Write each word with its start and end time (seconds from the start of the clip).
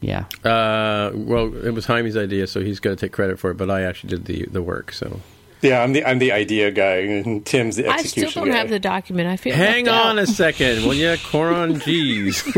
Yeah. 0.00 0.24
Uh, 0.44 1.10
well, 1.14 1.52
it 1.64 1.70
was 1.70 1.86
Jaime's 1.86 2.16
idea, 2.16 2.46
so 2.46 2.60
he's 2.60 2.78
going 2.80 2.96
to 2.96 3.00
take 3.00 3.12
credit 3.12 3.38
for 3.38 3.50
it. 3.50 3.56
But 3.56 3.70
I 3.70 3.82
actually 3.82 4.10
did 4.10 4.24
the, 4.26 4.46
the 4.46 4.62
work. 4.62 4.92
So 4.92 5.20
Yeah, 5.60 5.82
I'm 5.82 5.92
the 5.92 6.04
I'm 6.04 6.18
the 6.20 6.30
idea 6.32 6.70
guy, 6.70 6.98
and 6.98 7.44
Tim's 7.44 7.76
the 7.76 7.88
I 7.88 8.02
still 8.02 8.30
don't 8.30 8.48
guy. 8.48 8.56
have 8.56 8.68
the 8.70 8.78
document. 8.78 9.28
I 9.28 9.36
feel 9.36 9.54
hang 9.56 9.86
left 9.86 10.04
on 10.04 10.18
out. 10.18 10.22
a 10.24 10.26
second. 10.28 10.84
Well, 10.84 10.94
yeah, 10.94 11.16
Coron, 11.16 11.80
geez. 11.80 12.42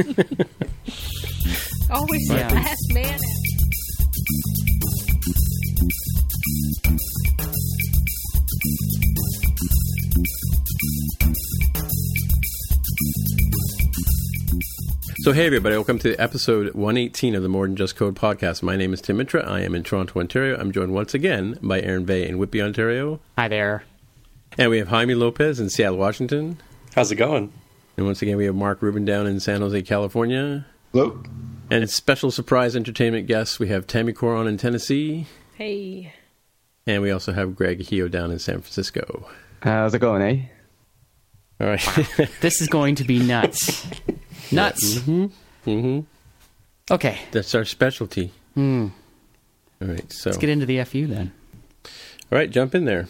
Always 1.91 2.31
Yeah. 2.31 2.49
the 2.49 2.55
last 2.55 2.93
man. 2.93 3.19
So, 15.23 15.33
hey, 15.33 15.45
everybody, 15.45 15.75
welcome 15.75 15.99
to 15.99 16.17
episode 16.17 16.73
118 16.73 17.35
of 17.35 17.43
the 17.43 17.49
More 17.51 17.67
Than 17.67 17.77
Just 17.77 17.95
Code 17.95 18.15
podcast. 18.17 18.63
My 18.63 18.75
name 18.75 18.95
is 18.95 19.03
Tim 19.03 19.19
Mitra. 19.19 19.47
I 19.47 19.61
am 19.61 19.75
in 19.75 19.83
Toronto, 19.83 20.19
Ontario. 20.19 20.59
I'm 20.59 20.73
joined 20.73 20.95
once 20.95 21.13
again 21.13 21.59
by 21.61 21.79
Aaron 21.83 22.07
Vegh 22.07 22.27
in 22.27 22.39
Whitby, 22.39 22.63
Ontario. 22.63 23.21
Hi 23.37 23.47
there. 23.47 23.85
And 24.57 24.71
we 24.71 24.79
have 24.79 24.89
Jaime 24.89 25.15
Lopez 25.15 25.61
in 25.61 25.69
Seattle, 25.69 25.99
Washington. 25.99 26.57
How's 26.95 27.13
it 27.13 27.17
going? 27.17 27.53
And 27.99 28.07
once 28.07 28.23
again, 28.23 28.39
we 28.39 28.47
have 28.47 28.55
Mark 28.55 28.81
Rubin 28.81 29.05
down 29.05 29.27
in 29.27 29.41
San 29.41 29.61
Jose, 29.61 29.83
California. 29.83 30.65
Hello. 30.93 31.23
And 31.71 31.91
special 31.91 32.31
surprise 32.31 32.75
entertainment 32.75 33.27
guests, 33.27 33.59
we 33.59 33.69
have 33.69 33.87
Tammy 33.87 34.15
Coron 34.15 34.47
in 34.47 34.57
Tennessee. 34.57 35.27
Hey. 35.55 36.15
And 36.87 37.03
we 37.03 37.11
also 37.11 37.33
have 37.35 37.55
Greg 37.55 37.81
Heo 37.81 38.11
down 38.11 38.31
in 38.31 38.39
San 38.39 38.63
Francisco. 38.63 39.29
How's 39.63 39.93
it 39.93 39.99
going, 39.99 40.23
eh? 40.23 40.47
All 41.61 41.67
right. 41.67 42.31
This 42.41 42.63
is 42.63 42.69
going 42.69 42.95
to 42.95 43.05
be 43.05 43.19
nuts. 43.19 43.87
nuts. 44.53 44.99
hmm 45.65 46.01
Okay, 46.91 47.19
That's 47.31 47.55
our 47.55 47.65
specialty. 47.65 48.33
Hmm. 48.55 48.89
All 49.81 49.89
right. 49.89 50.13
So, 50.13 50.31
let's 50.31 50.39
get 50.39 50.51
into 50.51 50.67
the 50.67 50.83
FU 50.85 51.07
then. 51.07 51.33
all 51.87 52.39
right, 52.39 52.51
jump 52.51 52.75
in 52.75 52.85
there. 52.85 53.07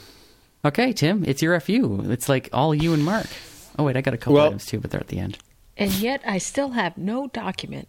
Okay, 0.64 0.92
Tim, 0.92 1.24
it's 1.26 1.40
your 1.42 1.58
FU. 1.60 2.02
It's 2.10 2.28
like 2.28 2.48
all 2.52 2.74
you 2.74 2.92
and 2.92 3.02
Mark. 3.04 3.26
Oh 3.78 3.84
wait, 3.84 3.96
I 3.96 4.02
got 4.02 4.12
a 4.14 4.18
couple 4.18 4.34
Well- 4.34 4.46
items 4.48 4.66
too, 4.66 4.78
but 4.80 4.90
they're 4.90 5.00
at 5.00 5.08
the 5.08 5.18
end. 5.18 5.38
And 5.76 5.90
yet 5.94 6.20
I 6.26 6.36
still 6.38 6.70
have 6.72 6.98
no 6.98 7.28
document. 7.28 7.88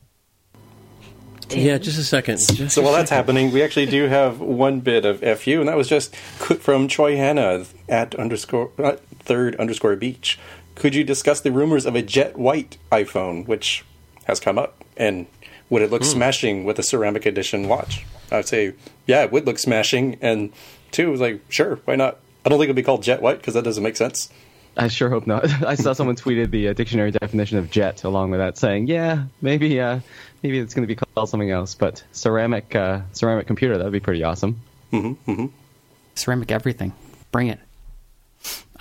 Tim. 1.50 1.60
Yeah, 1.66 1.78
just 1.80 2.00
a 2.00 2.04
second. 2.04 2.40
Just 2.54 2.76
So 2.76 2.82
a 2.82 2.86
while 2.86 2.94
that's 2.94 3.10
happening, 3.10 3.52
we 3.52 3.62
actually 3.62 3.88
do 3.88 4.08
have 4.08 4.40
one 4.40 4.80
bit 4.80 5.04
of 5.04 5.20
fu, 5.42 5.60
and 5.60 5.68
that 5.68 5.76
was 5.76 5.90
just 5.90 6.16
from 6.16 6.88
Choi 6.88 7.18
Hannah 7.18 7.66
at 7.90 8.16
underscore 8.16 8.72
uh, 8.82 8.96
third 9.20 9.58
underscore 9.58 9.98
beach. 9.98 10.40
Could 10.82 10.96
you 10.96 11.04
discuss 11.04 11.42
the 11.42 11.52
rumors 11.52 11.86
of 11.86 11.94
a 11.94 12.02
jet 12.02 12.40
white 12.40 12.80
iPhone, 12.92 13.46
which 13.46 13.86
has 14.24 14.40
come 14.40 14.58
up, 14.58 14.84
and 14.98 15.28
would 15.70 15.84
it 15.84 15.92
look 15.92 16.04
smashing 16.04 16.64
with 16.64 16.80
a 16.80 16.82
ceramic 16.82 17.28
edition 17.28 17.68
watch? 17.68 18.04
I'd 18.32 18.48
say, 18.48 18.74
yeah, 19.06 19.22
it 19.22 19.32
would 19.32 19.46
look 19.46 19.60
smashing, 19.60 20.18
and 20.22 20.52
two 20.90 21.12
was 21.12 21.22
like, 21.22 21.40
sure, 21.50 21.76
why 21.86 21.98
not? 21.98 22.18
I 22.44 22.50
don't 22.50 22.58
think 22.58 22.66
it'd 22.66 22.76
be 22.76 22.82
called 22.82 23.04
jet 23.04 23.22
white 23.22 23.38
because 23.38 23.54
that 23.54 23.64
doesn't 23.64 23.84
make 23.84 23.96
sense. 23.96 24.32
I 24.76 24.88
sure 24.88 25.12
hope 25.12 25.28
not. 25.28 25.46
I 25.64 25.76
saw 25.76 25.94
someone 25.94 26.16
tweeted 26.16 26.50
the 26.50 26.70
uh, 26.70 26.74
dictionary 26.74 27.12
definition 27.12 27.60
of 27.60 27.70
jet 27.70 28.04
along 28.04 28.32
with 28.32 28.40
that, 28.40 28.58
saying, 28.58 28.88
"Yeah, 28.88 29.26
maybe, 29.40 29.80
uh, 29.80 30.00
maybe 30.42 30.58
it's 30.58 30.74
going 30.74 30.88
to 30.88 30.88
be 30.88 30.96
called 30.96 31.30
something 31.30 31.52
else, 31.52 31.76
but 31.76 32.04
ceramic, 32.12 32.76
uh, 32.76 33.02
ceramic 33.12 33.46
computer. 33.46 33.78
That 33.78 33.84
would 33.84 33.94
be 33.94 34.00
pretty 34.00 34.24
awesome." 34.24 34.60
Ceramic 36.16 36.50
everything. 36.50 36.92
Bring 37.32 37.50
it. 37.50 37.60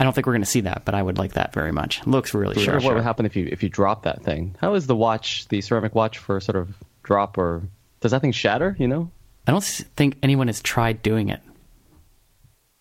I 0.00 0.04
don't 0.04 0.14
think 0.14 0.26
we're 0.26 0.32
going 0.32 0.42
to 0.42 0.48
see 0.48 0.62
that, 0.62 0.86
but 0.86 0.94
I 0.94 1.02
would 1.02 1.18
like 1.18 1.34
that 1.34 1.52
very 1.52 1.72
much. 1.72 2.04
Looks 2.06 2.32
really 2.32 2.56
I 2.56 2.64
sharp. 2.64 2.76
wonder 2.76 2.86
what 2.86 2.94
would 2.94 3.04
happen 3.04 3.26
if 3.26 3.36
you 3.36 3.46
if 3.52 3.62
you 3.62 3.68
drop 3.68 4.04
that 4.04 4.22
thing? 4.22 4.56
How 4.58 4.72
is 4.74 4.86
the 4.86 4.96
watch, 4.96 5.46
the 5.48 5.60
ceramic 5.60 5.94
watch, 5.94 6.16
for 6.16 6.40
sort 6.40 6.56
of 6.56 6.74
drop 7.02 7.36
or 7.36 7.62
does 8.00 8.12
that 8.12 8.20
thing 8.20 8.32
shatter? 8.32 8.74
You 8.78 8.88
know? 8.88 9.10
I 9.46 9.52
don't 9.52 9.62
think 9.62 10.16
anyone 10.22 10.46
has 10.46 10.62
tried 10.62 11.02
doing 11.02 11.28
it. 11.28 11.40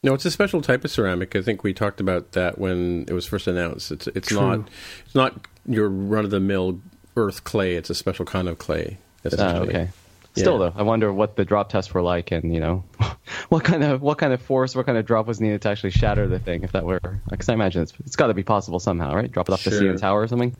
No, 0.02 0.14
it's 0.14 0.24
a 0.24 0.32
special 0.32 0.62
type 0.62 0.86
of 0.86 0.92
ceramic. 0.92 1.36
I 1.36 1.42
think 1.42 1.62
we 1.62 1.74
talked 1.74 2.00
about 2.00 2.32
that 2.32 2.58
when 2.58 3.04
it 3.10 3.14
was 3.14 3.26
first 3.26 3.48
announced. 3.48 3.92
It's 3.92 4.08
it's 4.08 4.30
True. 4.30 4.40
not 4.40 4.70
it's 5.06 5.16
not 5.16 5.46
your 5.66 5.90
run 5.90 6.24
of 6.24 6.32
the 6.32 6.40
mill 6.40 6.80
earth 7.18 7.44
clay. 7.44 7.76
It's 7.76 7.90
a 7.90 7.96
special 7.96 8.24
kind 8.24 8.48
of 8.48 8.60
clay. 8.60 8.98
Oh, 9.38 9.64
okay. 9.64 9.90
Still 10.40 10.58
though, 10.60 10.74
I 10.76 10.84
wonder 10.84 11.12
what 11.14 11.36
the 11.36 11.46
drop 11.46 11.70
tests 11.70 11.94
were 11.94 12.02
like, 12.02 12.32
and 12.32 12.54
you 12.54 12.60
know, 12.60 12.84
what 13.50 13.64
kind 13.64 13.84
of 13.84 14.02
what 14.02 14.18
kind 14.18 14.34
of 14.34 14.42
force, 14.42 14.76
what 14.76 14.86
kind 14.86 14.98
of 14.98 15.06
drop 15.06 15.28
was 15.28 15.40
needed 15.40 15.62
to 15.64 15.70
actually 15.70 15.92
shatter 15.92 16.28
the 16.28 16.40
thing. 16.40 16.64
If 16.64 16.72
that 16.74 16.86
were, 16.86 17.20
because 17.30 17.50
I 17.50 17.54
imagine 17.54 17.82
it's 17.84 17.94
it's 18.06 18.16
got 18.16 18.28
to 18.28 18.34
be 18.34 18.44
possible 18.44 18.80
somehow, 18.80 19.14
right? 19.16 19.32
Drop 19.32 19.50
it 19.50 19.54
off 19.54 19.64
the 19.64 19.72
Sure. 19.72 19.82
CN 19.82 20.00
Tower 20.00 20.22
or 20.22 20.28
something. 20.28 20.56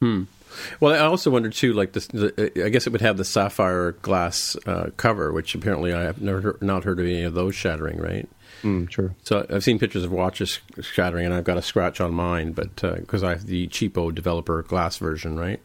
Hmm. 0.00 0.24
Well, 0.80 0.94
I 0.94 0.98
also 1.06 1.30
wonder 1.30 1.48
too. 1.50 1.72
Like 1.72 1.92
this, 1.92 2.06
the, 2.08 2.50
I 2.64 2.70
guess 2.70 2.86
it 2.86 2.90
would 2.90 3.02
have 3.02 3.16
the 3.16 3.24
sapphire 3.24 3.92
glass 3.92 4.56
uh, 4.66 4.90
cover, 4.96 5.32
which 5.32 5.54
apparently 5.54 5.92
I 5.92 6.02
have 6.02 6.20
never 6.20 6.58
not 6.60 6.82
heard 6.84 6.98
of 6.98 7.06
any 7.06 7.22
of 7.22 7.34
those 7.34 7.54
shattering. 7.54 7.98
Right. 7.98 8.28
Mm, 8.62 8.88
true. 8.90 9.14
So 9.22 9.46
I've 9.48 9.62
seen 9.62 9.78
pictures 9.78 10.02
of 10.04 10.10
watches 10.10 10.58
shattering, 10.82 11.24
and 11.24 11.32
I've 11.34 11.44
got 11.44 11.56
a 11.56 11.62
scratch 11.62 12.00
on 12.00 12.12
mine, 12.12 12.52
but 12.52 12.74
because 12.76 13.22
I 13.22 13.30
have 13.30 13.46
the 13.46 13.68
cheapo 13.68 14.12
developer 14.14 14.62
glass 14.62 14.96
version, 14.98 15.38
right? 15.38 15.60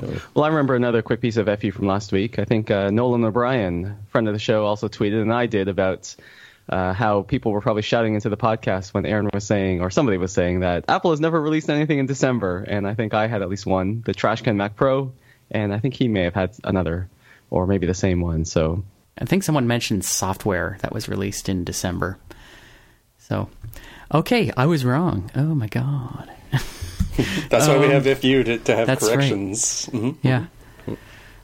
So 0.00 0.20
Well, 0.34 0.44
I 0.44 0.48
remember 0.48 0.74
another 0.74 1.02
quick 1.02 1.20
piece 1.20 1.36
of 1.36 1.46
FU 1.60 1.70
from 1.72 1.86
last 1.86 2.12
week. 2.12 2.38
I 2.38 2.44
think 2.44 2.70
uh, 2.70 2.90
Nolan 2.90 3.24
O'Brien, 3.24 3.96
friend 4.08 4.28
of 4.28 4.34
the 4.34 4.40
show, 4.40 4.64
also 4.64 4.88
tweeted, 4.88 5.20
and 5.22 5.32
I 5.32 5.46
did 5.46 5.68
about 5.68 6.14
uh, 6.68 6.92
how 6.92 7.22
people 7.22 7.52
were 7.52 7.60
probably 7.60 7.82
shouting 7.82 8.14
into 8.14 8.28
the 8.28 8.36
podcast 8.36 8.94
when 8.94 9.04
Aaron 9.04 9.28
was 9.32 9.44
saying, 9.44 9.80
or 9.80 9.90
somebody 9.90 10.18
was 10.18 10.32
saying 10.32 10.60
that 10.60 10.84
Apple 10.88 11.10
has 11.10 11.20
never 11.20 11.40
released 11.40 11.68
anything 11.68 11.98
in 11.98 12.06
December, 12.06 12.64
and 12.66 12.86
I 12.86 12.94
think 12.94 13.12
I 13.12 13.26
had 13.26 13.42
at 13.42 13.48
least 13.48 13.66
one, 13.66 14.02
the 14.06 14.14
Trashcan 14.14 14.56
Mac 14.56 14.76
Pro, 14.76 15.12
and 15.50 15.74
I 15.74 15.78
think 15.78 15.94
he 15.94 16.08
may 16.08 16.22
have 16.22 16.34
had 16.34 16.54
another, 16.64 17.08
or 17.50 17.66
maybe 17.66 17.86
the 17.86 17.94
same 17.94 18.20
one. 18.20 18.44
So 18.44 18.84
I 19.18 19.24
think 19.24 19.42
someone 19.42 19.66
mentioned 19.66 20.04
software 20.04 20.78
that 20.80 20.92
was 20.92 21.08
released 21.08 21.48
in 21.48 21.64
December. 21.64 22.18
So, 23.18 23.48
okay, 24.14 24.52
I 24.56 24.66
was 24.66 24.84
wrong. 24.84 25.30
Oh 25.34 25.54
my 25.54 25.66
god. 25.66 26.30
That's 27.50 27.66
why 27.68 27.76
we 27.78 27.86
Um, 27.86 27.92
have 27.92 28.06
FU 28.18 28.42
to, 28.44 28.58
to 28.58 28.76
have 28.76 28.86
that's 28.86 29.02
right. 29.04 29.14
corrections. 29.14 29.88
Mhm. 29.92 30.16
Yeah. 30.22 30.46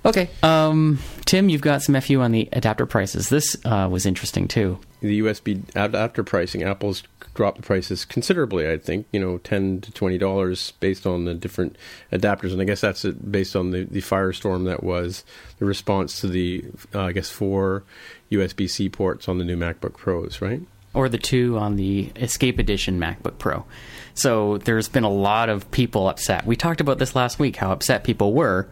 Okay, 0.04 0.30
um, 0.44 1.00
Tim, 1.24 1.48
you've 1.48 1.60
got 1.62 1.82
some 1.82 2.00
FU 2.00 2.20
on 2.20 2.30
the 2.30 2.48
adapter 2.52 2.86
prices. 2.86 3.28
This 3.28 3.56
uh, 3.64 3.88
was 3.90 4.06
interesting 4.06 4.46
too. 4.46 4.78
The 5.00 5.18
USB 5.20 5.62
adapter 5.74 6.22
pricing, 6.22 6.62
Apple's 6.62 7.02
dropped 7.34 7.56
the 7.56 7.62
prices 7.64 8.04
considerably. 8.04 8.70
I 8.70 8.78
think 8.78 9.06
you 9.10 9.18
know 9.18 9.38
ten 9.38 9.80
to 9.80 9.90
twenty 9.90 10.16
dollars 10.16 10.72
based 10.78 11.06
on 11.08 11.24
the 11.24 11.34
different 11.34 11.76
adapters, 12.12 12.52
and 12.52 12.62
I 12.62 12.64
guess 12.64 12.80
that's 12.80 13.04
based 13.04 13.56
on 13.56 13.72
the 13.72 13.82
the 13.82 14.00
firestorm 14.00 14.64
that 14.66 14.84
was 14.84 15.24
the 15.58 15.64
response 15.64 16.20
to 16.20 16.28
the 16.28 16.64
uh, 16.94 17.00
I 17.02 17.12
guess 17.12 17.28
four 17.28 17.82
USB 18.30 18.70
C 18.70 18.88
ports 18.88 19.28
on 19.28 19.38
the 19.38 19.44
new 19.44 19.56
MacBook 19.56 19.94
Pros, 19.96 20.40
right? 20.40 20.62
Or 20.94 21.08
the 21.08 21.18
two 21.18 21.58
on 21.58 21.74
the 21.74 22.12
Escape 22.14 22.60
Edition 22.60 23.00
MacBook 23.00 23.38
Pro. 23.38 23.64
So 24.16 24.58
there's 24.58 24.88
been 24.88 25.04
a 25.04 25.10
lot 25.10 25.48
of 25.48 25.70
people 25.70 26.08
upset. 26.08 26.44
We 26.44 26.56
talked 26.56 26.80
about 26.80 26.98
this 26.98 27.14
last 27.14 27.38
week, 27.38 27.56
how 27.56 27.70
upset 27.70 28.04
people 28.04 28.32
were 28.32 28.68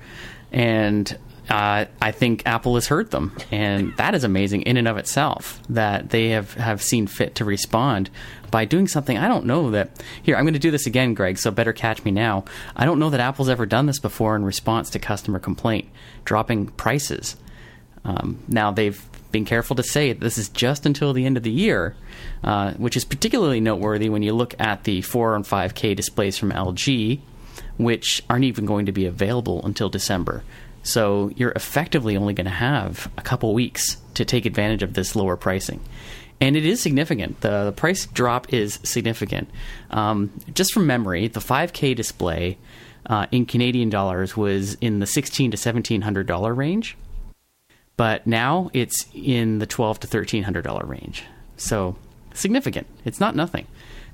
and 0.54 1.18
uh, 1.50 1.84
I 2.00 2.12
think 2.12 2.46
Apple 2.46 2.76
has 2.76 2.86
heard 2.86 3.10
them, 3.10 3.36
and 3.50 3.94
that 3.96 4.14
is 4.14 4.24
amazing 4.24 4.62
in 4.62 4.76
and 4.76 4.88
of 4.88 4.96
itself 4.96 5.60
that 5.68 6.10
they 6.10 6.30
have, 6.30 6.54
have 6.54 6.80
seen 6.80 7.06
fit 7.06 7.34
to 7.34 7.44
respond 7.44 8.08
by 8.50 8.64
doing 8.64 8.88
something. 8.88 9.18
I 9.18 9.28
don't 9.28 9.44
know 9.44 9.72
that. 9.72 10.02
Here, 10.22 10.36
I'm 10.36 10.44
going 10.44 10.54
to 10.54 10.60
do 10.60 10.70
this 10.70 10.86
again, 10.86 11.12
Greg, 11.12 11.38
so 11.38 11.50
better 11.50 11.72
catch 11.72 12.04
me 12.04 12.12
now. 12.12 12.44
I 12.76 12.86
don't 12.86 12.98
know 12.98 13.10
that 13.10 13.20
Apple's 13.20 13.48
ever 13.48 13.66
done 13.66 13.86
this 13.86 13.98
before 13.98 14.36
in 14.36 14.44
response 14.44 14.90
to 14.90 14.98
customer 14.98 15.38
complaint, 15.38 15.88
dropping 16.24 16.68
prices. 16.68 17.36
Um, 18.04 18.38
now, 18.48 18.70
they've 18.70 19.02
been 19.34 19.44
careful 19.44 19.76
to 19.76 19.82
say 19.82 20.14
this 20.14 20.38
is 20.38 20.48
just 20.48 20.86
until 20.86 21.12
the 21.12 21.26
end 21.26 21.36
of 21.36 21.42
the 21.42 21.50
year, 21.50 21.94
uh, 22.42 22.72
which 22.72 22.96
is 22.96 23.04
particularly 23.04 23.60
noteworthy 23.60 24.08
when 24.08 24.22
you 24.22 24.32
look 24.32 24.54
at 24.58 24.84
the 24.84 25.02
4 25.02 25.36
and 25.36 25.44
5K 25.44 25.94
displays 25.94 26.38
from 26.38 26.52
LG 26.52 27.20
which 27.76 28.22
aren't 28.30 28.44
even 28.44 28.66
going 28.66 28.86
to 28.86 28.92
be 28.92 29.06
available 29.06 29.64
until 29.64 29.88
December. 29.88 30.44
So 30.82 31.30
you're 31.36 31.52
effectively 31.52 32.16
only 32.16 32.34
going 32.34 32.44
to 32.44 32.50
have 32.50 33.10
a 33.16 33.22
couple 33.22 33.54
weeks 33.54 33.96
to 34.14 34.24
take 34.24 34.46
advantage 34.46 34.82
of 34.82 34.94
this 34.94 35.16
lower 35.16 35.36
pricing. 35.36 35.80
And 36.40 36.56
it 36.56 36.66
is 36.66 36.80
significant. 36.80 37.40
The, 37.40 37.66
the 37.66 37.72
price 37.72 38.06
drop 38.06 38.52
is 38.52 38.80
significant. 38.82 39.48
Um, 39.90 40.30
just 40.52 40.72
from 40.72 40.86
memory, 40.86 41.28
the 41.28 41.40
5K 41.40 41.96
display 41.96 42.58
uh, 43.06 43.26
in 43.30 43.46
Canadian 43.46 43.88
dollars 43.88 44.36
was 44.36 44.74
in 44.74 44.98
the 44.98 45.06
sixteen 45.06 45.50
to 45.50 45.58
seventeen 45.58 46.00
hundred 46.00 46.26
dollar 46.26 46.54
range, 46.54 46.96
but 47.96 48.26
now 48.26 48.70
it's 48.72 49.06
in 49.14 49.58
the 49.58 49.66
twelve 49.66 50.00
to 50.00 50.06
thirteen 50.06 50.42
hundred 50.42 50.62
dollar 50.62 50.84
range. 50.86 51.24
So 51.56 51.96
significant. 52.32 52.86
It's 53.04 53.20
not 53.20 53.36
nothing. 53.36 53.66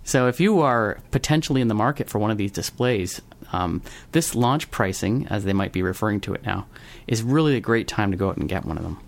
So 0.05 0.29
if 0.29 0.41
you 0.41 0.61
are 0.61 0.99
potentially 1.11 1.61
in 1.61 1.69
the 1.69 1.75
market 1.75 2.09
for 2.09 2.19
one 2.19 2.31
of 2.31 2.38
these 2.38 2.53
displays, 2.53 3.21
um, 3.53 3.82
this 4.12 4.35
launch 4.35 4.71
pricing, 4.71 5.27
as 5.29 5.44
they 5.44 5.53
might 5.53 5.73
be 5.73 5.82
referring 5.82 6.21
to 6.23 6.35
it 6.35 6.44
now, 6.44 6.67
is 7.06 7.23
really 7.23 7.56
a 7.56 7.61
great 7.61 7.87
time 7.87 8.11
to 8.11 8.17
go 8.17 8.31
out 8.31 8.37
and 8.38 8.49
get 8.49 8.65
one 8.65 8.77
of 8.79 8.82
them. 8.82 8.99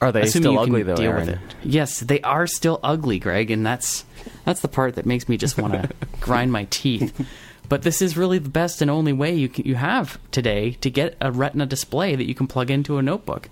Are 0.00 0.12
they 0.12 0.22
Assuming 0.22 0.52
still 0.52 0.58
ugly 0.58 0.82
though, 0.82 0.96
deal 0.96 1.10
Aaron? 1.10 1.26
with 1.26 1.34
it. 1.34 1.40
Yes, 1.62 2.00
they 2.00 2.22
are 2.22 2.46
still 2.46 2.80
ugly, 2.82 3.18
Greg, 3.18 3.50
and 3.50 3.64
that's 3.64 4.04
that's 4.44 4.60
the 4.60 4.68
part 4.68 4.94
that 4.94 5.04
makes 5.04 5.28
me 5.28 5.36
just 5.36 5.58
want 5.58 5.74
to 5.74 5.90
grind 6.20 6.52
my 6.52 6.66
teeth. 6.70 7.26
But 7.68 7.82
this 7.82 8.00
is 8.00 8.16
really 8.16 8.38
the 8.38 8.48
best 8.48 8.80
and 8.80 8.90
only 8.90 9.12
way 9.12 9.34
you 9.34 9.48
can, 9.48 9.66
you 9.66 9.74
have 9.74 10.18
today 10.32 10.72
to 10.80 10.90
get 10.90 11.16
a 11.20 11.30
Retina 11.30 11.66
display 11.66 12.16
that 12.16 12.26
you 12.26 12.34
can 12.34 12.46
plug 12.46 12.70
into 12.70 12.96
a 12.96 13.02
notebook 13.02 13.48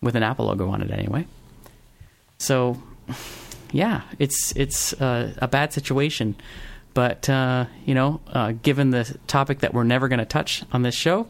with 0.00 0.16
an 0.16 0.22
Apple 0.22 0.46
logo 0.46 0.68
on 0.68 0.82
it, 0.82 0.90
anyway. 0.90 1.26
So, 2.38 2.82
yeah, 3.72 4.02
it's 4.18 4.52
it's 4.56 4.92
uh, 4.94 5.34
a 5.38 5.48
bad 5.48 5.72
situation, 5.72 6.36
but 6.94 7.28
uh, 7.28 7.66
you 7.84 7.94
know, 7.94 8.20
uh, 8.28 8.52
given 8.62 8.90
the 8.90 9.16
topic 9.26 9.60
that 9.60 9.74
we're 9.74 9.84
never 9.84 10.08
going 10.08 10.18
to 10.18 10.24
touch 10.24 10.64
on 10.72 10.82
this 10.82 10.94
show, 10.94 11.28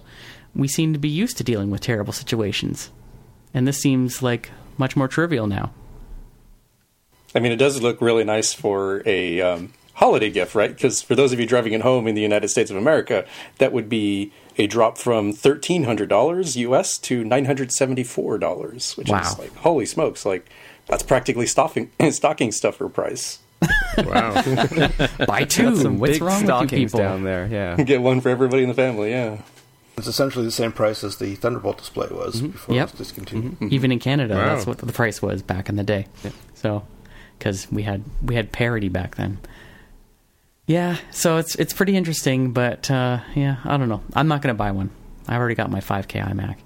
we 0.54 0.68
seem 0.68 0.92
to 0.92 0.98
be 0.98 1.08
used 1.08 1.36
to 1.38 1.44
dealing 1.44 1.70
with 1.70 1.80
terrible 1.80 2.12
situations, 2.12 2.90
and 3.52 3.66
this 3.66 3.80
seems 3.80 4.22
like 4.22 4.50
much 4.78 4.96
more 4.96 5.08
trivial 5.08 5.46
now. 5.46 5.72
I 7.34 7.38
mean, 7.38 7.52
it 7.52 7.56
does 7.56 7.80
look 7.80 8.00
really 8.00 8.24
nice 8.24 8.52
for 8.52 9.02
a 9.06 9.40
um, 9.40 9.72
holiday 9.94 10.30
gift, 10.30 10.54
right? 10.54 10.70
Because 10.70 11.02
for 11.02 11.14
those 11.14 11.32
of 11.32 11.38
you 11.38 11.46
driving 11.46 11.74
it 11.74 11.82
home 11.82 12.08
in 12.08 12.14
the 12.14 12.22
United 12.22 12.48
States 12.48 12.70
of 12.70 12.76
America, 12.76 13.24
that 13.58 13.72
would 13.72 13.88
be 13.88 14.32
a 14.60 14.66
drop 14.66 14.98
from 14.98 15.32
thirteen 15.32 15.84
hundred 15.84 16.08
dollars 16.08 16.56
US 16.56 16.98
to 16.98 17.24
nine 17.24 17.46
hundred 17.46 17.72
seventy-four 17.72 18.38
dollars, 18.38 18.96
which 18.96 19.08
Wow. 19.08 19.20
is 19.22 19.38
like 19.38 19.54
holy 19.56 19.86
smokes! 19.86 20.24
Like 20.24 20.48
that's 20.86 21.02
practically 21.02 21.46
stocking 21.46 21.90
stocking 22.10 22.52
stuffer 22.52 22.88
price. 22.88 23.38
Wow. 23.98 24.40
Buy 25.26 25.44
two. 25.44 25.76
Some 25.76 25.98
What's 25.98 26.14
big 26.14 26.22
wrong 26.22 26.32
with 26.36 26.42
you 26.42 26.46
stockings 26.46 26.92
people? 26.92 27.00
down 27.00 27.24
there. 27.24 27.46
Yeah. 27.50 27.76
Get 27.84 28.00
one 28.00 28.20
for 28.20 28.28
everybody 28.30 28.62
in 28.62 28.68
the 28.68 28.74
family. 28.74 29.10
Yeah. 29.10 29.42
It's 29.98 30.06
essentially 30.06 30.46
the 30.46 30.50
same 30.50 30.72
price 30.72 31.04
as 31.04 31.16
the 31.16 31.34
Thunderbolt 31.34 31.76
display 31.76 32.08
was 32.10 32.36
mm-hmm. 32.36 32.48
before 32.52 32.74
Yep. 32.74 32.88
it 32.88 32.92
was 32.92 32.98
discontinued. 33.08 33.52
Mm-hmm. 33.54 33.68
Even 33.70 33.92
in 33.92 33.98
Canada, 33.98 34.34
Wow. 34.34 34.46
that's 34.54 34.66
what 34.66 34.78
the 34.78 34.90
price 34.92 35.20
was 35.20 35.42
back 35.42 35.68
in 35.68 35.76
the 35.76 35.82
day. 35.82 36.06
So, 36.54 36.86
because 37.38 37.70
we 37.70 37.82
had 37.82 38.02
we 38.22 38.34
had 38.34 38.50
parity 38.52 38.88
back 38.88 39.16
then. 39.16 39.38
Yeah, 40.70 40.98
so 41.10 41.38
it's 41.38 41.56
it's 41.56 41.72
pretty 41.72 41.96
interesting, 41.96 42.52
but 42.52 42.88
uh, 42.92 43.18
yeah, 43.34 43.56
I 43.64 43.76
don't 43.76 43.88
know. 43.88 44.02
I'm 44.14 44.28
not 44.28 44.40
going 44.40 44.54
to 44.54 44.56
buy 44.56 44.70
one. 44.70 44.90
I 45.26 45.34
already 45.34 45.56
got 45.56 45.68
my 45.68 45.80
5K 45.80 46.24
iMac. 46.24 46.58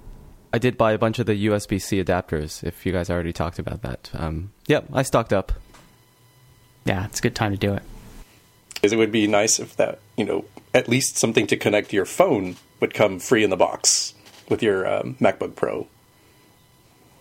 I 0.53 0.59
did 0.59 0.77
buy 0.77 0.93
a 0.93 0.99
bunch 0.99 1.21
of 1.21 1.25
the 1.25 1.47
USB 1.47 1.81
C 1.81 2.05
adapters. 2.05 2.62
If 2.62 2.85
you 2.85 2.93
guys 2.93 3.09
already 3.09 3.33
talked 3.33 3.59
about 3.59 3.81
that, 3.81 4.11
um, 4.12 4.53
yep, 4.67 4.85
I 4.93 5.05
stocked 5.05 5.33
up. 5.33 5.53
Yeah, 6.85 7.06
it's 7.06 7.21
a 7.21 7.23
good 7.23 7.35
time 7.35 7.53
to 7.53 7.56
do 7.56 7.73
it. 7.73 7.83
Because 8.75 8.93
it 8.93 8.97
would 8.97 9.11
be 9.11 9.27
nice 9.27 9.59
if 9.59 9.75
that 9.77 10.01
you 10.19 10.27
know 10.27 10.45
at 10.75 10.87
least 10.87 11.17
something 11.17 11.47
to 11.47 11.57
connect 11.57 11.89
to 11.89 11.97
your 11.97 12.05
phone 12.05 12.57
would 12.81 12.93
come 12.93 13.19
free 13.19 13.43
in 13.43 13.49
the 13.49 13.57
box 13.57 14.12
with 14.50 14.62
your 14.62 14.87
um, 14.87 15.15
MacBook 15.15 15.57
Pro. 15.57 15.87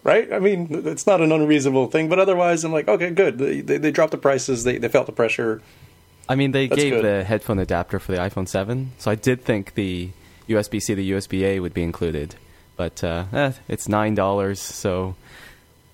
Right? 0.03 0.33
I 0.33 0.39
mean, 0.39 0.67
it's 0.85 1.07
not 1.07 1.21
an 1.21 1.31
unreasonable 1.31 1.87
thing, 1.87 2.09
but 2.09 2.19
otherwise, 2.19 2.65
I'm 2.65 2.73
like, 2.73 2.89
okay, 2.89 3.09
good. 3.09 3.37
They, 3.37 3.61
they, 3.61 3.77
they 3.77 3.91
dropped 3.91 4.11
the 4.11 4.17
prices. 4.17 4.65
They, 4.65 4.77
they 4.77 4.89
felt 4.89 5.05
the 5.05 5.13
pressure. 5.13 5.61
I 6.27 6.35
mean, 6.35 6.51
they 6.51 6.67
That's 6.67 6.81
gave 6.81 6.93
good. 6.93 7.03
the 7.03 7.23
headphone 7.23 7.59
adapter 7.59 7.99
for 7.99 8.11
the 8.11 8.17
iPhone 8.17 8.47
7, 8.47 8.91
so 8.97 9.11
I 9.11 9.15
did 9.15 9.43
think 9.43 9.73
the 9.73 10.11
USB 10.47 10.81
C, 10.81 10.93
the 10.93 11.11
USB 11.11 11.43
A 11.43 11.59
would 11.59 11.73
be 11.73 11.83
included. 11.83 12.35
But 12.75 13.03
uh, 13.03 13.25
eh, 13.31 13.51
it's 13.67 13.87
nine 13.87 14.15
dollars, 14.15 14.59
so 14.59 15.15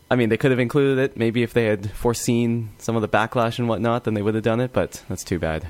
I 0.10 0.16
mean, 0.16 0.30
they 0.30 0.38
could 0.38 0.52
have 0.52 0.60
included 0.60 0.98
it. 0.98 1.18
Maybe 1.18 1.44
if 1.44 1.54
they 1.54 1.66
had 1.66 1.92
foreseen 1.92 2.70
some 2.78 2.96
of 2.96 3.02
the 3.02 3.08
backlash 3.08 3.60
and 3.60 3.68
whatnot, 3.68 4.06
then 4.06 4.14
they 4.14 4.22
would 4.22 4.34
have 4.34 4.44
done 4.44 4.60
it. 4.60 4.74
But 4.74 5.04
that's 5.10 5.24
too 5.24 5.40
bad. 5.40 5.68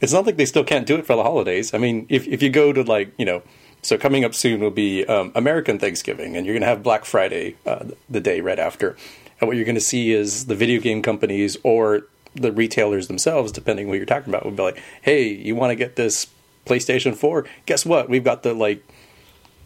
It's 0.00 0.12
not 0.12 0.26
like 0.26 0.36
they 0.36 0.44
still 0.44 0.64
can't 0.64 0.86
do 0.86 0.96
it 0.96 1.06
for 1.06 1.16
the 1.16 1.22
holidays. 1.22 1.72
I 1.72 1.78
mean, 1.78 2.06
if 2.08 2.26
if 2.28 2.42
you 2.42 2.50
go 2.50 2.72
to 2.72 2.82
like 2.82 3.12
you 3.16 3.24
know, 3.24 3.42
so 3.82 3.96
coming 3.96 4.24
up 4.24 4.34
soon 4.34 4.60
will 4.60 4.70
be 4.70 5.04
um, 5.06 5.32
American 5.34 5.78
Thanksgiving, 5.78 6.36
and 6.36 6.44
you're 6.44 6.54
going 6.54 6.62
to 6.62 6.68
have 6.68 6.82
Black 6.82 7.04
Friday 7.04 7.56
uh, 7.64 7.86
the 8.08 8.20
day 8.20 8.40
right 8.40 8.58
after, 8.58 8.96
and 9.40 9.48
what 9.48 9.56
you're 9.56 9.64
going 9.64 9.76
to 9.76 9.80
see 9.80 10.12
is 10.12 10.46
the 10.46 10.54
video 10.54 10.80
game 10.80 11.00
companies 11.00 11.56
or 11.62 12.02
the 12.36 12.52
retailers 12.52 13.08
themselves, 13.08 13.52
depending 13.52 13.88
what 13.88 13.96
you're 13.96 14.06
talking 14.06 14.32
about, 14.32 14.44
would 14.44 14.56
be 14.56 14.62
like, 14.62 14.82
"Hey, 15.02 15.28
you 15.28 15.54
want 15.54 15.70
to 15.70 15.76
get 15.76 15.96
this 15.96 16.26
PlayStation 16.64 17.14
4? 17.14 17.46
Guess 17.66 17.86
what? 17.86 18.08
We've 18.08 18.24
got 18.24 18.42
the 18.42 18.54
like, 18.54 18.84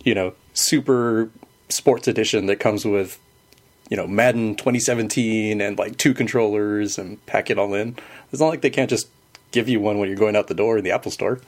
you 0.05 0.15
know, 0.15 0.35
super 0.55 1.31
sports 1.69 2.09
edition 2.09 2.47
that 2.47 2.57
comes 2.57 2.85
with." 2.85 3.19
You 3.89 3.97
know, 3.97 4.07
Madden 4.07 4.55
2017 4.55 5.61
and 5.61 5.77
like 5.77 5.97
two 5.97 6.15
controllers 6.15 6.97
and 6.97 7.25
pack 7.27 7.51
it 7.51 7.59
all 7.59 7.75
in. 7.75 7.97
It's 8.31 8.41
not 8.41 8.47
like 8.47 8.61
they 8.61 8.71
can't 8.71 8.89
just 8.89 9.09
give 9.51 9.69
you 9.69 9.81
one 9.81 9.99
when 9.99 10.09
you're 10.09 10.17
going 10.17 10.37
out 10.37 10.47
the 10.47 10.55
door 10.55 10.79
in 10.79 10.85
the 10.85 10.93
Apple 10.93 11.11
Store. 11.11 11.41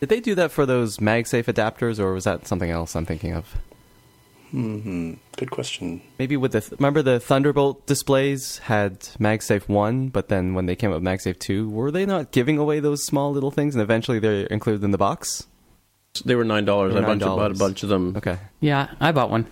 Did 0.00 0.08
they 0.08 0.20
do 0.20 0.34
that 0.34 0.50
for 0.50 0.66
those 0.66 0.98
MagSafe 0.98 1.44
adapters, 1.44 1.98
or 1.98 2.12
was 2.12 2.24
that 2.24 2.46
something 2.46 2.70
else 2.70 2.94
I'm 2.96 3.06
thinking 3.06 3.32
of? 3.32 3.54
Good 4.52 5.50
question. 5.50 6.02
Maybe 6.18 6.36
with 6.36 6.52
the 6.52 6.60
th- 6.60 6.72
remember 6.78 7.00
the 7.02 7.18
Thunderbolt 7.18 7.86
displays 7.86 8.58
had 8.58 9.00
MagSafe 9.18 9.66
one, 9.68 10.08
but 10.08 10.28
then 10.28 10.52
when 10.54 10.66
they 10.66 10.76
came 10.76 10.90
up 10.92 11.00
with 11.00 11.08
MagSafe 11.08 11.38
two, 11.38 11.70
were 11.70 11.90
they 11.90 12.04
not 12.04 12.32
giving 12.32 12.58
away 12.58 12.78
those 12.80 13.04
small 13.04 13.32
little 13.32 13.50
things, 13.50 13.74
and 13.74 13.82
eventually 13.82 14.18
they're 14.18 14.46
included 14.46 14.84
in 14.84 14.90
the 14.90 14.98
box? 14.98 15.46
They 16.24 16.34
were 16.34 16.44
nine 16.44 16.66
dollars. 16.66 16.92
They 16.92 16.98
I 16.98 17.02
were 17.02 17.06
bunch, 17.06 17.22
bought 17.22 17.50
a 17.50 17.54
bunch 17.54 17.82
of 17.82 17.88
them. 17.88 18.14
Okay. 18.16 18.38
Yeah, 18.60 18.88
I 19.00 19.12
bought 19.12 19.30
one. 19.30 19.46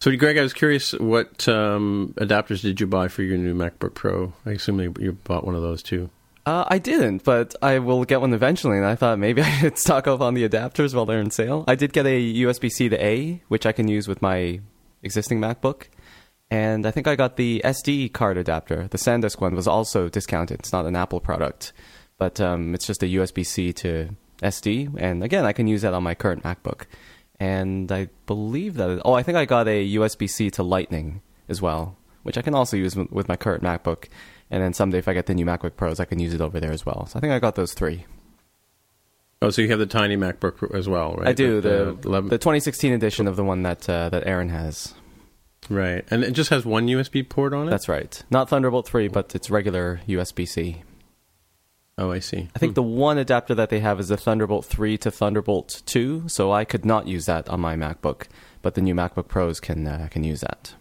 So, 0.00 0.14
Greg, 0.16 0.36
I 0.36 0.42
was 0.42 0.52
curious, 0.52 0.92
what 0.92 1.48
um, 1.48 2.12
adapters 2.18 2.60
did 2.60 2.80
you 2.80 2.88
buy 2.88 3.06
for 3.08 3.22
your 3.22 3.38
new 3.38 3.54
MacBook 3.54 3.94
Pro? 3.94 4.32
I 4.44 4.50
assume 4.50 4.80
you- 4.80 4.94
you 4.98 5.12
bought 5.12 5.44
one 5.46 5.54
of 5.54 5.62
those 5.62 5.82
too. 5.82 6.10
Uh, 6.44 6.64
I 6.66 6.78
didn't, 6.78 7.22
but 7.22 7.54
I 7.62 7.78
will 7.78 8.04
get 8.04 8.20
one 8.20 8.34
eventually, 8.34 8.76
and 8.76 8.86
I 8.86 8.96
thought 8.96 9.18
maybe 9.18 9.42
I 9.42 9.50
should 9.58 9.78
stock 9.78 10.06
up 10.08 10.20
on 10.20 10.34
the 10.34 10.48
adapters 10.48 10.94
while 10.94 11.06
they're 11.06 11.20
in 11.20 11.30
sale. 11.30 11.64
I 11.68 11.76
did 11.76 11.92
get 11.92 12.06
a 12.06 12.34
USB 12.34 12.68
C 12.70 12.88
to 12.88 13.04
A, 13.04 13.42
which 13.48 13.64
I 13.64 13.72
can 13.72 13.86
use 13.88 14.08
with 14.08 14.20
my 14.20 14.60
existing 15.02 15.40
MacBook. 15.40 15.84
And 16.50 16.84
I 16.84 16.90
think 16.90 17.06
I 17.06 17.16
got 17.16 17.36
the 17.36 17.62
SD 17.64 18.12
card 18.12 18.36
adapter. 18.36 18.86
The 18.88 18.98
SanDisk 18.98 19.40
one 19.40 19.54
was 19.54 19.66
also 19.66 20.08
discounted. 20.08 20.58
It's 20.60 20.72
not 20.72 20.84
an 20.84 20.96
Apple 20.96 21.20
product, 21.20 21.72
but 22.18 22.40
um, 22.40 22.74
it's 22.74 22.86
just 22.86 23.02
a 23.02 23.06
USB 23.06 23.46
C 23.46 23.72
to 23.74 24.10
SD. 24.42 24.94
And 24.98 25.22
again, 25.24 25.46
I 25.46 25.52
can 25.52 25.66
use 25.66 25.80
that 25.82 25.94
on 25.94 26.02
my 26.02 26.14
current 26.14 26.42
MacBook. 26.42 26.82
And 27.40 27.90
I 27.90 28.08
believe 28.26 28.74
that. 28.74 29.00
oh, 29.04 29.14
I 29.14 29.22
think 29.22 29.38
I 29.38 29.44
got 29.46 29.66
a 29.66 29.94
USB 29.94 30.28
C 30.28 30.50
to 30.50 30.62
Lightning 30.62 31.22
as 31.48 31.62
well, 31.62 31.96
which 32.22 32.36
I 32.36 32.42
can 32.42 32.54
also 32.54 32.76
use 32.76 32.96
with- 32.96 33.10
with 33.10 33.28
my 33.28 33.36
current 33.36 33.62
MacBook. 33.62 34.08
And 34.52 34.62
then 34.62 34.74
someday, 34.74 34.98
if 34.98 35.08
I 35.08 35.14
get 35.14 35.24
the 35.24 35.34
new 35.34 35.46
MacBook 35.46 35.76
Pros, 35.76 35.98
I 35.98 36.04
can 36.04 36.20
use 36.20 36.34
it 36.34 36.42
over 36.42 36.60
there 36.60 36.72
as 36.72 36.84
well. 36.84 37.06
So 37.06 37.16
I 37.16 37.20
think 37.20 37.32
I 37.32 37.38
got 37.38 37.54
those 37.54 37.72
three. 37.72 38.04
Oh, 39.40 39.48
so 39.48 39.62
you 39.62 39.68
have 39.70 39.78
the 39.78 39.86
tiny 39.86 40.14
MacBook 40.16 40.72
as 40.74 40.88
well, 40.88 41.14
right? 41.14 41.28
I 41.28 41.32
do 41.32 41.60
the, 41.62 41.96
the 42.00 42.08
11 42.08 42.28
the 42.28 42.38
2016 42.38 42.92
edition 42.92 43.26
of 43.26 43.36
the 43.36 43.44
one 43.44 43.62
that 43.62 43.88
uh, 43.88 44.10
that 44.10 44.26
Aaron 44.26 44.50
has. 44.50 44.92
right, 45.70 46.04
and 46.10 46.22
it 46.22 46.32
just 46.32 46.50
has 46.50 46.66
one 46.66 46.86
USB 46.86 47.26
port 47.26 47.54
on 47.54 47.66
it. 47.66 47.70
That's 47.70 47.88
right. 47.88 48.22
Not 48.30 48.50
Thunderbolt 48.50 48.86
3, 48.86 49.08
but 49.08 49.34
it's 49.34 49.50
regular 49.50 50.00
USB 50.06 50.46
C. 50.46 50.82
oh, 51.96 52.12
I 52.12 52.18
see. 52.18 52.50
I 52.54 52.58
think 52.58 52.74
the 52.74 52.82
one 52.82 53.16
adapter 53.16 53.54
that 53.54 53.70
they 53.70 53.80
have 53.80 53.98
is 53.98 54.08
the 54.08 54.18
Thunderbolt 54.18 54.66
3 54.66 54.98
to 54.98 55.10
Thunderbolt 55.10 55.82
2, 55.86 56.28
so 56.28 56.52
I 56.52 56.64
could 56.64 56.84
not 56.84 57.08
use 57.08 57.24
that 57.24 57.48
on 57.48 57.58
my 57.60 57.74
MacBook, 57.74 58.26
but 58.60 58.74
the 58.74 58.82
new 58.82 58.94
MacBook 58.94 59.28
Pros 59.28 59.60
can 59.60 59.86
uh, 59.88 60.08
can 60.10 60.22
use 60.24 60.42
that. 60.42 60.74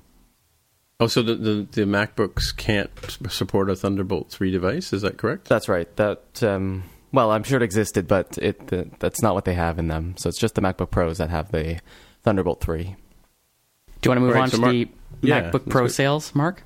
Oh, 1.02 1.08
so 1.08 1.22
the, 1.24 1.34
the 1.36 1.68
the 1.72 1.82
MacBooks 1.82 2.56
can't 2.56 2.92
support 3.30 3.70
a 3.72 3.76
Thunderbolt 3.76 4.30
three 4.30 4.52
device. 4.52 4.94
Is 4.94 5.02
that 5.02 5.18
correct? 5.18 5.50
That's 5.50 5.68
right. 5.68 5.94
That 5.98 6.44
um, 6.44 6.84
well, 7.12 7.32
I'm 7.32 7.44
sure 7.44 7.58
it 7.58 7.64
existed, 7.64 8.08
but 8.08 8.38
it 8.38 8.72
uh, 8.72 8.84
that's 9.00 9.22
not 9.22 9.34
what 9.34 9.46
they 9.46 9.56
have 9.56 9.80
in 9.80 9.88
them. 9.88 10.16
So 10.18 10.30
it's 10.30 10.38
just 10.38 10.56
the 10.56 10.62
MacBook 10.62 10.92
Pros 10.92 11.18
that 11.18 11.30
have 11.32 11.52
the 11.52 11.80
Thunderbolt 12.24 12.62
3. 12.62 12.84
Do 12.84 12.90
you 14.06 14.10
want 14.12 14.18
to 14.18 14.20
move 14.22 14.36
Right, 14.36 14.42
on 14.44 14.50
so 14.50 14.58
to 14.58 14.62
Mark- 14.62 14.72
the 14.74 14.90
Yeah, 15.22 15.42
MacBook 15.50 15.54
let's 15.54 15.68
Pro 15.70 15.82
go- 15.84 15.88
sales, 15.88 16.36
Mark? 16.36 16.64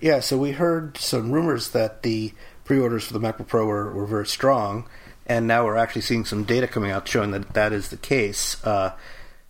Yeah, 0.00 0.18
so 0.18 0.36
we 0.36 0.50
heard 0.52 0.98
some 0.98 1.30
rumors 1.30 1.68
that 1.70 2.02
the 2.02 2.32
pre-orders 2.64 3.04
for 3.04 3.12
the 3.12 3.20
MacBook 3.20 3.46
Pro 3.46 3.64
were, 3.66 3.92
were 3.92 4.06
very 4.06 4.26
strong, 4.26 4.88
and 5.26 5.46
now 5.46 5.64
we're 5.64 5.76
actually 5.76 6.02
seeing 6.02 6.24
some 6.24 6.42
data 6.42 6.66
coming 6.66 6.90
out 6.90 7.06
showing 7.06 7.30
that 7.30 7.54
that 7.54 7.72
is 7.72 7.90
the 7.90 7.96
case. 7.96 8.56
Uh, 8.64 8.92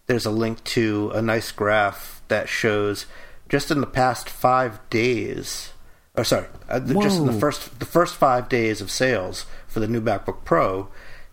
there's 0.06 0.26
a 0.26 0.30
link 0.30 0.62
to 0.64 1.10
a 1.14 1.22
nice 1.22 1.50
graph 1.52 2.20
that 2.28 2.50
shows 2.50 3.06
just 3.52 3.70
in 3.70 3.82
the 3.82 3.86
past 3.86 4.30
five 4.30 4.80
days, 4.88 5.74
or 6.16 6.24
sorry, 6.24 6.46
uh, 6.70 6.80
just 6.80 7.18
in 7.20 7.26
the 7.26 7.34
first 7.34 7.78
the 7.80 7.84
first 7.84 8.14
five 8.14 8.48
days 8.48 8.80
of 8.80 8.90
sales 8.90 9.44
for 9.68 9.78
the 9.78 9.86
new 9.86 10.00
MacBook 10.00 10.42
Pro, 10.46 10.88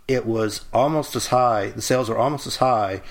it 0.06 0.26
was 0.26 0.66
almost 0.74 1.16
as 1.16 1.28
high. 1.28 1.68
The 1.70 1.82
sales 1.82 2.10
were 2.10 2.18
almost 2.18 2.46
as 2.46 2.58
high 2.58 3.02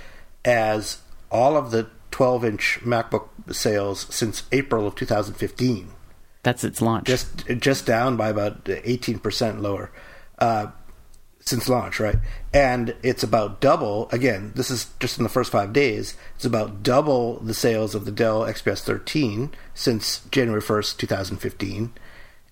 as 0.45 0.99
all 1.31 1.57
of 1.57 1.71
the 1.71 1.89
12-inch 2.11 2.81
MacBook 2.85 3.29
sales 3.51 4.07
since 4.15 4.43
April 4.53 4.87
of 4.87 4.95
2015 4.95 5.89
That's 6.43 6.63
its 6.65 6.83
launch. 6.83 7.07
just 7.07 7.47
just 7.59 7.87
down 7.87 8.19
by 8.19 8.29
about 8.29 8.69
eighteen 8.69 9.19
percent 9.19 9.63
lower 9.63 9.91
uh, 10.39 10.67
since 11.49 11.69
launch, 11.69 11.99
right? 11.99 12.17
And 12.53 12.95
it's 13.03 13.23
about 13.23 13.61
double. 13.61 14.09
Again, 14.11 14.53
this 14.55 14.71
is 14.71 14.91
just 15.01 15.19
in 15.19 15.23
the 15.23 15.31
first 15.31 15.51
five 15.51 15.73
days. 15.73 16.17
It's 16.37 16.45
about 16.45 16.83
double 16.83 17.41
the 17.41 17.55
sales 17.55 17.95
of 17.95 18.05
the 18.05 18.13
Dell 18.13 18.43
XPS 18.43 18.83
13 18.83 19.51
since 19.75 20.21
January 20.31 20.61
first, 20.61 21.01
two 21.01 21.07
thousand 21.07 21.39
fifteen, 21.39 21.93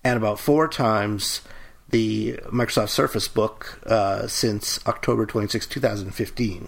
and 0.03 0.17
about 0.17 0.39
four 0.39 0.67
times 0.67 1.41
the 1.89 2.33
Microsoft 2.47 2.89
Surface 2.89 3.27
Book 3.27 3.79
uh, 3.85 4.27
since 4.27 4.85
October 4.87 5.25
twenty 5.25 5.47
sixth, 5.47 5.69
two 5.69 5.79
thousand 5.79 6.11
fifteen. 6.11 6.67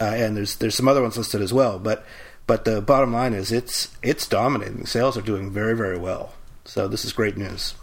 Uh, 0.00 0.04
and 0.16 0.36
there's 0.36 0.56
there's 0.56 0.74
some 0.74 0.88
other 0.88 1.02
ones 1.02 1.16
listed 1.16 1.40
as 1.40 1.52
well, 1.52 1.78
but 1.78 2.04
but 2.46 2.64
the 2.64 2.80
bottom 2.80 3.12
line 3.12 3.34
is 3.34 3.52
it's 3.52 3.96
it's 4.02 4.26
dominating. 4.26 4.84
Sales 4.86 5.16
are 5.16 5.22
doing 5.22 5.50
very 5.50 5.76
very 5.76 5.98
well. 5.98 6.34
So 6.64 6.88
this 6.88 7.04
is 7.04 7.12
great 7.12 7.36
news. 7.36 7.74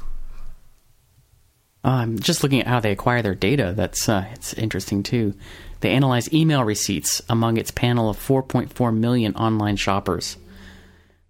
Um, 1.83 2.19
just 2.19 2.43
looking 2.43 2.59
at 2.59 2.67
how 2.67 2.79
they 2.79 2.91
acquire 2.91 3.21
their 3.21 3.36
data, 3.36 3.74
that's 3.75 4.09
uh, 4.09 4.25
it's 4.33 4.53
interesting 4.53 5.03
too. 5.03 5.33
They 5.81 5.91
analyze 5.91 6.31
email 6.33 6.63
receipts 6.63 7.21
among 7.29 7.57
its 7.57 7.71
panel 7.71 8.09
of 8.09 8.17
4.4 8.17 8.95
million 8.95 9.33
online 9.36 9.77
shoppers. 9.77 10.36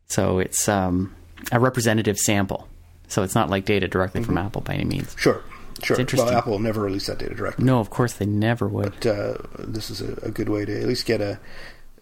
So 0.08 0.40
it's 0.40 0.68
um, 0.68 1.16
a 1.52 1.60
representative 1.60 2.18
sample. 2.18 2.68
So 3.08 3.22
it's 3.24 3.36
not 3.36 3.50
like 3.50 3.66
data 3.66 3.88
directly 3.88 4.24
from 4.24 4.38
Apple 4.38 4.62
by 4.62 4.74
any 4.74 4.86
means. 4.86 5.16
Sure, 5.20 5.44
sure. 5.84 6.00
interesting. 6.00 6.28
Well, 6.28 6.38
Apple 6.38 6.54
will 6.54 6.60
never 6.60 6.82
release 6.82 7.08
that 7.08 7.20
data 7.20 7.36
directly, 7.36 7.66
No, 7.66 7.80
of 7.80 7.90
course 7.92 8.14
they 8.14 8.26
never 8.26 8.68
would. 8.68 8.94
but 9.02 9.06
uh, 9.06 9.38
this 9.60 9.90
is 9.92 10.02
a, 10.02 10.14
a 10.24 10.32
good 10.32 10.50
way 10.50 10.66
to 10.66 10.82
at 10.82 10.88
least 10.88 11.06
get 11.06 11.22
a 11.22 11.40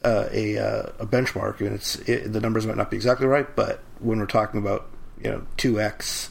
uh, 0.06 0.30
a, 0.32 0.58
uh, 0.58 0.84
a 1.00 1.06
benchmark. 1.06 1.60
And 1.60 1.74
it's 1.74 1.96
it, 2.08 2.32
the 2.32 2.40
numbers 2.40 2.66
might 2.66 2.78
not 2.78 2.90
be 2.92 2.96
exactly 2.98 3.28
right, 3.28 3.54
but 3.56 3.82
when 4.00 4.20
we're 4.20 4.26
talking 4.26 4.60
about 4.60 4.90
you 5.22 5.30
know 5.32 5.46
two 5.58 5.82
x, 5.82 6.30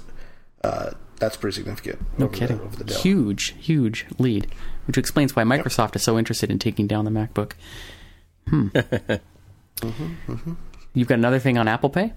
uh, 0.65 0.93
that's 1.19 1.37
pretty 1.37 1.55
significant. 1.57 2.01
No 2.19 2.27
over 2.27 2.33
the- 2.35 2.39
kidding. 2.39 2.71
the 2.71 2.95
Huge, 2.95 3.55
huge 3.59 4.07
lead, 4.19 4.47
which 4.87 4.99
explains 4.99 5.35
why 5.37 5.43
Microsoft 5.45 5.97
is 5.97 6.03
so 6.03 6.19
interested 6.19 6.51
in 6.51 6.59
taking 6.59 6.87
down 6.87 7.05
the 7.05 7.11
MacBook. 7.11 7.53
Hmm. 8.49 8.69
You've 10.95 11.09
got 11.09 11.19
another 11.19 11.39
thing 11.39 11.59
on 11.59 11.69
Apple 11.69 11.91
Pay? 11.91 12.13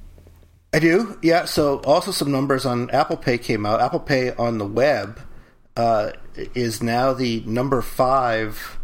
I 0.74 0.80
do, 0.80 1.18
yeah. 1.22 1.46
So 1.46 1.80
also 1.80 2.12
some 2.12 2.32
numbers 2.32 2.66
on 2.66 2.90
Apple 2.92 3.18
Pay 3.18 3.38
came 3.38 3.66
out. 3.66 3.82
Apple 3.82 4.00
Pay 4.00 4.32
on 4.36 4.58
the 4.58 4.66
web 4.68 5.20
uh, 5.76 6.12
is 6.56 6.82
now 6.84 7.12
the 7.14 7.42
number 7.42 7.82
five 7.82 8.78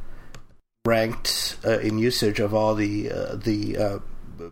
ranked 0.86 1.58
uh, 1.66 1.80
in 1.80 1.98
usage 2.00 2.40
of 2.40 2.54
all 2.54 2.76
the 2.76 3.12
uh, 3.12 3.36
the 3.36 3.78
uh, 3.78 4.00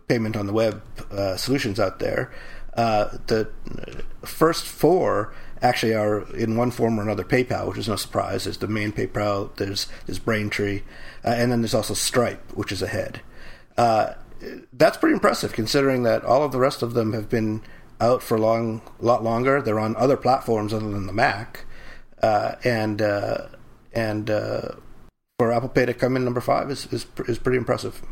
payment 0.08 0.36
on 0.36 0.46
the 0.46 0.52
web 0.52 0.82
uh, 1.10 1.36
solutions 1.36 1.78
out 1.80 1.98
there. 1.98 2.32
Uh, 2.76 3.18
the 3.26 3.48
first 4.24 4.64
four 4.64 5.32
actually 5.62 5.94
are 5.94 6.30
in 6.34 6.56
one 6.56 6.70
form 6.70 6.98
or 6.98 7.02
another 7.02 7.24
PayPal, 7.24 7.68
which 7.68 7.78
is 7.78 7.88
no 7.88 7.96
surprise. 7.96 8.44
There's 8.44 8.58
the 8.58 8.68
main 8.68 8.92
PayPal, 8.92 9.54
there's 9.56 9.88
there's 10.06 10.18
Braintree, 10.18 10.82
uh, 11.24 11.28
and 11.28 11.50
then 11.50 11.62
there's 11.62 11.74
also 11.74 11.94
Stripe, 11.94 12.52
which 12.52 12.72
is 12.72 12.82
ahead. 12.82 13.20
Uh, 13.76 14.14
that's 14.72 14.96
pretty 14.96 15.14
impressive 15.14 15.52
considering 15.52 16.02
that 16.02 16.24
all 16.24 16.42
of 16.42 16.52
the 16.52 16.58
rest 16.58 16.82
of 16.82 16.94
them 16.94 17.12
have 17.12 17.28
been 17.28 17.62
out 18.00 18.22
for 18.22 18.36
a 18.36 18.40
long 18.40 18.82
lot 19.00 19.22
longer. 19.22 19.62
They're 19.62 19.80
on 19.80 19.96
other 19.96 20.16
platforms 20.16 20.74
other 20.74 20.90
than 20.90 21.06
the 21.06 21.12
Mac, 21.12 21.64
uh, 22.22 22.56
and 22.64 23.00
uh, 23.00 23.46
and 23.92 24.28
uh, 24.28 24.72
for 25.38 25.52
Apple 25.52 25.68
Pay 25.68 25.86
to 25.86 25.94
come 25.94 26.16
in 26.16 26.24
number 26.24 26.40
five 26.40 26.70
is 26.70 26.86
is, 26.92 27.06
is 27.26 27.38
pretty 27.38 27.58
impressive. 27.58 28.02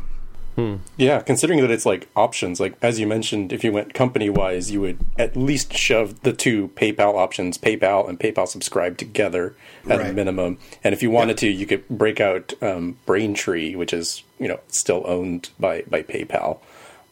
Yeah, 0.97 1.21
considering 1.21 1.61
that 1.61 1.71
it's 1.71 1.87
like 1.87 2.09
options, 2.15 2.61
like 2.61 2.75
as 2.83 3.01
you 3.01 3.07
mentioned, 3.07 3.53
if 3.53 3.65
you 3.65 3.73
went 3.73 3.95
company 3.95 4.29
wise, 4.29 4.71
you 4.71 4.81
would 4.81 4.99
at 5.19 5.37
least 5.37 5.73
shove 5.73 6.21
the 6.23 6.33
two 6.33 6.69
PayPal 6.69 7.17
options, 7.17 7.57
PayPal 7.57 8.09
and 8.09 8.21
PayPal 8.21 8.47
Subscribe 8.47 8.99
together 8.99 9.55
at 9.89 10.01
a 10.01 10.13
minimum. 10.13 10.59
And 10.85 10.93
if 10.93 11.03
you 11.03 11.11
wanted 11.11 11.39
to, 11.39 11.49
you 11.49 11.67
could 11.67 11.89
break 11.89 12.21
out 12.21 12.53
um, 12.63 12.99
Braintree, 13.07 13.75
which 13.75 13.93
is 13.93 14.23
you 14.39 14.49
know 14.49 14.61
still 14.69 15.03
owned 15.07 15.51
by 15.59 15.83
by 15.83 16.03
PayPal, 16.03 16.59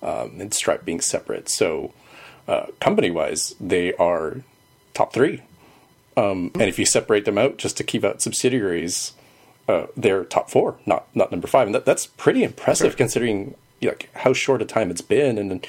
um, 0.03 0.41
and 0.41 0.53
Stripe 0.53 0.85
being 0.85 1.01
separate. 1.01 1.49
So 1.49 1.93
uh, 2.47 2.67
company 2.81 3.11
wise, 3.11 3.55
they 3.61 3.95
are 3.95 4.43
top 4.93 5.13
three. 5.13 5.43
Um, 6.17 6.51
and 6.55 6.65
if 6.65 6.79
you 6.79 6.85
separate 6.85 7.25
them 7.25 7.39
out 7.39 7.57
just 7.57 7.77
to 7.79 7.85
keep 7.85 8.05
out 8.05 8.21
subsidiaries, 8.21 9.13
uh, 9.71 9.87
they're 9.97 10.25
top 10.25 10.51
four, 10.51 10.79
not 10.87 11.07
not 11.15 11.31
number 11.31 11.47
five, 11.47 11.67
and 11.69 11.75
that, 11.75 11.85
that's 11.85 12.07
pretty 12.07 12.43
impressive 12.43 12.97
considering 12.97 13.55
like 13.83 14.11
how 14.15 14.33
short 14.33 14.63
a 14.63 14.65
time 14.65 14.91
it's 14.91 15.01
been, 15.01 15.39
and 15.39 15.67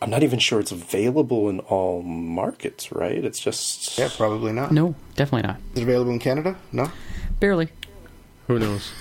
I'm 0.00 0.10
not 0.10 0.22
even 0.22 0.38
sure 0.38 0.60
it's 0.60 0.72
available 0.72 1.48
in 1.48 1.60
all 1.60 2.02
markets, 2.02 2.92
right? 2.92 3.24
It's 3.24 3.40
just 3.40 3.98
Yeah, 3.98 4.08
probably 4.16 4.52
not. 4.52 4.72
No, 4.72 4.94
definitely 5.16 5.46
not. 5.48 5.58
Is 5.74 5.80
it 5.80 5.82
available 5.82 6.12
in 6.12 6.18
Canada? 6.18 6.56
No. 6.72 6.90
Barely. 7.40 7.68
Who 8.46 8.58
knows? 8.58 8.92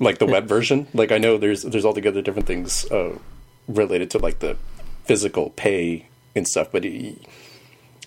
like 0.00 0.18
the 0.18 0.26
web 0.26 0.46
version. 0.46 0.86
Like 0.94 1.12
I 1.12 1.18
know 1.18 1.38
there's 1.38 1.62
there's 1.62 1.84
all 1.84 1.92
the 1.92 2.00
different 2.00 2.46
things 2.46 2.84
uh, 2.90 3.18
related 3.68 4.10
to 4.12 4.18
like 4.18 4.40
the 4.40 4.56
physical 5.04 5.50
pay 5.50 6.08
and 6.34 6.46
stuff, 6.46 6.68
but 6.72 6.84
i 6.84 7.14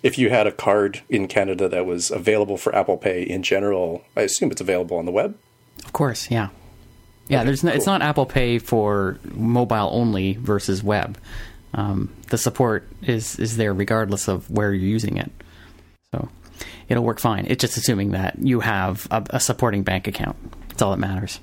if 0.03 0.17
you 0.17 0.29
had 0.29 0.47
a 0.47 0.51
card 0.51 1.01
in 1.09 1.27
Canada 1.27 1.67
that 1.69 1.85
was 1.85 2.11
available 2.11 2.57
for 2.57 2.73
Apple 2.75 2.97
Pay 2.97 3.23
in 3.23 3.43
general, 3.43 4.03
I 4.15 4.21
assume 4.21 4.51
it's 4.51 4.61
available 4.61 4.97
on 4.97 5.05
the 5.05 5.11
web. 5.11 5.37
Of 5.85 5.93
course, 5.93 6.29
yeah. 6.31 6.49
Yeah, 7.27 7.43
there's 7.43 7.63
no, 7.63 7.71
it's 7.71 7.85
not 7.85 8.01
Apple 8.01 8.25
Pay 8.25 8.57
for 8.59 9.19
mobile 9.33 9.89
only 9.91 10.33
versus 10.33 10.81
web. 10.83 11.17
Um, 11.75 12.11
the 12.29 12.37
support 12.39 12.87
is 13.03 13.37
is 13.37 13.57
there 13.57 13.73
regardless 13.73 14.27
of 14.27 14.49
where 14.49 14.73
you're 14.73 14.83
using 14.89 15.17
it, 15.17 15.31
so 16.11 16.29
it'll 16.87 17.03
work 17.03 17.19
fine. 17.19 17.45
It's 17.47 17.61
just 17.61 17.77
assuming 17.77 18.11
that 18.11 18.39
you 18.39 18.61
have 18.61 19.07
a, 19.11 19.23
a 19.29 19.39
supporting 19.39 19.83
bank 19.83 20.07
account. 20.07 20.35
That's 20.69 20.81
all 20.81 20.89
that 20.89 20.97
matters. 20.97 21.39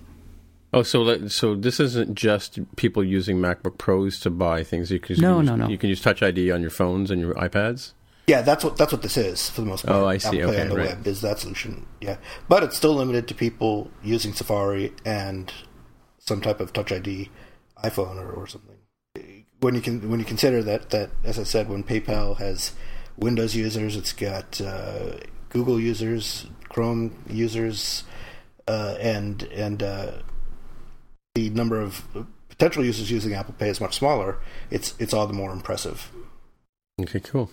Oh, 0.72 0.82
so 0.82 1.04
that, 1.04 1.30
so 1.30 1.54
this 1.54 1.78
isn't 1.78 2.16
just 2.16 2.58
people 2.74 3.04
using 3.04 3.38
MacBook 3.38 3.78
Pros 3.78 4.18
to 4.20 4.30
buy 4.30 4.64
things. 4.64 4.90
You 4.90 4.98
can 4.98 5.16
No, 5.20 5.38
use, 5.38 5.46
no, 5.46 5.54
no. 5.54 5.68
You 5.68 5.78
can 5.78 5.88
use 5.88 6.00
Touch 6.02 6.22
ID 6.24 6.50
on 6.50 6.60
your 6.60 6.70
phones 6.70 7.12
and 7.12 7.20
your 7.20 7.34
iPads. 7.34 7.92
Yeah, 8.26 8.42
that's 8.42 8.64
what 8.64 8.76
that's 8.76 8.92
what 8.92 9.02
this 9.02 9.16
is 9.16 9.48
for 9.48 9.60
the 9.60 9.66
most 9.68 9.86
part. 9.86 9.96
Oh, 10.02 10.06
I 10.06 10.18
see. 10.18 10.40
Apple 10.40 10.40
Pay 10.40 10.46
Okay, 10.46 10.62
on 10.62 10.68
the 10.70 10.76
right. 10.76 10.88
web 10.88 11.06
is 11.06 11.20
that 11.20 11.38
solution. 11.38 11.86
Yeah, 12.00 12.16
but 12.48 12.64
it's 12.64 12.76
still 12.76 12.94
limited 12.94 13.28
to 13.28 13.34
people 13.34 13.90
using 14.02 14.32
Safari 14.32 14.92
and 15.04 15.52
some 16.18 16.40
type 16.40 16.58
of 16.58 16.72
Touch 16.72 16.90
ID 16.90 17.30
iPhone 17.84 18.16
or, 18.16 18.30
or 18.30 18.46
something. 18.48 18.76
When 19.60 19.74
you 19.76 19.80
can 19.80 20.10
when 20.10 20.18
you 20.18 20.26
consider 20.26 20.60
that 20.64 20.90
that 20.90 21.10
as 21.22 21.38
I 21.38 21.44
said, 21.44 21.68
when 21.68 21.84
PayPal 21.84 22.36
has 22.38 22.72
Windows 23.16 23.54
users, 23.54 23.96
it's 23.96 24.12
got 24.12 24.60
uh, 24.60 25.18
Google 25.50 25.78
users, 25.78 26.46
Chrome 26.68 27.22
users, 27.30 28.02
uh, 28.66 28.96
and 29.00 29.44
and 29.44 29.82
uh, 29.84 30.12
the 31.36 31.50
number 31.50 31.80
of 31.80 32.04
potential 32.48 32.84
users 32.84 33.10
using 33.10 33.34
Apple 33.34 33.54
Pay 33.56 33.68
is 33.68 33.80
much 33.80 33.96
smaller. 33.96 34.38
It's 34.70 34.94
it's 34.98 35.14
all 35.14 35.28
the 35.28 35.32
more 35.32 35.52
impressive. 35.52 36.10
Okay, 36.98 37.20
cool. 37.20 37.50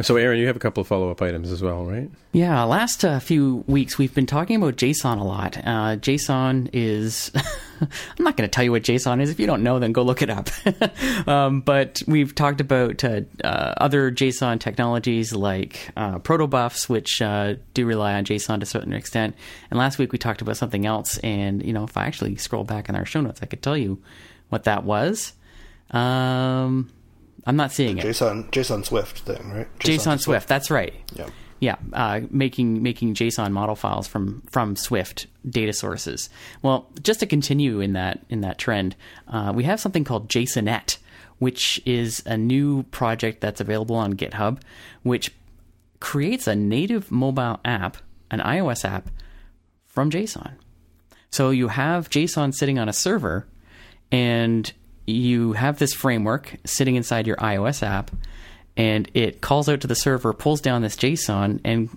So, 0.00 0.16
Aaron, 0.16 0.40
you 0.40 0.48
have 0.48 0.56
a 0.56 0.58
couple 0.58 0.80
of 0.80 0.88
follow 0.88 1.12
up 1.12 1.22
items 1.22 1.52
as 1.52 1.62
well, 1.62 1.84
right? 1.84 2.10
Yeah, 2.32 2.64
last 2.64 3.04
uh, 3.04 3.20
few 3.20 3.62
weeks 3.68 3.98
we've 3.98 4.12
been 4.12 4.26
talking 4.26 4.56
about 4.56 4.74
JSON 4.74 5.20
a 5.20 5.22
lot. 5.22 5.58
Uh, 5.58 5.94
JSON 5.94 6.68
is. 6.72 7.30
I'm 7.80 8.24
not 8.24 8.36
going 8.36 8.48
to 8.48 8.52
tell 8.52 8.64
you 8.64 8.72
what 8.72 8.82
JSON 8.82 9.22
is. 9.22 9.30
If 9.30 9.38
you 9.38 9.46
don't 9.46 9.62
know, 9.62 9.78
then 9.78 9.92
go 9.92 10.02
look 10.02 10.22
it 10.22 10.28
up. 10.28 10.48
um, 11.28 11.60
but 11.60 12.02
we've 12.08 12.34
talked 12.34 12.60
about 12.60 13.04
uh, 13.04 13.20
uh, 13.44 13.74
other 13.76 14.10
JSON 14.10 14.58
technologies 14.58 15.32
like 15.32 15.92
uh, 15.96 16.18
protobufs, 16.18 16.88
which 16.88 17.22
uh, 17.22 17.54
do 17.74 17.86
rely 17.86 18.14
on 18.14 18.24
JSON 18.24 18.58
to 18.58 18.64
a 18.64 18.66
certain 18.66 18.92
extent. 18.92 19.36
And 19.70 19.78
last 19.78 20.00
week 20.00 20.10
we 20.10 20.18
talked 20.18 20.42
about 20.42 20.56
something 20.56 20.84
else. 20.84 21.16
And, 21.18 21.64
you 21.64 21.72
know, 21.72 21.84
if 21.84 21.96
I 21.96 22.06
actually 22.06 22.34
scroll 22.38 22.64
back 22.64 22.88
in 22.88 22.96
our 22.96 23.04
show 23.04 23.20
notes, 23.20 23.38
I 23.40 23.46
could 23.46 23.62
tell 23.62 23.76
you 23.76 24.02
what 24.48 24.64
that 24.64 24.82
was. 24.82 25.34
Um, 25.92 26.90
I'm 27.46 27.56
not 27.56 27.72
seeing 27.72 27.98
it. 27.98 28.04
JSON 28.04 28.50
JSON 28.50 28.84
Swift 28.84 29.20
thing, 29.20 29.50
right? 29.50 29.78
JSON, 29.78 30.20
Swift. 30.20 30.48
That's 30.48 30.70
right. 30.70 30.94
Yeah. 31.14 31.28
Yeah, 31.60 31.76
uh, 31.92 32.20
making 32.30 32.82
making 32.82 33.14
JSON 33.14 33.52
model 33.52 33.76
files 33.76 34.08
from 34.08 34.42
from 34.50 34.76
Swift 34.76 35.26
data 35.48 35.74
sources. 35.74 36.30
Well, 36.62 36.88
just 37.02 37.20
to 37.20 37.26
continue 37.26 37.80
in 37.80 37.92
that 37.92 38.24
in 38.30 38.40
that 38.40 38.56
trend, 38.56 38.96
uh, 39.28 39.52
we 39.54 39.64
have 39.64 39.78
something 39.78 40.02
called 40.02 40.28
Jasonette, 40.30 40.96
which 41.38 41.80
is 41.84 42.22
a 42.24 42.38
new 42.38 42.84
project 42.84 43.42
that's 43.42 43.60
available 43.60 43.96
on 43.96 44.14
GitHub, 44.14 44.62
which 45.02 45.34
creates 46.00 46.46
a 46.46 46.56
native 46.56 47.10
mobile 47.10 47.60
app, 47.62 47.98
an 48.30 48.40
iOS 48.40 48.86
app, 48.86 49.10
from 49.86 50.10
JSON. 50.10 50.52
So 51.28 51.50
you 51.50 51.68
have 51.68 52.08
JSON 52.08 52.54
sitting 52.54 52.78
on 52.78 52.88
a 52.88 52.92
server, 52.94 53.46
and 54.10 54.72
you 55.10 55.52
have 55.52 55.78
this 55.78 55.92
framework 55.92 56.56
sitting 56.64 56.96
inside 56.96 57.26
your 57.26 57.36
iOS 57.36 57.82
app, 57.82 58.10
and 58.76 59.10
it 59.14 59.40
calls 59.40 59.68
out 59.68 59.80
to 59.82 59.86
the 59.86 59.94
server, 59.94 60.32
pulls 60.32 60.60
down 60.60 60.82
this 60.82 60.96
JSON, 60.96 61.60
and 61.64 61.88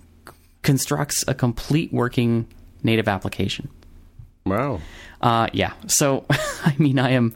constructs 0.61 1.23
a 1.27 1.33
complete 1.33 1.91
working 1.93 2.47
native 2.83 3.07
application. 3.07 3.69
Wow. 4.45 4.81
Uh, 5.21 5.47
yeah. 5.53 5.73
So, 5.87 6.25
I 6.29 6.75
mean, 6.77 6.99
I 6.99 7.11
am 7.11 7.35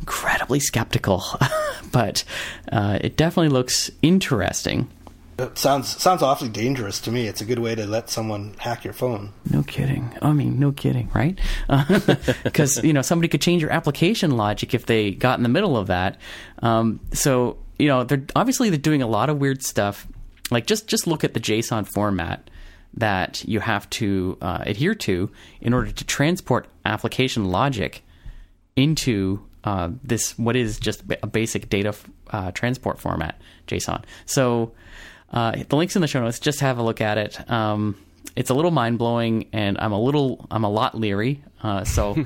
incredibly 0.00 0.60
skeptical, 0.60 1.24
but 1.92 2.24
uh, 2.70 2.98
it 3.00 3.16
definitely 3.16 3.48
looks 3.48 3.90
interesting. 4.02 4.88
It 5.38 5.58
sounds 5.58 6.00
sounds 6.00 6.22
awfully 6.22 6.50
dangerous 6.50 7.00
to 7.02 7.10
me. 7.10 7.26
It's 7.26 7.40
a 7.40 7.44
good 7.44 7.58
way 7.58 7.74
to 7.74 7.86
let 7.86 8.08
someone 8.08 8.54
hack 8.58 8.84
your 8.84 8.92
phone. 8.92 9.32
No 9.50 9.62
kidding. 9.62 10.16
I 10.22 10.32
mean, 10.32 10.58
no 10.58 10.72
kidding, 10.72 11.10
right? 11.14 11.38
Because 12.44 12.82
you 12.84 12.92
know 12.92 13.02
somebody 13.02 13.28
could 13.28 13.40
change 13.40 13.60
your 13.60 13.72
application 13.72 14.36
logic 14.36 14.74
if 14.74 14.86
they 14.86 15.10
got 15.10 15.38
in 15.38 15.42
the 15.42 15.48
middle 15.48 15.76
of 15.76 15.88
that. 15.88 16.18
Um, 16.62 17.00
so 17.12 17.58
you 17.78 17.88
know, 17.88 18.04
they're 18.04 18.24
obviously 18.36 18.70
they're 18.70 18.78
doing 18.78 19.02
a 19.02 19.06
lot 19.06 19.28
of 19.28 19.38
weird 19.38 19.62
stuff. 19.62 20.06
Like 20.50 20.66
just 20.66 20.86
just 20.86 21.06
look 21.06 21.24
at 21.24 21.34
the 21.34 21.40
JSON 21.40 21.86
format 21.92 22.48
that 22.96 23.44
you 23.44 23.60
have 23.60 23.90
to 23.90 24.38
uh, 24.40 24.58
adhere 24.60 24.94
to 24.94 25.30
in 25.60 25.74
order 25.74 25.90
to 25.90 26.04
transport 26.04 26.68
application 26.84 27.46
logic 27.46 28.02
into 28.76 29.44
uh, 29.64 29.90
this 30.02 30.38
what 30.38 30.54
is 30.54 30.78
just 30.78 31.02
a 31.22 31.26
basic 31.26 31.68
data 31.68 31.94
uh, 32.30 32.52
transport 32.52 33.00
format 33.00 33.40
JSON. 33.66 34.04
So 34.26 34.72
uh, 35.34 35.52
the 35.68 35.76
links 35.76 35.96
in 35.96 36.00
the 36.00 36.08
show 36.08 36.22
notes. 36.22 36.38
Just 36.38 36.60
have 36.60 36.78
a 36.78 36.82
look 36.82 37.00
at 37.00 37.18
it. 37.18 37.50
Um, 37.50 37.96
it's 38.36 38.50
a 38.50 38.54
little 38.54 38.70
mind 38.70 38.98
blowing, 38.98 39.48
and 39.52 39.76
I'm 39.78 39.92
a 39.92 40.00
little 40.00 40.46
I'm 40.50 40.64
a 40.64 40.70
lot 40.70 40.94
leery. 40.96 41.42
Uh, 41.62 41.84
so, 41.84 42.16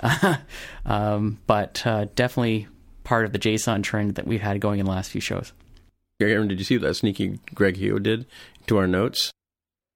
um, 0.86 1.38
but 1.46 1.84
uh, 1.84 2.06
definitely 2.14 2.68
part 3.04 3.24
of 3.24 3.32
the 3.32 3.38
JSON 3.38 3.82
trend 3.82 4.14
that 4.14 4.26
we've 4.26 4.40
had 4.40 4.60
going 4.60 4.78
in 4.78 4.86
the 4.86 4.92
last 4.92 5.10
few 5.10 5.20
shows. 5.20 5.52
Aaron, 6.20 6.46
did 6.46 6.60
you 6.60 6.64
see 6.64 6.76
that 6.76 6.94
sneaky 6.94 7.40
Greg 7.52 7.76
Heo 7.76 8.00
did 8.00 8.26
to 8.68 8.78
our 8.78 8.86
notes? 8.86 9.32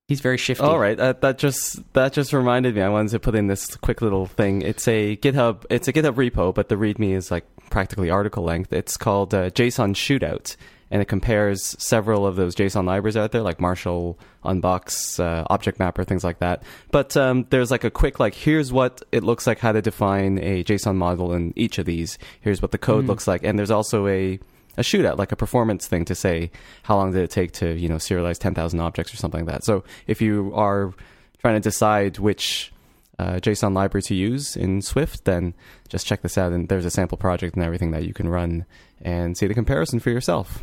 He's 0.09 0.21
very 0.21 0.39
shifty. 0.39 0.63
All 0.63 0.79
right, 0.79 0.99
uh, 0.99 1.15
that 1.21 1.39
just 1.39 1.81
that 1.95 2.13
just 2.13 2.33
reminded 2.33 2.75
me. 2.75 2.83
I 2.83 2.89
wanted 2.89 3.11
to 3.11 3.21
put 3.21 3.35
in 3.35 3.49
this 3.49 3.77
quick 3.77 4.03
little 4.03 4.27
thing. 4.27 4.63
It's 4.63 4.87
a 4.87 5.17
GitHub. 5.17 5.65
It's 5.71 5.89
a 5.89 5.93
GitHub 5.93 6.15
repo, 6.15 6.55
but 6.55 6.69
the 6.69 6.77
README 6.77 7.13
is 7.13 7.31
like 7.31 7.45
practically 7.71 8.11
article 8.11 8.45
length. 8.45 8.73
It's 8.73 8.97
called 8.97 9.35
uh, 9.35 9.51
JSON 9.51 9.95
Shootout, 9.95 10.57
and 10.91 11.03
it 11.03 11.07
compares 11.07 11.75
several 11.83 12.27
of 12.27 12.37
those 12.37 12.55
JSON 12.55 12.85
libraries 12.87 13.17
out 13.17 13.33
there, 13.33 13.43
like 13.43 13.61
Marshal, 13.61 14.19
Unbox, 14.45 15.19
uh, 15.19 15.45
Object 15.51 15.79
Mapper, 15.79 16.05
things 16.05 16.23
like 16.25 16.39
that. 16.39 16.63
But 16.91 17.17
um, 17.17 17.47
there's 17.51 17.71
like 17.71 17.85
a 17.85 17.91
quick 17.91 18.21
like, 18.21 18.35
here's 18.35 18.73
what 18.73 19.03
it 19.13 19.25
looks 19.25 19.47
like 19.47 19.59
how 19.59 19.73
to 19.73 19.83
define 19.83 20.39
a 20.39 20.63
JSON 20.65 20.95
model 20.97 21.33
in 21.33 21.53
each 21.57 21.79
of 21.79 21.87
these. 21.87 22.19
Here's 22.41 22.63
what 22.63 22.71
the 22.71 22.79
code 22.79 23.05
Mhm. 23.05 23.09
looks 23.09 23.27
like, 23.27 23.43
and 23.43 23.59
there's 23.59 23.71
also 23.71 24.07
a 24.07 24.39
a 24.79 24.83
shootout, 24.83 25.17
like 25.17 25.33
a 25.33 25.37
performance 25.37 25.87
thing 25.89 26.05
to 26.05 26.15
say 26.15 26.51
how 26.83 26.97
long 26.97 27.11
did 27.11 27.23
it 27.23 27.31
take 27.31 27.51
to 27.53 27.75
you 27.79 27.89
know 27.89 27.97
serialize 27.97 28.39
10,000 28.39 28.79
objects 28.79 29.13
or 29.13 29.17
something 29.17 29.47
like 29.47 29.55
that. 29.55 29.65
So 29.65 29.85
if 30.07 30.21
you 30.21 30.53
are 30.55 30.93
trying 31.41 31.55
to 31.55 31.61
decide 31.61 32.19
which 32.19 32.73
uh, 33.19 33.37
JSON 33.41 33.73
library 33.75 34.03
to 34.03 34.15
use 34.15 34.55
in 34.55 34.83
Swift, 34.83 35.25
then 35.25 35.55
just 35.89 36.07
check 36.07 36.21
this 36.21 36.37
out. 36.37 36.53
And 36.53 36.69
there's 36.69 36.85
a 36.85 36.91
sample 36.91 37.17
project 37.17 37.55
and 37.57 37.65
everything 37.65 37.93
that 37.93 38.05
you 38.05 38.13
can 38.13 38.29
run 38.29 38.67
and 39.01 39.35
see 39.39 39.47
the 39.47 39.55
comparison 39.55 39.99
for 39.99 40.11
yourself. 40.11 40.63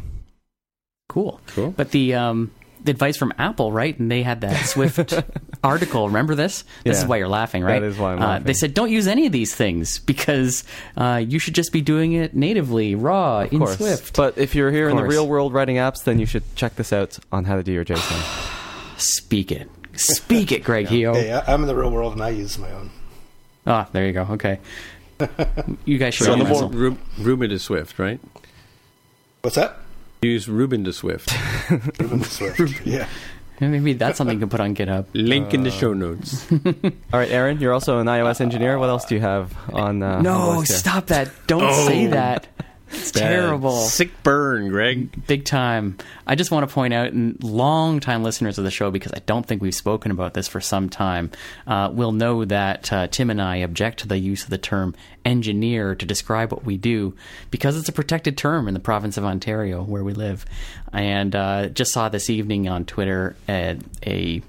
Cool. 1.09 1.39
Cool. 1.47 1.71
But 1.71 1.91
the 1.91 2.15
um, 2.15 2.51
the 2.83 2.91
advice 2.91 3.17
from 3.17 3.33
Apple, 3.37 3.71
right? 3.71 3.97
And 3.97 4.09
they 4.11 4.23
had 4.23 4.41
that 4.41 4.55
Swift 4.65 5.13
article. 5.63 6.07
Remember 6.07 6.35
this? 6.35 6.63
This 6.83 6.99
is 6.99 7.05
why 7.05 7.17
you're 7.17 7.27
laughing, 7.27 7.63
right? 7.63 7.79
That 7.79 7.85
is 7.87 7.97
why 7.97 8.13
I'm 8.13 8.21
uh, 8.21 8.25
laughing. 8.27 8.45
They 8.45 8.53
said 8.53 8.73
don't 8.73 8.89
use 8.91 9.07
any 9.07 9.25
of 9.25 9.31
these 9.31 9.53
things 9.53 9.99
because 9.99 10.63
uh, 10.97 11.21
you 11.25 11.39
should 11.39 11.55
just 11.55 11.71
be 11.71 11.81
doing 11.81 12.13
it 12.13 12.35
natively, 12.35 12.95
raw 12.95 13.41
Of 13.41 13.53
in 13.53 13.59
course. 13.59 13.77
Swift. 13.77 14.15
But 14.15 14.37
if 14.37 14.55
you're 14.55 14.71
here 14.71 14.89
in 14.89 14.97
the 14.97 15.03
real 15.03 15.27
world 15.27 15.53
writing 15.53 15.75
apps, 15.77 16.03
then 16.03 16.19
you 16.19 16.25
should 16.25 16.43
check 16.55 16.75
this 16.75 16.91
out 16.91 17.17
on 17.31 17.45
how 17.45 17.55
to 17.57 17.63
do 17.63 17.71
your 17.71 17.85
JSON. 17.85 18.97
Speak 18.97 19.51
it, 19.51 19.69
speak 19.95 20.51
it, 20.51 20.63
Greg 20.63 20.87
Heo. 20.87 21.13
Hey, 21.15 21.33
I- 21.33 21.53
I'm 21.53 21.61
in 21.61 21.67
the 21.67 21.75
real 21.75 21.91
world 21.91 22.13
and 22.13 22.21
I 22.23 22.29
use 22.29 22.57
my 22.57 22.71
own. 22.71 22.89
Ah, 23.67 23.87
there 23.91 24.05
you 24.05 24.13
go. 24.13 24.23
Okay. 24.31 24.59
You 25.85 25.97
guys 25.97 26.13
should 26.15 26.25
So 26.25 26.31
all 26.33 26.37
the 26.37 26.45
wrestle. 26.45 26.69
Ru- 26.69 26.97
Rubin 27.19 27.49
to 27.49 27.59
Swift, 27.59 27.97
right? 27.99 28.19
What's 29.41 29.55
that? 29.55 29.77
Use 30.23 30.47
Rubin 30.49 30.83
to 30.85 30.93
Swift. 30.93 31.31
Rubin 31.99 32.23
Swift. 32.23 32.85
yeah. 32.85 33.07
Maybe 33.59 33.93
that's 33.93 34.17
something 34.17 34.35
you 34.35 34.39
can 34.41 34.49
put 34.49 34.59
on 34.59 34.75
GitHub. 34.75 35.05
Link 35.13 35.53
in 35.53 35.63
the 35.63 35.71
show 35.71 35.93
notes. 35.93 36.51
All 36.51 37.19
right, 37.19 37.29
Aaron, 37.31 37.59
you're 37.59 37.71
also 37.71 37.99
an 37.99 38.07
iOS 38.07 38.41
engineer. 38.41 38.77
What 38.79 38.89
else 38.89 39.05
do 39.05 39.15
you 39.15 39.21
have 39.21 39.53
on? 39.71 40.01
Uh, 40.03 40.21
No, 40.21 40.61
the 40.61 40.65
stop 40.67 41.05
that! 41.07 41.29
Don't 41.47 41.71
say 41.85 42.07
that. 42.07 42.47
It's 42.93 43.11
terrible. 43.11 43.77
Sick 43.77 44.11
burn, 44.23 44.69
Greg. 44.69 45.25
Big 45.27 45.45
time. 45.45 45.97
I 46.25 46.35
just 46.35 46.51
want 46.51 46.67
to 46.67 46.73
point 46.73 46.93
out, 46.93 47.11
and 47.11 47.41
long 47.43 47.99
time 47.99 48.23
listeners 48.23 48.57
of 48.57 48.63
the 48.63 48.71
show, 48.71 48.91
because 48.91 49.11
I 49.13 49.19
don't 49.25 49.45
think 49.45 49.61
we've 49.61 49.73
spoken 49.73 50.11
about 50.11 50.33
this 50.33 50.47
for 50.47 50.61
some 50.61 50.89
time, 50.89 51.31
uh, 51.67 51.89
will 51.91 52.11
know 52.11 52.45
that 52.45 52.91
uh, 52.93 53.07
Tim 53.07 53.29
and 53.29 53.41
I 53.41 53.57
object 53.57 53.99
to 53.99 54.07
the 54.07 54.17
use 54.17 54.43
of 54.43 54.49
the 54.49 54.57
term 54.57 54.95
engineer 55.25 55.95
to 55.95 56.05
describe 56.05 56.51
what 56.51 56.65
we 56.65 56.77
do 56.77 57.15
because 57.49 57.77
it's 57.77 57.89
a 57.89 57.93
protected 57.93 58.37
term 58.37 58.67
in 58.67 58.73
the 58.73 58.79
province 58.79 59.17
of 59.17 59.25
Ontario 59.25 59.83
where 59.83 60.03
we 60.03 60.13
live. 60.13 60.45
And 60.91 61.35
uh, 61.35 61.69
just 61.69 61.93
saw 61.93 62.09
this 62.09 62.29
evening 62.29 62.67
on 62.67 62.85
Twitter 62.85 63.35
a, 63.47 63.79
a 64.05 64.41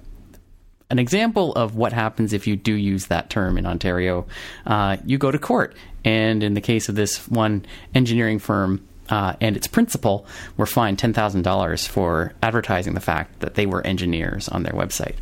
an 0.91 0.99
example 0.99 1.53
of 1.55 1.77
what 1.77 1.93
happens 1.93 2.33
if 2.33 2.47
you 2.47 2.57
do 2.57 2.73
use 2.73 3.07
that 3.07 3.31
term 3.31 3.59
in 3.59 3.67
Ontario. 3.67 4.27
Uh, 4.67 4.99
you 5.05 5.19
go 5.19 5.31
to 5.31 5.39
court, 5.39 5.75
and 6.05 6.43
in 6.43 6.55
the 6.55 6.61
case 6.61 6.89
of 6.89 6.95
this 6.95 7.27
one 7.29 7.65
engineering 7.95 8.39
firm 8.39 8.87
uh, 9.11 9.35
and 9.41 9.57
its 9.57 9.67
principal, 9.67 10.27
were 10.57 10.67
fined 10.67 10.99
ten 10.99 11.13
thousand 11.13 11.43
dollars 11.43 11.87
for 11.87 12.33
advertising 12.43 12.95
the 12.95 13.01
fact 13.01 13.41
that 13.41 13.55
they 13.55 13.67
were 13.67 13.87
engineers 13.87 14.49
on 14.49 14.63
their 14.63 14.73
website. 14.73 15.15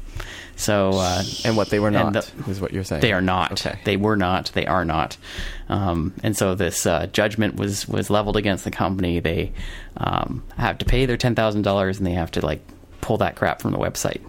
So, 0.54 0.90
uh, 0.92 1.22
And 1.46 1.56
what 1.56 1.70
they 1.70 1.80
were 1.80 1.90
not 1.90 2.12
the- 2.12 2.50
is 2.50 2.60
what 2.60 2.72
you're 2.72 2.84
saying. 2.84 3.00
they 3.00 3.12
are 3.12 3.22
not. 3.22 3.52
Okay. 3.52 3.78
They 3.84 3.96
were 3.96 4.16
not. 4.16 4.52
They 4.54 4.66
are 4.66 4.84
not. 4.84 5.16
Um, 5.68 6.12
and 6.22 6.36
so 6.36 6.54
this 6.54 6.84
uh, 6.86 7.06
judgment 7.06 7.56
was 7.56 7.88
was 7.88 8.10
leveled 8.10 8.36
against 8.36 8.64
the 8.64 8.70
company. 8.70 9.18
They 9.18 9.52
um, 9.96 10.44
have 10.58 10.78
to 10.78 10.84
pay 10.84 11.06
their 11.06 11.16
ten 11.16 11.34
thousand 11.34 11.62
dollars, 11.62 11.98
and 11.98 12.06
they 12.06 12.12
have 12.12 12.30
to 12.32 12.44
like 12.44 12.60
pull 13.00 13.16
that 13.18 13.34
crap 13.34 13.60
from 13.62 13.72
the 13.72 13.78
website 13.78 14.20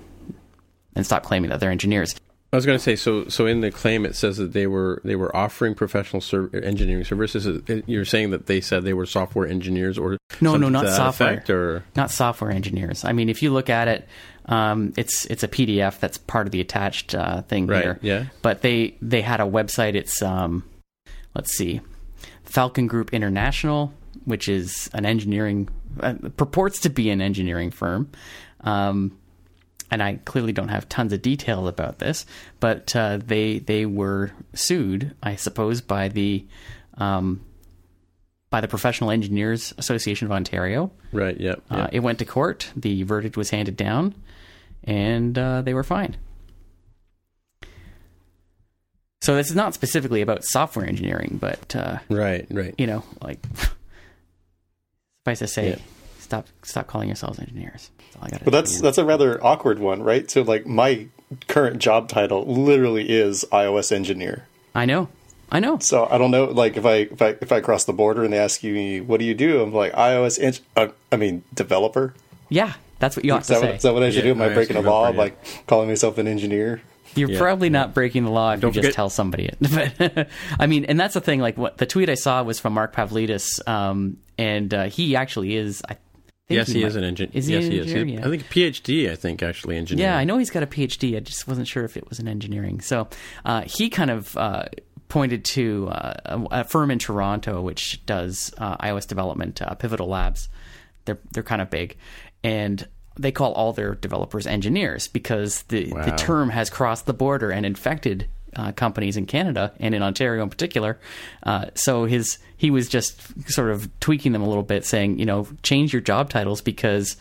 and 0.95 1.05
stop 1.05 1.23
claiming 1.23 1.49
that 1.51 1.59
they're 1.59 1.69
engineers. 1.71 2.15
I 2.53 2.55
was 2.55 2.67
going 2.67 2.77
to 2.77 2.83
say 2.83 2.95
so. 2.95 3.27
So 3.29 3.47
in 3.47 3.61
the 3.61 3.71
claim, 3.71 4.05
it 4.05 4.15
says 4.15 4.37
that 4.37 4.53
they 4.53 4.67
were 4.67 5.01
they 5.03 5.15
were 5.15 5.35
offering 5.35 5.73
professional 5.73 6.21
engineering 6.53 7.03
services. 7.03 7.61
You're 7.87 8.05
saying 8.05 8.29
that 8.29 8.45
they 8.45 8.61
said 8.61 8.83
they 8.83 8.93
were 8.93 9.07
software 9.07 9.47
engineers, 9.47 9.97
or 9.97 10.17
No, 10.39 10.55
no, 10.55 10.69
not 10.69 10.87
software. 10.87 11.43
or 11.49 11.83
Not 11.95 12.11
software 12.11 12.51
engineers. 12.51 13.03
I 13.03 13.11
mean, 13.11 13.27
if 13.27 13.41
you 13.41 13.49
look 13.51 13.71
at 13.71 13.87
it, 13.87 14.07
um, 14.45 14.93
it's 14.97 15.25
it's 15.25 15.41
a 15.41 15.47
PDF 15.47 15.99
that's 15.99 16.19
part 16.19 16.45
of 16.45 16.51
the 16.51 16.61
attached 16.61 17.15
uh, 17.15 17.41
thing 17.41 17.65
Right, 17.65 17.83
here. 17.83 17.99
yeah. 18.03 18.25
But 18.43 18.61
they 18.61 18.95
they 19.01 19.21
had 19.21 19.41
a 19.41 19.45
website. 19.45 19.95
It's 19.95 20.21
um, 20.21 20.63
let's 21.33 21.57
see, 21.57 21.81
Falcon 22.43 22.85
Group 22.85 23.13
International, 23.15 23.91
which 24.25 24.47
is 24.47 24.91
an 24.93 25.07
engineering 25.07 25.69
uh, 26.01 26.13
purports 26.37 26.79
to 26.81 26.89
be 26.91 27.09
an 27.09 27.19
engineering 27.19 27.71
firm. 27.71 28.11
Um, 28.61 29.17
and 29.93 30.01
I 30.01 30.15
clearly 30.25 30.53
don't 30.53 30.69
have 30.69 30.89
tons 30.89 31.13
of 31.13 31.21
detail 31.21 31.67
about 31.67 31.99
this, 31.99 32.25
but 32.59 32.95
uh, 32.95 33.19
they 33.23 33.59
they 33.59 33.85
were 33.85 34.31
sued, 34.55 35.15
I 35.21 35.35
suppose, 35.35 35.81
by 35.81 36.07
the 36.07 36.47
um, 36.97 37.41
by 38.49 38.59
the 38.59 38.67
Professional 38.67 39.11
Engineers 39.11 39.71
Association 39.77 40.25
of 40.25 40.31
Ontario. 40.31 40.89
Right. 41.11 41.39
Yep. 41.39 41.61
Uh, 41.69 41.87
it 41.91 41.99
went 41.99 42.17
to 42.19 42.25
court. 42.25 42.71
The 42.75 43.03
verdict 43.03 43.37
was 43.37 43.51
handed 43.51 43.77
down, 43.77 44.15
and 44.83 45.37
uh, 45.37 45.61
they 45.61 45.75
were 45.75 45.83
fined. 45.83 46.17
So 49.21 49.35
this 49.35 49.51
is 49.51 49.55
not 49.55 49.75
specifically 49.75 50.21
about 50.21 50.43
software 50.43 50.87
engineering, 50.87 51.37
but 51.39 51.75
uh, 51.75 51.99
right. 52.09 52.47
Right. 52.49 52.73
you 52.79 52.87
know, 52.87 53.03
like 53.21 53.37
suffice 55.23 55.37
to 55.39 55.47
say, 55.47 55.69
Yeah. 55.69 55.75
Stop 56.33 56.47
stop 56.63 56.87
calling 56.87 57.07
yourselves 57.07 57.39
engineers. 57.39 57.89
That's 57.97 58.15
all 58.17 58.21
I 58.25 58.29
gotta 58.29 58.43
But 58.45 58.51
that's 58.51 58.81
that's 58.81 58.97
a 58.97 59.05
rather 59.05 59.43
awkward 59.43 59.79
one, 59.79 60.01
right? 60.03 60.29
So 60.29 60.41
like 60.41 60.65
my 60.65 61.07
current 61.47 61.79
job 61.79 62.09
title 62.09 62.45
literally 62.45 63.09
is 63.09 63.45
iOS 63.51 63.91
engineer. 63.91 64.47
I 64.75 64.85
know, 64.85 65.09
I 65.51 65.59
know. 65.59 65.77
So 65.79 66.07
I 66.09 66.17
don't 66.17 66.31
know, 66.31 66.45
like 66.45 66.77
if 66.77 66.85
I 66.85 66.95
if 67.11 67.21
I 67.21 67.27
if 67.41 67.51
I 67.51 67.59
cross 67.61 67.83
the 67.85 67.93
border 67.93 68.23
and 68.23 68.33
they 68.33 68.39
ask 68.39 68.63
you 68.63 69.03
what 69.03 69.19
do 69.19 69.25
you 69.25 69.33
do, 69.35 69.61
I'm 69.61 69.73
like 69.73 69.93
iOS, 69.93 70.39
eng- 70.41 70.63
uh, 70.75 70.87
I 71.11 71.17
mean 71.17 71.43
developer. 71.53 72.13
Yeah, 72.49 72.73
that's 72.99 73.15
what 73.15 73.25
you 73.25 73.33
ought 73.33 73.41
Is 73.41 73.47
to 73.47 73.53
that, 73.53 73.59
say. 73.61 73.65
what, 73.67 73.75
is 73.75 73.81
that 73.83 73.93
what 73.93 74.03
I 74.03 74.09
should 74.09 74.25
Yeah, 74.25 74.33
do? 74.33 74.39
Am 74.39 74.41
I 74.41 74.49
iOS 74.49 74.53
breaking 74.55 74.75
the 74.75 74.81
law? 74.83 75.07
developer, 75.07 75.17
Like 75.35 75.65
calling 75.67 75.87
myself 75.89 76.17
an 76.17 76.27
engineer? 76.27 76.81
You're 77.15 77.29
Yeah. 77.29 77.39
probably 77.39 77.69
not 77.69 77.93
breaking 77.93 78.23
the 78.25 78.31
law 78.31 78.53
if 78.53 78.59
Don't 78.61 78.69
you 78.75 78.81
just 78.81 78.85
forget- 78.87 78.95
tell 78.95 79.09
somebody 79.09 79.45
it. 79.45 79.57
But 79.99 80.27
I 80.59 80.65
mean, 80.65 80.85
and 80.85 80.99
that's 80.99 81.13
the 81.13 81.21
thing. 81.21 81.39
Like, 81.41 81.57
what 81.57 81.77
the 81.77 81.85
tweet 81.85 82.09
I 82.09 82.15
saw 82.15 82.41
was 82.41 82.59
from 82.59 82.73
Mark 82.73 82.95
Pavlidis, 82.95 83.67
um, 83.67 84.17
and 84.39 84.73
uh, 84.73 84.85
he 84.85 85.15
actually 85.15 85.55
is. 85.55 85.83
I 85.87 85.93
think 85.93 86.02
Yes, 86.49 86.67
he, 86.67 86.81
might- 86.81 86.87
is 86.87 86.95
an 86.95 87.03
engineer. 87.03 87.31
Is 87.33 87.47
he 87.47 87.53
yes, 87.53 87.65
an 87.65 87.71
he 87.71 87.77
is. 87.79 87.91
He- 87.91 88.13
Yeah. 88.13 88.19
I 88.19 88.29
think 88.29 88.43
PhD. 88.49 89.11
I 89.11 89.15
think 89.15 89.41
actually 89.41 89.77
engineer. 89.77 90.07
Yeah, 90.07 90.17
I 90.17 90.23
know 90.23 90.37
he's 90.37 90.49
got 90.49 90.63
a 90.63 90.67
PhD. 90.67 91.15
I 91.15 91.19
just 91.21 91.47
wasn't 91.47 91.67
sure 91.67 91.85
if 91.85 91.95
it 91.95 92.07
was 92.09 92.19
in 92.19 92.27
engineering. 92.27 92.81
So 92.81 93.07
uh, 93.45 93.61
he 93.61 93.89
kind 93.89 94.11
of 94.11 94.35
uh, 94.37 94.65
pointed 95.07 95.45
to 95.45 95.87
uh, 95.89 96.45
a, 96.51 96.63
firm 96.63 96.91
in 96.91 96.99
Toronto 96.99 97.61
which 97.61 98.05
does 98.05 98.53
uh, 98.57 98.77
iOS 98.77 99.07
development, 99.07 99.61
uh, 99.61 99.73
Pivotal 99.75 100.07
Labs. 100.07 100.49
They're 101.05 101.19
they're 101.31 101.43
kind 101.43 101.61
of 101.61 101.69
big, 101.69 101.97
and 102.43 102.87
they 103.19 103.31
call 103.31 103.53
all 103.53 103.73
their 103.73 103.93
developers 103.95 104.47
engineers 104.47 105.07
because 105.07 105.63
the 105.63 105.85
the 105.85 106.15
term 106.17 106.49
has 106.49 106.69
crossed 106.69 107.05
the 107.05 107.13
border 107.13 107.51
and 107.51 107.65
infected. 107.65 108.27
Uh, 108.55 108.71
companies 108.71 109.17
in 109.17 109.25
Canada 109.25 109.71
and 109.79 109.93
in 109.95 110.01
Ontario 110.03 110.43
in 110.43 110.49
particular, 110.49 110.99
uh, 111.43 111.65
so 111.75 112.05
his 112.05 112.37
he 112.57 112.69
was 112.71 112.87
just 112.87 113.21
sort 113.51 113.71
of 113.71 113.89
tweaking 113.99 114.31
them 114.31 114.41
a 114.41 114.47
little 114.47 114.63
bit, 114.63 114.85
saying, 114.85 115.19
you 115.19 115.25
know, 115.25 115.47
change 115.63 115.91
your 115.93 116.01
job 116.01 116.29
titles 116.29 116.61
because 116.61 117.17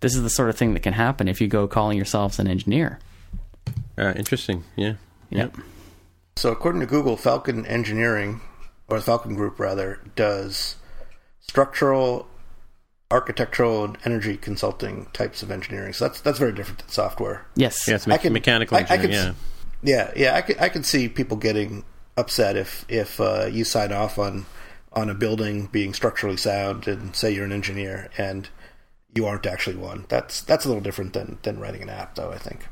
this 0.00 0.14
is 0.14 0.22
the 0.22 0.30
sort 0.30 0.48
of 0.48 0.56
thing 0.56 0.74
that 0.74 0.80
can 0.80 0.92
happen 0.92 1.28
if 1.28 1.40
you 1.40 1.48
go 1.48 1.66
calling 1.68 1.96
yourselves 1.96 2.38
an 2.38 2.46
engineer. 2.48 2.98
Uh, 3.98 4.12
interesting. 4.16 4.62
Yeah. 4.76 4.94
Yep. 5.30 5.56
So, 6.36 6.50
according 6.52 6.80
to 6.82 6.86
Google, 6.86 7.16
Falcon 7.16 7.64
Engineering, 7.66 8.40
or 8.88 9.00
Falcon 9.00 9.34
Group 9.34 9.58
rather, 9.58 10.00
does 10.14 10.76
structural, 11.40 12.26
architectural, 13.10 13.84
and 13.84 13.98
energy 14.04 14.36
consulting 14.36 15.06
types 15.12 15.42
of 15.42 15.50
engineering. 15.50 15.92
So 15.92 16.06
that's 16.08 16.20
that's 16.20 16.38
very 16.38 16.52
different 16.52 16.80
than 16.80 16.88
software. 16.88 17.46
Yes. 17.54 17.86
Yeah. 17.88 17.94
It's 17.96 18.06
I 18.06 18.12
me- 18.12 18.18
can- 18.18 18.32
mechanical 18.32 18.76
I- 18.76 18.80
I 18.80 18.82
engineering. 18.84 19.10
can 19.10 19.26
yeah. 19.28 19.32
S- 19.82 19.88
Yeah, 19.88 20.12
yeah, 20.16 20.34
I 20.36 20.42
could 20.42 20.58
I 20.58 20.68
could 20.68 20.84
see 20.86 21.08
people 21.08 21.36
getting 21.36 21.84
upset 22.16 22.56
if 22.56 22.84
if 22.88 23.20
uh, 23.20 23.46
you 23.50 23.64
sign 23.64 23.92
off 23.92 24.18
on 24.18 24.46
on 24.92 25.10
a 25.10 25.14
building 25.14 25.66
being 25.66 25.92
structurally 25.92 26.36
sound 26.38 26.88
and 26.88 27.14
say 27.14 27.30
you're 27.30 27.44
an 27.44 27.52
engineer 27.52 28.08
and 28.16 28.48
you 29.14 29.26
aren't 29.26 29.46
actually 29.46 29.76
one. 29.76 30.06
That's 30.08 30.40
that's 30.42 30.64
a 30.64 30.68
little 30.68 30.82
different 30.82 31.12
than 31.12 31.38
than 31.42 31.58
writing 31.60 31.82
an 31.82 31.88
app, 31.90 32.14
though. 32.14 32.30
I 32.32 32.38
think. 32.38 32.66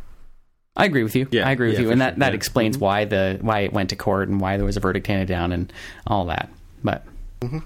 I 0.76 0.86
agree 0.86 1.04
with 1.04 1.14
you. 1.14 1.28
Yeah, 1.30 1.46
I 1.46 1.52
agree 1.52 1.68
with 1.68 1.74
yeah, 1.76 1.80
you, 1.82 1.86
for 1.88 1.92
and 1.92 2.00
that, 2.00 2.14
sure, 2.14 2.18
that 2.20 2.32
yeah. 2.32 2.36
explains 2.36 2.76
why 2.78 3.04
the 3.04 3.38
why 3.42 3.60
it 3.60 3.72
went 3.72 3.90
to 3.90 3.96
court 3.96 4.28
and 4.28 4.40
why 4.40 4.56
there 4.56 4.66
was 4.66 4.76
a 4.76 4.80
verdict 4.80 5.06
handed 5.06 5.28
down 5.28 5.52
and 5.52 5.72
all 6.06 6.24
that. 6.26 6.50
But 6.82 7.04
Mm-hmm. 7.40 7.58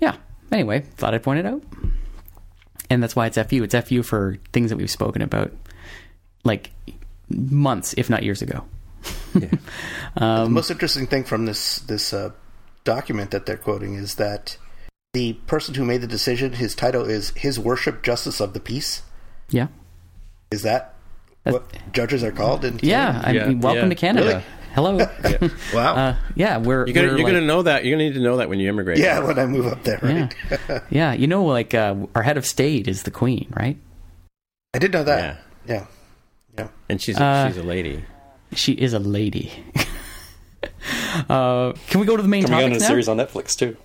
yeah. 0.00 0.16
Anyway, 0.50 0.80
thought 0.96 1.14
I'd 1.14 1.22
point 1.22 1.40
it 1.40 1.46
out, 1.46 1.62
and 2.90 3.02
that's 3.02 3.14
why 3.14 3.26
it's 3.26 3.38
fu. 3.38 3.62
It's 3.62 3.74
fu 3.88 4.02
for 4.02 4.36
things 4.52 4.70
that 4.70 4.76
we've 4.76 4.90
spoken 4.90 5.22
about, 5.22 5.52
like 6.44 6.70
months, 7.28 7.94
if 7.96 8.08
not 8.10 8.22
years 8.22 8.42
ago. 8.42 8.64
the 9.34 9.58
Um, 10.16 10.52
most 10.52 10.70
interesting 10.70 11.06
thing 11.06 11.24
from 11.24 11.44
this 11.46 11.78
this 11.80 12.12
uh, 12.12 12.30
document 12.84 13.30
that 13.32 13.46
they're 13.46 13.56
quoting 13.56 13.94
is 13.94 14.14
that 14.16 14.56
the 15.12 15.34
person 15.46 15.74
who 15.74 15.84
made 15.84 16.00
the 16.00 16.06
decision, 16.06 16.52
his 16.54 16.74
title 16.74 17.04
is 17.04 17.30
His 17.36 17.58
Worship 17.58 18.02
Justice 18.02 18.40
of 18.40 18.52
the 18.52 18.60
Peace. 18.60 19.02
Yeah. 19.50 19.68
Is 20.50 20.62
that 20.62 20.94
That's- 21.44 21.60
what 21.62 21.92
judges 21.92 22.22
are 22.24 22.32
called? 22.32 22.64
In 22.64 22.78
Yeah. 22.82 23.12
Canada? 23.22 23.28
I 23.28 23.32
Yeah, 23.50 23.58
welcome 23.60 23.82
yeah. 23.84 23.88
to 23.88 23.94
Canada. 23.94 24.26
Really? 24.26 24.44
Hello. 24.74 24.98
Wow. 25.74 25.94
uh, 25.94 26.16
yeah, 26.34 26.58
we're 26.58 26.84
You're 26.86 26.94
gonna 26.94 27.08
we're 27.08 27.18
you're 27.18 27.24
like- 27.26 27.34
gonna 27.34 27.46
know 27.46 27.62
that. 27.62 27.84
You're 27.84 27.94
gonna 27.96 28.08
need 28.08 28.14
to 28.14 28.20
know 28.22 28.38
that 28.38 28.48
when 28.48 28.58
you 28.58 28.68
immigrate. 28.68 28.98
yeah, 28.98 29.20
when 29.20 29.38
I 29.38 29.46
move 29.46 29.66
up 29.66 29.84
there, 29.84 29.98
right? 30.02 30.34
Yeah. 30.50 30.80
yeah, 30.90 31.12
you 31.12 31.26
know, 31.28 31.44
like 31.44 31.74
uh, 31.74 31.94
our 32.16 32.22
head 32.24 32.36
of 32.36 32.44
state 32.46 32.88
is 32.88 33.04
the 33.04 33.10
queen, 33.12 33.52
right? 33.56 33.76
I 34.74 34.78
did 34.80 34.92
know 34.92 35.00
Yeah. 35.00 35.04
that. 35.04 35.40
Yeah. 35.68 35.86
Yeah. 36.58 36.68
And 36.88 37.00
she's 37.00 37.18
a, 37.18 37.22
Uh, 37.24 37.48
she's 37.48 37.56
a 37.58 37.62
lady. 37.62 38.04
She 38.54 38.72
is 38.72 38.92
a 38.92 38.98
lady. 38.98 39.50
uh, 41.28 41.72
can 41.88 42.00
we 42.00 42.06
go 42.06 42.16
to 42.16 42.22
the 42.22 42.28
main 42.28 42.44
Coming 42.44 42.58
out 42.58 42.62
in 42.64 42.66
a 42.66 42.74
topics 42.74 42.82
now? 42.82 42.88
series 42.88 43.08
on 43.08 43.16
Netflix 43.16 43.56
too. 43.56 43.76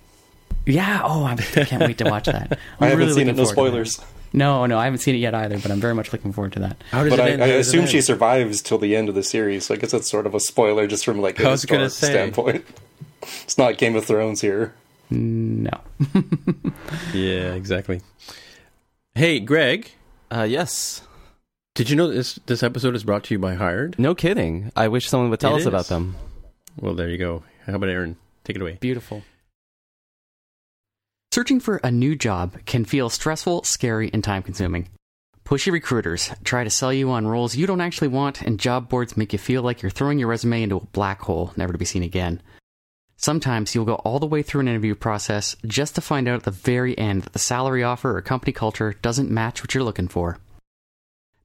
Yeah. 0.66 1.00
Oh, 1.04 1.24
I'm- 1.24 1.38
I 1.56 1.64
can't 1.64 1.82
wait 1.82 1.98
to 1.98 2.04
watch 2.04 2.26
that. 2.26 2.52
I'm 2.52 2.58
I 2.80 2.84
haven't 2.88 2.98
really 2.98 3.12
seen 3.12 3.28
it. 3.28 3.36
looking 3.36 3.44
No 3.44 3.52
forward 3.54 3.70
to 3.84 3.90
spoilers. 3.90 4.10
No, 4.32 4.64
no, 4.66 4.78
I 4.78 4.84
haven't 4.84 5.00
seen 5.00 5.16
it 5.16 5.18
yet 5.18 5.34
either, 5.34 5.58
but 5.58 5.72
I'm 5.72 5.80
very 5.80 5.94
much 5.94 6.12
looking 6.12 6.32
forward 6.32 6.52
to 6.52 6.60
that. 6.60 6.76
How 6.92 7.02
does 7.02 7.10
But 7.10 7.18
it 7.18 7.22
I, 7.22 7.30
end? 7.30 7.42
I 7.42 7.48
How 7.48 7.54
it 7.54 7.60
assume 7.60 7.86
she 7.86 7.96
end? 7.96 8.06
survives 8.06 8.62
till 8.62 8.78
the 8.78 8.94
end 8.94 9.08
of 9.08 9.16
the 9.16 9.24
series. 9.24 9.66
So 9.66 9.74
I 9.74 9.76
guess 9.76 9.90
that's 9.90 10.08
sort 10.08 10.24
of 10.26 10.34
a 10.36 10.40
spoiler, 10.40 10.86
just 10.86 11.04
from 11.04 11.20
like 11.20 11.40
a 11.40 11.44
was 11.48 11.64
gonna 11.64 11.84
historic 11.84 12.12
standpoint. 12.34 12.64
It's 13.44 13.58
not 13.58 13.76
Game 13.76 13.96
of 13.96 14.04
Thrones 14.06 14.40
here. 14.40 14.72
No. 15.10 15.72
Yeah, 17.12 17.52
exactly. 17.54 18.00
Hey, 19.14 19.40
Greg, 19.40 19.90
Uh, 20.30 20.46
yes. 20.48 21.02
Did 21.80 21.88
you 21.88 21.96
know 21.96 22.08
this 22.08 22.34
this 22.44 22.62
episode 22.62 22.94
is 22.94 23.04
brought 23.04 23.24
to 23.24 23.34
you 23.34 23.38
by 23.38 23.54
Hired? 23.54 23.98
No 23.98 24.14
kidding. 24.14 24.70
I 24.76 24.88
wish 24.88 25.08
someone 25.08 25.30
would 25.30 25.40
tell 25.40 25.56
It 25.56 25.60
us 25.60 25.66
about 25.66 25.86
them. 25.86 26.14
Well, 26.78 26.92
there 26.92 27.08
you 27.08 27.16
go. 27.16 27.42
How 27.64 27.76
about 27.76 27.88
Aaron? 27.88 28.18
Take 28.44 28.56
it 28.56 28.60
away. 28.60 28.76
Beautiful. 28.78 29.22
Searching 31.32 31.58
for 31.58 31.80
a 31.82 31.90
new 31.90 32.16
job 32.16 32.66
can 32.66 32.84
feel 32.84 33.08
stressful, 33.08 33.62
scary, 33.62 34.10
and 34.12 34.22
time 34.22 34.42
consuming. 34.42 34.90
Pushy 35.46 35.72
recruiters 35.72 36.30
try 36.44 36.64
to 36.64 36.68
sell 36.68 36.92
you 36.92 37.10
on 37.12 37.26
roles 37.26 37.56
you 37.56 37.66
don't 37.66 37.80
actually 37.80 38.08
want, 38.08 38.42
and 38.42 38.60
job 38.60 38.90
boards 38.90 39.16
make 39.16 39.32
you 39.32 39.38
feel 39.38 39.62
like 39.62 39.80
you're 39.80 39.88
throwing 39.88 40.18
your 40.18 40.28
resume 40.28 40.62
into 40.62 40.76
a 40.76 40.86
black 40.92 41.22
hole, 41.22 41.54
never 41.56 41.72
to 41.72 41.78
be 41.78 41.86
seen 41.86 42.02
again. 42.02 42.42
Sometimes 43.16 43.74
you'll 43.74 43.86
go 43.86 43.94
all 43.94 44.18
the 44.18 44.26
way 44.26 44.42
through 44.42 44.60
an 44.60 44.68
interview 44.68 44.94
process 44.94 45.56
just 45.64 45.94
to 45.94 46.02
find 46.02 46.28
out 46.28 46.36
at 46.36 46.42
the 46.42 46.50
very 46.50 46.96
end 46.98 47.22
that 47.22 47.32
the 47.32 47.38
salary 47.38 47.82
offer 47.82 48.14
or 48.14 48.20
company 48.20 48.52
culture 48.52 48.96
doesn't 49.00 49.30
match 49.30 49.62
what 49.62 49.74
you're 49.74 49.82
looking 49.82 50.08
for. 50.08 50.36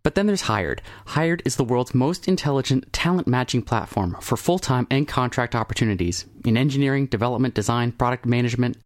But 0.06 0.14
then 0.14 0.28
there's 0.28 0.42
Hired. 0.42 0.84
Hired 1.08 1.42
is 1.46 1.56
the 1.56 1.64
world's 1.64 1.96
most 1.96 2.28
intelligent 2.28 2.94
talent 2.94 3.28
matching 3.28 3.64
platform 3.64 4.16
for 4.22 4.38
full 4.38 4.60
time 4.60 4.86
and 4.92 5.08
contract 5.08 5.56
opportunities 5.56 6.28
in 6.46 6.58
engineering, 6.58 7.08
development, 7.08 7.56
design, 7.56 7.92
product 7.92 8.24
management, 8.24 8.78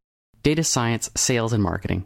data 0.43 0.63
science, 0.63 1.11
sales, 1.17 1.51
and 1.51 1.61
marketing. 1.61 2.05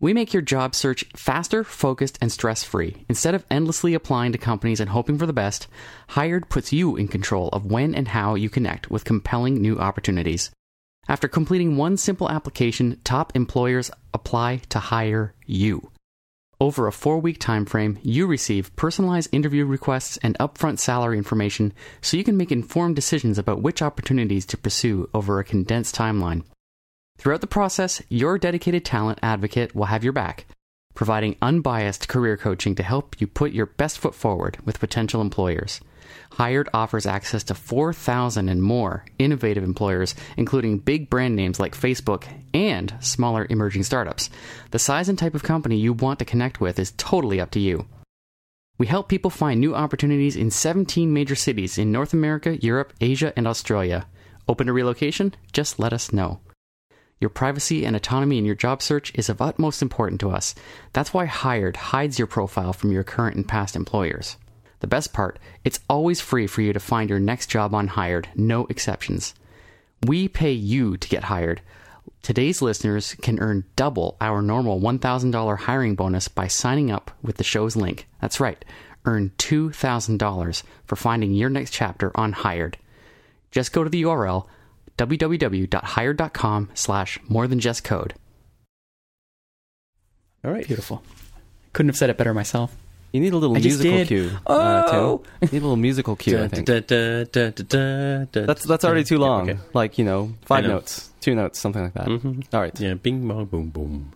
We 0.00 0.14
make 0.14 0.32
your 0.32 0.40
job 0.40 0.74
search 0.74 1.04
faster, 1.14 1.62
focused, 1.62 2.16
and 2.22 2.32
stress 2.32 2.64
free. 2.64 3.04
Instead 3.06 3.34
of 3.34 3.44
endlessly 3.50 3.92
applying 3.92 4.32
to 4.32 4.38
companies 4.38 4.80
and 4.80 4.88
hoping 4.88 5.18
for 5.18 5.26
the 5.26 5.34
best, 5.34 5.66
Hired 6.08 6.48
puts 6.48 6.72
you 6.72 6.96
in 6.96 7.08
control 7.08 7.50
of 7.50 7.66
when 7.66 7.94
and 7.94 8.08
how 8.08 8.34
you 8.34 8.48
connect 8.48 8.90
with 8.90 9.04
compelling 9.04 9.60
new 9.60 9.78
opportunities. 9.78 10.50
After 11.06 11.28
completing 11.28 11.76
one 11.76 11.98
simple 11.98 12.30
application, 12.30 12.98
top 13.04 13.36
employers 13.36 13.90
apply 14.14 14.62
to 14.70 14.78
hire 14.78 15.34
you. 15.44 15.90
Over 16.62 16.86
a 16.86 16.92
four 16.92 17.18
week 17.18 17.40
time 17.40 17.66
frame, 17.66 17.98
you 18.04 18.24
receive 18.28 18.70
personalized 18.76 19.28
interview 19.32 19.66
requests 19.66 20.16
and 20.18 20.38
upfront 20.38 20.78
salary 20.78 21.18
information 21.18 21.72
so 22.00 22.16
you 22.16 22.22
can 22.22 22.36
make 22.36 22.52
informed 22.52 22.94
decisions 22.94 23.36
about 23.36 23.62
which 23.62 23.82
opportunities 23.82 24.46
to 24.46 24.56
pursue 24.56 25.10
over 25.12 25.40
a 25.40 25.44
condensed 25.44 25.96
timeline. 25.96 26.44
Throughout 27.18 27.40
the 27.40 27.48
process, 27.48 28.00
your 28.08 28.38
dedicated 28.38 28.84
talent 28.84 29.18
advocate 29.24 29.74
will 29.74 29.86
have 29.86 30.04
your 30.04 30.12
back, 30.12 30.46
providing 30.94 31.34
unbiased 31.42 32.06
career 32.06 32.36
coaching 32.36 32.76
to 32.76 32.84
help 32.84 33.20
you 33.20 33.26
put 33.26 33.50
your 33.50 33.66
best 33.66 33.98
foot 33.98 34.14
forward 34.14 34.58
with 34.64 34.78
potential 34.78 35.20
employers. 35.20 35.80
Hired 36.36 36.70
offers 36.72 37.04
access 37.04 37.44
to 37.44 37.54
4,000 37.54 38.48
and 38.48 38.62
more 38.62 39.04
innovative 39.18 39.62
employers, 39.62 40.14
including 40.38 40.78
big 40.78 41.10
brand 41.10 41.36
names 41.36 41.60
like 41.60 41.76
Facebook 41.76 42.24
and 42.54 42.94
smaller 43.00 43.46
emerging 43.50 43.82
startups. 43.82 44.30
The 44.70 44.78
size 44.78 45.10
and 45.10 45.18
type 45.18 45.34
of 45.34 45.42
company 45.42 45.76
you 45.76 45.92
want 45.92 46.18
to 46.20 46.24
connect 46.24 46.58
with 46.58 46.78
is 46.78 46.92
totally 46.96 47.38
up 47.38 47.50
to 47.50 47.60
you. 47.60 47.86
We 48.78 48.86
help 48.86 49.10
people 49.10 49.30
find 49.30 49.60
new 49.60 49.74
opportunities 49.74 50.34
in 50.34 50.50
17 50.50 51.12
major 51.12 51.34
cities 51.34 51.76
in 51.76 51.92
North 51.92 52.14
America, 52.14 52.56
Europe, 52.56 52.94
Asia, 53.00 53.34
and 53.36 53.46
Australia. 53.46 54.06
Open 54.48 54.68
to 54.68 54.72
relocation? 54.72 55.34
Just 55.52 55.78
let 55.78 55.92
us 55.92 56.14
know. 56.14 56.40
Your 57.20 57.28
privacy 57.28 57.84
and 57.84 57.94
autonomy 57.94 58.38
in 58.38 58.46
your 58.46 58.54
job 58.54 58.80
search 58.80 59.12
is 59.14 59.28
of 59.28 59.42
utmost 59.42 59.82
importance 59.82 60.20
to 60.20 60.30
us. 60.30 60.54
That's 60.94 61.12
why 61.12 61.26
Hired 61.26 61.76
hides 61.76 62.18
your 62.18 62.26
profile 62.26 62.72
from 62.72 62.90
your 62.90 63.04
current 63.04 63.36
and 63.36 63.46
past 63.46 63.76
employers. 63.76 64.38
The 64.82 64.88
best 64.88 65.12
part, 65.12 65.38
it's 65.62 65.78
always 65.88 66.20
free 66.20 66.48
for 66.48 66.60
you 66.60 66.72
to 66.72 66.80
find 66.80 67.08
your 67.08 67.20
next 67.20 67.46
job 67.46 67.72
on 67.72 67.86
Hired, 67.86 68.28
no 68.34 68.66
exceptions. 68.66 69.32
We 70.04 70.26
pay 70.26 70.50
you 70.50 70.96
to 70.96 71.08
get 71.08 71.22
hired. 71.22 71.60
Today's 72.20 72.60
listeners 72.60 73.14
can 73.22 73.38
earn 73.38 73.62
double 73.76 74.16
our 74.20 74.42
normal 74.42 74.80
$1,000 74.80 75.58
hiring 75.60 75.94
bonus 75.94 76.26
by 76.26 76.48
signing 76.48 76.90
up 76.90 77.12
with 77.22 77.36
the 77.36 77.44
show's 77.44 77.76
link. 77.76 78.08
That's 78.20 78.40
right, 78.40 78.64
earn 79.04 79.30
$2,000 79.38 80.62
for 80.84 80.96
finding 80.96 81.32
your 81.32 81.48
next 81.48 81.70
chapter 81.70 82.10
on 82.16 82.32
Hired. 82.32 82.76
Just 83.52 83.72
go 83.72 83.84
to 83.84 83.90
the 83.90 84.02
URL 84.02 84.46
www.hired.com 84.98 86.70
slash 86.74 87.20
more 87.28 87.46
than 87.46 87.60
just 87.60 87.84
code. 87.84 88.14
All 90.44 90.50
right. 90.50 90.66
Beautiful. 90.66 91.04
Couldn't 91.72 91.90
have 91.90 91.96
said 91.96 92.10
it 92.10 92.18
better 92.18 92.34
myself. 92.34 92.76
You 93.12 93.20
need 93.20 93.32
a 93.32 93.36
little 93.36 93.56
I 93.56 93.60
musical 93.60 94.04
cue. 94.06 94.30
Oh! 94.46 94.54
uh, 94.58 94.90
Tim. 95.18 95.32
You 95.42 95.48
need 95.52 95.58
a 95.58 95.66
little 95.66 95.76
musical 95.76 96.16
cue, 96.16 96.42
I 96.42 96.48
think. 96.48 96.66
That's 98.32 98.64
that's 98.64 98.84
already 98.84 99.04
too 99.04 99.18
long. 99.18 99.50
Okay. 99.50 99.58
Like 99.74 99.98
you 99.98 100.04
know, 100.04 100.32
five 100.46 100.64
know. 100.64 100.70
notes, 100.74 101.10
two 101.20 101.34
notes, 101.34 101.58
something 101.58 101.82
like 101.82 101.94
that. 101.94 102.06
Mhm. 102.06 102.44
All 102.52 102.60
right. 102.60 102.78
Yeah, 102.80 102.94
bing 102.94 103.26
bong 103.28 103.44
boom 103.46 103.68
boom. 103.68 104.12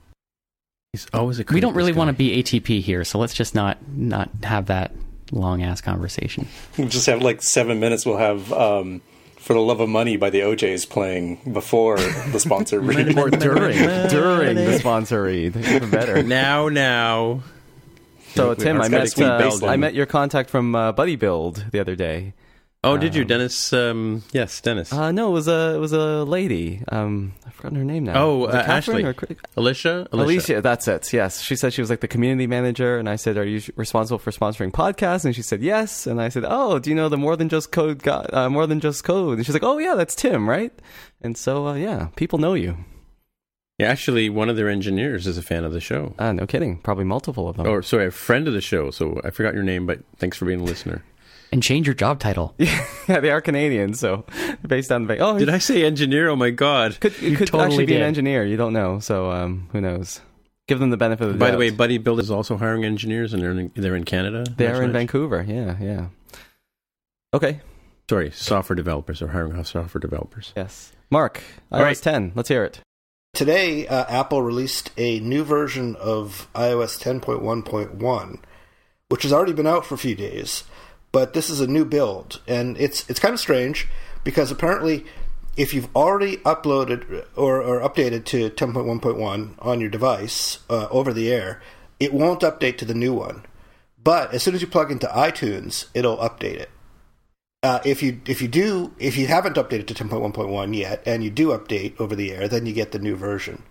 He's 0.93 1.07
always 1.13 1.39
a 1.41 1.45
We 1.51 1.61
don't 1.61 1.75
really 1.75 1.93
want 1.93 2.09
to 2.09 2.15
be. 2.15 2.43
be 2.43 2.43
ATP 2.61 2.81
here, 2.81 3.05
so 3.05 3.19
let's 3.19 3.35
just 3.35 3.55
not 3.55 3.77
not 3.95 4.31
have 4.45 4.67
that 4.67 4.93
long 5.31 5.63
ass 5.63 5.81
conversation. 5.81 6.47
We'll 6.79 6.89
just 6.89 7.07
have 7.07 7.21
like 7.21 7.43
seven 7.43 7.81
minutes. 7.81 8.07
We'll 8.07 8.17
have 8.17 8.51
um, 8.53 9.03
"For 9.37 9.53
the 9.53 9.61
Love 9.61 9.81
of 9.81 9.89
Money" 9.91 10.17
by 10.17 10.31
the 10.31 10.41
OJ's 10.41 10.87
playing 10.87 11.41
before 11.53 11.99
the 11.99 12.39
sponsor 12.41 12.81
read. 12.91 13.19
Or 13.19 13.29
during 13.29 13.77
during 14.09 14.57
the 14.57 14.79
sponsor 14.79 15.25
read, 15.25 15.55
even 15.57 15.91
better. 15.91 16.23
Now, 16.23 16.69
now. 16.71 17.43
So 18.37 18.55
Tim, 18.55 18.81
I 18.81 18.89
met 18.89 19.19
uh, 19.21 19.67
I 19.67 19.77
met 19.77 19.95
your 19.95 20.07
contact 20.07 20.51
from 20.51 20.75
uh, 20.75 20.93
Buddy 20.93 21.17
Build 21.17 21.65
the 21.73 21.81
other 21.81 21.97
day. 21.97 22.35
Oh, 22.85 22.97
did 22.97 23.17
you, 23.17 23.23
Um, 23.23 23.27
Dennis? 23.29 23.73
Um, 23.73 24.23
yes, 24.31 24.61
Dennis. 24.61 24.93
Uh, 24.93 25.11
no, 25.11 25.31
it 25.31 25.33
was 25.33 25.49
a 25.49 25.75
it 25.75 25.79
was 25.79 25.93
a 25.93 26.23
lady. 26.25 26.83
Um, 26.89 27.33
I've 27.45 27.53
forgotten 27.55 27.79
her 27.79 27.85
name 27.85 28.05
now. 28.05 28.23
oh, 28.23 28.45
uh, 28.45 28.53
Ashley. 28.65 29.03
or 29.03 29.13
Cri- 29.13 29.37
Alicia? 29.57 30.07
Alicia. 30.13 30.61
that's 30.63 30.87
it. 30.87 31.13
Yes, 31.13 31.41
she 31.43 31.57
said 31.57 31.73
she 31.73 31.81
was 31.81 31.91
like 31.91 31.99
the 32.01 32.07
community 32.07 32.47
manager, 32.47 32.97
and 32.97 33.09
I 33.09 33.17
said, 33.17 33.39
"Are 33.39 33.45
you 33.47 33.61
responsible 33.75 34.19
for 34.19 34.31
sponsoring 34.31 34.71
podcasts?" 34.71 35.25
And 35.25 35.35
she 35.35 35.43
said, 35.43 35.63
"Yes." 35.63 36.07
And 36.07 36.21
I 36.21 36.29
said, 36.29 36.45
"Oh, 36.47 36.79
do 36.79 36.89
you 36.91 36.95
know 36.95 37.09
the 37.09 37.17
More 37.17 37.35
Than 37.37 37.49
Just 37.49 37.73
Code 37.73 38.05
guy? 38.05 38.25
Uh, 38.33 38.49
More 38.51 38.69
Than 38.69 38.79
Just 38.79 39.03
Code?" 39.03 39.39
And 39.39 39.47
she's 39.47 39.55
like, 39.55 39.65
"Oh 39.65 39.79
yeah, 39.79 39.95
that's 39.97 40.15
Tim, 40.15 40.49
right?" 40.49 40.71
And 41.23 41.37
so 41.37 41.67
uh, 41.67 41.75
yeah, 41.75 42.09
people 42.15 42.39
know 42.39 42.55
you. 42.55 42.77
Yeah, 43.79 43.89
actually, 43.89 44.31
one 44.31 44.49
of 44.49 44.57
their 44.57 44.71
engineers 44.71 45.27
is 45.27 45.37
a 45.37 45.43
fan 45.43 45.65
of 45.65 45.73
the 45.73 45.81
show. 45.81 46.15
Uh, 46.19 46.33
no 46.33 46.47
kidding, 46.47 46.79
probably 46.79 47.05
multiple 47.05 47.47
of 47.49 47.57
them. 47.59 47.67
Or, 47.67 47.83
sorry, 47.83 48.07
a 48.07 48.11
friend 48.11 48.49
of 48.49 48.55
the 48.55 48.63
show. 48.63 48.91
So 48.91 49.21
I 49.23 49.31
forgot 49.31 49.53
your 49.53 49.65
name, 49.65 49.85
but 49.85 50.01
thanks 50.17 50.39
for 50.39 50.47
being 50.47 50.61
a 50.61 50.65
listener. 50.65 51.05
And 51.53 51.63
change 51.63 51.87
your 51.87 51.95
job 51.95 52.19
title. 52.19 52.57
yeah, 52.59 53.21
they 53.21 53.31
are 53.31 53.41
Canadian, 53.41 53.95
so 53.95 54.25
based 54.67 54.91
on 54.91 55.07
the 55.07 55.19
oh, 55.19 55.39
Did 55.39 55.49
I 55.49 55.59
say 55.59 55.85
engineer? 55.85 56.29
Oh 56.29 56.35
my 56.35 56.51
god! 56.51 56.99
could 56.99 57.13
it 57.13 57.23
You 57.23 57.37
could 57.37 57.47
totally 57.47 57.67
actually 57.69 57.87
be 57.87 57.93
did. 57.93 58.03
an 58.03 58.09
engineer. 58.09 58.45
You 58.45 58.57
don't 58.57 58.73
know, 58.73 58.99
so 58.99 59.31
um, 59.31 59.69
who 59.71 59.81
knows? 59.81 60.21
Give 60.67 60.81
them 60.81 60.91
the 60.91 60.97
benefit 60.97 61.25
of 61.25 61.33
the 61.35 61.39
By 61.39 61.47
doubt. 61.47 61.53
the 61.53 61.59
way, 61.59 61.71
Buddy 61.71 61.99
Build 61.99 62.19
is 62.19 62.33
also 62.33 62.57
hiring 62.57 62.85
engineers, 62.85 63.33
and 63.33 63.41
they're 63.41 63.53
in, 63.53 63.71
they're 63.77 63.95
in 63.95 64.03
Canada. 64.05 64.45
They 64.57 64.67
are 64.67 64.83
in 64.83 64.91
right. 64.91 64.93
Vancouver. 64.93 65.47
Yeah, 65.47 65.77
yeah. 65.81 66.09
Okay. 67.33 67.61
Sorry, 68.11 68.33
software 68.33 68.75
developers 68.75 69.23
are 69.23 69.29
hiring 69.29 69.63
software 69.63 70.01
developers. 70.01 70.53
Yes. 70.57 70.93
Mark, 71.11 71.39
iOS 71.71 71.79
All 71.79 71.83
right. 71.83 71.97
10. 71.97 72.33
Let's 72.35 72.49
hear 72.49 72.65
it. 72.65 72.81
Today, 73.37 73.87
uh, 73.87 74.07
Apple 74.09 74.41
released 74.41 74.93
a 74.97 75.21
new 75.21 75.45
version 75.45 75.95
of 75.97 76.49
iOS 76.55 76.99
10.1.1, 76.99 78.39
which 79.11 79.25
has 79.25 79.33
already 79.35 79.53
been 79.53 79.67
out 79.67 79.85
for 79.85 79.95
a 79.95 79.99
few 79.99 80.15
days, 80.15 80.65
but 81.13 81.35
this 81.35 81.51
is 81.51 81.61
a 81.61 81.67
new 81.67 81.85
build, 81.85 82.41
and 82.49 82.79
it's 82.79 83.07
it's 83.11 83.21
kind 83.21 83.35
of 83.35 83.39
strange 83.39 83.89
because 84.25 84.51
apparently, 84.51 85.05
if 85.55 85.75
you've 85.75 85.95
already 85.95 86.39
uploaded 86.39 87.27
or, 87.37 87.61
or 87.61 87.87
updated 87.87 88.25
to 88.25 88.49
10.1.1 88.49 89.55
on 89.59 89.81
your 89.83 89.91
device 89.91 90.61
uh, 90.71 90.89
over 90.91 91.13
the 91.13 91.31
air, 91.31 91.61
it 92.01 92.15
won't 92.15 92.41
update 92.41 92.79
to 92.79 92.87
the 92.87 92.95
new 92.95 93.13
one. 93.13 93.45
But 94.03 94.33
as 94.33 94.45
soon 94.45 94.55
as 94.55 94.63
you 94.63 94.67
plug 94.67 94.91
into 94.91 95.09
iTunes, 95.09 95.89
it'll 95.93 96.17
update 96.17 96.57
it. 96.57 96.71
Uh, 97.67 97.81
if 97.85 98.01
you 98.01 98.21
if 98.27 98.41
you 98.41 98.47
do 98.47 98.95
if 99.01 99.17
you 99.17 99.27
haven't 99.27 99.57
updated 99.57 99.89
to 99.89 99.95
10.1.1 99.95 100.77
yet 100.77 101.03
and 101.05 101.25
you 101.25 101.31
do 101.31 101.49
update 101.49 102.01
over 102.01 102.15
the 102.15 102.31
air, 102.31 102.47
then 102.47 102.65
you 102.65 102.73
get 102.73 102.93
the 102.93 102.99
new 103.01 103.17
version. 103.17 103.65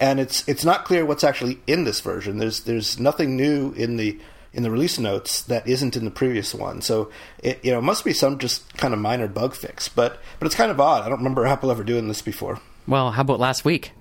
And 0.00 0.18
it's 0.18 0.48
it's 0.48 0.64
not 0.64 0.86
clear 0.86 1.04
what's 1.04 1.22
actually 1.22 1.60
in 1.66 1.84
this 1.84 2.00
version. 2.00 2.38
There's 2.38 2.60
there's 2.60 2.98
nothing 2.98 3.36
new 3.36 3.72
in 3.72 3.98
the 3.98 4.18
in 4.54 4.62
the 4.62 4.70
release 4.70 4.98
notes 4.98 5.42
that 5.42 5.68
isn't 5.68 5.98
in 5.98 6.06
the 6.06 6.10
previous 6.10 6.54
one. 6.54 6.80
So 6.80 7.10
it 7.42 7.62
you 7.62 7.72
know 7.72 7.82
must 7.82 8.06
be 8.06 8.14
some 8.14 8.38
just 8.38 8.74
kind 8.78 8.94
of 8.94 9.00
minor 9.00 9.28
bug 9.28 9.54
fix. 9.54 9.86
But 9.86 10.18
but 10.38 10.46
it's 10.46 10.54
kind 10.54 10.70
of 10.70 10.80
odd. 10.80 11.02
I 11.02 11.10
don't 11.10 11.18
remember 11.18 11.44
Apple 11.44 11.70
ever 11.70 11.84
doing 11.84 12.08
this 12.08 12.22
before. 12.22 12.58
Well, 12.88 13.10
how 13.10 13.20
about 13.20 13.38
last 13.38 13.66
week? 13.66 13.92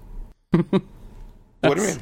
What 1.62 1.78
do 1.78 1.84
you 1.84 1.90
mean? 1.90 2.00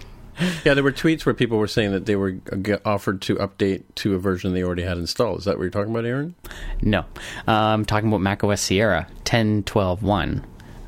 Yeah, 0.66 0.74
there 0.74 0.84
were 0.84 0.92
tweets 0.92 1.26
where 1.26 1.34
people 1.36 1.58
were 1.58 1.68
saying 1.68 1.92
that 1.92 2.06
they 2.06 2.16
were 2.16 2.32
get 2.32 2.82
offered 2.86 3.22
to 3.24 3.36
update 3.36 3.84
to 3.96 4.16
a 4.16 4.20
version 4.20 4.54
they 4.54 4.64
already 4.64 4.84
had 4.84 4.98
installed. 4.98 5.40
Is 5.40 5.46
that 5.46 5.58
what 5.58 5.64
you're 5.64 5.72
talking 5.72 5.92
about, 5.92 6.06
Aaron? 6.06 6.36
No. 6.82 7.00
Uh, 7.48 7.52
I'm 7.52 7.86
talking 7.86 8.10
about 8.10 8.22
macOS 8.22 8.62
Sierra 8.62 9.08
10.12.1. 9.26 10.44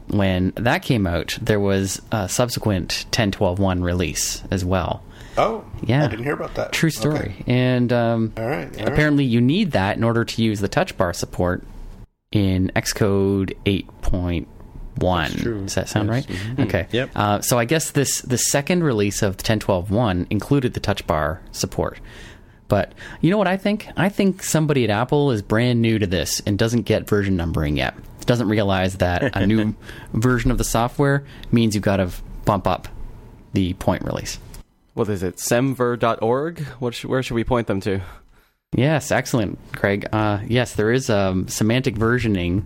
When 0.07 0.51
that 0.57 0.83
came 0.83 1.07
out, 1.07 1.37
there 1.41 1.59
was 1.59 2.01
a 2.11 2.27
subsequent 2.27 3.05
10.12.1 3.11 3.81
release 3.83 4.43
as 4.51 4.65
well. 4.65 5.03
Oh, 5.37 5.63
Yeah. 5.83 6.03
I 6.03 6.07
didn't 6.09 6.25
hear 6.25 6.33
about 6.33 6.55
that. 6.55 6.73
True 6.73 6.89
story. 6.89 7.35
Okay. 7.41 7.43
And 7.47 7.93
um, 7.93 8.33
All 8.37 8.45
right. 8.45 8.65
all 8.65 8.79
right. 8.79 8.87
apparently, 8.89 9.23
you 9.23 9.39
need 9.39 9.71
that 9.71 9.95
in 9.95 10.03
order 10.03 10.25
to 10.25 10.41
use 10.43 10.59
the 10.59 10.67
touch 10.67 10.97
bar 10.97 11.13
support 11.13 11.63
in 12.33 12.71
Xcode 12.75 13.53
8.1. 13.65 14.45
true. 14.99 15.61
Does 15.63 15.75
that 15.75 15.89
sound 15.89 16.09
Yes. 16.09 16.27
right? 16.29 16.37
Mhm. 16.57 16.65
Okay. 16.67 16.87
Yep. 16.91 17.09
Uh, 17.15 17.41
so 17.41 17.57
I 17.57 17.65
guess 17.65 17.91
this 17.91 18.21
the 18.21 18.37
second 18.37 18.83
release 18.83 19.21
of 19.21 19.37
10.12.1 19.37 20.27
included 20.29 20.73
the 20.73 20.79
touch 20.79 21.05
bar 21.07 21.41
support. 21.51 21.99
But 22.67 22.93
you 23.19 23.31
know 23.31 23.37
what 23.37 23.47
I 23.47 23.57
think? 23.57 23.87
I 23.97 24.07
think 24.09 24.43
somebody 24.43 24.83
at 24.85 24.89
Apple 24.89 25.31
is 25.31 25.41
brand 25.41 25.81
new 25.81 25.99
to 25.99 26.07
this 26.07 26.39
and 26.45 26.57
doesn't 26.57 26.83
get 26.83 27.07
version 27.07 27.35
numbering 27.35 27.75
yet. 27.77 27.93
Doesn't 28.25 28.47
realize 28.47 28.97
that 28.97 29.35
a 29.35 29.45
new 29.51 29.75
version 30.13 30.51
of 30.51 30.57
the 30.57 30.63
software 30.63 31.23
means 31.51 31.75
you've 31.75 31.83
got 31.83 31.97
to 31.97 32.09
bump 32.45 32.67
up 32.67 32.87
the 33.53 33.73
point 33.73 34.03
release. 34.05 34.39
What 34.93 35.09
is 35.09 35.21
it? 35.23 35.35
Semver.org? 35.37 36.59
What 36.79 36.93
sh- 36.93 37.05
where 37.05 37.21
should 37.23 37.35
we 37.35 37.43
point 37.43 37.67
them 37.67 37.81
to? 37.81 38.01
Yes, 38.73 39.11
excellent, 39.11 39.59
Craig. 39.73 40.07
Uh, 40.13 40.39
yes, 40.47 40.75
there 40.75 40.91
is 40.93 41.09
um, 41.09 41.47
semantic 41.49 41.95
versioning. 41.95 42.63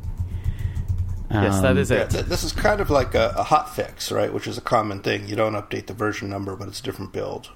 Yes, 1.32 1.62
that 1.62 1.78
is 1.78 1.92
Um, 1.92 1.98
is 1.98 2.00
Yeah, 2.00 2.04
it. 2.04 2.10
th- 2.10 2.26
this 2.26 2.44
is 2.44 2.52
kind 2.52 2.80
of 2.82 2.90
like 2.90 3.16
a, 3.16 3.34
a 3.38 3.44
hot 3.44 3.76
fix, 3.76 4.12
right? 4.12 4.34
Which 4.34 4.48
is 4.48 4.58
a 4.58 4.62
common 4.62 5.02
thing. 5.02 5.28
You 5.28 5.36
don't 5.36 5.54
update 5.54 5.88
the 5.88 5.94
version 5.94 6.30
number, 6.30 6.56
but 6.56 6.68
it's 6.68 6.80
a 6.80 6.84
different 6.84 7.12
build. 7.14 7.50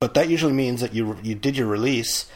But 0.00 0.14
that 0.14 0.28
usually 0.28 0.52
means 0.52 0.80
that 0.80 0.94
you 0.94 1.16
you 1.22 1.34
did 1.34 1.56
your 1.56 1.66
release 1.68 2.26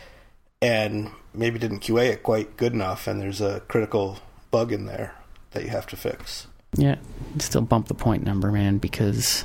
and 0.62 1.10
maybe 1.34 1.58
didn't 1.58 1.80
QA 1.80 2.10
it 2.12 2.22
quite 2.22 2.56
good 2.56 2.72
enough, 2.72 3.06
and 3.06 3.20
there's 3.20 3.40
a 3.40 3.60
critical 3.68 4.18
bug 4.50 4.72
in 4.72 4.86
there 4.86 5.14
that 5.50 5.62
you 5.64 5.70
have 5.70 5.86
to 5.88 5.96
fix. 5.96 6.46
Yeah, 6.76 6.96
still 7.38 7.62
bump 7.62 7.88
the 7.88 7.94
point 7.94 8.22
number, 8.24 8.50
man, 8.52 8.78
because 8.78 9.42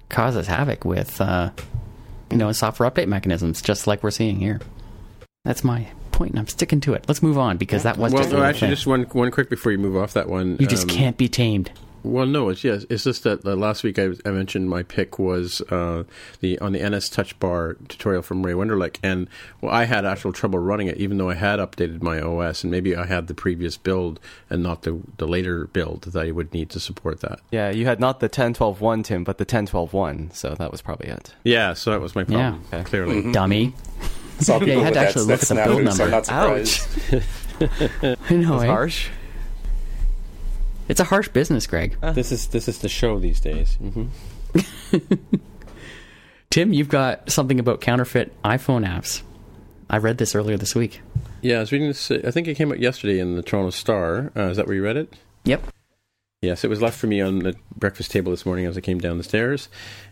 it 0.00 0.08
causes 0.08 0.46
havoc 0.46 0.84
with 0.84 1.20
uh, 1.20 1.50
you 2.30 2.36
know 2.36 2.52
software 2.52 2.90
update 2.90 3.08
mechanisms, 3.08 3.60
just 3.62 3.86
like 3.86 4.02
we're 4.02 4.10
seeing 4.10 4.38
here. 4.38 4.60
That's 5.44 5.64
my 5.64 5.88
point, 6.20 6.32
and 6.32 6.38
I'm 6.38 6.48
sticking 6.48 6.80
to 6.82 6.92
it. 6.92 7.06
Let's 7.08 7.22
move 7.22 7.38
on 7.38 7.56
because 7.56 7.82
that 7.84 7.96
was 7.96 8.12
well, 8.12 8.22
just 8.22 8.34
no, 8.34 8.42
actually, 8.42 8.68
thing. 8.68 8.76
just 8.76 8.86
one 8.86 9.02
one 9.04 9.30
quick 9.30 9.48
before 9.48 9.72
you 9.72 9.78
move 9.78 9.96
off 9.96 10.12
that 10.12 10.28
one. 10.28 10.58
you 10.60 10.66
just 10.66 10.82
um, 10.82 10.94
can't 10.94 11.16
be 11.16 11.28
tamed. 11.28 11.70
Well, 12.02 12.26
no, 12.26 12.50
it's 12.50 12.62
yes. 12.62 12.84
It's 12.90 13.04
just 13.04 13.24
that 13.24 13.44
uh, 13.44 13.54
last 13.56 13.82
week 13.82 13.98
I, 13.98 14.10
I 14.26 14.30
mentioned 14.30 14.68
my 14.68 14.82
pick 14.82 15.18
was 15.18 15.62
uh, 15.70 16.04
the 16.40 16.58
on 16.58 16.72
the 16.72 16.88
NS 16.88 17.08
Touch 17.08 17.38
Bar 17.40 17.76
tutorial 17.88 18.20
from 18.20 18.44
Ray 18.44 18.52
Wenderlich, 18.52 18.98
and 19.02 19.28
well, 19.62 19.72
I 19.72 19.84
had 19.84 20.04
actual 20.04 20.32
trouble 20.32 20.58
running 20.58 20.88
it, 20.88 20.98
even 20.98 21.16
though 21.16 21.30
I 21.30 21.34
had 21.34 21.58
updated 21.58 22.02
my 22.02 22.20
OS, 22.20 22.64
and 22.64 22.70
maybe 22.70 22.94
I 22.94 23.06
had 23.06 23.26
the 23.26 23.34
previous 23.34 23.78
build 23.78 24.20
and 24.50 24.62
not 24.62 24.82
the 24.82 25.00
the 25.16 25.26
later 25.26 25.68
build 25.68 26.02
that 26.02 26.22
I 26.22 26.32
would 26.32 26.52
need 26.52 26.68
to 26.70 26.80
support 26.80 27.20
that. 27.20 27.40
Yeah, 27.50 27.70
you 27.70 27.86
had 27.86 27.98
not 27.98 28.20
the 28.20 28.28
10.12.1, 28.28 29.04
Tim, 29.04 29.24
but 29.24 29.38
the 29.38 29.46
10.12.1 29.46 30.34
so 30.34 30.54
that 30.54 30.70
was 30.70 30.82
probably 30.82 31.08
it. 31.08 31.34
Yeah, 31.44 31.72
so 31.72 31.90
that 31.90 32.00
was 32.00 32.14
my 32.14 32.24
problem. 32.24 32.64
Yeah. 32.72 32.82
Clearly, 32.84 33.32
Dummy. 33.32 33.74
Saw 34.40 34.58
people 34.58 34.68
Yeah, 34.68 34.74
you 34.74 34.80
had 34.84 34.94
with 34.94 34.94
to 34.94 35.00
actually 35.00 35.24
look 35.26 35.42
at 35.42 35.48
the 35.48 35.54
build 35.54 35.80
snafu, 35.82 35.92
so 35.92 36.04
I'm 36.04 36.10
number. 36.10 36.10
not 36.10 36.26
surprised. 36.26 38.22
I 38.30 38.34
know, 38.34 38.52
That's 38.58 38.64
eh? 38.64 38.66
harsh. 38.66 39.08
It's 40.88 41.00
a 41.00 41.04
harsh 41.04 41.28
business, 41.28 41.66
Greg. 41.66 41.96
this 42.00 42.32
is 42.32 42.48
this 42.48 42.66
is 42.68 42.78
the 42.78 42.88
show 42.88 43.18
these 43.18 43.40
days. 43.40 43.74
hmm 43.76 44.06
Tim, 46.50 46.72
you've 46.72 46.88
got 46.88 47.30
something 47.30 47.60
about 47.60 47.80
counterfeit 47.80 48.32
iPhone 48.42 48.84
apps. 48.86 49.22
I 49.88 49.98
read 49.98 50.18
this 50.18 50.34
earlier 50.34 50.56
this 50.56 50.74
week. 50.74 51.00
Yeah, 51.42 51.58
I 51.58 51.60
was 51.60 51.70
reading 51.72 51.88
this. 51.88 52.10
uh, 52.10 52.20
I 52.24 52.30
think 52.32 52.48
it 52.48 52.54
came 52.56 52.72
out 52.72 52.80
yesterday 52.80 53.20
in 53.20 53.36
the 53.36 53.42
Toronto 53.42 53.70
Star. 53.70 54.32
Uh, 54.36 54.48
is 54.48 54.56
that 54.56 54.66
where 54.66 54.74
you 54.74 54.82
read 54.82 54.96
it? 54.96 55.12
Yep. 55.44 55.62
Yes, 56.42 56.64
it 56.64 56.68
was 56.68 56.80
left 56.82 56.98
for 56.98 57.06
me 57.06 57.20
on 57.20 57.40
the 57.40 57.54
breakfast 57.76 58.10
table 58.10 58.30
this 58.30 58.44
morning 58.46 58.64
as 58.66 58.76
I 58.76 58.80
came 58.80 58.98
down 58.98 59.18
the 59.18 59.24
stairs, 59.24 59.68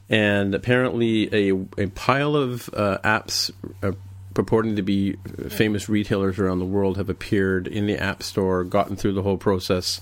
and 0.08 0.54
apparently 0.54 1.28
a 1.34 1.54
a 1.76 1.86
pile 1.88 2.36
of 2.36 2.68
uh, 2.74 2.98
apps 3.02 3.50
uh, 3.82 3.92
purporting 4.38 4.76
to 4.76 4.82
be 4.82 5.14
famous 5.48 5.88
retailers 5.88 6.38
around 6.38 6.60
the 6.60 6.64
world 6.64 6.96
have 6.96 7.10
appeared 7.10 7.66
in 7.66 7.88
the 7.88 7.98
App 7.98 8.22
Store, 8.22 8.62
gotten 8.62 8.94
through 8.94 9.12
the 9.12 9.22
whole 9.22 9.36
process, 9.36 10.00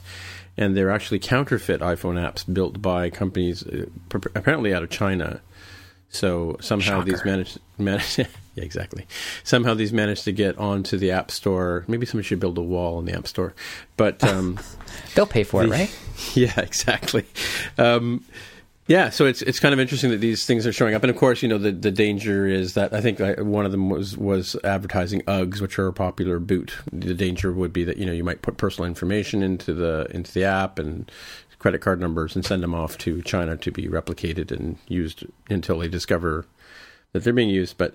and 0.58 0.76
they're 0.76 0.90
actually 0.90 1.18
counterfeit 1.18 1.80
iPhone 1.80 2.20
apps 2.20 2.44
built 2.52 2.82
by 2.82 3.08
companies 3.08 3.66
uh, 3.66 3.86
pr- 4.10 4.28
apparently 4.34 4.74
out 4.74 4.82
of 4.82 4.90
China. 4.90 5.40
So 6.10 6.58
somehow 6.60 7.00
these 7.00 7.20
Shocker. 7.20 7.30
managed, 7.30 7.58
managed 7.78 8.18
yeah, 8.18 8.26
exactly. 8.56 9.06
Somehow 9.42 9.72
these 9.72 9.90
managed 9.90 10.24
to 10.24 10.32
get 10.32 10.58
onto 10.58 10.98
the 10.98 11.12
App 11.12 11.30
Store. 11.30 11.86
Maybe 11.88 12.04
somebody 12.04 12.26
should 12.26 12.38
build 12.38 12.58
a 12.58 12.62
wall 12.62 12.98
in 12.98 13.06
the 13.06 13.14
App 13.14 13.26
Store, 13.26 13.54
but 13.96 14.22
um, 14.22 14.60
They'll 15.14 15.24
pay 15.24 15.44
for 15.44 15.64
it, 15.64 15.70
right? 15.70 15.98
Yeah, 16.34 16.60
exactly. 16.60 17.24
Um, 17.78 18.22
yeah, 18.86 19.10
so 19.10 19.26
it's 19.26 19.42
it's 19.42 19.58
kind 19.58 19.72
of 19.72 19.80
interesting 19.80 20.10
that 20.10 20.20
these 20.20 20.46
things 20.46 20.66
are 20.66 20.72
showing 20.72 20.94
up, 20.94 21.02
and 21.02 21.10
of 21.10 21.16
course, 21.16 21.42
you 21.42 21.48
know, 21.48 21.58
the, 21.58 21.72
the 21.72 21.90
danger 21.90 22.46
is 22.46 22.74
that 22.74 22.92
I 22.92 23.00
think 23.00 23.20
I, 23.20 23.40
one 23.42 23.66
of 23.66 23.72
them 23.72 23.90
was 23.90 24.16
was 24.16 24.56
advertising 24.62 25.22
Uggs, 25.22 25.60
which 25.60 25.78
are 25.78 25.88
a 25.88 25.92
popular 25.92 26.38
boot. 26.38 26.76
The 26.92 27.14
danger 27.14 27.52
would 27.52 27.72
be 27.72 27.82
that 27.84 27.96
you 27.96 28.06
know 28.06 28.12
you 28.12 28.22
might 28.22 28.42
put 28.42 28.58
personal 28.58 28.86
information 28.86 29.42
into 29.42 29.74
the 29.74 30.06
into 30.10 30.32
the 30.32 30.44
app 30.44 30.78
and 30.78 31.10
credit 31.58 31.80
card 31.80 32.00
numbers 32.00 32.36
and 32.36 32.44
send 32.44 32.62
them 32.62 32.74
off 32.74 32.96
to 32.98 33.22
China 33.22 33.56
to 33.56 33.72
be 33.72 33.88
replicated 33.88 34.52
and 34.52 34.78
used 34.86 35.24
until 35.50 35.78
they 35.78 35.88
discover 35.88 36.46
that 37.12 37.24
they're 37.24 37.32
being 37.32 37.48
used. 37.48 37.76
But 37.78 37.94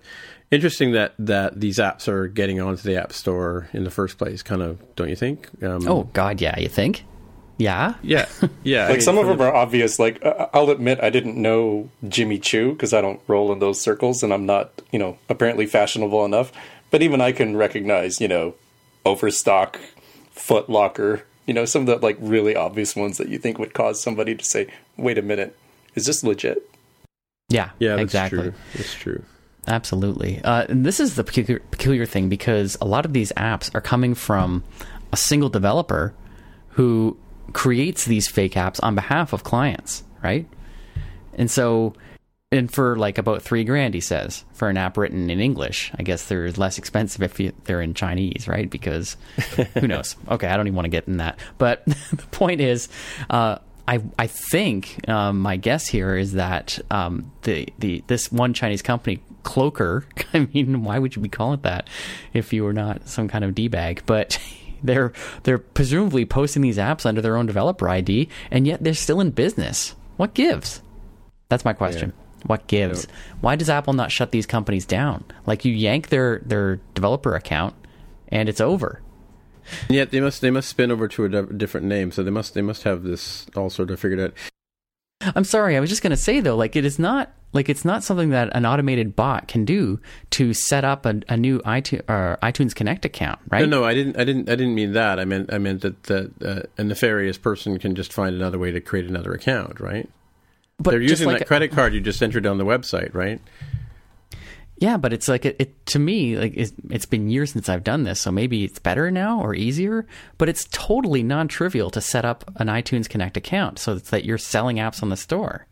interesting 0.49 0.91
that 0.91 1.13
that 1.19 1.59
these 1.59 1.77
apps 1.77 2.09
are 2.09 2.27
getting 2.27 2.59
onto 2.59 2.83
the 2.83 2.97
App 2.97 3.13
Store 3.13 3.69
in 3.71 3.85
the 3.85 3.91
first 3.91 4.17
place. 4.17 4.43
Kind 4.43 4.61
of, 4.61 4.79
don't 4.95 5.09
you 5.09 5.15
think? 5.15 5.47
Um, 5.63 5.87
Oh 5.87 6.03
God, 6.11 6.41
yeah. 6.41 6.59
You 6.59 6.67
think? 6.67 7.05
Yeah. 7.61 7.95
yeah, 8.01 8.25
yeah. 8.63 8.79
I 8.85 8.87
Like 8.87 8.91
mean, 8.93 9.01
some 9.01 9.17
of 9.17 9.27
from 9.27 9.37
them 9.37 9.47
are 9.47 9.53
obvious. 9.53 9.99
Like 9.99 10.23
uh, 10.25 10.47
I'll 10.53 10.69
admit, 10.69 10.99
I 11.01 11.09
didn't 11.09 11.39
know 11.41 11.89
Jimmy 12.07 12.39
Choo 12.39 12.71
because 12.73 12.93
I 12.93 13.01
don't 13.01 13.21
roll 13.27 13.51
in 13.51 13.59
those 13.59 13.79
circles, 13.79 14.23
and 14.23 14.33
I'm 14.33 14.45
not, 14.45 14.81
you 14.91 14.99
know, 14.99 15.17
apparently 15.29 15.65
fashionable 15.65 16.25
enough. 16.25 16.51
But 16.89 17.01
even 17.01 17.21
I 17.21 17.31
can 17.31 17.55
recognize, 17.55 18.19
you 18.19 18.27
know, 18.27 18.55
Overstock, 19.05 19.79
Foot 20.31 20.69
Locker. 20.69 21.23
You 21.47 21.53
know, 21.53 21.65
some 21.65 21.81
of 21.81 21.87
the 21.87 21.97
like 21.97 22.17
really 22.19 22.55
obvious 22.55 22.95
ones 22.95 23.17
that 23.17 23.29
you 23.29 23.37
think 23.37 23.57
would 23.59 23.73
cause 23.73 24.01
somebody 24.01 24.35
to 24.35 24.43
say, 24.43 24.67
"Wait 24.97 25.17
a 25.17 25.21
minute, 25.21 25.57
is 25.95 26.05
this 26.05 26.23
legit?" 26.23 26.69
Yeah. 27.49 27.71
Yeah, 27.79 27.97
that's 27.97 28.03
exactly. 28.03 28.39
true. 28.43 28.53
That's 28.75 28.93
true. 28.93 29.23
Absolutely. 29.67 30.41
Uh, 30.43 30.65
and 30.69 30.85
this 30.85 30.99
is 30.99 31.15
the 31.15 31.23
peculiar, 31.23 31.59
peculiar 31.71 32.05
thing 32.05 32.29
because 32.29 32.77
a 32.81 32.85
lot 32.85 33.05
of 33.05 33.13
these 33.13 33.31
apps 33.33 33.73
are 33.75 33.81
coming 33.81 34.15
from 34.15 34.63
a 35.11 35.17
single 35.17 35.49
developer 35.49 36.13
who 36.69 37.17
creates 37.53 38.05
these 38.05 38.27
fake 38.27 38.53
apps 38.53 38.79
on 38.83 38.95
behalf 38.95 39.33
of 39.33 39.43
clients, 39.43 40.03
right? 40.23 40.47
And 41.33 41.49
so, 41.49 41.93
and 42.51 42.71
for 42.71 42.97
like 42.97 43.17
about 43.17 43.41
three 43.41 43.63
grand, 43.63 43.93
he 43.93 44.01
says, 44.01 44.43
for 44.53 44.69
an 44.69 44.77
app 44.77 44.97
written 44.97 45.29
in 45.29 45.39
English. 45.39 45.91
I 45.97 46.03
guess 46.03 46.25
they're 46.25 46.51
less 46.51 46.77
expensive 46.77 47.21
if 47.21 47.39
you, 47.39 47.53
they're 47.63 47.81
in 47.81 47.93
Chinese, 47.93 48.47
right? 48.47 48.69
Because 48.69 49.15
who 49.75 49.87
knows? 49.87 50.15
Okay, 50.29 50.47
I 50.47 50.57
don't 50.57 50.67
even 50.67 50.75
want 50.75 50.85
to 50.85 50.89
get 50.89 51.07
in 51.07 51.17
that. 51.17 51.39
But 51.57 51.85
the 51.85 52.27
point 52.31 52.61
is, 52.61 52.89
uh, 53.29 53.57
I 53.87 54.01
I 54.17 54.27
think 54.27 55.09
um, 55.09 55.39
my 55.39 55.57
guess 55.57 55.87
here 55.87 56.15
is 56.15 56.33
that 56.33 56.79
um, 56.91 57.31
the 57.41 57.67
the 57.79 58.03
this 58.07 58.31
one 58.31 58.53
Chinese 58.53 58.81
company 58.81 59.21
Cloaker. 59.43 60.05
I 60.33 60.47
mean, 60.53 60.83
why 60.83 60.99
would 60.99 61.15
you 61.15 61.21
be 61.21 61.29
calling 61.29 61.55
it 61.55 61.63
that 61.63 61.89
if 62.33 62.53
you 62.53 62.63
were 62.63 62.73
not 62.73 63.07
some 63.07 63.27
kind 63.27 63.43
of 63.43 63.55
d 63.55 63.67
bag? 63.67 64.03
But 64.05 64.39
they're 64.83 65.13
they're 65.43 65.57
presumably 65.57 66.25
posting 66.25 66.61
these 66.61 66.77
apps 66.77 67.05
under 67.05 67.21
their 67.21 67.37
own 67.37 67.45
developer 67.45 67.87
ID, 67.89 68.29
and 68.49 68.67
yet 68.67 68.83
they're 68.83 68.93
still 68.93 69.19
in 69.19 69.31
business. 69.31 69.95
What 70.17 70.33
gives? 70.33 70.81
That's 71.49 71.65
my 71.65 71.73
question. 71.73 72.13
What 72.45 72.67
gives? 72.67 73.07
Why 73.41 73.55
does 73.55 73.69
Apple 73.69 73.93
not 73.93 74.11
shut 74.11 74.31
these 74.31 74.45
companies 74.45 74.85
down? 74.85 75.23
Like 75.45 75.65
you 75.65 75.73
yank 75.73 76.09
their 76.09 76.39
their 76.45 76.79
developer 76.95 77.35
account, 77.35 77.75
and 78.29 78.49
it's 78.49 78.61
over. 78.61 79.01
And 79.87 79.95
yet 79.95 80.11
they 80.11 80.19
must 80.19 80.41
they 80.41 80.51
must 80.51 80.69
spin 80.69 80.91
over 80.91 81.07
to 81.07 81.25
a 81.25 81.29
di- 81.29 81.53
different 81.57 81.87
name, 81.87 82.11
so 82.11 82.23
they 82.23 82.31
must 82.31 82.53
they 82.53 82.61
must 82.61 82.83
have 82.83 83.03
this 83.03 83.45
all 83.55 83.69
sort 83.69 83.91
of 83.91 83.99
figured 83.99 84.19
out. 84.19 84.33
I'm 85.35 85.43
sorry. 85.43 85.77
I 85.77 85.79
was 85.79 85.89
just 85.89 86.01
going 86.01 86.11
to 86.11 86.17
say 86.17 86.39
though, 86.39 86.55
like 86.55 86.75
it 86.75 86.85
is 86.85 86.97
not 86.97 87.31
like 87.53 87.69
it's 87.69 87.85
not 87.85 88.03
something 88.03 88.29
that 88.29 88.49
an 88.55 88.65
automated 88.65 89.15
bot 89.15 89.47
can 89.47 89.65
do 89.65 89.99
to 90.31 90.53
set 90.53 90.83
up 90.83 91.05
a, 91.05 91.21
a 91.29 91.37
new 91.37 91.59
iTunes 91.59 92.09
or 92.09 92.37
iTunes 92.41 92.73
Connect 92.73 93.05
account, 93.05 93.39
right? 93.49 93.67
No, 93.67 93.79
no, 93.79 93.85
I 93.85 93.93
didn't 93.93 94.17
I 94.17 94.23
didn't 94.23 94.49
I 94.49 94.55
didn't 94.55 94.75
mean 94.75 94.93
that. 94.93 95.19
I 95.19 95.25
meant 95.25 95.53
I 95.53 95.57
meant 95.57 95.81
that 95.81 96.03
that 96.03 96.31
uh, 96.43 96.61
a 96.77 96.83
nefarious 96.83 97.37
person 97.37 97.77
can 97.79 97.95
just 97.95 98.13
find 98.13 98.35
another 98.35 98.57
way 98.59 98.71
to 98.71 98.81
create 98.81 99.05
another 99.05 99.33
account, 99.33 99.79
right? 99.79 100.09
but 100.81 100.91
They're 100.91 101.01
using 101.01 101.27
like 101.27 101.39
that 101.39 101.47
credit 101.47 101.71
card 101.71 101.93
you 101.93 102.01
just 102.01 102.21
entered 102.21 102.45
on 102.45 102.57
the 102.57 102.65
website, 102.65 103.13
right? 103.13 103.39
Yeah, 104.77 104.97
but 104.97 105.13
it's 105.13 105.27
like 105.27 105.45
it, 105.45 105.55
it 105.59 105.85
to 105.87 105.99
me 105.99 106.37
like 106.37 106.53
it's, 106.55 106.73
it's 106.89 107.05
been 107.05 107.29
years 107.29 107.51
since 107.51 107.69
I've 107.69 107.83
done 107.83 108.03
this, 108.03 108.19
so 108.19 108.31
maybe 108.31 108.63
it's 108.63 108.79
better 108.79 109.11
now 109.11 109.39
or 109.39 109.53
easier. 109.53 110.07
But 110.39 110.49
it's 110.49 110.67
totally 110.71 111.21
non-trivial 111.21 111.91
to 111.91 112.01
set 112.01 112.25
up 112.25 112.51
an 112.55 112.67
iTunes 112.67 113.07
Connect 113.07 113.37
account 113.37 113.77
so 113.77 113.93
it's 113.93 114.09
that 114.09 114.25
you're 114.25 114.39
selling 114.39 114.77
apps 114.77 115.03
on 115.03 115.09
the 115.09 115.17
store, 115.17 115.67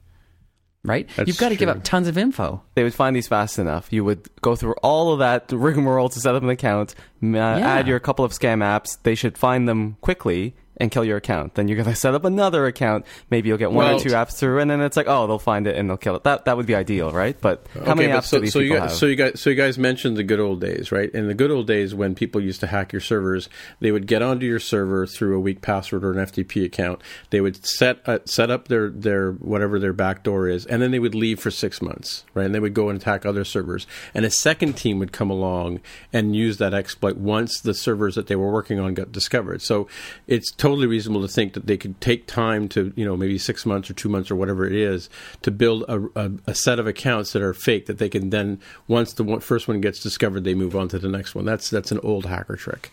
right? 0.83 1.07
That's 1.15 1.27
You've 1.27 1.37
got 1.37 1.49
to 1.49 1.55
give 1.55 1.67
true. 1.67 1.77
up 1.77 1.83
tons 1.83 2.07
of 2.07 2.17
info. 2.17 2.63
they 2.75 2.83
would 2.83 2.93
find 2.93 3.15
these 3.15 3.27
fast 3.27 3.59
enough. 3.59 3.91
You 3.91 4.03
would 4.05 4.27
go 4.41 4.55
through 4.55 4.73
all 4.83 5.13
of 5.13 5.19
that 5.19 5.51
rigmarole 5.51 6.09
to 6.09 6.19
set 6.19 6.35
up 6.35 6.43
an 6.43 6.49
account, 6.49 6.95
uh, 7.23 7.37
add 7.37 7.87
your 7.87 7.99
couple 7.99 8.23
of 8.25 8.31
scam 8.31 8.59
apps. 8.59 8.97
They 9.03 9.15
should 9.15 9.37
find 9.37 9.67
them 9.67 9.97
quickly 10.01 10.55
and 10.79 10.89
kill 10.91 11.03
your 11.03 11.17
account. 11.17 11.55
Then 11.55 11.67
you're 11.67 11.75
going 11.75 11.89
to 11.89 11.95
set 11.95 12.13
up 12.13 12.23
another 12.23 12.65
account. 12.65 13.05
Maybe 13.29 13.49
you'll 13.49 13.57
get 13.57 13.71
one 13.71 13.95
or 13.95 13.99
two 13.99 14.09
apps 14.09 14.37
through, 14.37 14.59
and 14.59 14.71
then 14.71 14.81
it's 14.81 14.95
like, 14.95 15.07
oh, 15.07 15.27
they'll 15.27 15.39
find 15.39 15.67
it 15.67 15.75
and 15.75 15.89
they'll 15.89 15.97
kill 15.97 16.15
it. 16.15 16.23
That 16.23 16.45
that 16.45 16.57
would 16.57 16.65
be 16.65 16.75
ideal, 16.75 17.11
right? 17.11 17.39
But 17.39 17.65
how 17.85 17.95
many 17.95 18.09
apps 18.09 18.25
so, 18.25 18.37
do 18.37 18.41
these 18.41 18.53
so 18.53 18.59
you 18.59 18.69
people 18.69 18.81
guys, 18.81 18.91
have? 18.91 18.99
So 18.99 19.05
you 19.07 19.15
guys, 19.15 19.39
so 19.39 19.49
you 19.49 19.55
guys 19.55 19.77
mentioned 19.77 20.17
the 20.17 20.23
good 20.23 20.39
old 20.39 20.61
days, 20.61 20.91
right? 20.91 21.09
In 21.11 21.27
the 21.27 21.33
good 21.33 21.51
old 21.51 21.67
days, 21.67 21.93
when 21.93 22.15
people 22.15 22.41
used 22.41 22.61
to 22.61 22.67
hack 22.67 22.93
your 22.93 23.01
servers, 23.01 23.49
they 23.79 23.91
would 23.91 24.07
get 24.07 24.21
onto 24.21 24.45
your 24.45 24.59
server 24.59 25.05
through 25.05 25.35
a 25.35 25.39
weak 25.39 25.61
password 25.61 26.03
or 26.03 26.11
an 26.11 26.25
FTP 26.25 26.65
account. 26.65 27.01
They 27.29 27.41
would 27.41 27.65
set 27.65 28.07
uh, 28.07 28.19
set 28.25 28.49
up 28.49 28.67
their 28.67 28.89
their 28.89 29.31
whatever 29.33 29.79
their 29.79 29.93
backdoor 29.93 30.47
is, 30.47 30.65
and 30.65 30.81
then 30.81 30.91
they 30.91 30.99
would 30.99 31.15
leave 31.15 31.39
for 31.39 31.51
six 31.51 31.81
months, 31.81 32.23
right? 32.33 32.45
And 32.45 32.55
they 32.55 32.59
would 32.59 32.73
go 32.73 32.89
and 32.89 32.99
attack 32.99 33.25
other 33.25 33.43
servers, 33.43 33.85
and 34.13 34.25
a 34.25 34.31
second 34.31 34.73
team 34.73 34.99
would 34.99 35.11
come 35.11 35.29
along 35.29 35.81
and 36.13 36.35
use 36.35 36.57
that 36.57 36.73
exploit 36.73 37.17
once 37.17 37.59
the 37.59 37.73
servers 37.73 38.15
that 38.15 38.27
they 38.27 38.35
were 38.35 38.51
working 38.51 38.79
on 38.79 38.93
got 38.93 39.11
discovered. 39.11 39.61
So 39.61 39.87
it's 40.27 40.51
totally 40.51 40.68
reasonable 40.77 41.21
to 41.21 41.27
think 41.27 41.53
that 41.53 41.67
they 41.67 41.77
could 41.77 41.99
take 42.01 42.27
time 42.27 42.67
to, 42.69 42.93
you 42.95 43.05
know, 43.05 43.17
maybe 43.17 43.37
six 43.37 43.65
months 43.65 43.89
or 43.89 43.93
two 43.93 44.09
months 44.09 44.29
or 44.29 44.35
whatever 44.35 44.65
it 44.65 44.73
is 44.73 45.09
to 45.41 45.51
build 45.51 45.83
a, 45.87 46.01
a, 46.15 46.31
a 46.47 46.55
set 46.55 46.79
of 46.79 46.87
accounts 46.87 47.33
that 47.33 47.41
are 47.41 47.53
fake 47.53 47.85
that 47.87 47.97
they 47.97 48.09
can 48.09 48.29
then, 48.29 48.59
once 48.87 49.13
the 49.13 49.23
one, 49.23 49.39
first 49.39 49.67
one 49.67 49.81
gets 49.81 50.01
discovered, 50.01 50.43
they 50.43 50.53
move 50.53 50.75
on 50.75 50.87
to 50.89 50.99
the 50.99 51.09
next 51.09 51.35
one. 51.35 51.45
That's 51.45 51.69
that's 51.69 51.91
an 51.91 51.99
old 52.03 52.25
hacker 52.25 52.55
trick. 52.55 52.91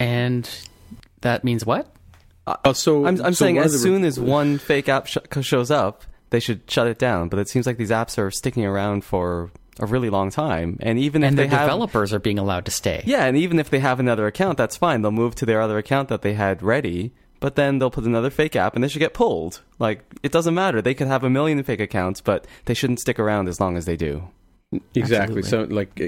And 0.00 0.48
that 1.20 1.44
means 1.44 1.64
what? 1.66 1.94
Uh, 2.46 2.72
so 2.72 3.06
I'm, 3.06 3.20
I'm 3.22 3.34
so 3.34 3.44
saying 3.44 3.58
as 3.58 3.72
the- 3.72 3.78
soon 3.78 4.04
as 4.04 4.18
one 4.18 4.58
fake 4.58 4.88
app 4.88 5.06
sh- 5.06 5.18
shows 5.42 5.70
up, 5.70 6.02
they 6.30 6.40
should 6.40 6.68
shut 6.68 6.86
it 6.86 6.98
down. 6.98 7.28
But 7.28 7.38
it 7.38 7.48
seems 7.48 7.66
like 7.66 7.76
these 7.76 7.90
apps 7.90 8.18
are 8.18 8.30
sticking 8.30 8.64
around 8.64 9.04
for 9.04 9.50
a 9.78 9.86
really 9.86 10.10
long 10.10 10.30
time, 10.30 10.76
and 10.80 10.98
even 10.98 11.24
And 11.24 11.34
if 11.34 11.36
the 11.36 11.42
they 11.48 11.56
have 11.56 11.66
developers 11.66 12.12
are 12.12 12.18
being 12.18 12.38
allowed 12.38 12.64
to 12.66 12.70
stay. 12.70 13.02
Yeah, 13.06 13.24
and 13.24 13.36
even 13.36 13.58
if 13.58 13.70
they 13.70 13.78
have 13.78 13.98
another 14.00 14.26
account, 14.26 14.58
that's 14.58 14.76
fine. 14.76 15.02
They'll 15.02 15.10
move 15.10 15.34
to 15.36 15.46
their 15.46 15.60
other 15.60 15.78
account 15.78 16.08
that 16.08 16.22
they 16.22 16.34
had 16.34 16.62
ready, 16.62 17.12
but 17.40 17.56
then 17.56 17.78
they'll 17.78 17.90
put 17.90 18.04
another 18.04 18.30
fake 18.30 18.54
app 18.54 18.74
and 18.74 18.84
they 18.84 18.88
should 18.88 18.98
get 18.98 19.14
pulled. 19.14 19.62
Like, 19.78 20.04
it 20.22 20.30
doesn't 20.30 20.54
matter. 20.54 20.82
They 20.82 20.94
could 20.94 21.06
have 21.06 21.24
a 21.24 21.30
million 21.30 21.62
fake 21.62 21.80
accounts, 21.80 22.20
but 22.20 22.46
they 22.66 22.74
shouldn't 22.74 23.00
stick 23.00 23.18
around 23.18 23.48
as 23.48 23.60
long 23.60 23.76
as 23.76 23.84
they 23.86 23.96
do. 23.96 24.28
Exactly. 24.94 25.42
So, 25.42 25.62
like, 25.64 25.98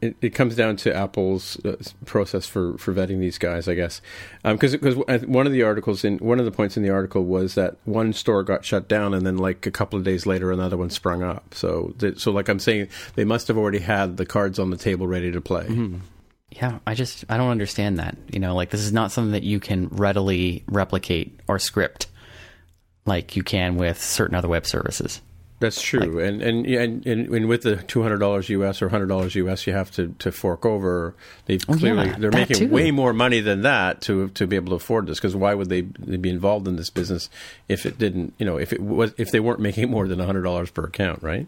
it, 0.00 0.16
it 0.20 0.30
comes 0.30 0.56
down 0.56 0.76
to 0.76 0.94
Apple's 0.94 1.62
uh, 1.64 1.76
process 2.06 2.46
for, 2.46 2.78
for 2.78 2.94
vetting 2.94 3.20
these 3.20 3.38
guys, 3.38 3.68
I 3.68 3.74
guess. 3.74 4.00
Because 4.42 4.72
because 4.72 4.96
one 5.26 5.46
of 5.46 5.52
the 5.52 5.62
articles 5.62 6.04
in 6.04 6.18
one 6.18 6.38
of 6.38 6.44
the 6.44 6.50
points 6.50 6.76
in 6.76 6.82
the 6.82 6.90
article 6.90 7.24
was 7.24 7.54
that 7.54 7.76
one 7.84 8.12
store 8.12 8.42
got 8.42 8.64
shut 8.64 8.88
down, 8.88 9.14
and 9.14 9.26
then 9.26 9.36
like 9.36 9.66
a 9.66 9.70
couple 9.70 9.98
of 9.98 10.04
days 10.04 10.26
later, 10.26 10.50
another 10.50 10.76
one 10.76 10.90
sprung 10.90 11.22
up. 11.22 11.54
So, 11.54 11.94
so 12.16 12.30
like 12.30 12.48
I'm 12.48 12.58
saying, 12.58 12.88
they 13.14 13.24
must 13.24 13.48
have 13.48 13.58
already 13.58 13.80
had 13.80 14.16
the 14.16 14.26
cards 14.26 14.58
on 14.58 14.70
the 14.70 14.76
table 14.76 15.06
ready 15.06 15.30
to 15.32 15.40
play. 15.40 15.66
Yeah, 16.50 16.78
I 16.86 16.94
just 16.94 17.24
I 17.28 17.36
don't 17.36 17.50
understand 17.50 17.98
that. 17.98 18.16
You 18.32 18.40
know, 18.40 18.54
like 18.54 18.70
this 18.70 18.80
is 18.80 18.92
not 18.92 19.12
something 19.12 19.32
that 19.32 19.44
you 19.44 19.60
can 19.60 19.88
readily 19.88 20.64
replicate 20.66 21.38
or 21.46 21.58
script 21.58 22.06
like 23.06 23.36
you 23.36 23.42
can 23.42 23.76
with 23.76 24.00
certain 24.00 24.34
other 24.34 24.48
web 24.48 24.66
services. 24.66 25.20
That's 25.60 25.80
true, 25.82 26.18
and, 26.18 26.40
and 26.42 26.66
and 26.66 27.06
and 27.06 27.28
and 27.28 27.46
with 27.46 27.62
the 27.62 27.76
two 27.76 28.02
hundred 28.02 28.18
dollars 28.18 28.48
US 28.48 28.80
or 28.80 28.88
hundred 28.88 29.08
dollars 29.08 29.34
US, 29.34 29.66
you 29.66 29.74
have 29.74 29.90
to, 29.92 30.08
to 30.18 30.32
fork 30.32 30.64
over. 30.64 31.14
They've 31.44 31.62
Oh, 31.68 31.74
clearly 31.76 32.06
yeah, 32.06 32.16
they're 32.18 32.30
making 32.32 32.56
too. 32.56 32.68
way 32.68 32.90
more 32.90 33.12
money 33.12 33.40
than 33.40 33.60
that 33.62 34.00
to 34.02 34.28
to 34.30 34.46
be 34.46 34.56
able 34.56 34.70
to 34.70 34.76
afford 34.76 35.06
this. 35.06 35.18
Because 35.18 35.36
why 35.36 35.52
would 35.54 35.68
they, 35.68 35.82
they 35.82 36.16
be 36.16 36.30
involved 36.30 36.66
in 36.66 36.76
this 36.76 36.88
business 36.88 37.28
if 37.68 37.84
it 37.84 37.98
didn't? 37.98 38.32
You 38.38 38.46
know, 38.46 38.56
if 38.56 38.72
it 38.72 38.80
was 38.80 39.12
if 39.18 39.30
they 39.32 39.40
weren't 39.40 39.60
making 39.60 39.90
more 39.90 40.08
than 40.08 40.18
hundred 40.18 40.42
dollars 40.42 40.70
per 40.70 40.84
account, 40.84 41.22
right? 41.22 41.46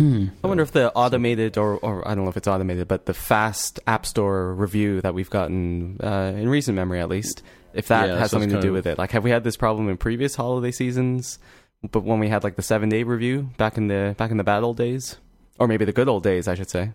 I 0.00 0.30
wonder 0.46 0.62
if 0.62 0.70
the 0.70 0.92
automated, 0.94 1.58
or, 1.58 1.74
or 1.78 2.06
I 2.06 2.14
don't 2.14 2.22
know 2.22 2.30
if 2.30 2.36
it's 2.36 2.46
automated, 2.46 2.86
but 2.86 3.06
the 3.06 3.14
fast 3.14 3.80
App 3.88 4.06
Store 4.06 4.54
review 4.54 5.00
that 5.00 5.12
we've 5.12 5.28
gotten 5.28 5.98
uh, 6.00 6.32
in 6.36 6.48
recent 6.48 6.76
memory, 6.76 7.00
at 7.00 7.08
least, 7.08 7.42
if 7.74 7.88
that 7.88 8.08
Yeah, 8.08 8.16
has 8.18 8.30
so 8.30 8.36
something 8.36 8.50
to 8.50 8.60
do 8.60 8.68
of- 8.68 8.74
with 8.74 8.86
it. 8.86 8.96
Like, 8.96 9.10
have 9.10 9.24
we 9.24 9.30
had 9.30 9.42
this 9.42 9.56
problem 9.56 9.88
in 9.88 9.96
previous 9.96 10.36
holiday 10.36 10.70
seasons? 10.70 11.40
But 11.90 12.02
when 12.04 12.18
we 12.18 12.28
had 12.28 12.42
like 12.44 12.56
the 12.56 12.62
seven 12.62 12.88
day 12.88 13.02
review 13.04 13.50
back 13.56 13.76
in 13.76 13.88
the 13.88 14.14
back 14.18 14.30
in 14.30 14.36
the 14.36 14.44
bad 14.44 14.62
old 14.62 14.76
days, 14.76 15.16
or 15.58 15.68
maybe 15.68 15.84
the 15.84 15.92
good 15.92 16.08
old 16.08 16.22
days, 16.22 16.48
I 16.48 16.54
should 16.54 16.70
say. 16.70 16.92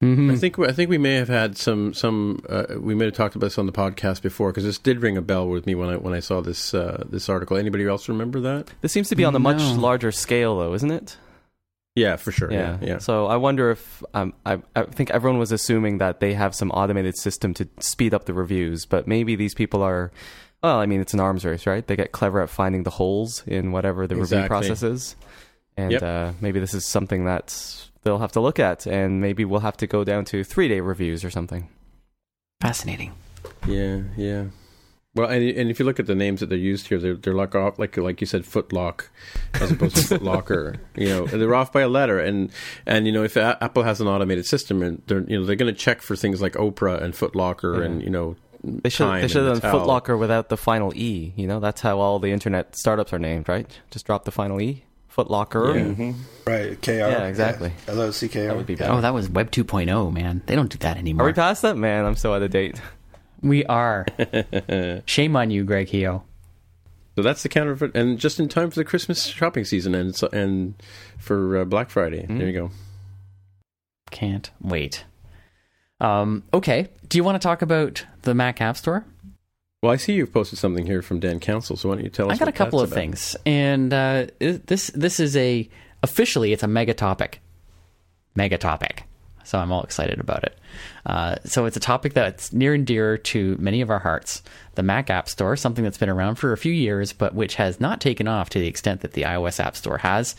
I 0.00 0.36
think 0.36 0.56
I 0.60 0.70
think 0.70 0.90
we 0.90 0.98
may 0.98 1.14
have 1.14 1.26
had 1.28 1.56
some 1.56 1.92
some 1.92 2.40
uh, 2.48 2.66
we 2.78 2.94
may 2.94 3.06
have 3.06 3.14
talked 3.14 3.34
about 3.34 3.46
this 3.46 3.58
on 3.58 3.66
the 3.66 3.72
podcast 3.72 4.22
before 4.22 4.50
because 4.50 4.62
this 4.62 4.78
did 4.78 5.00
ring 5.02 5.16
a 5.16 5.22
bell 5.22 5.48
with 5.48 5.66
me 5.66 5.74
when 5.74 5.88
I 5.88 5.96
when 5.96 6.14
I 6.14 6.20
saw 6.20 6.40
this 6.40 6.72
uh, 6.72 7.02
this 7.10 7.28
article. 7.28 7.56
Anybody 7.56 7.84
else 7.84 8.08
remember 8.08 8.38
that? 8.40 8.68
This 8.80 8.92
seems 8.92 9.08
to 9.08 9.16
be 9.16 9.24
on 9.24 9.34
a 9.34 9.40
much 9.40 9.58
No. 9.58 9.74
larger 9.74 10.12
scale, 10.12 10.56
though, 10.56 10.72
isn't 10.74 10.90
it? 10.92 11.16
Yeah, 11.96 12.14
for 12.14 12.30
sure. 12.30 12.52
Yeah, 12.52 12.78
yeah. 12.80 12.98
So 12.98 13.26
I 13.26 13.36
wonder 13.38 13.72
if 13.72 14.04
um, 14.14 14.34
I, 14.46 14.62
I 14.76 14.82
think 14.84 15.10
everyone 15.10 15.40
was 15.40 15.50
assuming 15.50 15.98
that 15.98 16.20
they 16.20 16.32
have 16.34 16.54
some 16.54 16.70
automated 16.70 17.18
system 17.18 17.52
to 17.54 17.68
speed 17.80 18.14
up 18.14 18.24
the 18.26 18.34
reviews, 18.34 18.86
but 18.86 19.08
maybe 19.08 19.34
these 19.34 19.54
people 19.54 19.82
are. 19.82 20.12
Well, 20.62 20.78
I 20.78 20.86
mean, 20.86 21.00
it's 21.00 21.14
an 21.14 21.20
arms 21.20 21.44
race, 21.44 21.66
right? 21.66 21.86
They 21.86 21.94
get 21.96 22.12
clever 22.12 22.40
at 22.40 22.50
finding 22.50 22.82
the 22.82 22.90
holes 22.90 23.44
in 23.46 23.70
whatever 23.72 24.06
the 24.06 24.14
review 24.16 24.22
Exactly. 24.38 24.48
process 24.48 24.82
is, 24.82 25.16
and 25.76 25.92
Yep. 25.92 26.02
uh, 26.02 26.32
maybe 26.40 26.58
this 26.60 26.74
is 26.74 26.84
something 26.84 27.24
that 27.26 27.86
they'll 28.02 28.18
have 28.18 28.32
to 28.32 28.40
look 28.40 28.58
at, 28.58 28.86
and 28.86 29.20
maybe 29.20 29.44
we'll 29.44 29.60
have 29.60 29.76
to 29.78 29.86
go 29.86 30.02
down 30.02 30.24
to 30.26 30.42
three 30.42 30.66
day 30.68 30.80
reviews 30.80 31.24
or 31.24 31.30
something. 31.30 31.68
Fascinating. 32.60 33.12
Yeah, 33.66 34.00
yeah. 34.16 34.44
Well, 35.14 35.28
and 35.30 35.42
and 35.48 35.70
if 35.70 35.78
you 35.78 35.84
look 35.84 35.98
at 35.98 36.06
the 36.06 36.14
names 36.14 36.40
that 36.40 36.48
they're 36.48 36.58
used 36.58 36.88
here, 36.88 36.98
they're 36.98 37.14
they're 37.14 37.34
like 37.34 37.54
off 37.54 37.78
like 37.78 37.96
like 37.96 38.20
you 38.20 38.26
said, 38.26 38.42
Footlock, 38.44 39.08
as 39.54 39.70
opposed 39.72 39.96
to 39.96 40.02
Footlocker. 40.18 40.76
You 40.96 41.08
know, 41.08 41.26
they're 41.26 41.54
off 41.54 41.72
by 41.72 41.80
a 41.82 41.88
letter, 41.88 42.18
and 42.18 42.50
and 42.86 43.06
you 43.06 43.12
know 43.12 43.22
if 43.24 43.36
A- 43.36 43.58
Apple 43.62 43.84
has 43.84 44.00
an 44.00 44.06
automated 44.06 44.46
system, 44.46 44.82
and 44.82 45.02
they're 45.06 45.20
you 45.22 45.38
know 45.40 45.46
they're 45.46 45.56
going 45.56 45.72
to 45.72 45.78
check 45.80 46.02
for 46.02 46.14
things 46.16 46.42
like 46.42 46.52
Oprah 46.54 47.00
and 47.02 47.14
Footlocker, 47.14 47.78
Yeah. 47.78 47.84
and 47.86 48.02
you 48.02 48.10
know 48.10 48.36
They 48.62 48.88
should 48.88 49.04
Time 49.04 49.22
they 49.22 49.28
should 49.28 49.44
have 49.46 49.60
done 49.60 49.70
Mattel. 49.72 49.86
Footlocker 49.86 50.18
without 50.18 50.48
the 50.48 50.56
final 50.56 50.92
e. 50.94 51.32
You 51.36 51.46
know, 51.46 51.60
that's 51.60 51.80
how 51.80 51.98
all 52.00 52.18
the 52.18 52.32
internet 52.32 52.76
startups 52.76 53.12
are 53.12 53.18
named, 53.18 53.48
right? 53.48 53.66
Just 53.90 54.06
drop 54.06 54.24
the 54.24 54.30
final 54.30 54.60
e. 54.60 54.84
Footlocker. 55.14 55.74
Yeah. 55.74 55.82
Mm-hmm. 55.82 56.12
Right, 56.46 56.80
KR. 56.80 56.90
Yeah, 56.92 57.26
exactly. 57.26 57.72
L 57.86 58.00
O 58.00 58.10
C 58.10 58.28
K 58.28 58.42
R. 58.42 58.48
That 58.48 58.56
would 58.56 58.66
be 58.66 58.74
better. 58.74 58.92
Oh, 58.92 59.00
that 59.00 59.14
was 59.14 59.28
Web 59.28 59.50
2.0, 59.50 60.12
man. 60.12 60.42
They 60.46 60.54
don't 60.54 60.70
do 60.70 60.78
that 60.78 60.96
anymore. 60.96 61.24
Are 61.24 61.28
we 61.28 61.32
past 61.32 61.62
that? 61.62 61.76
Man, 61.76 62.04
I'm 62.04 62.16
so 62.16 62.34
out 62.34 62.42
of 62.42 62.50
date. 62.50 62.80
We 63.42 63.64
are. 63.66 64.06
Shame 65.06 65.36
on 65.36 65.50
you, 65.50 65.64
Greg 65.64 65.88
Heo. 65.88 66.22
So 67.16 67.22
that's 67.22 67.42
the 67.42 67.48
counterfeit, 67.48 67.96
and 67.96 68.16
just 68.16 68.38
in 68.38 68.48
time 68.48 68.70
for 68.70 68.76
the 68.76 68.84
Christmas 68.84 69.26
shopping 69.26 69.64
season, 69.64 69.92
and 69.92 70.14
so, 70.14 70.28
and 70.32 70.80
for 71.18 71.58
uh, 71.58 71.64
Black 71.64 71.90
Friday. 71.90 72.22
Mm-hmm. 72.22 72.38
There 72.38 72.46
you 72.46 72.52
go. 72.52 72.70
Can't 74.12 74.50
wait. 74.60 75.04
Um, 76.00 76.44
okay. 76.52 76.88
Do 77.08 77.18
you 77.18 77.24
want 77.24 77.40
to 77.40 77.46
talk 77.46 77.62
about 77.62 78.04
the 78.22 78.34
Mac 78.34 78.60
App 78.60 78.76
Store? 78.76 79.04
Well, 79.82 79.92
I 79.92 79.96
see 79.96 80.14
you've 80.14 80.32
posted 80.32 80.58
something 80.58 80.86
here 80.86 81.02
from 81.02 81.20
Dan 81.20 81.38
Counsell. 81.38 81.76
So 81.76 81.88
why 81.88 81.96
don't 81.96 82.04
you 82.04 82.10
tell 82.10 82.30
us? 82.30 82.36
I 82.36 82.38
got 82.38 82.48
a 82.48 82.52
couple 82.52 82.80
of 82.80 82.90
about? 82.90 82.96
things, 82.96 83.36
and 83.46 83.92
uh, 83.92 84.26
this 84.38 84.88
this 84.88 85.20
is 85.20 85.36
a 85.36 85.68
officially 86.02 86.52
it's 86.52 86.64
a 86.64 86.68
mega 86.68 86.94
topic, 86.94 87.40
mega 88.34 88.58
topic. 88.58 89.04
So 89.48 89.58
I'm 89.58 89.72
all 89.72 89.82
excited 89.82 90.20
about 90.20 90.44
it. 90.44 90.58
Uh, 91.06 91.36
so 91.44 91.64
it's 91.64 91.76
a 91.76 91.80
topic 91.80 92.12
that's 92.12 92.52
near 92.52 92.74
and 92.74 92.86
dear 92.86 93.16
to 93.16 93.56
many 93.58 93.80
of 93.80 93.88
our 93.88 93.98
hearts. 93.98 94.42
The 94.74 94.82
Mac 94.82 95.08
App 95.08 95.28
Store, 95.28 95.56
something 95.56 95.82
that's 95.82 95.96
been 95.96 96.10
around 96.10 96.36
for 96.36 96.52
a 96.52 96.58
few 96.58 96.72
years, 96.72 97.12
but 97.12 97.34
which 97.34 97.54
has 97.54 97.80
not 97.80 98.00
taken 98.00 98.28
off 98.28 98.50
to 98.50 98.58
the 98.58 98.66
extent 98.66 99.00
that 99.00 99.12
the 99.12 99.22
iOS 99.22 99.58
App 99.58 99.74
Store 99.74 99.98
has. 99.98 100.36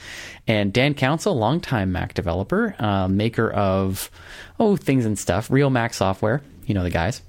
And 0.48 0.72
Dan 0.72 0.94
Counsell, 0.94 1.36
longtime 1.36 1.92
Mac 1.92 2.14
developer, 2.14 2.76
uh, 2.78 3.08
maker 3.08 3.50
of 3.50 4.12
oh 4.60 4.76
things 4.76 5.06
and 5.06 5.18
stuff, 5.18 5.50
real 5.50 5.72
Mac 5.72 5.94
software. 5.94 6.42
You 6.68 6.76
know 6.76 6.84
the 6.84 6.92
guys 6.92 7.24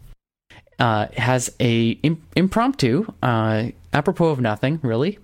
uh, 0.80 1.06
has 1.16 1.54
a 1.60 1.90
im- 2.02 2.22
impromptu, 2.34 3.12
uh, 3.22 3.66
apropos 3.92 4.28
of 4.28 4.40
nothing, 4.40 4.80
really, 4.82 5.18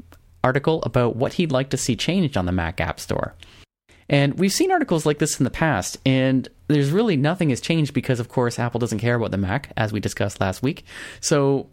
article 0.45 0.83
about 0.85 1.17
what 1.17 1.35
he'd 1.35 1.51
like 1.51 1.71
to 1.71 1.77
see 1.77 1.97
changed 1.97 2.37
on 2.37 2.47
the 2.47 2.53
Mac 2.53 2.81
App 2.81 3.01
Store. 3.01 3.35
And 4.09 4.39
we've 4.39 4.53
seen 4.53 4.71
articles 4.71 5.05
like 5.05 5.19
this 5.19 5.41
in 5.41 5.45
the 5.45 5.51
past, 5.51 5.99
and 6.07 6.49
there's 6.69 6.91
really 6.91 7.17
nothing 7.17 7.51
has 7.51 7.61
changed 7.61 7.93
because, 7.93 8.21
of 8.21 8.29
course, 8.29 8.59
Apple 8.59 8.79
doesn't 8.79 9.01
care 9.01 9.17
about 9.17 9.31
the 9.31 9.37
Mac, 9.37 9.73
as 9.77 9.93
we 9.93 10.01
discussed 10.01 10.41
last 10.41 10.63
week. 10.63 10.85
So 11.21 11.69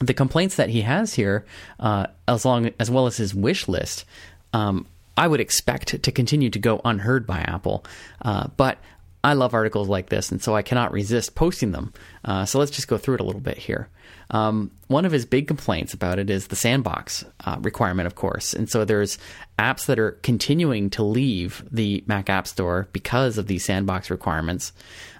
the 0.00 0.14
complaints 0.14 0.56
that 0.56 0.70
he 0.70 0.82
has 0.82 1.14
here, 1.14 1.44
uh, 1.80 2.06
as 2.28 2.44
long 2.44 2.70
as 2.78 2.90
well 2.90 3.06
as 3.06 3.16
his 3.16 3.34
wish 3.34 3.68
list, 3.68 4.04
um, 4.52 4.86
I 5.16 5.28
would 5.28 5.40
expect 5.40 6.02
to 6.02 6.12
continue 6.12 6.50
to 6.50 6.58
go 6.58 6.80
unheard 6.84 7.26
by 7.26 7.38
Apple. 7.40 7.84
Uh, 8.22 8.48
but 8.56 8.78
I 9.24 9.32
love 9.32 9.54
articles 9.54 9.88
like 9.88 10.08
this, 10.08 10.30
and 10.30 10.42
so 10.42 10.54
I 10.54 10.62
cannot 10.62 10.92
resist 10.92 11.34
posting 11.34 11.72
them. 11.72 11.92
Uh, 12.24 12.44
so 12.44 12.58
let's 12.58 12.70
just 12.70 12.88
go 12.88 12.98
through 12.98 13.16
it 13.16 13.20
a 13.20 13.24
little 13.24 13.40
bit 13.40 13.58
here. 13.58 13.88
Um, 14.30 14.72
one 14.88 15.04
of 15.04 15.12
his 15.12 15.24
big 15.24 15.46
complaints 15.46 15.94
about 15.94 16.18
it 16.18 16.30
is 16.30 16.48
the 16.48 16.56
sandbox 16.56 17.24
uh, 17.44 17.58
requirement, 17.60 18.06
of 18.06 18.16
course. 18.16 18.54
And 18.54 18.68
so 18.68 18.84
there's 18.84 19.18
apps 19.58 19.86
that 19.86 19.98
are 19.98 20.12
continuing 20.22 20.90
to 20.90 21.04
leave 21.04 21.64
the 21.70 22.02
Mac 22.06 22.28
App 22.28 22.46
Store 22.46 22.88
because 22.92 23.38
of 23.38 23.46
these 23.46 23.64
sandbox 23.64 24.10
requirements, 24.10 24.72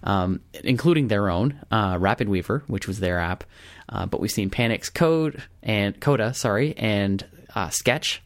um, 0.03 0.41
including 0.65 1.09
their 1.09 1.31
own 1.31 1.61
uh, 1.71 1.95
RapidWeaver, 1.95 2.63
which 2.67 2.89
was 2.89 3.01
their 3.01 3.21
app. 3.21 3.45
Uh, 3.89 4.07
but 4.07 4.21
we've 4.21 4.31
seen 4.31 4.51
Panic's 4.51 4.91
Code 4.91 5.43
and 5.63 5.99
Coda, 6.01 6.35
sorry, 6.35 6.77
and 6.77 7.25
uh, 7.55 7.69
Sketch 7.71 8.23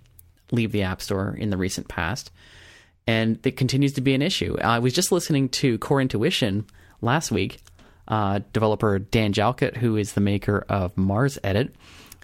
leave 0.51 0.72
the 0.72 0.83
App 0.83 1.03
Store 1.03 1.37
in 1.39 1.51
the 1.51 1.59
recent 1.59 1.89
past 1.89 2.31
and 3.07 3.45
it 3.45 3.57
continues 3.57 3.95
to 3.95 4.01
be 4.01 4.14
an 4.14 4.22
issue. 4.22 4.57
I 4.62 4.78
was 4.78 4.93
just 4.93 5.11
listening 5.11 5.49
to 5.49 5.78
Core 5.78 6.01
Intuition 6.01 6.66
last 7.01 7.33
week. 7.33 7.59
Uh, 8.11 8.41
developer 8.53 8.99
Dan 8.99 9.33
Jalkut, 9.33 9.77
who 9.77 9.97
is 9.97 10.13
the 10.15 10.21
maker 10.21 10.67
of 10.69 10.93
MarsEdit, 10.97 11.71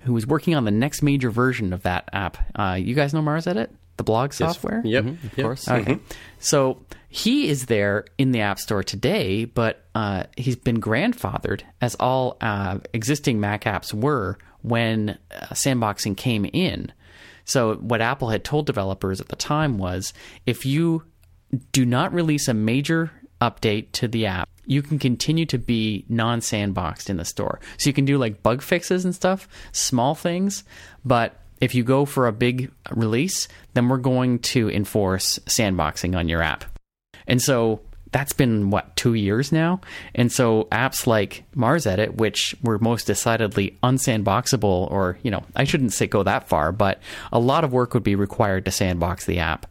who 0.02 0.16
is 0.16 0.26
working 0.26 0.54
on 0.56 0.64
the 0.64 0.70
next 0.72 1.00
major 1.00 1.30
version 1.30 1.72
of 1.72 1.84
that 1.84 2.08
app. 2.12 2.36
Uh, 2.58 2.74
you 2.78 2.94
guys 2.94 3.14
know 3.14 3.22
MarsEdit, 3.22 3.68
the 3.96 4.02
blog 4.02 4.32
software? 4.32 4.82
Yes. 4.84 5.04
Yep, 5.04 5.14
Of 5.14 5.38
yep. 5.38 5.44
course. 5.44 5.68
Okay. 5.68 5.98
So 6.40 6.82
he 7.08 7.48
is 7.48 7.66
there 7.66 8.04
in 8.18 8.32
the 8.32 8.40
App 8.40 8.58
Store 8.58 8.82
today, 8.82 9.44
but 9.44 9.84
uh, 9.94 10.24
he's 10.36 10.56
been 10.56 10.80
grandfathered, 10.80 11.62
as 11.80 11.94
all 12.00 12.36
uh, 12.40 12.78
existing 12.92 13.38
Mac 13.38 13.62
apps 13.64 13.94
were 13.94 14.38
when 14.62 15.16
uh, 15.30 15.46
sandboxing 15.54 16.16
came 16.16 16.44
in. 16.52 16.92
So 17.44 17.76
what 17.76 18.00
Apple 18.00 18.28
had 18.30 18.42
told 18.42 18.66
developers 18.66 19.20
at 19.20 19.28
the 19.28 19.36
time 19.36 19.78
was 19.78 20.12
if 20.46 20.66
you 20.66 21.04
do 21.70 21.86
not 21.86 22.12
release 22.12 22.48
a 22.48 22.54
major 22.54 23.12
update 23.40 23.92
to 23.92 24.08
the 24.08 24.26
app, 24.26 24.48
you 24.66 24.82
can 24.82 24.98
continue 24.98 25.46
to 25.46 25.58
be 25.58 26.04
non 26.08 26.40
sandboxed 26.40 27.08
in 27.08 27.16
the 27.16 27.24
store. 27.24 27.60
So 27.78 27.88
you 27.88 27.94
can 27.94 28.04
do 28.04 28.18
like 28.18 28.42
bug 28.42 28.62
fixes 28.62 29.04
and 29.04 29.14
stuff, 29.14 29.48
small 29.72 30.14
things, 30.14 30.64
but 31.04 31.40
if 31.60 31.74
you 31.74 31.84
go 31.84 32.04
for 32.04 32.26
a 32.26 32.32
big 32.32 32.70
release, 32.90 33.48
then 33.74 33.88
we're 33.88 33.96
going 33.96 34.40
to 34.40 34.70
enforce 34.70 35.38
sandboxing 35.46 36.16
on 36.16 36.28
your 36.28 36.42
app. 36.42 36.64
And 37.26 37.40
so 37.40 37.80
that's 38.12 38.32
been 38.32 38.70
what 38.70 38.94
two 38.96 39.14
years 39.14 39.52
now, 39.52 39.80
and 40.14 40.30
so 40.30 40.68
apps 40.70 41.06
like 41.06 41.44
MarsEdit, 41.56 42.16
which 42.16 42.54
were 42.62 42.78
most 42.78 43.06
decidedly 43.06 43.76
unsandboxable, 43.82 44.90
or 44.90 45.18
you 45.22 45.30
know, 45.30 45.44
I 45.54 45.64
shouldn't 45.64 45.92
say 45.92 46.06
go 46.06 46.22
that 46.22 46.48
far, 46.48 46.72
but 46.72 47.00
a 47.32 47.38
lot 47.38 47.64
of 47.64 47.72
work 47.72 47.94
would 47.94 48.04
be 48.04 48.14
required 48.14 48.64
to 48.66 48.70
sandbox 48.70 49.26
the 49.26 49.40
app. 49.40 49.66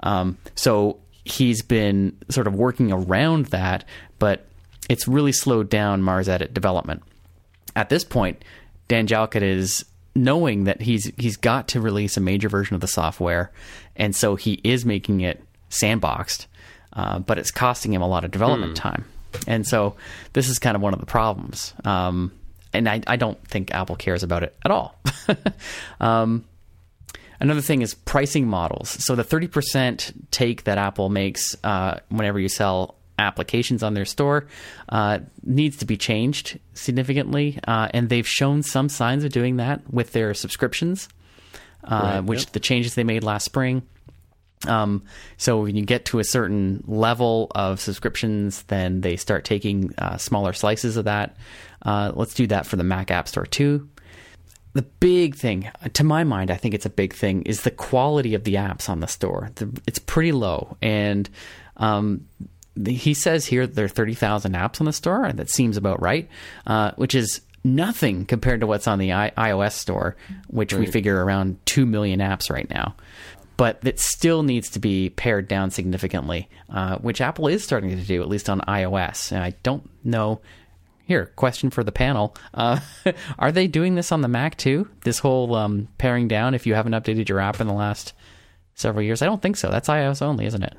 Um, 0.00 0.38
so 0.54 0.98
he's 1.24 1.62
been 1.62 2.16
sort 2.30 2.46
of 2.46 2.54
working 2.54 2.92
around 2.92 3.46
that, 3.46 3.84
but 4.18 4.46
it's 4.88 5.08
really 5.08 5.32
slowed 5.32 5.70
down 5.70 6.02
MarsEdit 6.02 6.52
development. 6.52 7.02
At 7.74 7.88
this 7.88 8.04
point, 8.04 8.44
Dan 8.88 9.06
Jalkut 9.06 9.42
is 9.42 9.84
knowing 10.14 10.64
that 10.64 10.80
he's 10.80 11.10
he's 11.16 11.36
got 11.36 11.68
to 11.68 11.80
release 11.80 12.16
a 12.16 12.20
major 12.20 12.48
version 12.48 12.74
of 12.74 12.80
the 12.80 12.88
software, 12.88 13.50
and 13.96 14.14
so 14.14 14.36
he 14.36 14.60
is 14.62 14.84
making 14.84 15.22
it 15.22 15.42
sandboxed, 15.70 16.46
uh, 16.92 17.18
but 17.18 17.38
it's 17.38 17.50
costing 17.50 17.92
him 17.92 18.02
a 18.02 18.08
lot 18.08 18.24
of 18.24 18.30
development 18.30 18.76
time, 18.76 19.04
and 19.46 19.66
so 19.66 19.96
this 20.34 20.48
is 20.48 20.58
kind 20.58 20.76
of 20.76 20.82
one 20.82 20.92
of 20.92 21.00
the 21.00 21.06
problems. 21.06 21.74
Um, 21.84 22.32
and 22.72 22.88
I, 22.88 23.00
I 23.06 23.16
don't 23.16 23.42
think 23.46 23.72
Apple 23.72 23.94
cares 23.94 24.24
about 24.24 24.42
it 24.42 24.54
at 24.64 24.70
all. 24.72 24.98
um, 26.00 26.44
Another 27.44 27.60
thing 27.60 27.82
is 27.82 27.92
pricing 27.92 28.46
models. 28.46 28.88
So 29.04 29.14
the 29.14 29.22
30% 29.22 30.14
take 30.30 30.64
that 30.64 30.78
Apple 30.78 31.10
makes 31.10 31.54
uh, 31.62 32.00
whenever 32.08 32.40
you 32.40 32.48
sell 32.48 32.94
applications 33.18 33.82
on 33.82 33.92
their 33.92 34.06
store 34.06 34.46
uh, 34.88 35.18
needs 35.42 35.76
to 35.76 35.84
be 35.84 35.98
changed 35.98 36.58
significantly. 36.72 37.58
Uh, 37.68 37.88
and 37.92 38.08
they've 38.08 38.26
shown 38.26 38.62
some 38.62 38.88
signs 38.88 39.24
of 39.24 39.30
doing 39.30 39.58
that 39.58 39.82
with 39.92 40.12
their 40.12 40.32
subscriptions, 40.32 41.06
uh, 41.84 42.00
Right, 42.14 42.20
which 42.20 42.44
yep. 42.44 42.52
the 42.52 42.60
changes 42.60 42.94
they 42.94 43.04
made 43.04 43.22
last 43.22 43.44
spring. 43.44 43.82
Um, 44.66 45.02
so 45.36 45.60
when 45.64 45.76
you 45.76 45.84
get 45.84 46.06
to 46.06 46.20
a 46.20 46.24
certain 46.24 46.82
level 46.86 47.52
of 47.54 47.78
subscriptions, 47.78 48.62
then 48.62 49.02
they 49.02 49.16
start 49.16 49.44
taking 49.44 49.92
uh, 49.98 50.16
smaller 50.16 50.54
slices 50.54 50.96
of 50.96 51.04
that. 51.04 51.36
Uh, 51.82 52.10
let's 52.14 52.32
do 52.32 52.46
that 52.46 52.64
for 52.64 52.76
the 52.76 52.84
Mac 52.84 53.10
App 53.10 53.28
Store 53.28 53.44
too 53.44 53.86
the 54.74 54.82
big 54.82 55.34
thing, 55.36 55.70
to 55.92 56.04
my 56.04 56.24
mind, 56.24 56.50
I 56.50 56.56
think 56.56 56.74
it's 56.74 56.86
a 56.86 56.90
big 56.90 57.14
thing, 57.14 57.42
is 57.42 57.62
the 57.62 57.70
quality 57.70 58.34
of 58.34 58.44
the 58.44 58.54
apps 58.54 58.88
on 58.88 59.00
the 59.00 59.06
store. 59.08 59.50
The, 59.54 59.70
it's 59.86 59.98
pretty 59.98 60.32
low, 60.32 60.76
and 60.82 61.28
um, 61.78 62.28
the, 62.76 62.92
he 62.92 63.14
says 63.14 63.46
here 63.46 63.66
there 63.66 63.86
are 63.86 63.88
thirty 63.88 64.14
thousand 64.14 64.54
apps 64.54 64.80
on 64.80 64.86
the 64.86 64.92
store, 64.92 65.24
and 65.24 65.38
that 65.38 65.48
seems 65.50 65.76
about 65.76 66.02
right, 66.02 66.28
uh, 66.66 66.90
which 66.96 67.14
is 67.14 67.40
nothing 67.62 68.26
compared 68.26 68.60
to 68.60 68.66
what's 68.66 68.86
on 68.86 68.98
the 68.98 69.12
I- 69.12 69.32
iOS 69.38 69.72
store, 69.72 70.16
which 70.48 70.74
we 70.74 70.84
figure 70.86 71.24
around 71.24 71.56
two 71.64 71.86
million 71.86 72.20
apps 72.20 72.50
right 72.50 72.68
now. 72.68 72.94
but 73.56 73.78
it 73.84 74.00
still 74.00 74.42
needs 74.42 74.68
to 74.70 74.80
be 74.80 75.10
pared 75.10 75.46
down 75.48 75.70
significantly, 75.70 76.48
uh, 76.70 76.96
which 76.98 77.20
Apple 77.20 77.46
is 77.46 77.62
starting 77.62 77.90
to 77.90 77.96
do, 78.04 78.20
at 78.20 78.28
least 78.28 78.50
on 78.50 78.60
iOS. 78.62 79.30
And 79.32 79.42
I 79.42 79.54
don't 79.62 79.88
know. 80.04 80.40
Here, 81.06 81.26
question 81.36 81.70
for 81.70 81.84
the 81.84 81.92
panel: 81.92 82.36
uh, 82.54 82.80
Are 83.38 83.52
they 83.52 83.66
doing 83.66 83.94
this 83.94 84.12
on 84.12 84.22
the 84.22 84.28
Mac 84.28 84.56
too? 84.56 84.88
This 85.04 85.18
whole 85.18 85.54
um, 85.54 85.88
paring 85.98 86.28
down 86.28 86.54
if 86.54 86.66
you 86.66 86.74
haven't 86.74 86.92
updated 86.92 87.28
your 87.28 87.40
app 87.40 87.60
in 87.60 87.66
the 87.66 87.74
last 87.74 88.14
several 88.74 89.02
years? 89.04 89.20
I 89.22 89.26
don't 89.26 89.42
think 89.42 89.56
so. 89.56 89.70
That's 89.70 89.88
iOS 89.88 90.22
only, 90.22 90.46
isn't 90.46 90.62
it? 90.62 90.76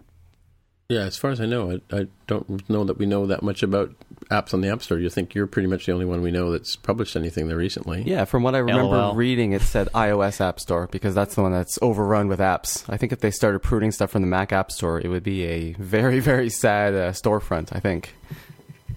Yeah, 0.88 1.02
as 1.02 1.18
far 1.18 1.32
as 1.32 1.42
I 1.42 1.48
know, 1.48 1.80
I, 1.92 1.98
I 1.98 2.08
don't 2.28 2.70
know 2.70 2.84
that 2.84 3.00
we 3.00 3.08
know 3.08 3.26
that 3.26 3.42
much 3.42 3.64
about 3.64 3.96
apps 4.30 4.54
on 4.54 4.62
the 4.62 4.70
App 4.70 4.84
Store. 4.84 5.00
You 5.00 5.10
think 5.10 5.34
you're 5.34 5.48
pretty 5.48 5.68
much 5.68 5.88
the 5.88 5.94
only 5.94 6.06
one 6.06 6.22
we 6.22 6.30
know 6.30 6.52
that's 6.52 6.76
published 6.76 7.16
anything 7.16 7.48
there 7.48 7.58
recently? 7.58 8.04
Yeah, 8.04 8.26
from 8.26 8.44
what 8.44 8.54
I 8.54 8.60
remember 8.60 8.96
LOL. 8.96 9.16
reading, 9.16 9.54
it 9.54 9.64
said 9.64 9.90
iOS 9.96 10.42
App 10.42 10.60
Store 10.60 10.88
because 10.92 11.16
that's 11.16 11.34
the 11.34 11.42
one 11.42 11.52
that's 11.52 11.80
overrun 11.82 12.28
with 12.28 12.40
apps. 12.40 12.86
I 12.88 12.98
think 12.98 13.12
if 13.12 13.20
they 13.20 13.32
started 13.32 13.60
pruning 13.60 13.92
stuff 13.92 14.12
from 14.12 14.22
the 14.22 14.28
Mac 14.28 14.54
App 14.54 14.72
Store, 14.72 15.02
it 15.02 15.08
would 15.08 15.24
be 15.24 15.44
a 15.46 15.74
very, 15.74 16.20
very 16.32 16.52
sad 16.52 16.94
uh, 16.94 17.12
storefront. 17.14 17.76
I 17.76 17.80
think. 17.80 18.14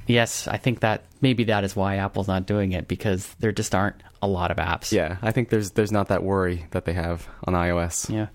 Yes, 0.08 0.48
I 0.48 0.56
think 0.56 0.80
that 0.80 1.04
maybe 1.20 1.44
that 1.44 1.64
is 1.64 1.76
why 1.76 1.96
Apple's 1.96 2.28
not 2.28 2.46
doing 2.46 2.72
it 2.72 2.88
because 2.88 3.32
there 3.38 3.52
just 3.52 3.74
aren't 3.74 4.02
a 4.22 4.26
lot 4.26 4.50
of 4.50 4.56
apps. 4.56 4.90
Yeah, 4.90 5.18
I 5.22 5.30
think 5.32 5.50
there's 5.50 5.72
there's 5.72 5.92
not 5.92 6.08
that 6.08 6.22
worry 6.24 6.66
that 6.70 6.84
they 6.84 6.94
have 6.94 7.28
on 7.44 7.54
iOS. 7.54 8.10
Yeah. 8.10 8.28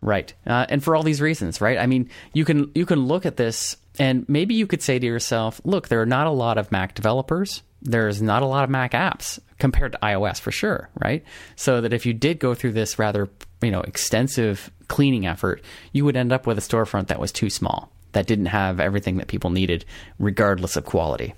Right. 0.00 0.32
Uh, 0.46 0.66
and 0.68 0.82
for 0.82 0.94
all 0.94 1.02
these 1.02 1.20
reasons, 1.20 1.60
right? 1.60 1.78
I 1.78 1.86
mean, 1.86 2.10
you 2.32 2.44
can 2.44 2.70
you 2.74 2.86
can 2.86 3.06
look 3.06 3.26
at 3.26 3.36
this 3.36 3.76
and 3.98 4.28
maybe 4.28 4.54
you 4.54 4.66
could 4.66 4.82
say 4.82 4.98
to 4.98 5.06
yourself, 5.06 5.60
look, 5.64 5.88
there 5.88 6.00
are 6.00 6.06
not 6.06 6.26
a 6.26 6.30
lot 6.30 6.58
of 6.58 6.70
Mac 6.70 6.94
developers. 6.94 7.62
There's 7.82 8.20
not 8.22 8.42
a 8.42 8.46
lot 8.46 8.64
of 8.64 8.70
Mac 8.70 8.92
apps 8.92 9.38
compared 9.58 9.92
to 9.92 9.98
iOS 9.98 10.40
for 10.40 10.52
sure, 10.52 10.88
right? 11.00 11.24
So 11.56 11.80
that 11.80 11.92
if 11.92 12.06
you 12.06 12.12
did 12.12 12.38
go 12.38 12.54
through 12.54 12.72
this 12.72 12.98
rather, 12.98 13.28
you 13.62 13.70
know, 13.70 13.80
extensive 13.80 14.70
cleaning 14.88 15.26
effort, 15.26 15.62
you 15.92 16.04
would 16.04 16.16
end 16.16 16.32
up 16.32 16.46
with 16.46 16.58
a 16.58 16.60
storefront 16.60 17.08
that 17.08 17.20
was 17.20 17.32
too 17.32 17.50
small, 17.50 17.92
that 18.12 18.26
didn't 18.26 18.46
have 18.46 18.80
everything 18.80 19.18
that 19.18 19.28
people 19.28 19.50
needed, 19.50 19.84
regardless 20.18 20.76
of 20.76 20.84
quality. 20.84 21.34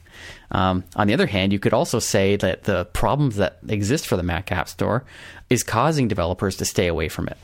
Um, 0.50 0.84
on 0.96 1.06
the 1.06 1.14
other 1.14 1.26
hand, 1.26 1.52
you 1.52 1.58
could 1.58 1.74
also 1.74 1.98
say 1.98 2.36
that 2.36 2.64
the 2.64 2.84
problems 2.86 3.36
that 3.36 3.58
exist 3.68 4.06
for 4.06 4.16
the 4.16 4.22
Mac 4.22 4.52
App 4.52 4.68
Store 4.68 5.04
is 5.48 5.62
causing 5.62 6.08
developers 6.08 6.56
to 6.56 6.64
stay 6.64 6.86
away 6.86 7.08
from 7.08 7.28
it. 7.28 7.38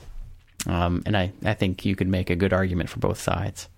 Um, 0.66 1.02
and 1.06 1.16
I, 1.16 1.32
I 1.44 1.54
think 1.54 1.84
you 1.84 1.96
could 1.96 2.08
make 2.08 2.30
a 2.30 2.36
good 2.36 2.52
argument 2.52 2.90
for 2.90 2.98
both 2.98 3.20
sides. 3.20 3.68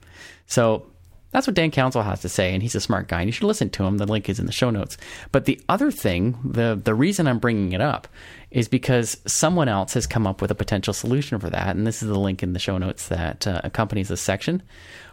So 0.46 0.86
that's 1.30 1.46
what 1.46 1.54
Dan 1.54 1.70
Counsell 1.70 2.02
has 2.02 2.20
to 2.22 2.28
say, 2.28 2.54
and 2.54 2.62
he's 2.62 2.74
a 2.74 2.80
smart 2.80 3.08
guy, 3.08 3.20
and 3.20 3.28
you 3.28 3.32
should 3.32 3.46
listen 3.46 3.68
to 3.70 3.84
him. 3.84 3.98
The 3.98 4.06
link 4.06 4.28
is 4.28 4.38
in 4.38 4.46
the 4.46 4.52
show 4.52 4.70
notes. 4.70 4.96
But 5.30 5.44
the 5.44 5.60
other 5.68 5.90
thing, 5.90 6.38
the 6.42 6.80
the 6.82 6.94
reason 6.94 7.26
I'm 7.26 7.38
bringing 7.38 7.72
it 7.72 7.82
up, 7.82 8.08
is 8.50 8.66
because 8.66 9.18
someone 9.26 9.68
else 9.68 9.92
has 9.92 10.06
come 10.06 10.26
up 10.26 10.40
with 10.40 10.50
a 10.50 10.54
potential 10.54 10.94
solution 10.94 11.38
for 11.38 11.50
that, 11.50 11.76
and 11.76 11.86
this 11.86 12.02
is 12.02 12.08
the 12.08 12.18
link 12.18 12.42
in 12.42 12.54
the 12.54 12.58
show 12.58 12.78
notes 12.78 13.08
that 13.08 13.46
uh, 13.46 13.60
accompanies 13.62 14.08
this 14.08 14.22
section. 14.22 14.62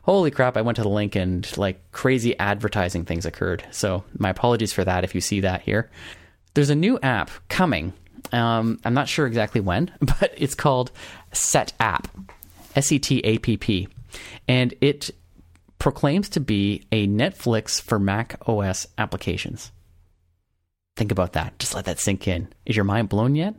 Holy 0.03 0.31
crap! 0.31 0.55
I 0.55 0.61
went 0.61 0.77
to 0.77 0.83
the 0.83 0.89
link 0.89 1.15
and 1.15 1.45
like 1.57 1.91
crazy 1.91 2.37
advertising 2.39 3.03
things 3.03 3.25
occurred. 3.25 3.65
So 3.71 4.05
my 4.17 4.29
apologies 4.29 4.71
for 4.71 4.85
that 4.85 5.03
if 5.03 5.15
you 5.15 5.21
see 5.21 5.41
that 5.41 5.61
here. 5.61 5.89
There's 6.53 6.69
a 6.69 6.75
new 6.75 6.97
app 7.03 7.29
coming. 7.49 7.91
Um, 8.31 8.79
I'm 8.85 8.93
not 8.93 9.09
sure 9.09 9.27
exactly 9.27 9.59
when, 9.59 9.91
but 9.99 10.33
it's 10.37 10.55
called 10.55 10.91
Setapp, 11.33 12.05
S 12.73 12.89
E 12.93 12.99
T 12.99 13.19
A 13.25 13.37
P 13.37 13.57
P, 13.57 13.89
and 14.47 14.73
it 14.79 15.11
proclaims 15.85 16.29
to 16.29 16.39
be 16.39 16.81
a 16.91 17.05
Netflix 17.05 17.79
for 17.79 17.99
Mac 17.99 18.41
OS 18.49 18.87
applications. 18.97 19.71
Think 20.95 21.11
about 21.11 21.33
that. 21.33 21.59
Just 21.59 21.75
let 21.75 21.85
that 21.85 21.99
sink 21.99 22.27
in. 22.27 22.47
Is 22.65 22.75
your 22.75 22.85
mind 22.85 23.07
blown 23.07 23.35
yet? 23.35 23.53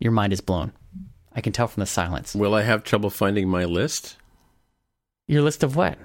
Your 0.00 0.10
mind 0.10 0.32
is 0.32 0.40
blown. 0.40 0.72
I 1.32 1.40
can 1.40 1.52
tell 1.52 1.68
from 1.68 1.80
the 1.82 1.86
silence. 1.86 2.34
Will 2.34 2.56
I 2.56 2.62
have 2.62 2.82
trouble 2.82 3.08
finding 3.08 3.48
my 3.48 3.66
list? 3.66 4.16
Your 5.28 5.42
list 5.42 5.62
of 5.62 5.76
what? 5.76 5.96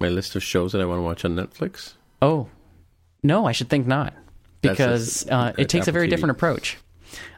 My 0.00 0.08
list 0.08 0.34
of 0.34 0.42
shows 0.42 0.72
that 0.72 0.80
I 0.80 0.84
want 0.84 0.98
to 0.98 1.02
watch 1.02 1.24
on 1.24 1.36
Netflix? 1.36 1.92
Oh, 2.20 2.48
no, 3.22 3.46
I 3.46 3.52
should 3.52 3.68
think 3.68 3.86
not, 3.86 4.14
because 4.62 5.28
uh, 5.28 5.52
it 5.56 5.68
takes 5.68 5.86
a 5.86 5.92
very 5.92 6.08
TV. 6.08 6.10
different 6.10 6.32
approach. 6.32 6.76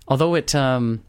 Although 0.08 0.34
it 0.34 0.54
um, 0.54 1.04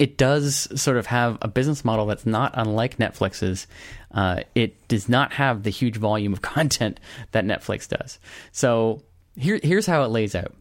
it 0.00 0.16
does 0.16 0.66
sort 0.80 0.96
of 0.96 1.04
have 1.06 1.36
a 1.42 1.46
business 1.46 1.84
model 1.84 2.06
that's 2.06 2.24
not 2.24 2.52
unlike 2.54 2.96
Netflix's. 2.96 3.66
Uh, 4.10 4.40
it 4.54 4.88
does 4.88 5.10
not 5.10 5.34
have 5.34 5.62
the 5.62 5.68
huge 5.70 5.98
volume 5.98 6.32
of 6.32 6.40
content 6.56 6.98
that 7.32 7.44
Netflix 7.44 7.86
does. 7.86 8.18
So 8.50 9.02
here, 9.36 9.60
here's 9.62 9.84
how 9.86 10.02
it 10.02 10.08
lays 10.08 10.34
out. 10.34 10.54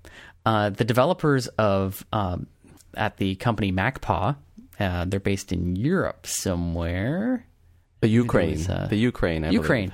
Uh, 0.45 0.71
the 0.71 0.83
developers 0.83 1.47
of 1.57 2.05
um, 2.11 2.47
at 2.95 3.15
the 3.15 3.35
company 3.35 3.71
MacPaw, 3.71 4.35
uh, 4.77 5.05
they're 5.05 5.21
based 5.21 5.53
in 5.53 5.77
Europe 5.77 6.27
somewhere. 6.27 7.45
The 8.01 8.09
Ukraine, 8.09 8.51
was, 8.51 8.69
uh, 8.69 8.87
the 8.89 8.97
Ukraine, 8.97 9.45
I 9.45 9.47
believe. 9.47 9.61
Ukraine. 9.61 9.93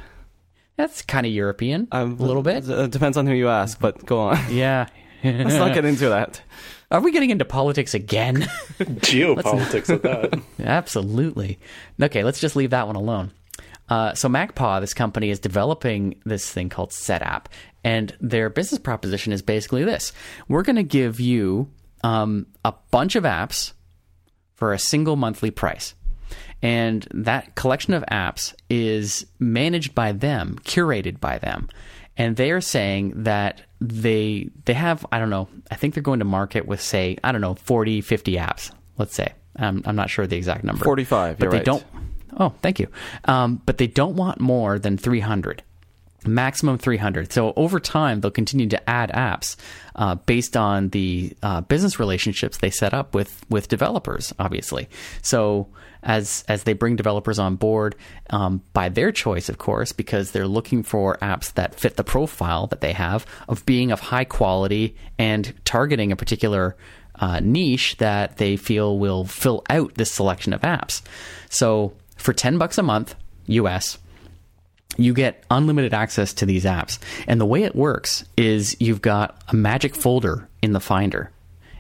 That's 0.75 1.03
kind 1.03 1.25
of 1.27 1.31
European, 1.31 1.87
Um, 1.91 2.17
a 2.19 2.23
little 2.23 2.41
bit. 2.41 2.67
It 2.67 2.91
depends 2.91 3.15
on 3.15 3.27
who 3.27 3.33
you 3.33 3.47
ask, 3.47 3.79
but 3.79 4.05
go 4.07 4.19
on. 4.21 4.39
Yeah. 4.49 4.87
Let's 5.23 5.55
not 5.55 5.73
get 5.75 5.85
into 5.85 6.09
that. 6.09 6.41
Are 6.91 7.01
we 7.01 7.11
getting 7.11 7.31
into 7.31 7.45
politics 7.45 7.93
again? 7.93 8.35
Geopolitics 8.79 9.89
at 9.89 10.03
that. 10.03 10.41
Absolutely. 10.59 11.59
Okay, 12.01 12.23
let's 12.23 12.39
just 12.39 12.55
leave 12.55 12.69
that 12.69 12.87
one 12.87 12.95
alone. 12.95 13.31
Uh, 13.89 14.13
so 14.13 14.27
MacPaw, 14.27 14.81
this 14.81 14.93
company, 14.93 15.29
is 15.29 15.39
developing 15.39 16.19
this 16.25 16.49
thing 16.49 16.69
called 16.69 16.89
SetApp, 16.91 17.45
and 17.83 18.15
their 18.19 18.49
business 18.49 18.79
proposition 18.79 19.31
is 19.31 19.41
basically 19.41 19.83
this: 19.83 20.11
we're 20.47 20.63
going 20.63 20.75
to 20.75 20.83
give 20.83 21.19
you 21.19 21.69
um, 22.03 22.47
a 22.63 22.73
bunch 22.91 23.15
of 23.15 23.23
apps 23.23 23.73
for 24.53 24.73
a 24.73 24.79
single 24.79 25.15
monthly 25.15 25.51
price. 25.51 25.93
And 26.61 27.07
that 27.13 27.55
collection 27.55 27.93
of 27.93 28.03
apps 28.11 28.55
is 28.69 29.25
managed 29.37 29.93
by 29.93 30.13
them, 30.13 30.57
curated 30.63 31.19
by 31.19 31.37
them. 31.37 31.69
And 32.17 32.37
they 32.37 32.51
are 32.51 32.61
saying 32.61 33.23
that 33.23 33.61
they 33.81 34.49
they 34.65 34.73
have, 34.73 35.05
I 35.11 35.19
don't 35.19 35.29
know, 35.29 35.47
I 35.69 35.75
think 35.75 35.93
they're 35.93 36.03
going 36.03 36.19
to 36.19 36.25
market 36.25 36.65
with 36.65 36.81
say, 36.81 37.17
I 37.23 37.31
don't 37.31 37.41
know, 37.41 37.55
40, 37.55 38.01
50 38.01 38.35
apps, 38.35 38.71
let's 38.97 39.15
say. 39.15 39.33
I'm, 39.57 39.83
I'm 39.85 39.95
not 39.95 40.09
sure 40.09 40.27
the 40.27 40.35
exact 40.35 40.63
number. 40.63 40.83
45, 40.83 41.39
But 41.39 41.51
they 41.51 41.57
right. 41.57 41.65
don't 41.65 41.85
Oh, 42.37 42.53
thank 42.61 42.79
you. 42.79 42.87
Um, 43.25 43.61
but 43.65 43.77
they 43.77 43.87
don't 43.87 44.15
want 44.15 44.39
more 44.39 44.77
than 44.79 44.97
300 44.97 45.63
maximum 46.27 46.75
300 46.75 47.31
so 47.31 47.53
over 47.55 47.79
time 47.79 48.19
they'll 48.19 48.31
continue 48.31 48.67
to 48.67 48.89
add 48.89 49.11
apps 49.11 49.55
uh, 49.95 50.15
based 50.15 50.57
on 50.57 50.89
the 50.89 51.31
uh, 51.43 51.61
business 51.61 51.99
relationships 51.99 52.57
they 52.57 52.71
set 52.71 52.95
up 52.95 53.13
with 53.13 53.45
with 53.47 53.67
developers 53.67 54.33
obviously 54.39 54.89
so 55.21 55.67
as 56.05 56.45
as 56.47 56.63
they 56.63 56.73
bring 56.73 56.95
developers 56.95 57.39
on 57.39 57.55
board 57.55 57.95
um, 58.29 58.61
by 58.73 58.87
their 58.89 59.11
choice 59.11 59.49
of 59.49 59.57
course 59.57 59.91
because 59.91 60.31
they're 60.31 60.47
looking 60.47 60.83
for 60.83 61.17
apps 61.21 61.53
that 61.53 61.75
fit 61.75 61.97
the 61.97 62.03
profile 62.03 62.67
that 62.67 62.81
they 62.81 62.93
have 62.93 63.25
of 63.49 63.65
being 63.65 63.91
of 63.91 63.99
high 63.99 64.23
quality 64.23 64.95
and 65.17 65.53
targeting 65.65 66.11
a 66.11 66.15
particular 66.15 66.75
uh, 67.15 67.39
niche 67.39 67.97
that 67.97 68.37
they 68.37 68.55
feel 68.55 68.97
will 68.97 69.25
fill 69.25 69.63
out 69.69 69.95
this 69.95 70.11
selection 70.11 70.53
of 70.53 70.61
apps 70.61 71.01
so 71.49 71.93
for 72.17 72.33
10 72.33 72.57
bucks 72.57 72.77
a 72.77 72.83
month 72.83 73.15
us 73.47 73.97
you 74.97 75.13
get 75.13 75.43
unlimited 75.51 75.93
access 75.93 76.33
to 76.35 76.45
these 76.45 76.65
apps. 76.65 76.99
And 77.27 77.39
the 77.39 77.45
way 77.45 77.63
it 77.63 77.75
works 77.75 78.25
is 78.37 78.75
you've 78.79 79.01
got 79.01 79.41
a 79.47 79.55
magic 79.55 79.95
folder 79.95 80.47
in 80.61 80.71
the 80.71 80.79
Finder, 80.79 81.31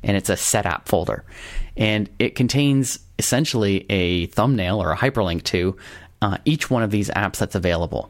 and 0.03 0.17
it's 0.17 0.29
a 0.29 0.37
set 0.37 0.65
app 0.65 0.87
folder. 0.87 1.23
And 1.77 2.09
it 2.19 2.35
contains 2.35 2.99
essentially 3.19 3.85
a 3.89 4.27
thumbnail 4.27 4.81
or 4.81 4.91
a 4.91 4.97
hyperlink 4.97 5.43
to 5.43 5.75
uh, 6.21 6.37
each 6.45 6.69
one 6.69 6.83
of 6.83 6.91
these 6.91 7.09
apps 7.09 7.37
that's 7.37 7.55
available. 7.55 8.09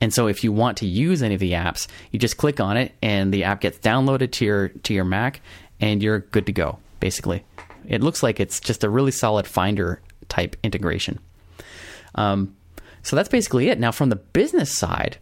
And 0.00 0.12
so 0.12 0.26
if 0.26 0.44
you 0.44 0.52
want 0.52 0.78
to 0.78 0.86
use 0.86 1.22
any 1.22 1.34
of 1.34 1.40
the 1.40 1.52
apps, 1.52 1.86
you 2.10 2.18
just 2.18 2.36
click 2.36 2.60
on 2.60 2.76
it 2.76 2.92
and 3.00 3.32
the 3.32 3.44
app 3.44 3.60
gets 3.60 3.78
downloaded 3.78 4.32
to 4.32 4.44
your 4.44 4.68
to 4.68 4.92
your 4.92 5.04
Mac 5.04 5.40
and 5.80 6.02
you're 6.02 6.20
good 6.20 6.46
to 6.46 6.52
go, 6.52 6.78
basically. 7.00 7.44
It 7.86 8.02
looks 8.02 8.22
like 8.22 8.40
it's 8.40 8.60
just 8.60 8.84
a 8.84 8.90
really 8.90 9.12
solid 9.12 9.46
Finder 9.46 10.00
type 10.28 10.56
integration. 10.62 11.20
Um, 12.14 12.54
so 13.02 13.16
that's 13.16 13.28
basically 13.28 13.68
it. 13.68 13.78
Now, 13.78 13.92
from 13.92 14.08
the 14.08 14.16
business 14.16 14.76
side, 14.76 15.18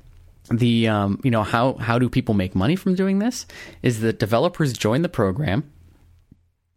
the 0.51 0.89
um, 0.89 1.21
you 1.23 1.31
know 1.31 1.43
how 1.43 1.75
how 1.75 1.99
do 1.99 2.09
people 2.09 2.35
make 2.35 2.55
money 2.55 2.77
from 2.77 2.95
doing 2.95 3.19
this? 3.19 3.47
Is 3.83 4.01
that 4.01 4.19
developers 4.19 4.73
join 4.73 5.03
the 5.03 5.09
program, 5.09 5.71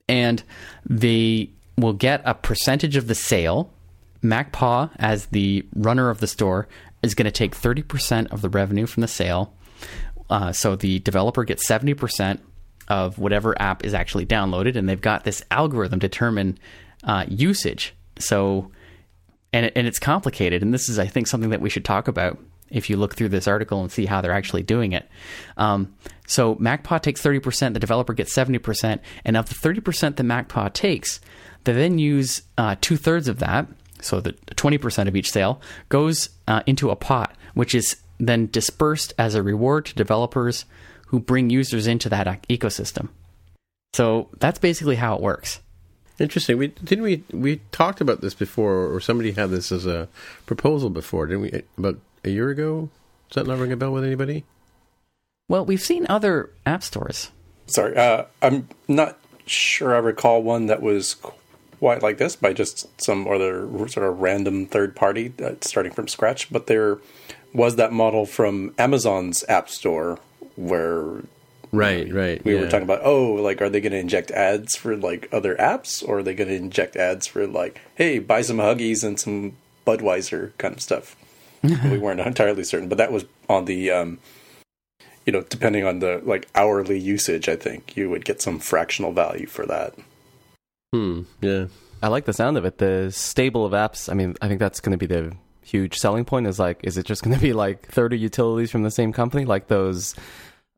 and 0.08 0.44
they 0.86 1.50
will 1.78 1.94
get 1.94 2.22
a 2.26 2.34
percentage 2.34 2.96
of 2.96 3.08
the 3.08 3.16
sale. 3.16 3.72
MacPaw, 4.24 4.90
as 4.98 5.28
the 5.28 5.66
runner 5.76 6.10
of 6.10 6.20
the 6.20 6.28
store, 6.28 6.68
is 7.04 7.14
going 7.14 7.26
to 7.26 7.32
take 7.32 7.54
thirty 7.54 7.84
percent 7.84 8.32
of 8.32 8.42
the 8.42 8.50
revenue 8.50 8.86
from 8.86 9.02
the 9.02 9.08
sale. 9.08 9.54
Uh, 10.30 10.52
so 10.52 10.76
the 10.76 11.00
developer 11.00 11.44
gets 11.44 11.68
seventy 11.68 11.94
percent 11.94 12.42
of 12.88 13.20
whatever 13.20 13.60
app 13.62 13.84
is 13.84 13.94
actually 13.94 14.26
downloaded, 14.26 14.76
and 14.76 14.88
they've 14.88 15.02
got 15.02 15.24
this 15.24 15.44
algorithm 15.52 16.00
to 16.00 16.08
determine 16.08 16.58
uh, 17.04 17.26
usage. 17.28 17.94
So 18.18 18.72
and 19.54 19.68
it, 19.68 19.74
and 19.76 19.88
it's 19.88 20.00
complicated. 20.00 20.64
And 20.64 20.74
this 20.74 20.90
is, 20.90 20.98
I 20.98 21.08
think, 21.08 21.28
something 21.28 21.52
that 21.52 21.62
we 21.62 21.70
should 21.70 21.86
talk 21.86 22.08
about 22.08 22.40
if 22.76 22.90
you 22.90 22.98
look 22.98 23.16
through 23.16 23.30
this 23.30 23.48
article 23.48 23.82
and 23.82 23.92
see 23.92 24.06
how 24.06 24.22
they're 24.22 24.32
actually 24.32 24.64
doing 24.64 24.92
it. 24.92 25.10
Um, 25.58 25.96
so 26.28 26.56
MacPaw 26.56 27.02
takes 27.02 27.22
thirty 27.22 27.40
percent, 27.40 27.74
the 27.74 27.80
developer 27.80 28.14
gets 28.14 28.34
seventy 28.34 28.60
percent, 28.60 29.02
and 29.24 29.36
of 29.38 29.50
the 29.50 29.56
thirty 29.56 29.82
percent 29.82 30.18
that 30.18 30.24
MacPaw 30.24 30.74
takes, 30.74 31.20
They 31.64 31.74
then 31.74 31.98
use 31.98 32.44
uh, 32.58 32.76
two 32.82 32.98
thirds 32.98 33.28
of 33.28 33.40
that, 33.40 33.68
so 34.02 34.20
the 34.20 34.34
20% 34.34 35.08
of 35.08 35.16
each 35.16 35.32
sale 35.32 35.62
goes 35.90 36.30
uh, 36.48 36.62
into 36.66 36.90
a 36.90 36.96
pot, 36.96 37.36
which 37.54 37.74
is 37.74 37.98
then 38.20 38.48
dispersed 38.48 39.14
as 39.18 39.36
a 39.36 39.44
reward 39.44 39.86
to 39.88 39.96
developers 39.96 40.66
who 41.08 41.20
bring 41.20 41.50
users 41.50 41.88
into 41.88 42.10
that 42.10 42.28
ecosystem. 42.48 43.10
So 43.94 44.30
that's 44.40 44.60
basically 44.60 44.96
how 44.96 45.16
it 45.16 45.22
works. 45.22 45.62
Interesting. 46.18 46.58
We 46.58 46.68
didn't 46.68 47.04
we 47.04 47.24
we 47.32 47.62
talked 47.72 48.00
about 48.00 48.22
this 48.22 48.34
before, 48.34 48.94
or 48.94 49.02
somebody 49.02 49.32
had 49.32 49.50
this 49.50 49.72
as 49.72 49.86
a 49.86 50.08
proposal 50.46 50.90
before, 50.90 51.28
didn't 51.28 51.42
we? 51.42 51.62
About 51.78 52.00
a 52.26 52.30
year 52.30 52.50
ago. 52.50 52.90
Does 53.30 53.44
that 53.44 53.50
not 53.50 53.60
ring 53.60 53.72
a 53.72 53.78
bell 53.78 53.92
with 53.92 54.04
anybody? 54.04 54.44
Well, 55.48 55.66
we've 55.66 55.82
seen 55.82 56.06
other 56.10 56.50
app 56.66 56.84
stores. 56.84 57.32
Sorry, 57.68 57.96
uh, 57.96 58.26
I'm 58.42 58.68
not 58.88 59.18
sure 59.46 59.96
I 59.96 60.00
recall 60.00 60.42
one 60.44 60.66
that 60.68 60.82
was 60.82 61.16
quite 61.80 62.02
like 62.02 62.18
this 62.18 62.36
by 62.36 62.54
just 62.54 62.88
some 63.02 63.28
other 63.28 63.68
sort 63.88 64.08
of 64.08 64.20
random 64.20 64.66
third 64.66 64.96
party 64.96 65.34
uh, 65.44 65.54
starting 65.62 65.92
from 65.92 66.08
scratch. 66.08 66.52
But 66.52 66.68
there 66.68 66.98
was 67.54 67.76
that 67.76 67.92
model 67.92 68.26
from 68.26 68.74
Amazon's 68.78 69.44
App 69.48 69.70
Store 69.70 70.20
where 70.56 71.22
Right, 71.72 72.12
right. 72.14 72.44
we 72.46 72.54
yeah. 72.56 72.62
were 72.62 72.70
talking 72.70 72.84
about 72.84 73.02
oh 73.04 73.34
like 73.34 73.62
are 73.62 73.70
they 73.70 73.82
going 73.82 73.92
to 73.92 74.00
inject 74.00 74.32
ads 74.32 74.76
for 74.78 74.96
like 74.96 75.28
other 75.34 75.56
apps 75.56 76.08
or 76.08 76.20
are 76.20 76.24
they 76.24 76.34
going 76.34 76.48
to 76.48 76.56
inject 76.56 76.96
ads 76.96 77.28
for 77.28 77.46
like 77.48 77.82
hey 77.96 78.20
buy 78.20 78.42
some 78.42 78.58
huggies 78.58 79.04
and 79.04 79.20
some 79.20 79.58
budweiser 79.86 80.52
kind 80.58 80.76
of 80.76 80.82
stuff 80.82 81.18
we 81.90 81.98
weren't 81.98 82.20
entirely 82.26 82.64
certain 82.64 82.90
but 82.90 82.98
that 82.98 83.12
was 83.12 83.26
on 83.50 83.66
the 83.66 83.92
um 83.92 84.20
you 85.26 85.34
know 85.34 85.42
depending 85.42 85.86
on 85.86 86.00
the 86.00 86.22
like 86.26 86.48
hourly 86.56 87.00
usage 87.00 87.50
i 87.50 87.56
think 87.56 87.96
you 87.98 88.10
would 88.10 88.26
get 88.26 88.42
some 88.42 88.60
fractional 88.60 89.12
value 89.12 89.48
for 89.48 89.66
that 89.66 89.94
Hmm. 90.96 91.24
Yeah. 91.42 91.66
I 92.02 92.08
like 92.08 92.24
the 92.26 92.34
sound 92.34 92.58
of 92.58 92.64
it. 92.64 92.78
The 92.78 93.12
stable 93.12 93.66
of 93.66 93.74
apps. 93.74 94.10
I 94.10 94.14
mean, 94.14 94.36
I 94.42 94.48
think 94.48 94.60
that's 94.60 94.80
going 94.80 94.98
to 94.98 94.98
be 94.98 95.08
the 95.08 95.36
huge 95.62 95.98
selling 95.98 96.24
point. 96.24 96.48
Is 96.48 96.58
like, 96.58 96.80
is 96.84 96.98
it 96.98 97.06
just 97.06 97.22
going 97.24 97.36
to 97.36 97.42
be 97.42 97.52
like 97.52 97.88
thirty 97.88 98.18
utilities 98.18 98.72
from 98.72 98.84
the 98.84 98.92
same 98.92 99.12
company, 99.12 99.44
like 99.44 99.68
those? 99.68 100.16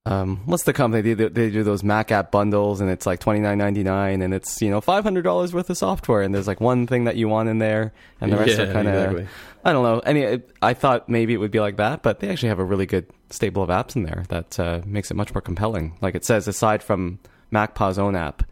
Um, 0.08 0.42
what's 0.46 0.64
the 0.64 0.74
company? 0.74 1.02
They, 1.02 1.16
do- 1.16 1.30
they 1.30 1.50
do 1.50 1.64
those 1.64 1.84
Mac 1.84 2.12
app 2.12 2.32
bundles, 2.32 2.82
and 2.82 2.90
it's 2.90 3.06
like 3.06 3.20
twenty 3.20 3.40
nine 3.40 3.58
ninety 3.58 3.84
nine, 3.84 4.22
and 4.22 4.34
it's 4.34 4.62
you 4.62 4.70
know 4.70 4.82
five 4.82 5.04
hundred 5.04 5.24
dollars 5.24 5.54
worth 5.54 5.70
of 5.70 5.78
software, 5.78 6.22
and 6.22 6.34
there's 6.34 6.48
like 6.48 6.62
one 6.62 6.88
thing 6.88 7.04
that 7.06 7.16
you 7.16 7.28
want 7.28 7.50
in 7.50 7.60
there, 7.60 7.94
and 8.22 8.32
the 8.32 8.38
rest 8.38 8.58
Yeah, 8.58 8.66
are 8.66 8.74
kind 8.74 8.88
of. 8.88 8.94
exactly. 8.96 9.28
I 9.66 9.74
don't 9.74 9.84
know. 9.84 10.00
Any, 10.00 10.42
I 10.62 10.74
thought 10.74 11.10
maybe 11.10 11.34
it 11.34 11.38
would 11.38 11.52
be 11.52 11.60
like 11.60 11.78
that, 11.78 12.02
but 12.04 12.20
they 12.20 12.30
actually 12.30 12.50
have 12.50 12.60
a 12.60 12.64
really 12.64 12.86
good 12.86 13.06
stable 13.32 13.62
of 13.64 13.70
apps 13.70 13.96
in 13.98 14.04
there 14.04 14.24
that 14.30 14.58
uh, 14.60 14.82
makes 14.86 15.12
it 15.12 15.16
much 15.16 15.34
more 15.34 15.42
compelling. 15.42 15.98
Like 16.00 16.16
it 16.16 16.24
says, 16.24 16.48
aside 16.48 16.82
from 16.82 17.20
MacPaw's 17.52 18.00
own 18.00 18.16
app, 18.16 18.44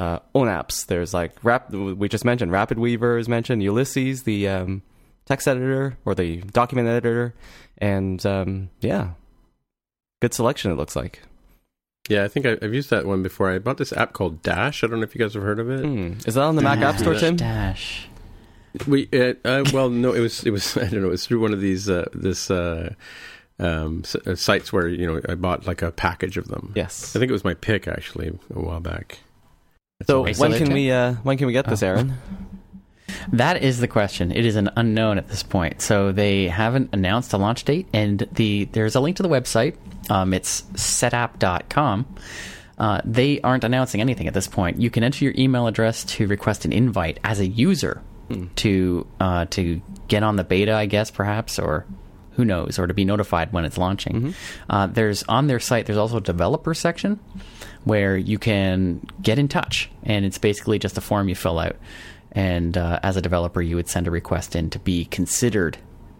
uh, 0.00 0.18
own 0.34 0.48
apps. 0.48 0.86
There's 0.86 1.14
like 1.14 1.32
Rap. 1.44 1.70
We 1.70 2.08
just 2.08 2.24
mentioned 2.24 2.50
RapidWeaver 2.50 3.20
is 3.20 3.28
mentioned. 3.28 3.62
Ulysses, 3.62 4.24
the 4.24 4.48
um, 4.48 4.82
text 5.26 5.46
editor 5.46 5.96
or 6.04 6.14
the 6.16 6.38
document 6.40 6.88
editor, 6.88 7.34
and 7.76 8.24
um, 8.26 8.70
yeah, 8.80 9.10
good 10.20 10.34
selection. 10.34 10.70
It 10.70 10.76
looks 10.76 10.96
like. 10.96 11.22
Yeah, 12.08 12.24
I 12.24 12.28
think 12.28 12.46
I, 12.46 12.56
I've 12.62 12.72
used 12.72 12.88
that 12.90 13.04
one 13.06 13.22
before. 13.22 13.50
I 13.50 13.58
bought 13.58 13.76
this 13.76 13.92
app 13.92 14.14
called 14.14 14.42
Dash. 14.42 14.82
I 14.82 14.86
don't 14.86 14.98
know 15.00 15.04
if 15.04 15.14
you 15.14 15.20
guys 15.20 15.34
have 15.34 15.42
heard 15.42 15.58
of 15.58 15.68
it. 15.70 15.84
Hmm. 15.84 16.12
Is 16.26 16.34
that 16.34 16.42
on 16.42 16.56
the 16.56 16.62
Mac 16.62 16.78
App 16.80 16.98
Store, 16.98 17.14
Tim? 17.14 17.36
Dash. 17.36 18.08
We 18.86 19.08
uh, 19.12 19.34
uh, 19.44 19.64
well, 19.72 19.90
no, 19.90 20.12
it 20.12 20.20
was 20.20 20.44
it 20.44 20.50
was 20.50 20.76
I 20.76 20.82
don't 20.88 21.00
know. 21.02 21.08
It 21.08 21.12
was 21.12 21.26
through 21.26 21.40
one 21.40 21.52
of 21.52 21.60
these 21.60 21.88
uh, 21.90 22.06
this 22.14 22.50
uh, 22.50 22.94
um, 23.58 24.02
s- 24.04 24.14
uh, 24.26 24.36
sites 24.36 24.72
where 24.72 24.88
you 24.88 25.06
know 25.06 25.20
I 25.28 25.34
bought 25.34 25.66
like 25.66 25.82
a 25.82 25.90
package 25.90 26.36
of 26.36 26.48
them. 26.48 26.72
Yes. 26.76 27.14
I 27.14 27.18
think 27.18 27.28
it 27.28 27.32
was 27.32 27.44
my 27.44 27.54
pick 27.54 27.86
actually 27.88 28.28
a 28.54 28.60
while 28.60 28.80
back. 28.80 29.18
That's 30.00 30.06
So 30.08 30.22
when 30.22 30.52
can 30.56 30.72
we 30.72 30.90
uh, 30.90 31.14
when 31.24 31.36
can 31.38 31.46
we 31.46 31.52
get 31.52 31.66
this, 31.66 31.82
Oh. 31.82 31.88
Aaron? 31.88 32.14
That 33.32 33.62
is 33.62 33.80
the 33.80 33.88
question. 33.88 34.32
It 34.32 34.44
is 34.44 34.56
an 34.56 34.70
unknown 34.76 35.18
at 35.18 35.28
this 35.28 35.42
point. 35.42 35.80
So 35.82 36.12
they 36.12 36.48
haven't 36.48 36.90
announced 36.92 37.32
a 37.32 37.38
launch 37.38 37.64
date, 37.64 37.88
and 37.92 38.26
the 38.32 38.64
there's 38.66 38.94
a 38.94 39.00
link 39.00 39.16
to 39.18 39.22
the 39.22 39.28
website. 39.28 39.76
Um, 40.10 40.32
it's 40.34 40.62
setapp.com. 40.74 42.06
Uh, 42.78 43.00
they 43.04 43.40
aren't 43.40 43.64
announcing 43.64 44.00
anything 44.00 44.28
at 44.28 44.34
this 44.34 44.46
point. 44.46 44.80
You 44.80 44.88
can 44.90 45.02
enter 45.02 45.24
your 45.24 45.34
email 45.36 45.66
address 45.66 46.04
to 46.04 46.26
request 46.28 46.64
an 46.64 46.72
invite 46.72 47.18
as 47.24 47.40
a 47.40 47.46
user 47.46 48.02
to 48.56 49.06
uh, 49.20 49.46
to 49.46 49.80
get 50.08 50.22
on 50.22 50.36
the 50.36 50.44
beta, 50.44 50.74
I 50.74 50.86
guess, 50.86 51.10
perhaps, 51.10 51.58
or 51.58 51.86
who 52.32 52.44
knows, 52.44 52.78
or 52.78 52.86
to 52.86 52.94
be 52.94 53.04
notified 53.04 53.52
when 53.52 53.64
it's 53.64 53.78
launching. 53.78 54.34
Uh, 54.70 54.86
there's 54.86 55.22
on 55.24 55.46
their 55.48 55.58
site. 55.58 55.86
There's 55.86 55.98
also 55.98 56.18
a 56.18 56.20
developer 56.20 56.72
section 56.74 57.18
where 57.84 58.16
you 58.16 58.38
can 58.38 59.00
get 59.22 59.38
in 59.38 59.48
touch, 59.48 59.90
and 60.02 60.24
it's 60.24 60.38
basically 60.38 60.78
just 60.78 60.96
a 60.98 61.00
form 61.00 61.28
you 61.28 61.34
fill 61.34 61.58
out. 61.58 61.76
And 62.32 62.76
uh, 62.76 63.00
as 63.02 63.16
a 63.16 63.22
developer, 63.22 63.62
you 63.62 63.76
would 63.76 63.88
send 63.88 64.06
a 64.06 64.10
request 64.10 64.54
in 64.54 64.70
to 64.70 64.78
be 64.78 65.06
considered 65.06 65.78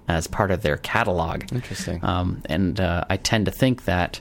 as 0.08 0.26
part 0.26 0.50
of 0.50 0.62
their 0.62 0.78
catalog. 0.78 1.52
Interesting. 1.52 2.02
Um, 2.02 2.42
and 2.46 2.80
uh, 2.80 3.04
I 3.10 3.18
tend 3.18 3.44
to 3.46 3.52
think 3.52 3.84
that 3.84 4.20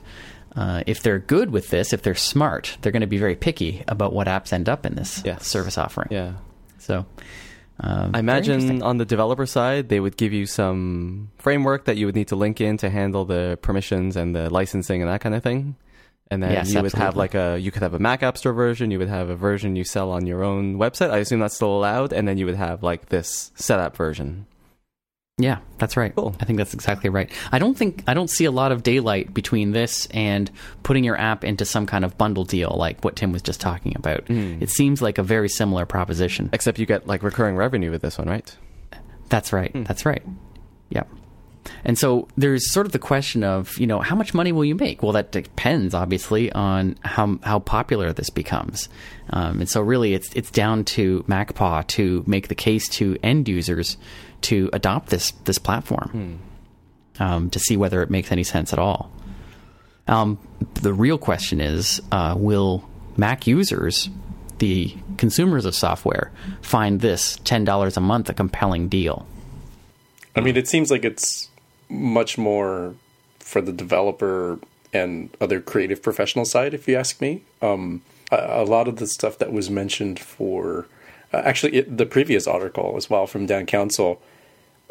uh, 0.55 0.83
if 0.85 1.01
they're 1.01 1.19
good 1.19 1.49
with 1.51 1.69
this, 1.69 1.93
if 1.93 2.01
they're 2.01 2.15
smart, 2.15 2.77
they're 2.81 2.91
going 2.91 3.01
to 3.01 3.07
be 3.07 3.17
very 3.19 3.35
picky 3.35 3.83
about 3.87 4.11
what 4.11 4.27
apps 4.27 4.51
end 4.51 4.67
up 4.67 4.85
in 4.85 4.95
this 4.95 5.21
Yes. 5.23 5.47
service 5.47 5.77
offering. 5.77 6.09
Yeah. 6.11 6.33
So 6.79 7.05
um, 7.79 8.11
I 8.13 8.19
imagine 8.19 8.81
on 8.81 8.97
the 8.97 9.05
developer 9.05 9.45
side, 9.45 9.87
they 9.87 9.99
would 9.99 10.17
give 10.17 10.33
you 10.33 10.45
some 10.45 11.29
framework 11.37 11.85
that 11.85 11.95
you 11.95 12.05
would 12.07 12.15
need 12.15 12.29
to 12.29 12.35
link 12.35 12.59
in 12.59 12.77
to 12.77 12.89
handle 12.89 13.23
the 13.23 13.57
permissions 13.61 14.15
and 14.17 14.35
the 14.35 14.49
licensing 14.49 15.01
and 15.01 15.09
that 15.11 15.21
kind 15.21 15.35
of 15.35 15.43
thing. 15.43 15.75
And 16.29 16.43
then 16.43 16.51
Yes, 16.51 16.73
you 16.73 16.81
would 16.81 16.93
have 16.93 17.15
like 17.15 17.35
a 17.35 17.57
you 17.57 17.71
could 17.71 17.83
have 17.83 17.93
a 17.93 17.99
Mac 17.99 18.21
App 18.21 18.37
Store 18.37 18.53
version, 18.53 18.91
you 18.91 18.99
would 18.99 19.07
have 19.07 19.29
a 19.29 19.35
version 19.35 19.75
you 19.75 19.83
sell 19.83 20.11
on 20.11 20.25
your 20.25 20.43
own 20.43 20.77
website. 20.77 21.09
I 21.09 21.17
assume 21.17 21.39
that's 21.39 21.55
still 21.55 21.75
allowed, 21.75 22.11
and 22.11 22.27
then 22.27 22.37
you 22.37 22.45
would 22.45 22.55
have 22.55 22.83
like 22.83 23.07
this 23.09 23.51
setup 23.55 23.95
version. 23.95 24.45
Yeah, 25.39 25.59
that's 25.77 25.95
right. 25.95 26.15
Cool. 26.15 26.35
I 26.39 26.45
think 26.45 26.57
that's 26.57 26.73
exactly 26.73 27.11
right. 27.11 27.31
I 27.51 27.59
don't 27.59 27.77
think 27.77 28.03
I 28.07 28.15
don't 28.15 28.29
see 28.29 28.45
a 28.45 28.51
lot 28.51 28.71
of 28.71 28.81
daylight 28.81 29.33
between 29.35 29.71
this 29.71 30.07
and 30.07 30.49
putting 30.81 31.03
your 31.03 31.15
app 31.15 31.43
into 31.43 31.63
some 31.63 31.85
kind 31.85 32.03
of 32.03 32.17
bundle 32.17 32.43
deal 32.43 32.75
like 32.77 33.03
what 33.03 33.15
Tim 33.15 33.31
was 33.31 33.43
just 33.43 33.61
talking 33.61 33.93
about. 33.95 34.27
Hmm. 34.27 34.57
It 34.59 34.71
seems 34.71 34.99
like 34.99 35.19
a 35.19 35.23
very 35.23 35.47
similar 35.47 35.85
proposition. 35.85 36.49
Except 36.53 36.79
you 36.79 36.87
get 36.87 37.05
like 37.05 37.21
recurring 37.21 37.55
revenue 37.55 37.91
with 37.91 38.01
this 38.01 38.17
one, 38.17 38.27
right? 38.27 38.57
That's 39.29 39.53
right. 39.53 39.71
Hmm. 39.71 39.83
That's 39.83 40.05
right. 40.05 40.23
Yeah. 40.89 41.03
And 41.83 41.97
so 41.97 42.27
there's 42.37 42.71
sort 42.71 42.85
of 42.85 42.91
the 42.91 42.99
question 42.99 43.43
of, 43.43 43.77
you 43.77 43.87
know, 43.87 43.99
how 43.99 44.15
much 44.15 44.33
money 44.33 44.51
will 44.51 44.65
you 44.65 44.75
make? 44.75 45.03
Well, 45.03 45.13
that 45.13 45.31
depends, 45.31 45.93
obviously, 45.93 46.51
on 46.51 46.97
how 47.03 47.39
how 47.43 47.59
popular 47.59 48.13
this 48.13 48.29
becomes. 48.29 48.89
Um, 49.29 49.59
and 49.61 49.69
so 49.69 49.81
really, 49.81 50.13
it's 50.13 50.33
it's 50.33 50.51
down 50.51 50.85
to 50.85 51.23
MacPaw 51.27 51.87
to 51.87 52.23
make 52.27 52.47
the 52.47 52.55
case 52.55 52.87
to 52.89 53.17
end 53.23 53.47
users 53.47 53.97
to 54.41 54.69
adopt 54.73 55.09
this 55.09 55.31
this 55.45 55.57
platform 55.57 56.39
um, 57.19 57.49
to 57.49 57.59
see 57.59 57.77
whether 57.77 58.01
it 58.01 58.09
makes 58.09 58.31
any 58.31 58.43
sense 58.43 58.73
at 58.73 58.79
all. 58.79 59.11
Um, 60.07 60.39
the 60.75 60.93
real 60.93 61.17
question 61.17 61.59
is, 61.59 62.01
uh, 62.11 62.35
will 62.37 62.87
Mac 63.17 63.45
users, 63.45 64.09
the 64.59 64.95
consumers 65.17 65.65
of 65.65 65.75
software, 65.75 66.31
find 66.61 67.01
this 67.01 67.37
ten 67.43 67.65
dollars 67.65 67.97
a 67.97 68.01
month 68.01 68.29
a 68.29 68.33
compelling 68.33 68.87
deal? 68.87 69.25
I 70.35 70.41
mean, 70.41 70.55
it 70.55 70.67
seems 70.67 70.91
like 70.91 71.03
it's 71.03 71.49
much 71.89 72.37
more 72.37 72.95
for 73.39 73.61
the 73.61 73.71
developer 73.71 74.59
and 74.93 75.29
other 75.39 75.59
creative 75.61 76.01
professional 76.01 76.45
side, 76.45 76.73
if 76.73 76.87
you 76.87 76.95
ask 76.95 77.21
me. 77.21 77.43
Um, 77.61 78.01
a, 78.31 78.61
a 78.61 78.65
lot 78.65 78.87
of 78.87 78.97
the 78.97 79.07
stuff 79.07 79.37
that 79.37 79.51
was 79.51 79.69
mentioned 79.69 80.19
for 80.19 80.87
uh, 81.33 81.37
actually 81.37 81.75
it, 81.75 81.97
the 81.97 82.05
previous 82.05 82.47
article 82.47 82.95
as 82.97 83.09
well 83.09 83.27
from 83.27 83.45
Dan 83.45 83.65
Counsell, 83.65 84.21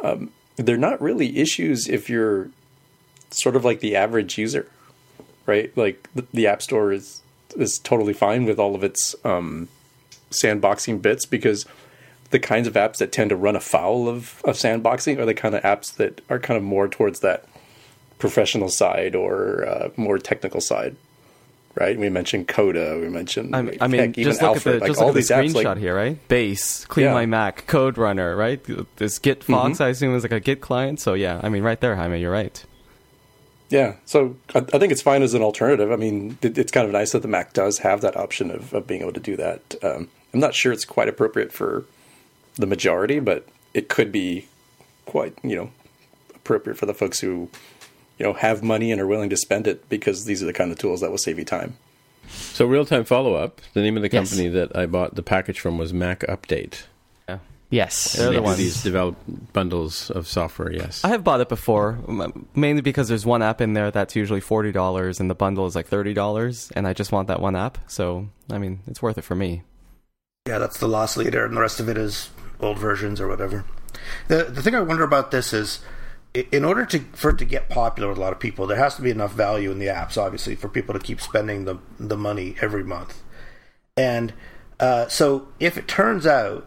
um, 0.02 0.30
they're 0.56 0.76
not 0.76 1.00
really 1.00 1.38
issues 1.38 1.88
if 1.88 2.08
you're 2.08 2.50
sort 3.30 3.56
of 3.56 3.64
like 3.64 3.80
the 3.80 3.96
average 3.96 4.38
user, 4.38 4.68
right? 5.46 5.74
Like 5.76 6.08
the, 6.14 6.26
the 6.32 6.46
App 6.46 6.62
Store 6.62 6.92
is 6.92 7.22
is 7.56 7.78
totally 7.78 8.12
fine 8.12 8.44
with 8.44 8.58
all 8.58 8.74
of 8.74 8.84
its 8.84 9.14
um, 9.24 9.68
sandboxing 10.30 11.00
bits 11.00 11.24
because 11.24 11.64
the 12.36 12.46
kinds 12.46 12.68
of 12.68 12.74
apps 12.74 12.98
that 12.98 13.12
tend 13.12 13.30
to 13.30 13.36
run 13.36 13.56
afoul 13.56 14.08
of, 14.08 14.42
of 14.44 14.56
sandboxing 14.56 15.16
are 15.16 15.24
the 15.24 15.32
kind 15.32 15.54
of 15.54 15.62
apps 15.62 15.96
that 15.96 16.20
are 16.28 16.38
kind 16.38 16.58
of 16.58 16.62
more 16.62 16.86
towards 16.86 17.20
that 17.20 17.46
professional 18.18 18.68
side 18.68 19.14
or 19.14 19.64
uh, 19.66 19.88
more 19.96 20.18
technical 20.18 20.60
side, 20.60 20.96
right? 21.76 21.98
We 21.98 22.10
mentioned 22.10 22.46
Coda, 22.46 22.98
we 23.00 23.08
mentioned 23.08 23.56
I, 23.56 23.62
mean, 23.62 23.72
heck, 23.72 24.12
just 24.12 24.42
look 24.42 24.56
Alfred, 24.56 24.74
at 24.74 24.78
the 24.80 24.80
like 24.80 24.90
just 24.90 25.00
all 25.00 25.06
look 25.06 25.16
at 25.16 25.26
the 25.28 25.42
these 25.42 25.54
apps. 25.54 25.62
screenshot 25.62 25.64
Like, 25.64 25.78
here, 25.78 25.96
right? 25.96 26.28
Base, 26.28 26.84
Clean 26.84 27.06
Yeah. 27.06 27.14
My 27.14 27.24
Mac, 27.24 27.66
CodeRunner, 27.66 28.36
right? 28.36 28.62
This 28.96 29.18
GitFox, 29.18 29.80
I 29.80 29.88
assume, 29.88 30.14
is 30.14 30.22
like 30.22 30.32
a 30.32 30.40
Git 30.40 30.60
client. 30.60 31.00
So 31.00 31.14
yeah, 31.14 31.40
I 31.42 31.48
mean, 31.48 31.62
right 31.62 31.80
there, 31.80 31.96
Jaime, 31.96 32.20
you're 32.20 32.30
right. 32.30 32.62
yeah, 33.70 33.94
so 34.04 34.36
I, 34.54 34.58
I 34.58 34.78
think 34.78 34.92
it's 34.92 35.00
fine 35.00 35.22
as 35.22 35.32
an 35.32 35.40
alternative. 35.40 35.90
I 35.90 35.96
mean, 35.96 36.36
it, 36.42 36.58
it's 36.58 36.70
kind 36.70 36.86
of 36.86 36.92
nice 36.92 37.12
that 37.12 37.22
the 37.22 37.28
Mac 37.28 37.54
does 37.54 37.78
have 37.78 38.02
that 38.02 38.14
option 38.14 38.50
of, 38.50 38.74
of 38.74 38.86
being 38.86 39.00
able 39.00 39.14
to 39.14 39.20
do 39.20 39.36
that. 39.36 39.74
Um, 39.82 40.10
I'm 40.34 40.40
not 40.40 40.54
sure 40.54 40.70
it's 40.70 40.84
quite 40.84 41.08
appropriate 41.08 41.50
for 41.50 41.86
the 42.56 42.66
majority, 42.66 43.20
but 43.20 43.46
it 43.74 43.88
could 43.88 44.10
be 44.12 44.46
quite, 45.06 45.34
you 45.42 45.56
know, 45.56 45.70
appropriate 46.34 46.76
for 46.76 46.86
the 46.86 46.94
folks 46.94 47.20
who, 47.20 47.48
you 48.18 48.26
know, 48.26 48.32
have 48.32 48.62
money 48.62 48.90
and 48.92 49.00
are 49.00 49.06
willing 49.06 49.30
to 49.30 49.36
spend 49.36 49.66
it 49.66 49.88
because 49.88 50.24
these 50.24 50.42
are 50.42 50.46
the 50.46 50.52
kind 50.52 50.72
of 50.72 50.78
tools 50.78 51.00
that 51.00 51.10
will 51.10 51.18
save 51.18 51.38
you 51.38 51.44
time. 51.44 51.76
So 52.28 52.66
real 52.66 52.84
time 52.84 53.04
follow 53.04 53.34
up. 53.34 53.60
The 53.74 53.82
name 53.82 53.96
of 53.96 54.02
the 54.02 54.10
Yes. 54.10 54.30
company 54.30 54.48
that 54.48 54.74
I 54.76 54.86
bought 54.86 55.14
the 55.14 55.22
package 55.22 55.60
from 55.60 55.78
was 55.78 55.92
MacUpdate. 55.92 56.82
Yes. 57.68 58.12
They're 58.12 58.30
the 58.32 58.42
ones. 58.42 58.58
These 58.58 58.84
develop 58.84 59.16
bundles 59.52 60.08
of 60.12 60.28
software. 60.28 60.72
Yes. 60.72 61.04
I 61.04 61.08
have 61.08 61.24
bought 61.24 61.40
it 61.40 61.48
before, 61.48 61.98
mainly 62.54 62.80
because 62.80 63.08
there's 63.08 63.26
one 63.26 63.42
app 63.42 63.60
in 63.60 63.72
there 63.72 63.90
that's 63.90 64.14
usually 64.14 64.40
forty 64.40 64.70
dollars, 64.70 65.18
and 65.18 65.28
the 65.28 65.34
bundle 65.34 65.66
is 65.66 65.74
like 65.74 65.88
thirty 65.88 66.14
dollars, 66.14 66.70
and 66.76 66.86
I 66.86 66.92
just 66.92 67.10
want 67.10 67.26
that 67.26 67.40
one 67.40 67.56
app. 67.56 67.78
So, 67.88 68.28
I 68.52 68.58
mean, 68.58 68.78
it's 68.86 69.02
worth 69.02 69.18
it 69.18 69.22
for 69.22 69.34
me. 69.34 69.64
Yeah, 70.46 70.58
that's 70.58 70.78
the 70.78 70.86
loss 70.86 71.16
leader, 71.16 71.44
and 71.44 71.56
the 71.56 71.60
rest 71.60 71.80
of 71.80 71.88
it 71.88 71.98
is 71.98 72.30
old 72.60 72.78
versions 72.78 73.20
or 73.20 73.28
whatever. 73.28 73.64
The 74.28 74.44
the 74.44 74.62
thing 74.62 74.74
I 74.74 74.80
wonder 74.80 75.04
about 75.04 75.30
this 75.30 75.52
is, 75.52 75.80
in 76.34 76.64
order 76.64 76.84
to 76.86 77.00
for 77.12 77.30
it 77.30 77.38
to 77.38 77.44
get 77.44 77.68
popular 77.68 78.08
with 78.08 78.18
a 78.18 78.20
lot 78.20 78.32
of 78.32 78.40
people, 78.40 78.66
there 78.66 78.76
has 78.76 78.96
to 78.96 79.02
be 79.02 79.10
enough 79.10 79.32
value 79.32 79.70
in 79.70 79.78
the 79.78 79.86
apps, 79.86 80.16
obviously, 80.16 80.54
for 80.54 80.68
people 80.68 80.94
to 80.94 81.00
keep 81.00 81.20
spending 81.20 81.64
the 81.64 81.78
the 81.98 82.16
money 82.16 82.56
every 82.60 82.84
month. 82.84 83.22
And 83.96 84.34
uh, 84.78 85.08
so, 85.08 85.48
if 85.58 85.78
it 85.78 85.88
turns 85.88 86.26
out, 86.26 86.66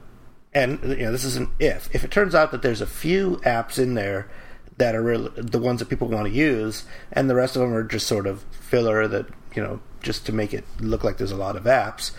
and 0.53 0.79
you 0.83 1.05
know, 1.05 1.11
this 1.11 1.23
is 1.23 1.35
an 1.35 1.51
if, 1.59 1.93
if 1.93 2.03
it 2.03 2.11
turns 2.11 2.33
out 2.33 2.51
that 2.51 2.61
there's 2.61 2.81
a 2.81 2.87
few 2.87 3.37
apps 3.45 3.77
in 3.77 3.93
there 3.93 4.29
that 4.77 4.95
are 4.95 5.03
real, 5.03 5.29
the 5.35 5.59
ones 5.59 5.79
that 5.79 5.89
people 5.89 6.07
want 6.07 6.25
to 6.27 6.33
use, 6.33 6.85
and 7.11 7.29
the 7.29 7.35
rest 7.35 7.55
of 7.55 7.61
them 7.61 7.73
are 7.73 7.83
just 7.83 8.07
sort 8.07 8.25
of 8.25 8.43
filler 8.51 9.07
that 9.07 9.27
you 9.55 9.61
know 9.61 9.79
just 10.01 10.25
to 10.25 10.31
make 10.31 10.53
it 10.53 10.63
look 10.79 11.03
like 11.03 11.17
there's 11.17 11.31
a 11.31 11.37
lot 11.37 11.55
of 11.55 11.63
apps, 11.63 12.11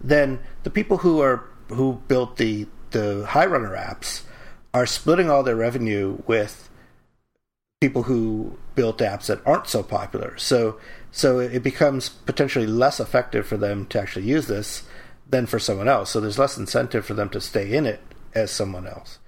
then 0.00 0.40
the 0.62 0.70
people 0.70 0.98
who 0.98 1.20
are 1.20 1.44
who 1.68 2.00
built 2.08 2.36
the 2.36 2.66
the 2.94 3.26
high 3.26 3.46
runner 3.46 3.76
apps 3.76 4.22
are 4.72 4.86
splitting 4.86 5.28
all 5.28 5.42
their 5.42 5.56
revenue 5.56 6.18
with 6.26 6.70
people 7.80 8.04
who 8.04 8.56
built 8.74 8.98
apps 8.98 9.26
that 9.26 9.46
aren't 9.46 9.66
so 9.66 9.82
popular. 9.82 10.38
So 10.38 10.78
so 11.10 11.38
it 11.38 11.62
becomes 11.62 12.08
potentially 12.08 12.66
less 12.66 12.98
effective 12.98 13.46
for 13.46 13.56
them 13.56 13.86
to 13.86 14.00
actually 14.00 14.24
use 14.24 14.46
this 14.46 14.84
than 15.28 15.46
for 15.46 15.58
someone 15.58 15.88
else. 15.88 16.10
So 16.10 16.20
there's 16.20 16.38
less 16.38 16.56
incentive 16.56 17.04
for 17.04 17.14
them 17.14 17.28
to 17.30 17.40
stay 17.40 17.72
in 17.72 17.86
it 17.86 18.00
as 18.34 18.50
someone 18.50 18.86
else. 18.86 19.18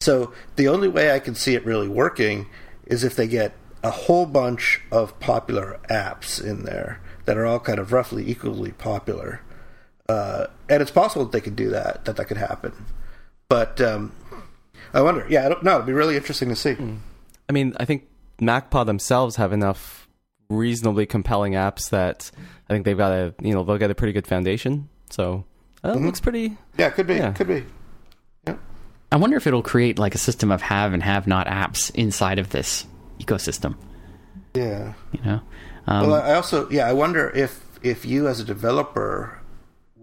So 0.00 0.32
the 0.56 0.68
only 0.68 0.88
way 0.88 1.12
I 1.12 1.20
can 1.20 1.34
see 1.34 1.54
it 1.54 1.64
really 1.64 1.88
working 1.88 2.46
is 2.86 3.04
if 3.04 3.16
they 3.16 3.28
get 3.28 3.54
a 3.82 3.90
whole 3.90 4.26
bunch 4.26 4.80
of 4.90 5.18
popular 5.20 5.78
apps 5.88 6.42
in 6.42 6.64
there 6.64 7.00
that 7.24 7.36
are 7.36 7.46
all 7.46 7.60
kind 7.60 7.78
of 7.78 7.92
roughly 7.92 8.28
equally 8.28 8.72
popular. 8.72 9.40
Uh, 10.08 10.46
and 10.68 10.80
it's 10.80 10.90
possible 10.90 11.24
that 11.24 11.32
they 11.32 11.40
could 11.40 11.56
do 11.56 11.70
that, 11.70 12.04
that 12.04 12.16
that 12.16 12.26
could 12.26 12.36
happen. 12.36 12.72
But 13.48 13.80
um, 13.80 14.12
I 14.92 15.00
wonder. 15.00 15.26
Yeah, 15.28 15.46
I 15.46 15.48
don't 15.48 15.62
know. 15.62 15.74
It'd 15.74 15.86
be 15.86 15.92
really 15.92 16.16
interesting 16.16 16.48
to 16.48 16.56
see. 16.56 16.76
I 17.48 17.52
mean, 17.52 17.74
I 17.78 17.84
think 17.84 18.08
MacPaw 18.40 18.86
themselves 18.86 19.36
have 19.36 19.52
enough 19.52 20.08
reasonably 20.48 21.06
compelling 21.06 21.52
apps 21.52 21.90
that 21.90 22.30
I 22.68 22.72
think 22.72 22.84
they've 22.84 22.96
got 22.96 23.12
a 23.12 23.34
you 23.40 23.52
know 23.52 23.64
they'll 23.64 23.78
get 23.78 23.90
a 23.90 23.94
pretty 23.94 24.12
good 24.12 24.26
foundation. 24.26 24.88
So 25.10 25.44
uh, 25.84 25.90
it 25.90 26.02
looks 26.02 26.20
pretty. 26.20 26.56
Yeah, 26.78 26.90
could 26.90 27.06
be. 27.06 27.14
Yeah. 27.14 27.32
Could 27.32 27.48
be. 27.48 27.64
Yeah. 28.46 28.56
I 29.12 29.16
wonder 29.16 29.36
if 29.36 29.46
it'll 29.46 29.62
create 29.62 29.98
like 29.98 30.14
a 30.14 30.18
system 30.18 30.50
of 30.50 30.62
have 30.62 30.92
and 30.92 31.02
have 31.02 31.26
not 31.26 31.46
apps 31.46 31.94
inside 31.94 32.38
of 32.38 32.50
this 32.50 32.86
ecosystem. 33.20 33.76
Yeah. 34.54 34.94
You 35.12 35.20
know, 35.24 35.40
um, 35.86 36.10
well, 36.10 36.22
I 36.22 36.34
also 36.34 36.68
yeah, 36.70 36.86
I 36.86 36.92
wonder 36.92 37.30
if 37.30 37.64
if 37.82 38.04
you 38.04 38.26
as 38.28 38.40
a 38.40 38.44
developer 38.44 39.40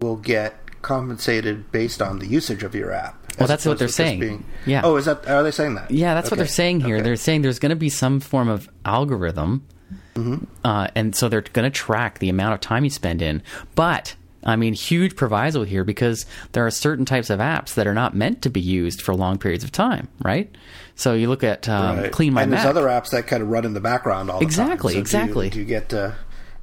will 0.00 0.16
get 0.16 0.82
compensated 0.82 1.70
based 1.72 2.00
on 2.02 2.18
the 2.18 2.26
usage 2.26 2.62
of 2.62 2.74
your 2.74 2.92
app. 2.92 3.23
Well, 3.38 3.48
that's 3.48 3.66
what 3.66 3.78
they're 3.78 3.88
saying. 3.88 4.20
being- 4.20 4.44
Yeah. 4.66 4.82
Oh, 4.84 4.96
is 4.96 5.04
that? 5.06 5.26
Are 5.28 5.42
they 5.42 5.50
saying 5.50 5.74
that? 5.76 5.90
Yeah, 5.90 6.14
that's 6.14 6.30
what 6.30 6.36
they're 6.38 6.46
saying 6.46 6.80
here. 6.80 6.96
Okay. 6.96 7.04
They're 7.04 7.16
saying 7.16 7.42
there's 7.42 7.58
going 7.58 7.70
to 7.70 7.76
be 7.76 7.88
some 7.88 8.20
form 8.20 8.48
of 8.48 8.68
algorithm, 8.84 9.66
Mm-hmm. 10.14 10.44
uh, 10.64 10.86
and 10.94 11.14
so 11.16 11.28
they're 11.28 11.40
going 11.40 11.64
to 11.64 11.70
track 11.76 12.20
the 12.20 12.28
amount 12.28 12.54
of 12.54 12.60
time 12.60 12.84
you 12.84 12.90
spend 12.90 13.20
in. 13.20 13.42
But 13.74 14.14
I 14.44 14.54
mean, 14.56 14.74
huge 14.74 15.16
proviso 15.16 15.64
here 15.64 15.82
because 15.84 16.24
there 16.52 16.64
are 16.66 16.70
certain 16.70 17.04
types 17.04 17.30
of 17.30 17.40
apps 17.40 17.74
that 17.74 17.86
are 17.86 17.94
not 17.94 18.14
meant 18.14 18.42
to 18.42 18.50
be 18.50 18.60
used 18.60 19.00
for 19.02 19.14
long 19.14 19.38
periods 19.38 19.64
of 19.64 19.72
time, 19.72 20.06
right? 20.22 20.54
So 20.94 21.14
you 21.14 21.28
look 21.28 21.42
at 21.42 21.68
um, 21.68 21.98
Right. 21.98 22.12
Clean 22.12 22.32
My 22.32 22.42
and 22.42 22.50
Mac. 22.52 22.62
there's 22.62 22.70
other 22.76 22.86
apps 22.86 23.10
that 23.10 23.26
kind 23.26 23.42
of 23.42 23.48
run 23.48 23.64
in 23.64 23.72
the 23.74 23.80
background 23.80 24.30
all 24.30 24.38
the 24.38 24.44
Exactly, 24.44 24.92
time. 24.94 24.98
So 24.98 25.00
exactly. 25.18 25.50
Do 25.50 25.58
you, 25.58 25.64
do 25.64 25.72
you 25.72 25.80
get 25.80 25.92
uh, 25.94 26.12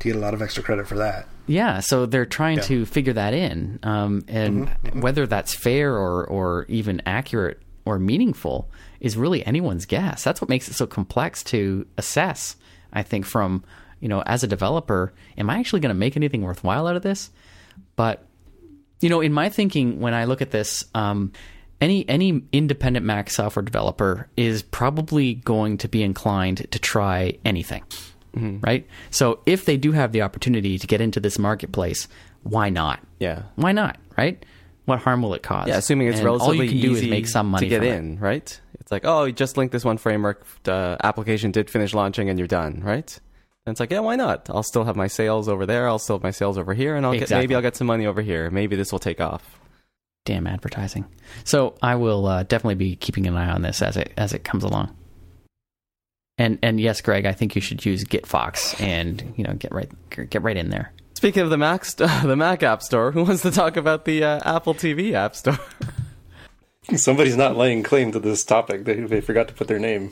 you 0.06 0.14
get 0.14 0.20
a 0.20 0.22
lot 0.22 0.34
of 0.34 0.42
extra 0.42 0.64
credit 0.64 0.88
for 0.88 0.96
that? 0.98 1.28
Yeah, 1.48 1.80
so 1.80 2.06
they're 2.06 2.26
trying 2.26 2.58
Yeah. 2.58 2.64
to 2.64 2.86
figure 2.86 3.14
that 3.14 3.34
in, 3.34 3.80
um, 3.84 4.24
and 4.28 4.70
whether 4.94 5.28
that's 5.28 5.54
fair 5.54 5.94
or 5.96 6.26
or 6.26 6.66
even 6.70 7.02
accurate 7.06 7.60
or 7.86 7.98
meaningful 8.00 8.70
is 9.00 9.18
really 9.18 9.46
anyone's 9.46 9.86
guess. 9.86 10.24
That's 10.24 10.40
what 10.40 10.50
makes 10.50 10.68
it 10.70 10.74
so 10.76 10.86
complex 10.88 11.44
to 11.46 11.86
assess. 11.98 12.56
I 12.94 13.04
think 13.04 13.26
from 13.26 13.64
you 14.00 14.08
know 14.08 14.22
as 14.26 14.44
a 14.44 14.48
developer, 14.48 15.14
am 15.38 15.50
I 15.50 15.60
actually 15.60 15.80
going 15.82 15.94
to 15.94 16.00
make 16.00 16.16
anything 16.16 16.42
worthwhile 16.42 16.88
out 16.88 16.96
of 16.96 17.02
this? 17.02 17.32
But 17.96 18.26
you 19.02 19.10
know, 19.10 19.20
in 19.22 19.34
my 19.34 19.50
thinking, 19.50 20.00
when 20.00 20.14
I 20.14 20.26
look 20.26 20.42
at 20.44 20.52
this, 20.52 20.86
um, 20.94 21.32
any 21.82 22.08
any 22.08 22.44
independent 22.52 23.04
Mac 23.06 23.30
software 23.32 23.64
developer 23.64 24.30
is 24.38 24.62
probably 24.62 25.34
going 25.34 25.78
to 25.80 25.88
be 25.88 26.04
inclined 26.04 26.68
to 26.72 26.78
try 26.80 27.40
anything, 27.44 27.84
right? 28.34 28.88
So 29.10 29.40
if 29.46 29.66
they 29.66 29.78
do 29.78 29.92
have 29.92 30.12
the 30.12 30.22
opportunity 30.22 30.78
to 30.78 30.88
get 30.88 31.02
into 31.02 31.20
this 31.20 31.38
marketplace, 31.40 32.08
why 32.44 32.70
not? 32.70 33.00
Yeah. 33.20 33.44
Why 33.56 33.72
not? 33.72 33.98
Right? 34.18 34.44
What 34.86 35.00
harm 35.00 35.22
will 35.22 35.34
it 35.34 35.44
cause? 35.44 35.68
Yeah, 35.68 35.78
assuming 35.78 36.08
it's 36.08 36.18
And 36.18 36.26
relatively 36.26 36.58
all 36.58 36.64
you 36.64 36.70
can 36.70 36.82
do 36.82 36.92
easy 36.92 37.06
is 37.06 37.10
make 37.12 37.28
some 37.28 37.48
money 37.48 37.68
to 37.68 37.70
get 37.70 37.80
from 37.80 37.88
it. 37.88 37.96
in, 37.96 38.20
right? 38.20 38.62
It's 38.80 38.92
like, 38.92 39.04
oh, 39.06 39.26
you 39.26 39.32
just 39.34 39.58
link 39.58 39.72
this 39.72 39.86
one 39.86 39.98
framework 39.98 40.46
uh, 40.68 40.98
application 41.04 41.52
did 41.52 41.70
finish 41.70 41.94
launching, 41.94 42.30
and 42.30 42.40
you're 42.40 42.48
done, 42.48 42.82
right? 42.84 43.20
And 43.66 43.74
it's 43.74 43.80
like, 43.80 43.92
yeah, 43.92 44.00
why 44.00 44.16
not? 44.16 44.50
I'll 44.50 44.64
still 44.64 44.84
have 44.86 44.96
my 44.96 45.06
sales 45.08 45.48
over 45.48 45.68
there. 45.68 45.88
I'll 45.88 46.00
still 46.00 46.16
have 46.16 46.24
my 46.24 46.32
sales 46.32 46.58
over 46.58 46.74
here, 46.74 46.96
and 46.96 47.06
I'll 47.06 47.14
get 47.18 47.30
maybe 47.30 47.54
I'll 47.54 47.62
get 47.62 47.76
some 47.76 47.88
money 47.88 48.08
over 48.08 48.22
here. 48.22 48.50
Maybe 48.50 48.76
this 48.76 48.92
will 48.92 49.00
take 49.00 49.22
off. 49.22 49.60
Damn 50.26 50.48
advertising. 50.48 51.06
So 51.44 51.76
I 51.82 51.96
will 51.96 52.26
uh, 52.26 52.44
definitely 52.44 52.76
be 52.76 52.96
keeping 52.96 53.28
an 53.28 53.38
eye 53.38 53.50
on 53.52 53.62
this 53.62 53.82
as 53.82 53.98
it 53.98 54.12
as 54.18 54.34
it 54.34 54.44
comes 54.44 54.64
along. 54.64 54.96
And 56.38 56.58
and 56.64 56.80
yes, 56.80 57.02
Greg, 57.02 57.26
I 57.26 57.34
think 57.34 57.56
you 57.56 57.62
should 57.62 57.86
use 57.86 58.04
GitFox 58.04 58.80
and 58.82 59.34
you 59.38 59.44
know 59.44 59.54
get 59.54 59.72
right 59.74 59.90
get 60.30 60.42
right 60.42 60.58
in 60.58 60.70
there. 60.70 60.92
Speaking 61.16 61.44
of 61.44 61.50
the 61.50 61.58
Mac, 61.58 61.86
st- 61.86 62.10
the 62.24 62.36
Mac 62.36 62.64
App 62.64 62.82
Store, 62.82 63.12
who 63.12 63.24
wants 63.24 63.42
to 63.44 63.52
talk 63.52 63.78
about 63.78 64.06
the 64.06 64.24
uh, 64.24 64.56
Apple 64.56 64.74
TV 64.74 65.14
App 65.14 65.36
Store? 65.36 65.60
Somebody's 66.96 67.38
not 67.38 67.56
laying 67.56 67.84
claim 67.84 68.12
to 68.12 68.20
this 68.20 68.44
topic. 68.44 68.86
They, 68.86 68.96
they 68.96 69.22
forgot 69.22 69.48
to 69.50 69.54
put 69.54 69.68
their 69.68 69.78
name. 69.80 70.12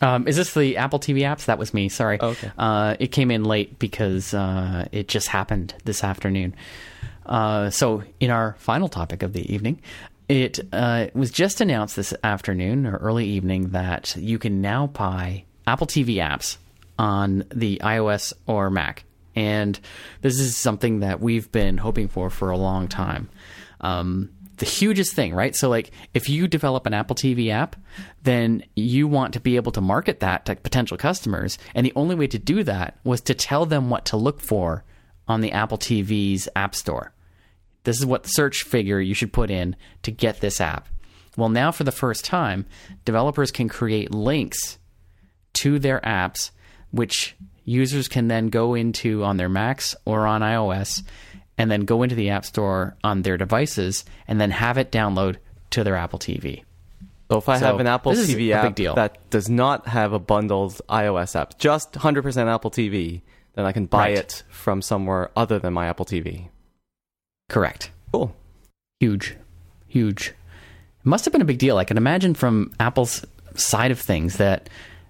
Um, 0.00 0.26
is 0.26 0.36
this 0.36 0.52
the 0.54 0.78
Apple 0.78 0.98
TV 0.98 1.18
apps? 1.20 1.44
That 1.44 1.58
was 1.58 1.72
me. 1.74 1.88
Sorry. 1.88 2.18
Oh, 2.20 2.30
Okay. 2.30 2.50
Uh, 2.58 2.96
it 2.98 3.08
came 3.08 3.30
in 3.30 3.44
late 3.44 3.78
because 3.78 4.34
uh, 4.34 4.88
it 4.90 5.06
just 5.06 5.28
happened 5.28 5.74
this 5.84 6.02
afternoon. 6.02 6.56
Uh, 7.24 7.70
so, 7.70 8.02
in 8.18 8.30
our 8.30 8.56
final 8.58 8.88
topic 8.88 9.22
of 9.22 9.32
the 9.32 9.52
evening, 9.52 9.80
it 10.32 10.60
uh, 10.72 11.08
was 11.12 11.30
just 11.30 11.60
announced 11.60 11.94
this 11.94 12.14
afternoon 12.24 12.86
or 12.86 12.96
early 12.96 13.26
evening 13.26 13.68
that 13.72 14.16
you 14.16 14.38
can 14.38 14.62
now 14.62 14.86
buy 14.86 15.44
Apple 15.66 15.86
TV 15.86 16.14
apps 16.14 16.56
on 16.98 17.44
the 17.54 17.82
iOS 17.84 18.32
or 18.46 18.70
Mac. 18.70 19.04
And 19.36 19.78
this 20.22 20.40
is 20.40 20.56
something 20.56 21.00
that 21.00 21.20
we've 21.20 21.52
been 21.52 21.76
hoping 21.76 22.08
for 22.08 22.30
for 22.30 22.50
a 22.50 22.56
long 22.56 22.88
time. 22.88 23.28
Um, 23.82 24.30
the 24.56 24.64
hugest 24.64 25.12
thing, 25.12 25.34
right? 25.34 25.54
So, 25.54 25.68
like, 25.68 25.90
if 26.14 26.30
you 26.30 26.48
develop 26.48 26.86
an 26.86 26.94
Apple 26.94 27.16
TV 27.16 27.50
app, 27.50 27.76
then 28.22 28.64
you 28.74 29.06
want 29.08 29.34
to 29.34 29.40
be 29.40 29.56
able 29.56 29.72
to 29.72 29.82
market 29.82 30.20
that 30.20 30.46
to 30.46 30.56
potential 30.56 30.96
customers. 30.96 31.58
And 31.74 31.84
the 31.84 31.92
only 31.94 32.14
way 32.14 32.26
to 32.28 32.38
do 32.38 32.64
that 32.64 32.96
was 33.04 33.20
to 33.22 33.34
tell 33.34 33.66
them 33.66 33.90
what 33.90 34.06
to 34.06 34.16
look 34.16 34.40
for 34.40 34.82
on 35.28 35.42
the 35.42 35.52
Apple 35.52 35.76
TV's 35.76 36.48
App 36.56 36.74
Store. 36.74 37.12
This 37.84 37.98
is 37.98 38.06
what 38.06 38.26
search 38.26 38.62
figure 38.62 39.00
you 39.00 39.14
should 39.14 39.32
put 39.32 39.50
in 39.50 39.76
to 40.02 40.10
get 40.10 40.40
this 40.40 40.60
app. 40.60 40.88
Well, 41.36 41.48
now 41.48 41.72
for 41.72 41.84
the 41.84 41.92
first 41.92 42.24
time, 42.24 42.66
developers 43.04 43.50
can 43.50 43.68
create 43.68 44.12
links 44.12 44.78
to 45.54 45.78
their 45.78 46.00
apps, 46.00 46.50
which 46.90 47.34
users 47.64 48.08
can 48.08 48.28
then 48.28 48.48
go 48.48 48.74
into 48.74 49.24
on 49.24 49.36
their 49.36 49.48
Macs 49.48 49.96
or 50.04 50.26
on 50.26 50.42
iOS, 50.42 51.02
and 51.58 51.70
then 51.70 51.82
go 51.82 52.02
into 52.02 52.14
the 52.14 52.30
App 52.30 52.44
Store 52.44 52.96
on 53.02 53.22
their 53.22 53.36
devices, 53.36 54.04
and 54.28 54.40
then 54.40 54.50
have 54.50 54.78
it 54.78 54.90
download 54.92 55.36
to 55.70 55.84
their 55.84 55.96
Apple 55.96 56.18
TV. 56.18 56.64
So 57.30 57.38
if 57.38 57.48
I 57.48 57.58
So, 57.58 57.66
have 57.66 57.80
an 57.80 57.86
Apple 57.86 58.12
TV 58.12 58.52
app 58.52 58.76
that 58.94 59.30
does 59.30 59.48
not 59.48 59.88
have 59.88 60.12
a 60.12 60.18
bundled 60.18 60.80
iOS 60.88 61.34
app, 61.34 61.58
just 61.58 61.92
100% 61.94 62.46
Apple 62.48 62.70
TV, 62.70 63.22
then 63.54 63.64
I 63.64 63.72
can 63.72 63.86
buy 63.86 64.08
Right. 64.08 64.18
it 64.18 64.42
from 64.50 64.82
somewhere 64.82 65.30
other 65.34 65.58
than 65.58 65.72
my 65.72 65.86
Apple 65.86 66.04
TV. 66.04 66.48
Correct. 67.52 67.90
Cool. 68.12 68.34
Huge, 68.98 69.36
huge. 69.86 70.28
It 70.28 71.06
must 71.06 71.24
have 71.24 71.32
been 71.32 71.42
a 71.42 71.46
big 71.46 71.58
deal. 71.58 71.76
I 71.78 71.84
can 71.84 71.96
imagine 71.96 72.34
from 72.34 72.72
Apple's 72.80 73.24
side 73.54 73.90
of 73.90 74.00
things 74.00 74.38
that 74.38 74.68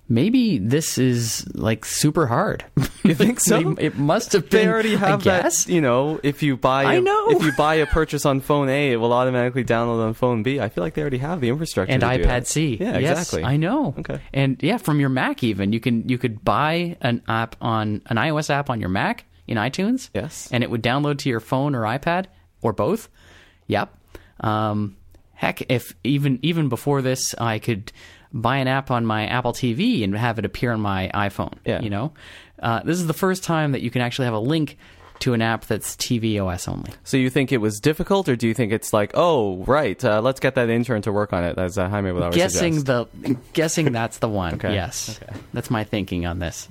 maybe 0.08 0.58
this 0.58 0.98
is 0.98 1.46
like 1.54 1.84
super 1.84 2.26
hard. 2.26 2.64
You 3.04 3.16
think 3.16 3.40
so? 3.40 3.74
it 3.80 3.96
must 3.98 4.32
have 4.32 4.48
been. 4.48 4.64
They 4.66 4.72
already 4.72 4.94
have 4.94 5.26
I 5.26 5.42
that. 5.42 5.66
You 5.68 5.80
know, 5.80 6.20
if 6.22 6.40
you 6.44 6.56
buy, 6.56 6.84
I 6.84 6.94
a- 6.94 7.00
know. 7.00 7.30
if 7.30 7.42
you 7.42 7.50
buy 7.58 7.74
a 7.74 7.86
purchase 7.86 8.24
on 8.24 8.38
phone 8.38 8.68
A, 8.68 8.92
it 8.92 8.96
will 8.96 9.12
automatically 9.12 9.64
download 9.64 10.06
on 10.06 10.14
phone 10.14 10.44
B. 10.44 10.60
I 10.60 10.68
feel 10.68 10.84
like 10.84 10.94
they 10.94 11.00
already 11.02 11.18
have 11.18 11.40
the 11.40 11.48
infrastructure 11.48 11.92
and 11.92 12.00
to 12.00 12.18
do 12.18 12.24
iPad. 12.24 12.46
C. 12.46 12.76
Yeah, 12.80 12.98
Yes, 12.98 13.18
exactly. 13.18 13.42
I 13.42 13.56
know. 13.56 13.96
Okay. 13.98 14.20
And 14.32 14.56
yeah, 14.62 14.76
from 14.76 15.00
your 15.00 15.08
Mac 15.08 15.42
even 15.42 15.72
you 15.72 15.80
can 15.80 16.08
you 16.08 16.16
could 16.16 16.44
buy 16.44 16.96
an 17.00 17.22
app 17.26 17.56
on 17.60 18.02
an 18.06 18.18
iOS 18.18 18.50
app 18.50 18.70
on 18.70 18.78
your 18.78 18.88
Mac 18.88 19.24
in 19.46 19.56
iTunes. 19.56 20.10
Yes. 20.14 20.48
And 20.52 20.62
it 20.62 20.70
would 20.70 20.82
download 20.82 21.18
to 21.18 21.28
your 21.28 21.40
phone 21.40 21.74
or 21.74 21.82
iPad 21.82 22.26
or 22.60 22.72
both. 22.72 23.08
Yep. 23.66 23.96
Um, 24.40 24.96
heck, 25.34 25.70
if 25.70 25.94
even 26.04 26.38
even 26.42 26.68
before 26.68 27.02
this, 27.02 27.34
I 27.38 27.58
could 27.58 27.92
buy 28.32 28.58
an 28.58 28.68
app 28.68 28.90
on 28.90 29.04
my 29.04 29.26
Apple 29.26 29.52
TV 29.52 30.04
and 30.04 30.16
have 30.16 30.38
it 30.38 30.44
appear 30.44 30.72
on 30.72 30.80
my 30.80 31.10
iPhone. 31.14 31.54
Yeah. 31.64 31.80
You 31.80 31.90
know, 31.90 32.12
uh, 32.60 32.80
this 32.82 32.98
is 32.98 33.06
the 33.06 33.14
first 33.14 33.44
time 33.44 33.72
that 33.72 33.82
you 33.82 33.90
can 33.90 34.00
actually 34.02 34.24
have 34.26 34.34
a 34.34 34.38
link 34.40 34.78
to 35.20 35.34
an 35.34 35.42
app 35.42 35.66
that's 35.66 35.94
tvOS 35.96 36.68
only. 36.68 36.90
So 37.04 37.16
you 37.16 37.30
think 37.30 37.52
it 37.52 37.58
was 37.58 37.78
difficult, 37.78 38.28
or 38.28 38.34
do 38.34 38.48
you 38.48 38.54
think 38.54 38.72
it's 38.72 38.92
like, 38.92 39.12
oh, 39.14 39.62
right, 39.64 40.02
uh, 40.04 40.20
let's 40.20 40.40
get 40.40 40.56
that 40.56 40.68
intern 40.68 41.02
to 41.02 41.12
work 41.12 41.32
on 41.32 41.44
it, 41.44 41.58
as 41.58 41.78
uh, 41.78 41.88
Jaime 41.88 42.10
would 42.10 42.22
always 42.22 42.36
guessing 42.36 42.80
suggest. 42.80 43.10
the 43.22 43.36
guessing 43.52 43.92
that's 43.92 44.18
the 44.18 44.28
one. 44.28 44.54
Okay. 44.62 44.74
Yes, 44.74 45.20
that's 45.52 45.70
my 45.70 45.84
thinking 45.84 46.26
on 46.26 46.40
this. 46.40 46.68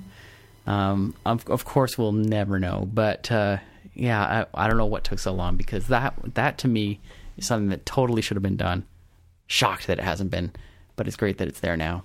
Um, 0.67 1.15
of, 1.25 1.47
of 1.49 1.65
course, 1.65 1.97
we'll 1.97 2.11
never 2.11 2.59
know, 2.59 2.87
but 2.91 3.31
uh, 3.31 3.57
yeah, 3.93 4.45
I, 4.53 4.65
I 4.65 4.67
don't 4.67 4.77
know 4.77 4.85
what 4.85 5.03
took 5.03 5.19
so 5.19 5.33
long 5.33 5.57
because 5.57 5.87
that 5.87 6.15
that 6.35 6.57
to 6.59 6.67
me 6.67 6.99
is 7.37 7.47
something 7.47 7.69
that 7.69 7.85
totally 7.85 8.21
should 8.21 8.35
have 8.35 8.43
been 8.43 8.57
done. 8.57 8.85
Shocked 9.47 9.87
that 9.87 9.99
it 9.99 10.03
hasn't 10.03 10.31
been, 10.31 10.51
but 10.95 11.07
it's 11.07 11.17
great 11.17 11.37
that 11.39 11.47
it's 11.47 11.59
there 11.59 11.75
now. 11.75 12.03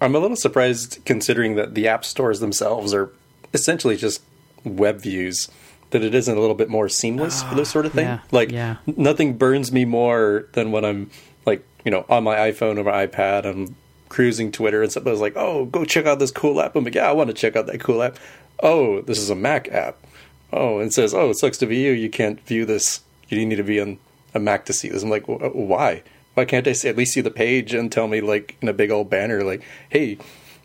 I'm 0.00 0.16
a 0.16 0.18
little 0.18 0.36
surprised 0.36 0.98
considering 1.04 1.54
that 1.56 1.74
the 1.74 1.86
app 1.86 2.04
stores 2.04 2.40
themselves 2.40 2.92
are 2.92 3.12
essentially 3.54 3.96
just 3.96 4.22
web 4.64 5.00
views. 5.00 5.48
That 5.90 6.02
it 6.02 6.14
isn't 6.14 6.36
a 6.36 6.40
little 6.40 6.56
bit 6.56 6.70
more 6.70 6.88
seamless 6.88 7.42
for 7.42 7.54
this 7.54 7.70
sort 7.70 7.84
of 7.84 7.92
thing. 7.92 8.06
yeah, 8.06 8.20
like 8.30 8.50
yeah. 8.50 8.76
nothing 8.86 9.36
burns 9.36 9.70
me 9.70 9.84
more 9.84 10.48
than 10.54 10.72
when 10.72 10.86
I'm 10.86 11.10
like 11.44 11.64
you 11.84 11.90
know 11.90 12.06
on 12.08 12.24
my 12.24 12.36
iPhone 12.36 12.78
or 12.78 12.84
my 12.84 13.06
iPad. 13.06 13.44
I'm 13.44 13.76
cruising 14.12 14.52
Twitter 14.52 14.82
and 14.82 14.92
somebody's 14.92 15.22
like, 15.22 15.36
"Oh, 15.36 15.64
go 15.64 15.86
check 15.86 16.04
out 16.04 16.18
this 16.18 16.30
cool 16.30 16.60
app." 16.60 16.76
I'm 16.76 16.84
like, 16.84 16.94
"Yeah, 16.94 17.08
I 17.08 17.12
want 17.12 17.28
to 17.28 17.34
check 17.34 17.56
out 17.56 17.66
that 17.66 17.80
cool 17.80 18.02
app." 18.02 18.18
Oh, 18.62 19.00
this 19.00 19.18
is 19.18 19.30
a 19.30 19.34
Mac 19.34 19.68
app. 19.72 19.96
Oh, 20.52 20.80
and 20.80 20.92
says, 20.92 21.14
"Oh, 21.14 21.30
it 21.30 21.38
sucks 21.38 21.56
to 21.58 21.66
be 21.66 21.78
you. 21.78 21.92
You 21.92 22.10
can't 22.10 22.38
view 22.46 22.66
this. 22.66 23.00
You 23.28 23.44
need 23.46 23.56
to 23.56 23.64
be 23.64 23.80
on 23.80 23.98
a 24.34 24.38
Mac 24.38 24.66
to 24.66 24.74
see 24.74 24.90
this." 24.90 25.02
I'm 25.02 25.08
like, 25.08 25.24
"Why? 25.26 26.02
Why 26.34 26.44
can't 26.44 26.68
I 26.68 26.72
see, 26.72 26.90
at 26.90 26.96
least 26.96 27.14
see 27.14 27.22
the 27.22 27.30
page 27.30 27.72
and 27.72 27.90
tell 27.90 28.06
me 28.06 28.20
like 28.20 28.56
in 28.60 28.68
a 28.68 28.74
big 28.74 28.90
old 28.90 29.08
banner 29.08 29.42
like, 29.42 29.62
hey, 29.88 30.18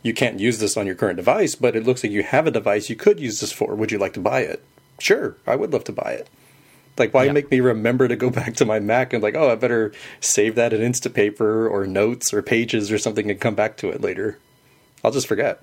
you 0.03 0.13
can't 0.13 0.39
use 0.39 0.59
this 0.59 0.77
on 0.77 0.85
your 0.85 0.95
current 0.95 1.17
device, 1.17 1.55
but 1.55 1.75
it 1.75 1.85
looks 1.85 2.03
like 2.03 2.11
you 2.11 2.23
have 2.23 2.47
a 2.47 2.51
device 2.51 2.89
you 2.89 2.95
could 2.95 3.19
use 3.19 3.39
this 3.39 3.51
for. 3.53 3.75
Would 3.75 3.91
you 3.91 3.97
like 3.97 4.13
to 4.13 4.19
buy 4.19 4.41
it?" 4.41 4.61
Sure, 4.99 5.37
I 5.47 5.55
would 5.55 5.71
love 5.71 5.85
to 5.85 5.93
buy 5.93 6.11
it. 6.11 6.27
Like, 6.99 7.13
why 7.13 7.25
Yeah. 7.25 7.31
make 7.31 7.51
me 7.51 7.59
remember 7.59 8.07
to 8.07 8.15
go 8.15 8.29
back 8.39 8.55
to 8.55 8.65
my 8.65 8.79
Mac 8.79 9.13
and 9.13 9.21
like, 9.23 9.35
oh, 9.35 9.51
I 9.51 9.55
better 9.55 9.91
save 10.19 10.55
that 10.55 10.73
in 10.73 10.81
Instapaper 10.81 11.69
or 11.69 11.85
Notes 11.87 12.33
or 12.33 12.41
Pages 12.41 12.91
or 12.91 12.97
something 12.97 13.29
and 13.29 13.39
come 13.39 13.55
back 13.55 13.77
to 13.77 13.89
it 13.89 14.01
later. 14.01 14.37
I'll 15.03 15.11
just 15.11 15.27
forget. 15.27 15.61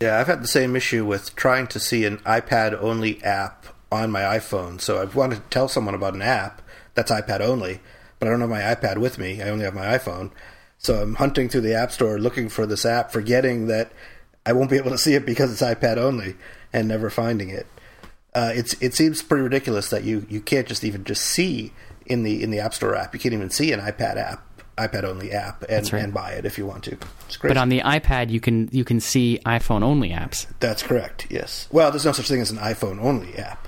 Yeah, 0.00 0.18
I've 0.18 0.26
had 0.26 0.42
the 0.42 0.48
same 0.48 0.74
issue 0.76 1.04
with 1.04 1.36
trying 1.36 1.66
to 1.68 1.78
see 1.80 2.04
an 2.06 2.18
iPad 2.18 2.80
only 2.80 3.22
app 3.22 3.66
on 3.92 4.10
my 4.10 4.22
iPhone. 4.22 4.80
So 4.80 5.02
I've 5.02 5.14
wanted 5.14 5.36
to 5.36 5.40
tell 5.50 5.68
someone 5.68 5.94
about 5.94 6.14
an 6.14 6.22
app 6.22 6.62
that's 6.94 7.10
iPad 7.10 7.40
only, 7.40 7.80
but 8.18 8.26
I 8.26 8.30
don't 8.30 8.40
have 8.40 8.48
my 8.48 8.60
iPad 8.60 8.98
with 8.98 9.18
me. 9.18 9.42
I 9.42 9.48
only 9.50 9.64
have 9.64 9.74
my 9.74 9.86
iPhone. 9.98 10.30
So 10.78 11.02
I'm 11.02 11.16
hunting 11.16 11.50
through 11.50 11.60
the 11.60 11.74
App 11.74 11.92
Store 11.92 12.18
looking 12.18 12.48
for 12.48 12.64
this 12.64 12.86
app, 12.86 13.12
forgetting 13.12 13.66
that 13.66 13.92
I 14.46 14.54
won't 14.54 14.70
be 14.70 14.78
able 14.78 14.90
to 14.92 14.98
see 14.98 15.14
it 15.14 15.26
because 15.26 15.52
it's 15.52 15.60
iPad 15.60 15.98
only, 15.98 16.36
and 16.72 16.88
never 16.88 17.10
finding 17.10 17.50
it. 17.50 17.66
Uh, 18.34 18.52
it's 18.54 18.74
it 18.74 18.94
seems 18.94 19.22
pretty 19.22 19.42
ridiculous 19.42 19.90
that 19.90 20.04
you, 20.04 20.26
you 20.28 20.40
can't 20.40 20.68
just 20.68 20.84
even 20.84 21.02
just 21.04 21.22
see 21.22 21.72
in 22.06 22.22
the 22.22 22.42
in 22.42 22.50
the 22.50 22.60
App 22.60 22.74
Store 22.74 22.94
app. 22.94 23.12
You 23.14 23.20
can't 23.20 23.34
even 23.34 23.50
see 23.50 23.72
an 23.72 23.80
iPad 23.80 24.16
app, 24.16 24.62
iPad 24.76 25.04
only 25.04 25.32
app, 25.32 25.64
and, 25.68 25.92
right. 25.92 26.02
and 26.02 26.14
buy 26.14 26.32
it 26.32 26.44
if 26.44 26.56
you 26.56 26.66
want 26.66 26.84
to. 26.84 26.96
It's 27.26 27.36
crazy. 27.36 27.54
But 27.54 27.56
on 27.56 27.70
the 27.70 27.80
iPad, 27.80 28.30
you 28.30 28.40
can 28.40 28.68
you 28.70 28.84
can 28.84 29.00
see 29.00 29.40
iPhone 29.44 29.82
only 29.82 30.10
apps. 30.10 30.46
That's 30.60 30.82
correct. 30.82 31.26
Yes. 31.28 31.68
Well, 31.72 31.90
there's 31.90 32.04
no 32.04 32.12
such 32.12 32.28
thing 32.28 32.40
as 32.40 32.52
an 32.52 32.58
iPhone 32.58 33.00
only 33.00 33.36
app, 33.36 33.66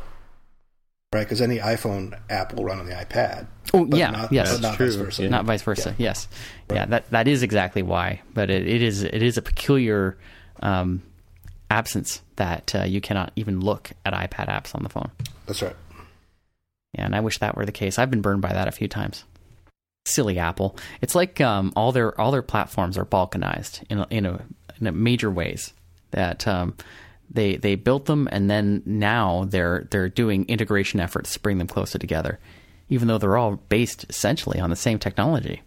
right? 1.12 1.24
Because 1.24 1.40
any 1.40 1.58
iPhone 1.58 2.16
app 2.30 2.54
will 2.54 2.64
run 2.64 2.78
on 2.78 2.86
the 2.86 2.94
iPad. 2.94 3.48
Oh 3.74 3.86
yeah, 3.86 4.10
not, 4.10 4.32
yes, 4.32 4.52
but 4.52 4.60
not 4.60 4.78
vice 4.78 4.94
versa. 4.94 5.28
not 5.28 5.44
vice 5.44 5.62
versa. 5.62 5.94
Yes, 5.98 6.28
yeah, 6.72 6.86
that 6.86 7.10
that 7.10 7.26
is 7.26 7.42
exactly 7.42 7.82
why. 7.82 8.20
But 8.32 8.48
it, 8.48 8.68
it 8.68 8.82
is 8.82 9.02
it 9.02 9.22
is 9.22 9.36
a 9.36 9.42
peculiar 9.42 10.16
um, 10.60 11.02
absence 11.72 12.20
that 12.36 12.74
uh, 12.74 12.84
you 12.84 13.00
cannot 13.00 13.32
even 13.34 13.60
look 13.60 13.92
at 14.04 14.12
iPad 14.12 14.48
apps 14.48 14.74
on 14.74 14.82
the 14.82 14.90
phone. 14.90 15.10
That's 15.46 15.62
right. 15.62 15.74
Yeah, 16.92 17.06
and 17.06 17.16
I 17.16 17.20
wish 17.20 17.38
that 17.38 17.56
were 17.56 17.64
the 17.64 17.72
case. 17.72 17.98
I've 17.98 18.10
been 18.10 18.20
burned 18.20 18.42
by 18.42 18.52
that 18.52 18.68
a 18.68 18.72
few 18.72 18.88
times. 18.88 19.24
Silly 20.04 20.38
Apple. 20.38 20.76
It's 21.00 21.14
like 21.14 21.40
um, 21.40 21.72
all 21.74 21.92
their 21.92 22.20
all 22.20 22.30
their 22.30 22.42
platforms 22.42 22.98
are 22.98 23.06
balkanized 23.06 23.82
in 23.88 24.00
a, 24.00 24.06
in 24.10 24.26
a 24.26 24.44
in 24.80 24.86
a 24.86 24.92
major 24.92 25.30
ways. 25.30 25.72
That 26.10 26.46
um, 26.46 26.76
they 27.30 27.56
they 27.56 27.76
built 27.76 28.04
them 28.04 28.28
and 28.30 28.50
then 28.50 28.82
now 28.84 29.44
they're 29.48 29.88
they're 29.90 30.10
doing 30.10 30.44
integration 30.48 31.00
efforts 31.00 31.32
to 31.32 31.40
bring 31.40 31.56
them 31.56 31.68
closer 31.68 31.98
together, 31.98 32.38
even 32.90 33.08
though 33.08 33.16
they're 33.16 33.38
all 33.38 33.56
based 33.56 34.04
essentially 34.10 34.60
on 34.60 34.68
the 34.68 34.76
same 34.76 34.98
technology. 34.98 35.62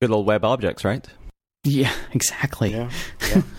Good 0.00 0.10
old 0.10 0.26
WebObjects, 0.26 0.84
right? 0.84 1.06
Yeah, 1.64 1.92
exactly. 2.12 2.70
Yeah. 2.70 2.90
yeah. 3.28 3.42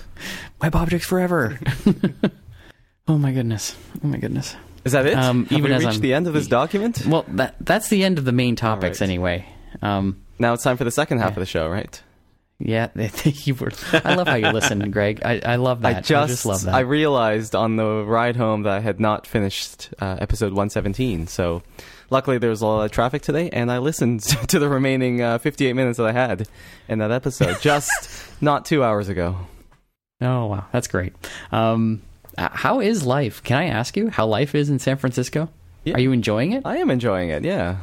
WebObjects 0.62 1.04
forever. 1.04 1.60
oh 3.08 3.18
my 3.18 3.32
goodness. 3.32 3.76
Oh 4.04 4.08
my 4.08 4.18
goodness. 4.18 4.56
Is 4.84 4.92
that 4.92 5.08
it? 5.08 5.16
Um, 5.18 5.46
Have 5.46 5.52
even 5.60 5.72
we 5.72 5.76
as 5.76 5.82
reached 5.84 5.94
I'm- 5.94 6.02
the 6.02 6.14
end 6.14 6.28
of 6.28 6.34
this 6.34 6.48
document? 6.48 7.06
Well, 7.06 7.26
that 7.30 7.56
that's 7.60 7.90
the 7.90 8.04
end 8.04 8.18
of 8.18 8.26
the 8.26 8.32
main 8.32 8.56
topics 8.56 9.02
right. 9.02 9.08
anyway. 9.10 9.46
Um, 9.82 10.22
Now 10.40 10.54
it's 10.54 10.64
time 10.64 10.78
for 10.78 10.84
the 10.84 10.92
second 10.92 11.18
half 11.20 11.30
Yeah. 11.32 11.34
of 11.34 11.40
the 11.40 11.46
show, 11.46 11.68
right? 11.70 12.02
Yeah, 12.58 12.88
you 13.26 13.54
were. 13.56 13.72
I 13.92 14.16
love 14.16 14.28
how 14.30 14.36
you 14.36 14.50
listen, 14.50 14.90
Greg. 14.90 15.22
I, 15.26 15.42
I 15.44 15.56
love 15.58 15.82
that. 15.82 15.98
I 15.98 16.00
just, 16.02 16.30
just 16.32 16.46
love 16.46 16.64
that. 16.64 16.74
I 16.74 16.80
realized 16.82 17.54
on 17.54 17.76
the 17.76 18.06
ride 18.06 18.38
home 18.38 18.64
that 18.64 18.72
I 18.72 18.80
had 18.80 18.98
not 18.98 19.28
finished 19.28 19.90
uh, 20.00 20.16
episode 20.22 20.54
117. 20.54 21.28
So 21.28 21.64
luckily 22.10 22.38
there 22.38 22.50
was 22.50 22.62
a 22.62 22.66
lot 22.66 22.86
of 22.86 22.92
traffic 22.92 23.24
today, 23.24 23.50
and 23.50 23.70
I 23.70 23.80
listened 23.80 24.22
to 24.48 24.58
the 24.58 24.70
remaining 24.70 25.22
uh, 25.22 25.38
58 25.40 25.74
minutes 25.74 25.98
that 25.98 26.06
I 26.06 26.14
had 26.14 26.48
in 26.88 27.00
that 27.00 27.12
episode 27.12 27.60
just 27.60 27.92
not 28.42 28.64
two 28.64 28.86
hours 28.86 29.10
ago. 29.10 29.36
Oh 30.22 30.46
wow, 30.48 30.66
that's 30.72 30.88
great. 30.88 31.14
Um, 31.52 32.02
uh, 32.38 32.50
how 32.52 32.80
is 32.82 33.06
life? 33.06 33.44
Can 33.44 33.58
I 33.58 33.66
ask 33.68 33.96
you 33.96 34.10
how 34.10 34.26
life 34.26 34.56
is 34.56 34.70
in 34.70 34.80
San 34.80 34.98
Francisco? 34.98 35.50
Yeah. 35.84 35.96
Are 35.96 36.00
you 36.00 36.12
enjoying 36.12 36.52
it? 36.54 36.64
I 36.66 36.78
am 36.78 36.90
enjoying 36.90 37.30
it. 37.30 37.44
Yeah, 37.44 37.78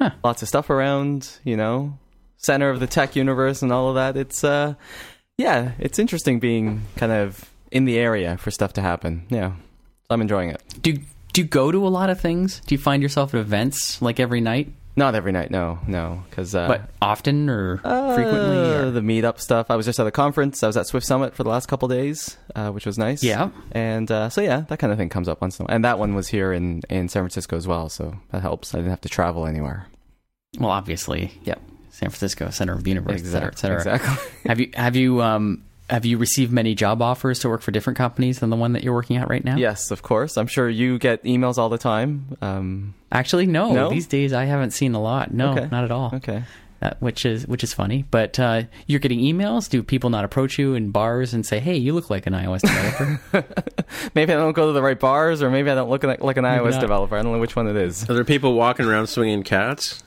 Huh. 0.00 0.10
lots 0.24 0.42
of 0.42 0.48
stuff 0.48 0.70
around. 0.70 1.38
You 1.44 1.56
know, 1.56 1.98
center 2.38 2.68
of 2.70 2.80
the 2.80 2.86
tech 2.86 3.16
universe 3.16 3.62
and 3.62 3.72
all 3.72 3.88
of 3.88 3.94
that. 3.94 4.16
It's 4.16 4.42
uh, 4.44 4.74
yeah, 5.38 5.72
it's 5.78 5.98
interesting 5.98 6.38
being 6.40 6.82
kind 6.96 7.12
of 7.12 7.50
in 7.70 7.84
the 7.84 7.98
area 7.98 8.36
for 8.38 8.50
stuff 8.50 8.72
to 8.74 8.80
happen. 8.82 9.26
Yeah, 9.30 9.52
I'm 10.10 10.20
enjoying 10.20 10.50
it. 10.50 10.62
Do 10.82 10.92
do 11.32 11.40
you 11.42 11.46
go 11.46 11.70
to 11.70 11.86
a 11.86 11.88
lot 11.88 12.10
of 12.10 12.20
things? 12.20 12.60
Do 12.66 12.74
you 12.74 12.78
find 12.80 13.02
yourself 13.02 13.34
at 13.34 13.40
events 13.40 14.00
like 14.02 14.18
every 14.20 14.40
night, 14.40 14.72
Not 14.98 15.14
every 15.14 15.30
night, 15.30 15.50
no, 15.50 15.78
no, 15.86 16.22
because 16.30 16.54
uh, 16.54 16.68
but 16.68 16.88
often 17.02 17.50
or 17.50 17.80
Uh, 17.84 18.14
frequently? 18.14 18.56
Or? 18.56 18.90
the 18.90 19.00
meetup 19.02 19.38
stuff. 19.40 19.70
I 19.70 19.76
was 19.76 19.84
just 19.84 20.00
at 20.00 20.06
a 20.06 20.10
conference. 20.10 20.62
I 20.62 20.66
was 20.68 20.76
at 20.78 20.86
Swift 20.86 21.06
Summit 21.06 21.34
for 21.34 21.42
the 21.44 21.50
last 21.50 21.66
couple 21.66 21.86
days, 21.86 22.38
uh, 22.54 22.70
which 22.70 22.86
was 22.86 22.96
nice. 22.96 23.22
Yeah. 23.22 23.50
and 23.72 24.10
uh, 24.10 24.30
so 24.30 24.40
yeah, 24.40 24.60
that 24.68 24.78
kind 24.78 24.92
of 24.92 24.98
thing 24.98 25.10
comes 25.10 25.28
up 25.28 25.42
once 25.42 25.58
in 25.58 25.64
a 25.64 25.66
while. 25.66 25.74
And 25.76 25.84
that 25.84 25.98
one 25.98 26.14
was 26.14 26.28
here 26.28 26.50
in 26.52 26.80
in 26.88 27.08
San 27.10 27.22
Francisco 27.22 27.56
as 27.56 27.66
well, 27.68 27.90
so 27.90 28.16
that 28.30 28.40
helps. 28.40 28.74
I 28.74 28.78
didn't 28.78 28.90
have 28.90 29.02
to 29.02 29.10
travel 29.10 29.46
anywhere. 29.46 29.86
Well, 30.58 30.70
obviously, 30.70 31.32
yep. 31.44 31.60
San 31.90 32.08
Francisco, 32.10 32.48
center 32.50 32.72
of 32.72 32.84
the 32.84 32.90
universe, 32.90 33.20
et 33.20 33.26
cetera, 33.26 33.48
et 33.48 33.58
cetera. 33.58 33.76
Exactly. 33.76 34.30
Have 34.46 34.60
you 34.60 34.70
have 34.74 34.96
you 34.96 35.22
um 35.22 35.62
have 35.88 36.04
you 36.04 36.18
received 36.18 36.52
many 36.52 36.74
job 36.74 37.00
offers 37.00 37.38
to 37.40 37.48
work 37.48 37.62
for 37.62 37.70
different 37.70 37.96
companies 37.96 38.40
than 38.40 38.50
the 38.50 38.56
one 38.56 38.72
that 38.72 38.82
you're 38.82 38.94
working 38.94 39.16
at 39.16 39.28
right 39.28 39.44
now? 39.44 39.56
yes, 39.56 39.90
of 39.90 40.02
course. 40.02 40.36
I'm 40.36 40.46
sure 40.48 40.68
you 40.68 40.98
get 40.98 41.22
emails 41.24 41.58
all 41.58 41.68
the 41.68 41.78
time. 41.78 42.36
Um, 42.42 42.94
Actually, 43.12 43.46
no. 43.46 43.72
No? 43.72 43.90
These 43.90 44.08
days, 44.08 44.32
I 44.32 44.44
haven't 44.46 44.72
seen 44.72 44.94
a 44.94 45.00
lot. 45.00 45.32
No, 45.32 45.52
Okay. 45.52 45.68
not 45.70 45.84
at 45.84 45.90
all. 45.92 46.10
okay. 46.14 46.42
That, 46.80 47.00
which 47.00 47.24
is 47.24 47.46
which 47.46 47.64
is 47.64 47.72
funny. 47.72 48.04
But 48.10 48.38
uh, 48.38 48.64
you're 48.86 49.00
getting 49.00 49.20
emails. 49.20 49.70
Do 49.70 49.82
people 49.82 50.10
not 50.10 50.26
approach 50.26 50.58
you 50.58 50.74
in 50.74 50.90
bars 50.90 51.32
and 51.32 51.46
say, 51.46 51.58
"Hey, 51.58 51.76
you 51.78 51.94
look 51.94 52.10
like 52.10 52.26
an 52.26 52.34
iOS 52.34 52.60
developer"? 52.60 53.46
Maybe 54.14 54.34
I 54.34 54.36
don't 54.36 54.52
go 54.52 54.66
to 54.66 54.72
the 54.74 54.82
right 54.82 55.00
bars, 55.00 55.42
or 55.42 55.48
maybe 55.48 55.70
I 55.70 55.74
don't 55.74 55.88
look 55.88 56.04
like, 56.04 56.22
like 56.22 56.36
an 56.36 56.44
iOS 56.44 56.72
not. 56.72 56.80
developer. 56.82 57.16
I 57.16 57.22
don't 57.22 57.32
know 57.32 57.38
which 57.38 57.56
one 57.56 57.66
it 57.66 57.76
is. 57.76 58.08
Are 58.10 58.12
there 58.12 58.24
people 58.24 58.52
walking 58.52 58.84
around 58.84 59.06
swinging 59.06 59.42
cats? 59.42 60.02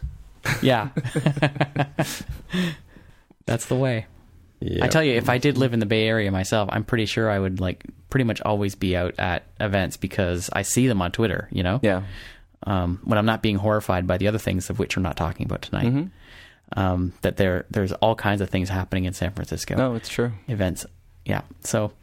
yeah, 0.62 0.90
that's 3.48 3.66
the 3.66 3.76
way. 3.76 4.06
Yeah. 4.62 4.84
I 4.84 4.88
tell 4.88 5.04
you, 5.04 5.14
if 5.14 5.30
I 5.30 5.38
did 5.38 5.58
live 5.58 5.74
in 5.74 5.80
the 5.80 5.86
Bay 5.86 6.08
Area 6.08 6.32
myself, 6.32 6.70
I'm 6.72 6.84
pretty 6.84 7.06
sure 7.06 7.30
I 7.30 7.40
would 7.40 7.60
like 7.62 7.84
pretty 8.10 8.26
much 8.26 8.42
always 8.42 8.76
be 8.76 8.96
out 8.98 9.16
at 9.18 9.44
events 9.60 9.96
because 9.98 10.50
I 10.52 10.64
see 10.64 10.88
them 10.88 11.02
on 11.02 11.12
Twitter. 11.12 11.48
You 11.52 11.64
know, 11.64 11.80
Yeah. 11.82 12.04
um, 12.64 13.00
when 13.04 13.18
I'm 13.18 13.26
not 13.26 13.42
being 13.42 13.56
horrified 13.56 14.06
by 14.06 14.18
the 14.18 14.28
other 14.28 14.38
things 14.38 14.70
of 14.70 14.78
which 14.80 14.98
we're 14.98 15.04
not 15.04 15.16
talking 15.18 15.46
about 15.46 15.62
tonight. 15.62 15.86
Mm-hmm. 15.86 16.80
Um, 16.80 17.14
that 17.22 17.38
there 17.38 17.66
there's 17.72 17.94
all 17.94 18.14
kinds 18.16 18.42
of 18.42 18.50
things 18.50 18.70
happening 18.70 19.06
in 19.06 19.14
San 19.14 19.32
Francisco. 19.32 19.76
No, 19.76 19.96
it's 19.96 20.10
true. 20.10 20.34
events. 20.48 20.86
Yeah. 21.26 21.42
So 21.64 21.94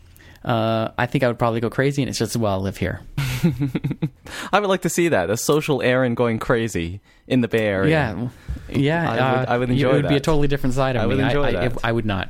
uh, 0.44 0.88
I 0.98 1.06
think 1.06 1.22
I 1.24 1.28
would 1.28 1.38
probably 1.38 1.60
go 1.60 1.70
crazy, 1.70 2.02
and 2.02 2.08
it's 2.08 2.18
just 2.18 2.36
well 2.36 2.54
I 2.54 2.56
live 2.56 2.76
here. 2.76 3.00
I 4.52 4.60
would 4.60 4.68
like 4.68 4.82
to 4.82 4.88
see 4.88 5.08
that 5.08 5.30
a 5.30 5.36
social 5.36 5.82
Aaron 5.82 6.14
going 6.14 6.38
crazy 6.38 7.00
in 7.26 7.40
the 7.40 7.48
Bay 7.48 7.66
Area. 7.66 7.90
Yeah. 7.90 8.28
Yeah. 8.68 9.10
I 9.10 9.12
would- 9.14 9.20
uh, 9.48 9.52
I 9.52 9.58
would 9.58 9.70
enjoy 9.70 9.90
It 9.90 9.92
would 10.02 10.08
be 10.08 10.16
a 10.16 10.20
totally 10.20 10.48
different 10.48 10.74
side 10.74 10.96
of 10.96 11.02
I 11.02 11.06
me. 11.06 11.14
would 11.16 11.24
enjoy 11.24 11.44
I, 11.44 11.52
that. 11.52 11.64
if- 11.64 11.84
I 11.84 11.92
would 11.92 12.06
not. 12.06 12.28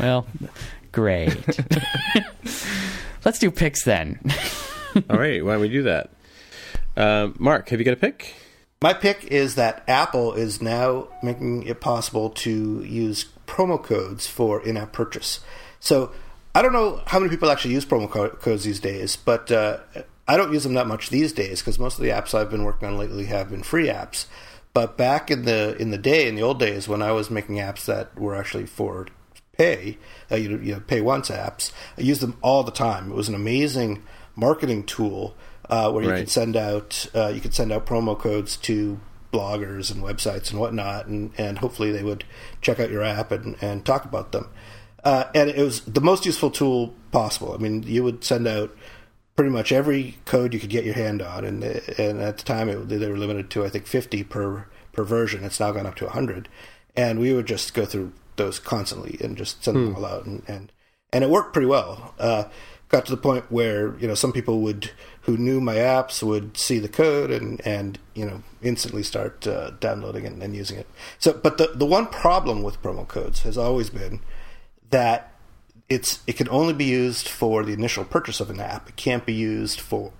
Well, 0.00 0.26
great. 0.92 1.34
Let's 3.24 3.38
do 3.38 3.50
picks 3.50 3.84
then. 3.84 4.20
All 5.10 5.18
right, 5.18 5.44
why 5.44 5.52
don't 5.52 5.60
we 5.60 5.68
do 5.68 5.82
that? 5.84 6.10
Uh, 6.96 7.28
Mark, 7.38 7.68
have 7.70 7.78
you 7.80 7.84
got 7.84 7.92
a 7.92 7.96
pick? 7.96 8.34
My 8.82 8.92
pick 8.92 9.24
is 9.24 9.54
that 9.56 9.82
Apple 9.88 10.32
is 10.34 10.62
now 10.62 11.08
making 11.22 11.64
it 11.64 11.80
possible 11.80 12.30
to 12.30 12.82
use 12.84 13.26
promo 13.46 13.82
codes 13.82 14.26
for 14.26 14.62
in-app 14.62 14.92
purchase. 14.92 15.40
So 15.80 16.12
I 16.54 16.62
don't 16.62 16.72
know 16.72 17.02
how 17.06 17.18
many 17.18 17.30
people 17.30 17.50
actually 17.50 17.74
use 17.74 17.84
promo 17.84 18.08
codes 18.38 18.64
these 18.64 18.80
days, 18.80 19.16
but 19.16 19.50
uh, 19.50 19.78
I 20.28 20.36
don't 20.36 20.52
use 20.52 20.64
them 20.64 20.74
that 20.74 20.86
much 20.86 21.10
these 21.10 21.32
days 21.32 21.60
because 21.60 21.78
most 21.78 21.98
of 21.98 22.04
the 22.04 22.10
apps 22.10 22.34
I've 22.34 22.50
been 22.50 22.64
working 22.64 22.88
on 22.88 22.98
lately 22.98 23.26
have 23.26 23.50
been 23.50 23.62
free 23.62 23.86
apps. 23.86 24.26
But 24.74 24.96
back 24.96 25.30
in 25.30 25.42
the 25.44 25.76
in 25.78 25.90
the 25.90 25.98
day, 25.98 26.28
in 26.28 26.34
the 26.34 26.42
old 26.42 26.58
days, 26.58 26.88
when 26.88 27.00
I 27.02 27.12
was 27.12 27.30
making 27.30 27.56
apps 27.56 27.84
that 27.86 28.18
were 28.18 28.34
actually 28.36 28.66
for 28.66 29.06
pay, 29.56 29.96
uh, 30.30 30.36
you, 30.36 30.48
know, 30.50 30.62
you 30.62 30.74
know, 30.74 30.80
pay 30.80 31.00
once 31.00 31.30
apps, 31.30 31.72
I 31.96 32.02
used 32.02 32.20
them 32.20 32.36
all 32.42 32.62
the 32.62 32.72
time. 32.72 33.10
It 33.10 33.14
was 33.14 33.28
an 33.28 33.34
amazing 33.34 34.02
marketing 34.34 34.84
tool 34.84 35.34
uh, 35.70 35.90
where 35.90 36.04
you 36.04 36.10
Right. 36.10 36.18
could 36.18 36.30
send 36.30 36.56
out 36.56 37.06
uh, 37.14 37.28
you 37.28 37.40
could 37.40 37.54
send 37.54 37.72
out 37.72 37.86
promo 37.86 38.18
codes 38.18 38.56
to 38.58 39.00
bloggers 39.32 39.90
and 39.90 40.02
websites 40.02 40.50
and 40.50 40.60
whatnot, 40.60 41.06
and, 41.06 41.30
and 41.38 41.58
hopefully 41.58 41.90
they 41.92 42.02
would 42.02 42.24
check 42.60 42.78
out 42.80 42.90
your 42.90 43.02
app 43.02 43.32
and, 43.32 43.56
and 43.60 43.84
talk 43.84 44.04
about 44.04 44.32
them. 44.32 44.48
Uh, 45.04 45.24
and 45.34 45.48
it 45.50 45.62
was 45.62 45.80
the 45.82 46.00
most 46.00 46.26
useful 46.26 46.50
tool 46.50 46.94
possible. 47.12 47.54
I 47.54 47.58
mean, 47.58 47.82
you 47.84 48.02
would 48.02 48.24
send 48.24 48.46
out 48.48 48.76
pretty 49.36 49.50
much 49.50 49.70
every 49.70 50.16
code 50.24 50.54
you 50.54 50.60
could 50.60 50.70
get 50.70 50.84
your 50.84 50.94
hand 50.94 51.22
on, 51.22 51.44
and 51.44 51.62
and 51.62 52.20
at 52.20 52.38
the 52.38 52.44
time 52.44 52.68
it, 52.68 52.88
they 52.88 53.08
were 53.08 53.18
limited 53.18 53.50
to 53.50 53.64
I 53.64 53.68
think 53.68 53.86
50 53.86 54.24
per 54.24 54.66
per 54.92 55.04
version. 55.04 55.44
It's 55.44 55.60
now 55.60 55.72
gone 55.72 55.86
up 55.86 55.94
to 55.96 56.06
100, 56.06 56.48
and 56.96 57.20
we 57.20 57.32
would 57.32 57.46
just 57.46 57.74
go 57.74 57.84
through 57.84 58.12
those 58.36 58.58
constantly 58.58 59.18
and 59.20 59.36
just 59.36 59.62
send 59.62 59.76
them 59.76 59.96
all 59.96 60.06
out, 60.06 60.24
and 60.24 60.42
and, 60.48 60.72
and 61.12 61.22
it 61.22 61.30
worked 61.30 61.52
pretty 61.52 61.68
well. 61.68 62.14
Uh, 62.18 62.44
got 62.88 63.04
to 63.04 63.10
the 63.10 63.20
point 63.20 63.50
where 63.50 63.96
you 63.98 64.08
know 64.08 64.14
some 64.14 64.32
people 64.32 64.60
would 64.60 64.90
who 65.22 65.36
knew 65.36 65.60
my 65.60 65.74
apps 65.74 66.22
would 66.22 66.56
see 66.56 66.78
the 66.78 66.88
code 66.88 67.30
and 67.30 67.64
and 67.66 67.98
you 68.14 68.24
know 68.24 68.42
instantly 68.62 69.02
start 69.02 69.46
uh, 69.46 69.70
downloading 69.80 70.24
it 70.24 70.32
and 70.32 70.56
using 70.56 70.78
it. 70.78 70.88
So, 71.18 71.32
but 71.32 71.58
the 71.58 71.68
the 71.74 71.86
one 71.86 72.06
problem 72.06 72.62
with 72.62 72.82
promo 72.82 73.06
codes 73.06 73.42
has 73.42 73.58
always 73.58 73.90
been 73.90 74.20
that 74.90 75.35
it's 75.88 76.20
it 76.26 76.36
can 76.36 76.48
only 76.48 76.74
be 76.74 76.84
used 76.84 77.28
for 77.28 77.64
the 77.64 77.72
initial 77.72 78.04
purchase 78.04 78.40
of 78.40 78.50
an 78.50 78.60
app. 78.60 78.88
It 78.88 78.96
can't 78.96 79.26
be 79.26 79.34
used 79.34 79.80
for 79.80 80.12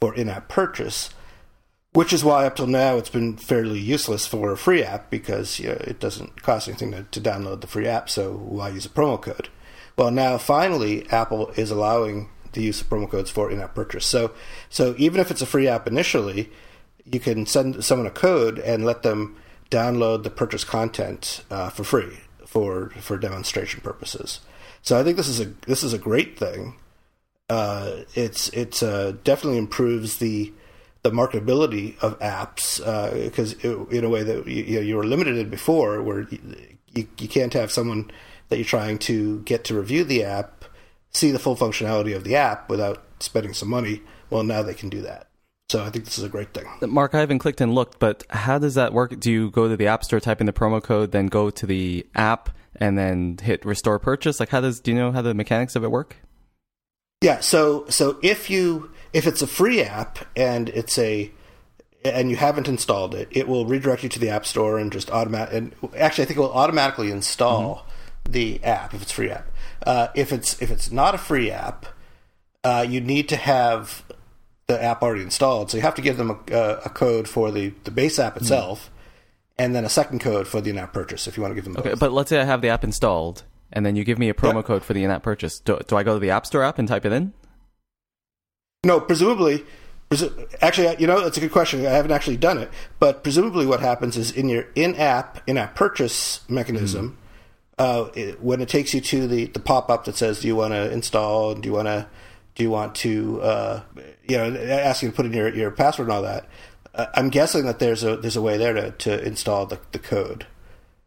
for 0.00 0.14
in-app 0.14 0.48
purchase, 0.48 1.10
which 1.92 2.12
is 2.12 2.24
why 2.24 2.46
up 2.46 2.56
till 2.56 2.66
now 2.66 2.96
it's 2.96 3.08
been 3.08 3.36
fairly 3.36 3.78
useless 3.78 4.26
for 4.26 4.52
a 4.52 4.56
free 4.56 4.82
app 4.82 5.10
because 5.10 5.58
you 5.60 5.68
know, 5.68 5.78
it 5.80 6.00
doesn't 6.00 6.42
cost 6.42 6.68
anything 6.68 6.90
to, 6.90 7.04
to 7.04 7.20
download 7.20 7.60
the 7.60 7.66
free 7.66 7.86
app. 7.86 8.10
So 8.10 8.32
why 8.32 8.70
use 8.70 8.86
a 8.86 8.90
promo 8.90 9.20
code? 9.20 9.48
Well, 9.96 10.10
now 10.10 10.36
finally 10.38 11.08
Apple 11.10 11.50
is 11.56 11.70
allowing 11.70 12.28
the 12.52 12.62
use 12.62 12.80
of 12.80 12.88
promo 12.88 13.10
codes 13.10 13.30
for 13.30 13.50
in-app 13.50 13.74
purchase. 13.74 14.06
So 14.06 14.32
so 14.68 14.94
even 14.98 15.20
if 15.20 15.30
it's 15.30 15.42
a 15.42 15.46
free 15.46 15.68
app 15.68 15.86
initially, 15.86 16.50
you 17.04 17.20
can 17.20 17.46
send 17.46 17.84
someone 17.84 18.06
a 18.06 18.10
code 18.10 18.58
and 18.58 18.84
let 18.84 19.02
them 19.02 19.36
download 19.70 20.24
the 20.24 20.30
purchase 20.30 20.64
content 20.64 21.44
uh, 21.50 21.70
for 21.70 21.84
free 21.84 22.20
for 22.44 22.90
for 23.00 23.16
demonstration 23.16 23.80
purposes. 23.80 24.40
So 24.84 24.98
I 24.98 25.02
think 25.02 25.16
this 25.16 25.28
is 25.28 25.40
a 25.40 25.46
this 25.66 25.82
is 25.82 25.92
a 25.92 25.98
great 25.98 26.38
thing. 26.38 26.76
Uh, 27.50 28.02
it's 28.14 28.48
it's 28.50 28.82
uh, 28.82 29.14
definitely 29.24 29.58
improves 29.58 30.18
the 30.18 30.52
the 31.02 31.10
marketability 31.10 31.98
of 31.98 32.18
apps 32.20 32.78
because 33.24 33.52
in 33.64 34.04
a 34.04 34.08
way 34.08 34.22
that 34.22 34.46
you, 34.46 34.80
you, 34.80 34.96
were 34.96 35.04
limited 35.04 35.36
in 35.36 35.50
before, 35.50 36.00
where 36.02 36.20
you 36.30 37.08
you 37.18 37.28
can't 37.28 37.52
have 37.52 37.72
someone 37.72 38.10
that 38.48 38.56
you're 38.56 38.64
trying 38.64 38.98
to 38.98 39.40
get 39.40 39.64
to 39.64 39.74
review 39.74 40.04
the 40.04 40.22
app 40.22 40.64
see 41.14 41.30
the 41.30 41.38
full 41.38 41.56
functionality 41.56 42.14
of 42.14 42.24
the 42.24 42.36
app 42.36 42.68
without 42.68 43.02
spending 43.20 43.54
some 43.54 43.70
money. 43.70 44.02
Well, 44.30 44.42
now 44.42 44.62
they 44.62 44.74
can 44.74 44.88
do 44.88 45.00
that. 45.02 45.28
So 45.70 45.82
I 45.82 45.90
think 45.90 46.04
this 46.04 46.18
is 46.18 46.24
a 46.24 46.28
great 46.28 46.52
thing. 46.52 46.66
Mark, 46.82 47.14
I 47.14 47.20
haven't 47.20 47.38
clicked 47.38 47.60
and 47.60 47.74
looked, 47.74 47.98
but 47.98 48.24
how 48.28 48.58
does 48.58 48.74
that 48.74 48.92
work? 48.92 49.18
Do 49.18 49.32
you 49.32 49.50
go 49.50 49.68
to 49.68 49.76
the 49.76 49.86
App 49.86 50.04
Store, 50.04 50.20
type 50.20 50.40
in 50.40 50.46
the 50.46 50.52
promo 50.52 50.82
code, 50.82 51.12
then 51.12 51.28
go 51.28 51.50
to 51.50 51.66
the 51.66 52.06
app, 52.14 52.50
and 52.76 52.96
then 52.98 53.38
hit 53.42 53.64
restore 53.64 53.98
purchase? 53.98 54.40
Like, 54.40 54.48
how 54.50 54.60
does 54.60 54.80
do 54.80 54.90
you 54.90 54.96
know 54.96 55.12
how 55.12 55.22
the 55.22 55.34
mechanics 55.34 55.76
of 55.76 55.84
it 55.84 55.90
work? 55.90 56.16
Yeah. 57.22 57.40
So 57.40 57.86
so 57.88 58.18
if 58.22 58.50
you 58.50 58.90
if 59.12 59.26
it's 59.26 59.42
a 59.42 59.46
free 59.46 59.82
app 59.82 60.18
and 60.36 60.68
it's 60.70 60.98
a 60.98 61.30
and 62.04 62.28
you 62.30 62.36
haven't 62.36 62.68
installed 62.68 63.14
it, 63.14 63.28
it 63.30 63.48
will 63.48 63.64
redirect 63.64 64.02
you 64.02 64.10
to 64.10 64.18
the 64.18 64.28
App 64.28 64.44
Store 64.44 64.78
and 64.78 64.92
just 64.92 65.10
automatic. 65.10 65.54
And 65.54 65.74
actually, 65.96 66.24
I 66.24 66.26
think 66.26 66.36
it 66.36 66.40
will 66.40 66.52
automatically 66.52 67.10
install 67.10 67.76
Mm-hmm. 67.76 68.32
the 68.32 68.64
app 68.64 68.92
if 68.94 69.02
it's 69.02 69.12
free 69.12 69.30
app. 69.30 69.48
Uh, 69.86 70.08
if 70.14 70.32
it's 70.32 70.60
if 70.60 70.70
it's 70.70 70.90
not 70.90 71.14
a 71.14 71.18
free 71.18 71.50
app, 71.50 71.86
uh, 72.62 72.84
you 72.86 73.00
need 73.00 73.28
to 73.30 73.36
have 73.36 74.04
the 74.66 74.82
app 74.82 75.02
already 75.02 75.22
installed. 75.22 75.70
So 75.70 75.76
you 75.78 75.82
have 75.82 75.94
to 75.94 76.02
give 76.02 76.16
them 76.16 76.30
a, 76.30 76.38
a, 76.54 76.74
a 76.86 76.88
code 76.90 77.28
for 77.28 77.50
the, 77.50 77.72
the 77.84 77.90
base 77.90 78.18
Mm-hmm. 78.18 78.26
app 78.26 78.36
itself, 78.36 78.90
and 79.58 79.74
then 79.74 79.84
a 79.84 79.88
second 79.88 80.20
code 80.20 80.46
for 80.48 80.60
the 80.60 80.70
in-app 80.70 80.92
purchase 80.92 81.26
if 81.26 81.36
you 81.36 81.42
want 81.42 81.52
to 81.52 81.54
give 81.54 81.64
them 81.64 81.74
both. 81.74 81.86
Okay, 81.86 81.94
but 81.98 82.12
let's 82.12 82.30
say 82.30 82.40
I 82.40 82.44
have 82.44 82.60
the 82.60 82.68
app 82.68 82.84
installed, 82.84 83.44
and 83.72 83.84
then 83.86 83.96
you 83.96 84.04
give 84.04 84.18
me 84.18 84.28
a 84.28 84.34
promo 84.34 84.64
code 84.64 84.82
for 84.84 84.92
the 84.94 85.04
in-app 85.04 85.22
purchase. 85.22 85.60
Do, 85.60 85.78
do 85.86 85.96
I 85.96 86.02
go 86.02 86.14
to 86.14 86.20
the 86.20 86.30
App 86.30 86.46
Store 86.46 86.62
app 86.62 86.78
and 86.78 86.88
type 86.88 87.04
it 87.04 87.12
in? 87.12 87.32
No, 88.84 89.00
presumably. 89.00 89.64
presu- 90.10 90.46
Actually, 90.60 90.96
you 90.98 91.06
know, 91.06 91.20
that's 91.20 91.36
a 91.36 91.40
good 91.40 91.52
question. 91.52 91.86
I 91.86 91.90
haven't 91.90 92.10
actually 92.12 92.36
done 92.36 92.58
it, 92.58 92.70
but 92.98 93.22
presumably, 93.22 93.66
what 93.66 93.80
happens 93.80 94.16
is 94.16 94.30
in 94.30 94.48
your 94.48 94.66
in-app 94.74 95.42
in-app 95.48 95.74
purchase 95.74 96.40
mechanism, 96.48 97.16
uh, 97.78 98.08
it, 98.14 98.42
when 98.42 98.60
it 98.60 98.68
takes 98.68 98.92
you 98.94 99.00
to 99.00 99.26
the, 99.26 99.46
the 99.46 99.60
pop-up 99.60 100.04
that 100.04 100.16
says, 100.16 100.40
"Do 100.40 100.48
you 100.48 100.56
want 100.56 100.74
to 100.74 100.90
install? 100.92 101.54
Do 101.54 101.68
you 101.68 101.74
want 101.74 101.88
to? 101.88 102.06
Do 102.54 102.62
you 102.62 102.70
want 102.70 102.94
to? 102.96 103.40
Uh, 103.42 103.82
you 104.28 104.36
know, 104.36 104.54
ask 104.54 105.02
you 105.02 105.10
to 105.10 105.14
put 105.16 105.26
in 105.26 105.32
your, 105.32 105.48
your 105.54 105.70
password 105.70 106.08
and 106.08 106.12
all 106.14 106.22
that." 106.22 106.46
I'm 107.14 107.28
guessing 107.28 107.64
that 107.66 107.78
there's 107.78 108.04
a 108.04 108.16
there's 108.16 108.36
a 108.36 108.42
way 108.42 108.56
there 108.56 108.72
to, 108.72 108.90
to 108.92 109.24
install 109.26 109.66
the, 109.66 109.78
the 109.92 109.98
code 109.98 110.46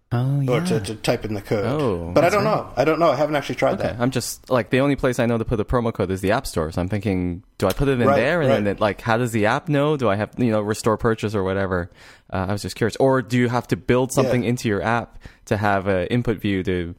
Oh 0.09 0.39
yeah. 0.39 0.51
or 0.51 0.61
to, 0.65 0.79
to 0.79 0.95
type 0.95 1.25
in 1.25 1.33
the 1.33 1.41
code. 1.41 1.65
Oh, 1.65 2.11
but 2.13 2.23
I 2.23 2.29
don't 2.29 2.45
right. 2.45 2.55
know. 2.55 2.73
I 2.77 2.85
don't 2.85 2.97
know. 2.97 3.11
I 3.11 3.15
haven't 3.17 3.35
actually 3.35 3.55
tried 3.55 3.73
Okay, 3.73 3.83
that. 3.89 3.97
I'm 3.99 4.09
just 4.11 4.49
like 4.49 4.69
the 4.69 4.79
only 4.79 4.95
place 4.95 5.19
I 5.19 5.25
know 5.25 5.37
to 5.37 5.43
put 5.43 5.57
the 5.57 5.65
promo 5.65 5.93
code 5.93 6.09
is 6.11 6.21
the 6.21 6.31
App 6.31 6.47
Store. 6.47 6.71
So 6.71 6.81
I'm 6.81 6.87
thinking, 6.87 7.43
do 7.57 7.67
I 7.67 7.73
put 7.73 7.89
it 7.89 7.99
in 7.99 8.07
Right, 8.07 8.15
there, 8.15 8.41
and 8.41 8.49
then 8.49 8.67
it, 8.67 8.79
like, 8.79 9.01
how 9.01 9.17
does 9.17 9.33
the 9.33 9.47
app 9.47 9.67
know? 9.67 9.97
Do 9.97 10.07
I 10.09 10.15
have 10.15 10.29
you 10.37 10.49
know 10.51 10.61
restore 10.61 10.95
purchase 10.95 11.35
or 11.35 11.43
whatever? 11.43 11.91
Uh, 12.31 12.45
I 12.47 12.51
was 12.53 12.61
just 12.61 12.77
curious. 12.77 12.95
Or 12.97 13.21
do 13.21 13.37
you 13.37 13.49
have 13.49 13.67
to 13.67 13.75
build 13.75 14.13
something 14.13 14.43
Yeah. 14.43 14.49
into 14.51 14.69
your 14.69 14.81
app 14.81 15.19
to 15.45 15.57
have 15.57 15.87
an 15.87 16.07
input 16.07 16.37
view 16.37 16.63
to, 16.63 16.95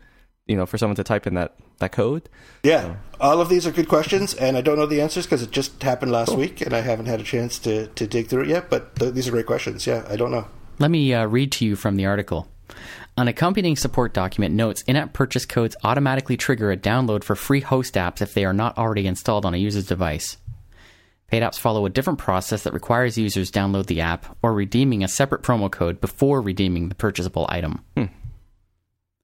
you 0.49 0.57
know, 0.57 0.67
for 0.67 0.79
someone 0.79 0.97
to 0.97 1.05
type 1.05 1.27
in 1.27 1.35
that 1.35 1.55
that 1.79 1.93
code? 1.93 2.29
Yeah, 2.65 2.97
all 3.21 3.41
of 3.41 3.49
these 3.49 3.67
are 3.67 3.71
good 3.71 3.89
questions, 3.89 4.35
and 4.35 4.57
I 4.57 4.61
don't 4.63 4.79
know 4.79 4.87
the 4.87 5.01
answers 5.01 5.27
because 5.27 5.43
it 5.43 5.53
just 5.53 5.81
happened 5.83 6.11
last 6.11 6.35
week, 6.35 6.61
and 6.61 6.75
I 6.75 6.81
haven't 6.81 7.07
had 7.07 7.21
a 7.21 7.25
chance 7.25 7.59
to, 7.61 7.87
to 7.87 8.07
dig 8.07 8.27
through 8.27 8.43
it 8.45 8.49
yet. 8.49 8.69
But 8.69 8.97
th- 8.97 9.15
these 9.15 9.29
are 9.29 9.31
great 9.31 9.47
questions. 9.47 9.87
Yeah, 9.87 10.05
I 10.09 10.17
don't 10.17 10.33
know. 10.33 10.49
Let 10.81 10.91
me 10.91 11.15
uh, 11.15 11.27
read 11.27 11.53
to 11.53 11.65
you 11.65 11.77
from 11.77 11.97
the 11.97 12.07
article. 12.07 12.49
An 13.17 13.29
accompanying 13.29 13.77
support 13.77 14.15
document 14.15 14.55
notes 14.55 14.83
in 14.83 14.97
app 14.97 15.13
purchase 15.13 15.45
codes 15.45 15.77
automatically 15.83 16.37
trigger 16.37 16.71
a 16.71 16.77
download 16.77 17.25
for 17.25 17.35
free 17.35 17.61
host 17.61 17.95
apps 17.95 18.23
if 18.23 18.33
they 18.33 18.45
are 18.45 18.53
not 18.53 18.79
already 18.79 19.07
installed 19.07 19.45
on 19.45 19.55
a 19.55 19.59
user's 19.59 19.87
device. 19.87 20.37
Paid 21.27 21.43
apps 21.43 21.59
follow 21.59 21.85
a 21.85 21.91
different 21.91 22.21
process 22.21 22.63
that 22.63 22.73
requires 22.73 23.19
users 23.19 23.51
download 23.51 23.87
the 23.87 24.01
app 24.01 24.37
or 24.43 24.55
redeeming 24.55 25.05
a 25.05 25.09
separate 25.09 25.43
promo 25.43 25.71
code 25.71 26.01
before 26.01 26.41
redeeming 26.41 26.89
the 26.89 26.95
purchasable 26.95 27.47
item. 27.51 27.85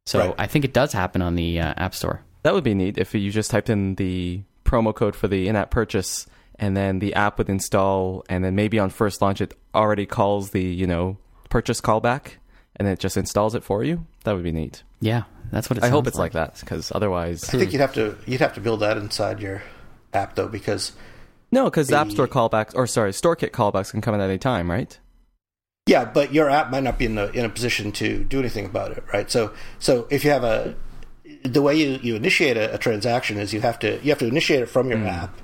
So 0.07 0.19
Right. 0.19 0.35
I 0.39 0.47
think 0.47 0.65
it 0.65 0.73
does 0.73 0.93
happen 0.93 1.23
on 1.23 1.35
the 1.35 1.61
uh, 1.61 1.75
App 1.77 1.95
Store. 1.95 2.23
That 2.43 2.53
would 2.55 2.65
be 2.65 2.75
neat 2.75 2.99
if 2.99 3.15
you 3.15 3.31
just 3.31 3.51
typed 3.51 3.71
in 3.71 3.95
the 3.95 4.43
promo 4.65 4.95
code 4.95 5.17
for 5.17 5.29
the 5.29 5.49
in-app 5.49 5.71
purchase, 5.71 6.27
and 6.59 6.77
then 6.77 6.99
the 6.99 7.15
app 7.15 7.39
would 7.39 7.49
install, 7.49 8.25
and 8.29 8.45
then 8.45 8.55
maybe 8.55 8.79
on 8.79 8.91
first 8.91 9.23
launch 9.23 9.41
it 9.41 9.55
already 9.75 10.05
calls 10.07 10.51
the 10.51 10.63
you 10.63 10.87
know 10.87 11.17
purchase 11.49 11.81
callback, 11.81 12.33
and 12.77 12.87
it 12.87 12.99
just 12.99 13.17
installs 13.17 13.55
it 13.55 13.65
for 13.65 13.83
you. 13.83 14.07
That 14.25 14.35
would 14.35 14.45
be 14.45 14.53
neat. 14.53 14.83
Yeah, 15.01 15.23
that's 15.51 15.71
what 15.71 15.79
it 15.79 15.85
I 15.85 15.89
hope 15.89 16.07
it's 16.07 16.19
like 16.19 16.33
that 16.33 16.61
because 16.61 16.93
otherwise, 16.95 17.45
I 17.45 17.59
think 17.59 17.73
you'd 17.73 17.81
have 17.81 17.95
to 17.95 18.19
you'd 18.27 18.41
have 18.41 18.55
to 18.55 18.61
build 18.61 18.81
that 18.81 18.99
inside 18.99 19.41
your 19.41 19.63
app 20.13 20.35
though, 20.35 20.49
because 20.49 20.93
no, 21.51 21.65
because 21.65 21.91
App 21.93 22.11
Store 22.11 22.29
callbacks 22.29 22.75
or 22.75 22.87
sorry, 22.87 23.13
StoreKit 23.13 23.51
callbacks 23.53 23.91
can 23.91 24.01
come 24.03 24.15
at 24.15 24.21
any 24.21 24.39
time, 24.39 24.71
right? 24.71 24.99
Yeah, 25.87 26.05
but 26.05 26.33
your 26.33 26.49
app 26.49 26.71
might 26.71 26.83
not 26.83 26.99
be 26.99 27.05
in 27.05 27.15
the 27.15 27.31
in 27.33 27.45
a 27.45 27.49
position 27.49 27.93
to 27.93 28.25
do 28.25 28.39
anything 28.41 28.65
about 28.65 28.93
it, 28.93 29.05
right? 29.13 29.31
So 29.31 29.53
so 29.79 30.07
if 30.11 30.25
you 30.25 30.31
have 30.31 30.45
a 30.45 30.75
the 31.45 31.61
way 31.61 31.75
you, 31.77 31.99
you 32.03 32.17
initiate 32.17 32.57
a, 32.57 32.75
a 32.75 32.79
transaction 32.79 33.37
is 33.39 33.53
you 33.53 33.61
have 33.61 33.79
to 33.81 34.01
you 34.03 34.11
have 34.11 34.19
to 34.19 34.27
initiate 34.27 34.63
it 34.63 34.67
from 34.67 34.89
your 34.89 34.99
app, 35.07 35.39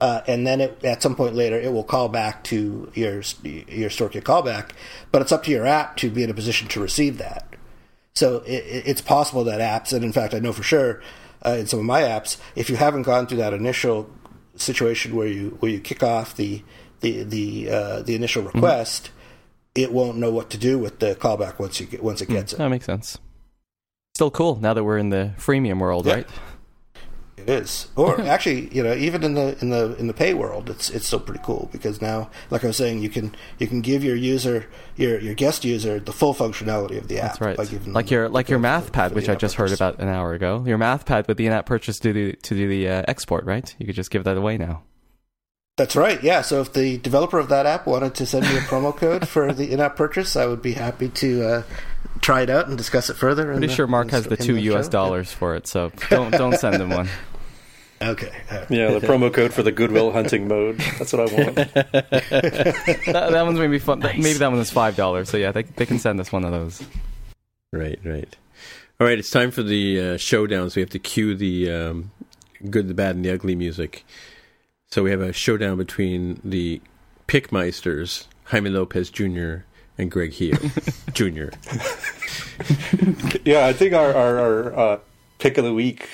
uh, 0.00 0.22
and 0.26 0.46
then 0.46 0.62
it, 0.62 0.82
at 0.82 1.02
some 1.02 1.14
point 1.14 1.34
later 1.34 1.60
it 1.60 1.72
will 1.72 1.84
call 1.84 2.08
back 2.08 2.42
to 2.44 2.90
your 2.94 3.16
your 3.42 3.90
StoreKit 3.90 4.22
callback. 4.22 4.70
But 5.10 5.20
it's 5.22 5.32
up 5.32 5.44
to 5.44 5.50
your 5.50 5.66
app 5.66 5.96
to 5.98 6.10
be 6.10 6.22
in 6.22 6.30
a 6.30 6.34
position 6.34 6.68
to 6.68 6.80
receive 6.80 7.18
that. 7.18 7.46
So 8.14 8.38
it, 8.46 8.64
it- 8.64 8.86
it's 8.86 9.00
possible 9.02 9.44
that 9.44 9.60
apps, 9.60 9.92
and 9.92 10.04
in 10.04 10.12
fact 10.12 10.32
I 10.32 10.38
know 10.38 10.52
for 10.54 10.62
sure 10.62 11.02
uh, 11.44 11.56
in 11.58 11.66
some 11.66 11.80
of 11.80 11.84
my 11.84 12.00
apps, 12.00 12.38
if 12.56 12.70
you 12.70 12.76
haven't 12.76 13.02
gone 13.02 13.26
through 13.26 13.38
that 13.38 13.52
initial 13.52 14.08
situation 14.56 15.14
where 15.14 15.26
you 15.26 15.56
where 15.60 15.70
you 15.70 15.80
kick 15.80 16.02
off 16.02 16.34
the 16.34 16.62
the 17.00 17.24
the 17.24 17.70
uh, 17.70 18.00
the 18.02 18.14
initial 18.14 18.42
request, 18.42 19.10
it 19.74 19.92
won't 19.92 20.18
know 20.18 20.30
what 20.30 20.50
to 20.50 20.58
do 20.58 20.78
with 20.78 20.98
the 20.98 21.14
callback 21.14 21.58
once 21.58 21.80
you 21.80 21.86
get 21.86 22.02
once 22.02 22.20
it 22.20 22.28
gets 22.28 22.52
it. 22.52 22.58
That 22.58 22.68
makes 22.68 22.86
sense. 22.86 23.18
Still 24.14 24.30
cool 24.30 24.56
now 24.56 24.74
that 24.74 24.84
we're 24.84 24.98
in 24.98 25.08
the 25.08 25.32
freemium 25.38 25.78
world, 25.80 26.06
Yeah. 26.06 26.14
right? 26.14 26.26
It 27.38 27.48
is, 27.48 27.88
or 27.96 28.20
actually, 28.34 28.68
you 28.74 28.82
know, 28.82 28.92
even 28.94 29.24
in 29.24 29.34
the 29.34 29.56
in 29.62 29.70
the 29.70 29.96
in 29.96 30.06
the 30.06 30.12
pay 30.12 30.34
world, 30.34 30.68
it's 30.68 30.90
it's 30.90 31.06
still 31.06 31.18
pretty 31.18 31.40
cool 31.42 31.70
because 31.72 32.00
now, 32.02 32.30
like 32.50 32.62
I 32.62 32.66
was 32.68 32.76
saying, 32.76 33.02
you 33.02 33.08
can 33.08 33.34
you 33.58 33.66
can 33.66 33.80
give 33.80 34.04
your 34.04 34.14
user 34.14 34.66
your 34.96 35.18
your 35.18 35.34
guest 35.34 35.64
user 35.64 35.98
the 35.98 36.12
full 36.12 36.34
functionality 36.34 36.98
of 36.98 37.08
the 37.08 37.18
app. 37.18 37.30
That's 37.30 37.40
right. 37.40 37.56
By 37.56 37.64
giving 37.64 37.94
like 37.94 38.10
your 38.10 38.28
like 38.28 38.50
your 38.50 38.58
MathPad, 38.60 39.12
which 39.12 39.30
I 39.30 39.34
just 39.34 39.54
heard 39.56 39.72
about 39.72 39.98
an 39.98 40.08
hour 40.08 40.34
ago. 40.34 40.62
Your 40.66 40.78
MathPad 40.78 41.26
with 41.26 41.38
the 41.38 41.46
in-app 41.46 41.64
purchase 41.66 41.98
to 42.00 42.12
do 42.12 42.32
the, 42.32 42.36
to 42.36 42.54
do 42.54 42.68
the 42.68 42.88
uh, 42.88 43.04
export, 43.08 43.44
right? 43.46 43.74
You 43.78 43.86
could 43.86 43.96
just 43.96 44.10
give 44.10 44.24
that 44.24 44.36
away 44.36 44.58
now. 44.58 44.82
That's 45.76 45.96
right. 45.96 46.22
Yeah. 46.22 46.42
So 46.42 46.60
if 46.60 46.72
the 46.72 46.98
developer 46.98 47.38
of 47.38 47.48
that 47.48 47.64
app 47.66 47.86
wanted 47.86 48.14
to 48.16 48.26
send 48.26 48.44
me 48.46 48.56
a 48.56 48.60
promo 48.60 48.94
code 48.96 49.26
for 49.26 49.52
the 49.52 49.72
in-app 49.72 49.96
purchase, 49.96 50.36
I 50.36 50.46
would 50.46 50.60
be 50.62 50.72
happy 50.72 51.08
to 51.08 51.44
uh, 51.48 51.62
try 52.20 52.42
it 52.42 52.50
out 52.50 52.68
and 52.68 52.76
discuss 52.76 53.08
it 53.08 53.14
further. 53.16 53.50
in 53.50 53.58
Pretty 53.58 53.68
the- 53.68 53.74
sure 53.74 53.86
Mark 53.86 54.10
has 54.10 54.24
the 54.24 54.36
in 54.36 54.44
two 54.44 54.54
the 54.54 54.60
U.S. 54.62 54.86
show. 54.86 54.90
dollars 54.90 55.32
for 55.32 55.54
it, 55.56 55.66
so 55.66 55.90
don't 56.10 56.30
don't 56.30 56.58
send 56.58 56.80
him 56.80 56.90
one. 56.90 57.08
Okay. 58.02 58.32
Uh, 58.50 58.66
Yeah, 58.68 58.90
the 58.98 59.06
promo 59.06 59.32
code 59.32 59.52
for 59.54 59.62
the 59.62 59.70
Goodwill 59.70 60.10
Hunting 60.10 60.48
mode. 60.48 60.78
That's 60.98 61.12
what 61.12 61.20
I 61.32 61.34
want. 61.44 61.54
that, 61.54 63.04
that 63.06 63.42
one's 63.44 63.60
maybe 63.60 63.78
fun. 63.78 64.00
Maybe 64.00 64.32
that 64.32 64.50
one 64.50 64.58
is 64.58 64.72
five 64.72 64.96
dollars. 64.96 65.28
So 65.30 65.36
yeah, 65.36 65.52
they 65.52 65.62
they 65.62 65.86
can 65.86 66.00
send 66.00 66.18
us 66.18 66.32
one 66.32 66.44
of 66.44 66.50
those. 66.50 66.82
Right, 67.72 68.00
right. 68.04 68.36
All 69.00 69.06
right, 69.06 69.16
it's 69.20 69.30
time 69.30 69.52
for 69.52 69.62
the 69.62 70.00
uh, 70.00 70.16
showdown. 70.16 70.68
So 70.70 70.76
we 70.76 70.82
have 70.82 70.90
to 70.90 70.98
cue 70.98 71.36
the 71.36 71.70
um, 71.70 72.10
good, 72.68 72.88
the 72.88 72.94
bad, 72.94 73.14
and 73.14 73.24
the 73.24 73.30
ugly 73.30 73.54
music. 73.54 74.04
So 74.92 75.02
we 75.02 75.10
have 75.10 75.22
a 75.22 75.32
showdown 75.32 75.78
between 75.78 76.38
the 76.44 76.82
Pickmeisters, 77.26 78.26
Jaime 78.44 78.68
Lopez 78.68 79.08
Jr. 79.08 79.64
and 79.96 80.10
Greg 80.10 80.32
Heo 80.32 80.52
Jr. 81.14 81.48
yeah, 83.48 83.64
I 83.64 83.72
think 83.72 83.94
our 83.94 84.12
our, 84.12 84.38
our 84.38 84.78
uh, 84.78 84.98
pick 85.38 85.56
of 85.56 85.64
the 85.64 85.72
week 85.72 86.10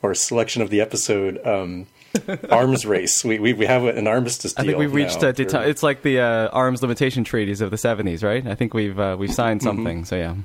or 0.00 0.14
selection 0.14 0.62
of 0.62 0.70
the 0.70 0.80
episode 0.80 1.44
um, 1.44 1.88
arms 2.50 2.86
race. 2.86 3.24
We, 3.24 3.40
we 3.40 3.52
we 3.52 3.66
have 3.66 3.82
an 3.82 4.06
armistice 4.06 4.54
I 4.56 4.62
think 4.62 4.78
we've 4.78 4.94
reached 4.94 5.20
now 5.22 5.30
a 5.30 5.32
deta- 5.32 5.66
It's 5.66 5.82
like 5.82 6.02
the 6.02 6.20
uh, 6.20 6.48
arms 6.50 6.82
limitation 6.82 7.24
treaties 7.24 7.60
of 7.60 7.72
the 7.72 7.76
'70s, 7.76 8.22
right? 8.22 8.46
I 8.46 8.54
think 8.54 8.74
we've 8.74 9.00
uh, 9.00 9.16
we've 9.18 9.34
signed 9.34 9.60
something. 9.60 10.04
So 10.04 10.14
yeah, 10.14 10.36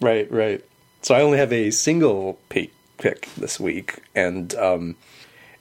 Right, 0.00 0.28
right. 0.32 0.64
So 1.02 1.14
I 1.14 1.20
only 1.22 1.38
have 1.38 1.52
a 1.52 1.70
single 1.70 2.36
pick, 2.48 2.72
pick 2.96 3.28
this 3.36 3.60
week, 3.60 4.02
and 4.16 4.52
um, 4.56 4.96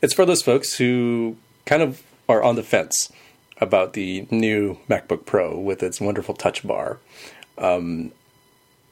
it's 0.02 0.14
for 0.14 0.26
those 0.26 0.42
folks 0.42 0.76
who 0.78 1.38
kind 1.66 1.82
of 1.82 2.04
are 2.30 2.44
on 2.44 2.56
the 2.56 2.64
fence 2.64 3.12
about 3.60 3.94
the 3.94 4.28
new 4.30 4.78
MacBook 4.90 5.26
Pro 5.26 5.58
with 5.58 5.82
its 5.82 6.00
wonderful 6.00 6.36
Touch 6.36 6.66
Bar. 6.66 7.00
Um, 7.58 8.12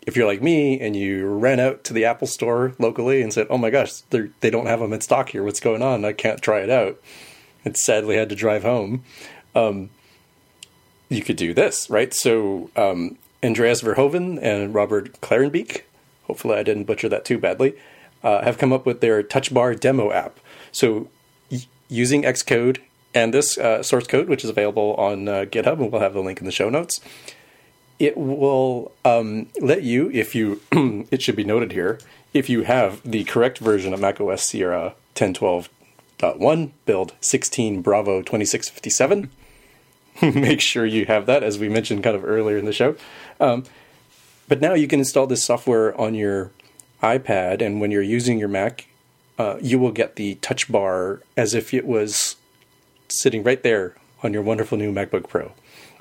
if 0.07 0.15
you're 0.15 0.27
like 0.27 0.41
me 0.41 0.79
and 0.79 0.95
you 0.95 1.27
ran 1.27 1.59
out 1.59 1.83
to 1.85 1.93
the 1.93 2.05
Apple 2.05 2.27
Store 2.27 2.73
locally 2.79 3.21
and 3.21 3.33
said, 3.33 3.47
"Oh 3.49 3.57
my 3.57 3.69
gosh, 3.69 4.01
they're- 4.09 4.31
don't 4.41 4.67
have 4.67 4.79
them 4.79 4.93
in 4.93 5.01
stock 5.01 5.29
here. 5.29 5.43
What's 5.43 5.59
going 5.59 5.81
on? 5.81 6.05
I 6.05 6.13
can't 6.13 6.41
try 6.41 6.59
it 6.61 6.69
out," 6.69 6.99
and 7.63 7.75
sadly 7.77 8.15
had 8.15 8.29
to 8.29 8.35
drive 8.35 8.63
home. 8.63 9.03
Um, 9.55 9.89
you 11.09 11.21
could 11.21 11.37
do 11.37 11.53
this, 11.53 11.89
right? 11.89 12.13
So 12.13 12.69
um, 12.75 13.17
Andreas 13.43 13.81
Verhoeven 13.81 14.39
and 14.41 14.73
Robert 14.73 15.21
Clarenbeek, 15.21 15.81
hopefully 16.23 16.55
I 16.57 16.63
didn't 16.63 16.85
butcher 16.85 17.09
that 17.09 17.25
too 17.25 17.37
badly, 17.37 17.75
uh, 18.23 18.43
have 18.43 18.57
come 18.57 18.73
up 18.73 18.85
with 18.85 19.01
their 19.01 19.21
Touch 19.23 19.53
Bar 19.53 19.75
demo 19.75 20.11
app. 20.11 20.39
So 20.75 21.07
y- 21.49 21.65
using 21.87 22.23
Xcode 22.23 22.79
and 23.13 23.33
this 23.33 23.57
uh, 23.57 23.81
source 23.81 24.07
code, 24.07 24.27
which 24.27 24.43
is 24.43 24.49
available 24.49 24.93
on 24.95 25.29
uh, 25.29 25.45
GitHub, 25.45 25.79
and 25.79 25.89
we'll 25.89 26.01
have 26.01 26.13
the 26.13 26.19
link 26.19 26.39
in 26.39 26.45
the 26.45 26.51
show 26.51 26.69
notes, 26.69 26.99
it 27.97 28.17
will 28.17 28.91
um, 29.05 29.47
let 29.61 29.83
you, 29.83 30.11
if 30.11 30.35
you, 30.35 30.59
it 31.11 31.21
should 31.21 31.37
be 31.37 31.45
noted 31.45 31.71
here, 31.71 31.97
if 32.33 32.49
you 32.49 32.63
have 32.63 33.01
the 33.09 33.23
correct 33.23 33.59
version 33.59 33.93
of 33.93 34.01
macOS 34.01 34.43
Sierra 34.43 34.95
1012.1, 35.15 36.71
build 36.85 37.13
16 37.21 37.81
Bravo 37.81 38.21
2657, 38.21 39.31
make 40.41 40.59
sure 40.59 40.85
you 40.85 41.05
have 41.05 41.25
that, 41.25 41.41
as 41.41 41.57
we 41.57 41.69
mentioned 41.69 42.03
kind 42.03 42.17
of 42.17 42.25
earlier 42.25 42.57
in 42.57 42.65
the 42.65 42.73
show. 42.73 42.97
Um, 43.39 43.63
but 44.49 44.59
now 44.59 44.73
you 44.73 44.89
can 44.89 44.99
install 44.99 45.25
this 45.25 45.45
software 45.45 45.97
on 45.99 46.15
your 46.15 46.51
iPad, 47.01 47.61
and 47.61 47.79
when 47.79 47.91
you're 47.91 48.01
using 48.01 48.39
your 48.39 48.49
Mac, 48.49 48.87
uh, 49.37 49.57
you 49.61 49.79
will 49.79 49.91
get 49.91 50.15
the 50.15 50.35
touch 50.35 50.71
bar 50.71 51.21
as 51.35 51.53
if 51.53 51.73
it 51.73 51.85
was 51.85 52.37
sitting 53.09 53.43
right 53.43 53.61
there 53.63 53.95
on 54.23 54.33
your 54.33 54.41
wonderful 54.41 54.77
new 54.77 54.91
MacBook 54.93 55.27
Pro. 55.27 55.51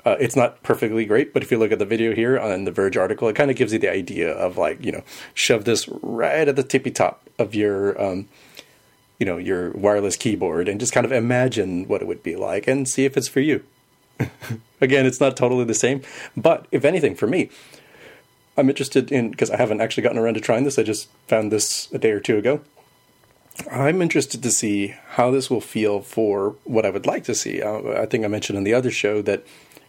Uh, 0.05 0.15
it's 0.19 0.35
not 0.35 0.61
perfectly 0.61 1.05
great, 1.05 1.33
but 1.33 1.41
if 1.41 1.49
you 1.49 1.57
look 1.57 1.71
at 1.71 1.79
the 1.79 1.85
video 1.85 2.13
here 2.13 2.37
on 2.39 2.65
the 2.65 2.71
Verge 2.71 2.95
article, 2.95 3.27
it 3.27 3.35
kind 3.35 3.49
of 3.49 3.57
gives 3.57 3.73
you 3.73 3.79
the 3.79 3.89
idea 3.89 4.31
of 4.31 4.57
like, 4.57 4.83
you 4.85 4.91
know, 4.91 5.03
shove 5.33 5.65
this 5.65 5.87
right 6.01 6.47
at 6.47 6.55
the 6.55 6.63
tippy 6.63 6.91
top 6.91 7.27
of 7.39 7.55
your, 7.55 7.99
um, 8.01 8.27
you 9.19 9.25
know, 9.25 9.37
your 9.37 9.71
wireless 9.71 10.15
keyboard 10.15 10.67
and 10.67 10.79
just 10.79 10.93
kind 10.93 11.05
of 11.05 11.11
imagine 11.11 11.87
what 11.87 12.01
it 12.01 12.07
would 12.07 12.21
be 12.21 12.35
like 12.35 12.67
and 12.67 12.87
see 12.87 13.05
if 13.05 13.17
it's 13.17 13.27
for 13.27 13.39
you. 13.39 13.63
Again, 14.81 15.07
it's 15.07 15.19
not 15.19 15.35
totally 15.35 15.65
the 15.65 15.73
same, 15.73 16.03
but 16.37 16.67
if 16.71 16.85
anything, 16.85 17.15
for 17.15 17.25
me, 17.25 17.49
I'm 18.57 18.69
interested 18.69 19.11
in 19.11 19.31
because 19.31 19.49
I 19.49 19.57
haven't 19.57 19.81
actually 19.81 20.03
gotten 20.03 20.19
around 20.19 20.35
to 20.35 20.39
trying 20.39 20.63
this. 20.65 20.77
I 20.77 20.83
just 20.83 21.09
found 21.27 21.51
this 21.51 21.91
a 21.91 21.97
day 21.97 22.11
or 22.11 22.19
two 22.19 22.37
ago. 22.37 22.61
I'm 23.71 24.01
interested 24.01 24.43
to 24.43 24.51
see 24.51 24.95
how 25.11 25.31
this 25.31 25.49
will 25.49 25.61
feel 25.61 26.01
for 26.01 26.55
what 26.63 26.85
I 26.85 26.89
would 26.89 27.05
like 27.05 27.23
to 27.25 27.35
see. 27.35 27.61
Uh, 27.61 28.01
I 28.01 28.05
think 28.05 28.25
I 28.25 28.27
mentioned 28.27 28.57
in 28.57 28.63
the 28.63 28.73
other 28.73 28.91
show 28.91 29.21
that 29.23 29.45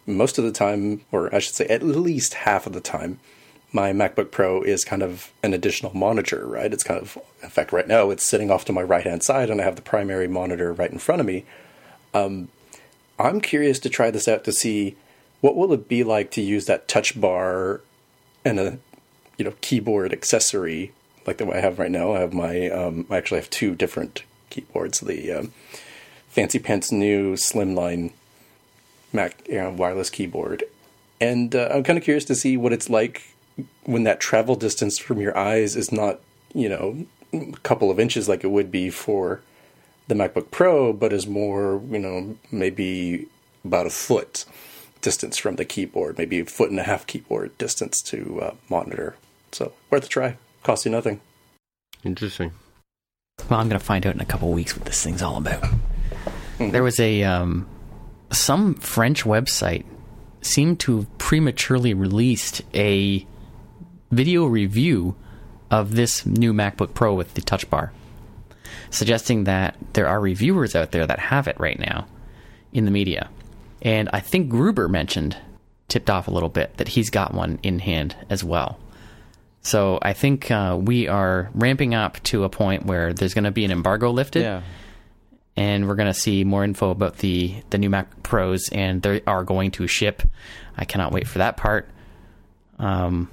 most 0.07 0.39
of 0.39 0.45
the 0.45 0.53
time, 0.53 1.03
or 1.11 1.35
I 1.35 1.41
should 1.41 1.55
say 1.55 1.67
at 1.67 1.83
least 1.83 2.35
half 2.35 2.67
of 2.67 2.73
the 2.73 2.81
time, 2.81 3.19
my 3.73 3.93
MacBook 3.93 4.31
Pro 4.31 4.63
is 4.63 4.85
kind 4.85 5.03
of 5.03 5.33
an 5.43 5.53
additional 5.53 5.95
monitor, 5.95 6.47
right? 6.47 6.73
It's 6.73 6.85
kind 6.85 7.01
of, 7.01 7.19
in 7.43 7.51
fact, 7.51 7.73
right 7.73 7.89
now 7.89 8.11
it's 8.11 8.25
sitting 8.25 8.51
off 8.51 8.65
to 8.67 8.73
my 8.73 8.83
right 8.83 9.05
hand 9.05 9.23
side 9.23 9.51
and 9.51 9.61
I 9.61 9.65
have 9.65 9.77
the 9.77 9.83
primary 9.83 10.29
monitor 10.29 10.73
right 10.73 10.91
in 10.91 10.99
front 10.99 11.21
of 11.21 11.27
me. 11.27 11.45
Um, 12.15 12.49
I'm 13.19 13.41
curious 13.41 13.79
to 13.81 13.91
try 13.91 14.11
this 14.11 14.29
out 14.29 14.45
to 14.45 14.53
see 14.53 14.97
what 15.41 15.57
will 15.57 15.73
it 15.73 15.89
be 15.89 16.05
like 16.05 16.31
to 16.33 16.41
use 16.41 16.67
that 16.67 16.89
touch 16.89 17.21
bar 17.21 17.81
and 18.45 18.61
a 18.61 18.79
you 19.37 19.45
know 19.45 19.55
keyboard 19.61 20.13
accessory 20.13 20.93
like 21.27 21.39
the 21.39 21.47
way 21.47 21.59
I 21.59 21.61
have 21.61 21.79
right 21.79 21.91
now. 21.91 22.13
I 22.13 22.21
have 22.21 22.33
my 22.33 22.69
um, 22.71 23.07
I 23.11 23.17
actually 23.17 23.41
have 23.41 23.51
two 23.51 23.75
different 23.75 24.23
keyboards. 24.51 25.01
The 25.01 25.33
um, 25.33 25.53
Fancy 26.29 26.59
Pants 26.59 26.93
new 26.93 27.35
Slimline 27.35 28.13
Mac 29.13 29.47
you 29.49 29.57
know, 29.57 29.71
wireless 29.71 30.11
keyboard, 30.11 30.65
and 31.21 31.55
uh, 31.55 31.69
I'm 31.73 31.83
kind 31.83 31.99
of 31.99 32.05
curious 32.05 32.25
to 32.27 32.35
see 32.35 32.57
what 32.57 32.73
it's 32.73 32.91
like 32.91 33.35
when 33.85 34.05
that 34.05 34.21
travel 34.21 34.55
distance 34.55 34.99
from 34.99 35.21
your 35.21 35.37
eyes 35.37 35.77
is 35.77 35.91
not 35.91 36.21
you 36.55 36.69
know 36.69 37.07
a 37.33 37.53
couple 37.63 37.91
of 37.91 37.99
inches 37.99 38.29
like 38.29 38.45
it 38.45 38.51
would 38.51 38.71
be 38.71 38.91
for 38.91 39.41
the 40.09 40.15
MacBook 40.15 40.51
Pro, 40.51 40.93
but 40.93 41.13
is 41.13 41.27
more 41.27 41.83
you 41.91 41.99
know 41.99 42.37
maybe 42.51 43.29
about 43.65 43.87
a 43.87 43.91
foot 43.91 44.45
distance 45.01 45.37
from 45.37 45.57
the 45.57 45.65
keyboard, 45.65 46.19
maybe 46.19 46.41
a 46.41 46.45
foot 46.45 46.71
and 46.71 46.81
a 46.81 46.85
half 46.85 47.07
keyboard 47.07 47.57
distance 47.59 48.01
to 48.03 48.41
uh, 48.41 48.55
monitor. 48.69 49.17
So 49.53 49.73
worth 49.91 50.07
a 50.07 50.09
try. 50.09 50.37
Costs 50.67 50.85
you 50.85 50.91
nothing. 50.91 51.21
Interesting. 52.03 52.51
Well, 53.49 53.61
I'm 53.61 53.69
going 53.69 53.79
to 53.79 53.87
find 53.87 54.05
out 54.05 54.17
in 54.17 54.21
a 54.21 54.25
couple 54.25 54.51
weeks 54.51 54.77
what 54.77 54.85
this 54.85 55.01
thing's 55.01 55.23
all 55.23 55.37
about. 55.37 55.65
There 56.59 56.83
was 56.83 56.99
a 56.99 57.23
um, 57.23 57.69
some 58.33 58.75
French 58.75 59.23
website 59.23 59.85
seemed 60.41 60.81
to 60.81 60.97
have 60.97 61.19
prematurely 61.19 61.95
released 61.95 62.63
a 62.75 63.25
video 64.11 64.47
review 64.47 65.15
of 65.71 65.95
this 65.95 66.27
new 66.27 66.53
MacBook 66.53 66.95
Pro 66.95 67.15
with 67.15 67.35
the 67.35 67.43
Touch 67.43 67.71
Bar, 67.71 67.93
suggesting 68.91 69.45
that 69.45 69.77
there 69.93 70.09
are 70.09 70.19
reviewers 70.19 70.75
out 70.75 70.91
there 70.91 71.07
that 71.07 71.21
have 71.21 71.47
it 71.47 71.61
right 71.61 71.79
now 71.79 72.09
in 72.73 72.87
the 72.87 72.91
media. 72.91 73.31
And 73.83 74.09
I 74.13 74.19
think 74.19 74.49
Gruber 74.49 74.89
mentioned, 74.89 75.37
tipped 75.87 76.11
off 76.11 76.27
a 76.27 76.33
little 76.33 76.49
bit, 76.49 76.77
that 76.79 76.89
he's 76.89 77.09
got 77.09 77.35
one 77.35 77.61
in 77.63 77.79
hand 77.79 78.17
as 78.29 78.43
well. 78.43 78.81
So 79.67 79.99
I 80.01 80.13
think 80.13 80.49
uh, 80.49 80.79
we 80.81 81.09
are 81.09 81.51
ramping 81.53 81.93
up 81.93 82.23
to 82.25 82.45
a 82.45 82.49
point 82.49 82.87
where 82.87 83.13
there's 83.13 83.35
going 83.35 83.47
to 83.47 83.51
be 83.51 83.65
an 83.65 83.73
embargo 83.73 84.13
lifted, 84.13 84.43
yeah. 84.43 84.63
and 85.57 85.89
we're 85.89 85.97
going 85.97 86.07
to 86.07 86.15
see 86.15 86.45
more 86.45 86.63
info 86.63 86.91
about 86.91 87.17
the 87.17 87.53
the 87.71 87.79
new 87.79 87.91
Mac 87.91 88.23
Pros, 88.23 88.69
and 88.69 89.03
they 89.03 89.23
are 89.27 89.43
going 89.43 89.73
to 89.73 89.89
ship. 89.89 90.23
I 90.77 90.85
cannot 90.85 91.11
wait 91.11 91.27
for 91.27 91.39
that 91.39 91.57
part. 91.57 91.89
Um, 92.79 93.29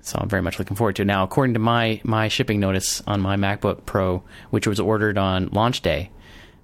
so 0.00 0.16
I'm 0.20 0.28
very 0.28 0.42
much 0.42 0.60
looking 0.60 0.76
forward 0.76 0.94
to 0.96 1.02
it. 1.02 1.06
Now, 1.06 1.24
according 1.24 1.54
to 1.54 1.60
my 1.60 2.00
my 2.04 2.28
shipping 2.28 2.60
notice 2.60 3.02
on 3.08 3.20
my 3.20 3.34
MacBook 3.34 3.84
Pro, 3.84 4.22
which 4.50 4.68
was 4.68 4.78
ordered 4.78 5.18
on 5.18 5.48
launch 5.48 5.80
day, 5.82 6.12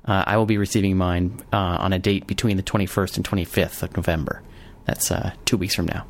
uh, 0.04 0.22
I 0.24 0.36
will 0.36 0.46
be 0.46 0.56
receiving 0.56 0.96
mine 0.96 1.40
uh, 1.52 1.56
on 1.56 1.92
a 1.92 1.98
date 1.98 2.28
between 2.28 2.56
the 2.56 2.62
21st 2.62 3.16
and 3.16 3.28
25th 3.28 3.82
of 3.82 3.96
November. 3.96 4.40
That's 4.84 5.10
uh, 5.10 5.32
two 5.46 5.56
weeks 5.56 5.74
from 5.74 5.86
now. 5.86 6.06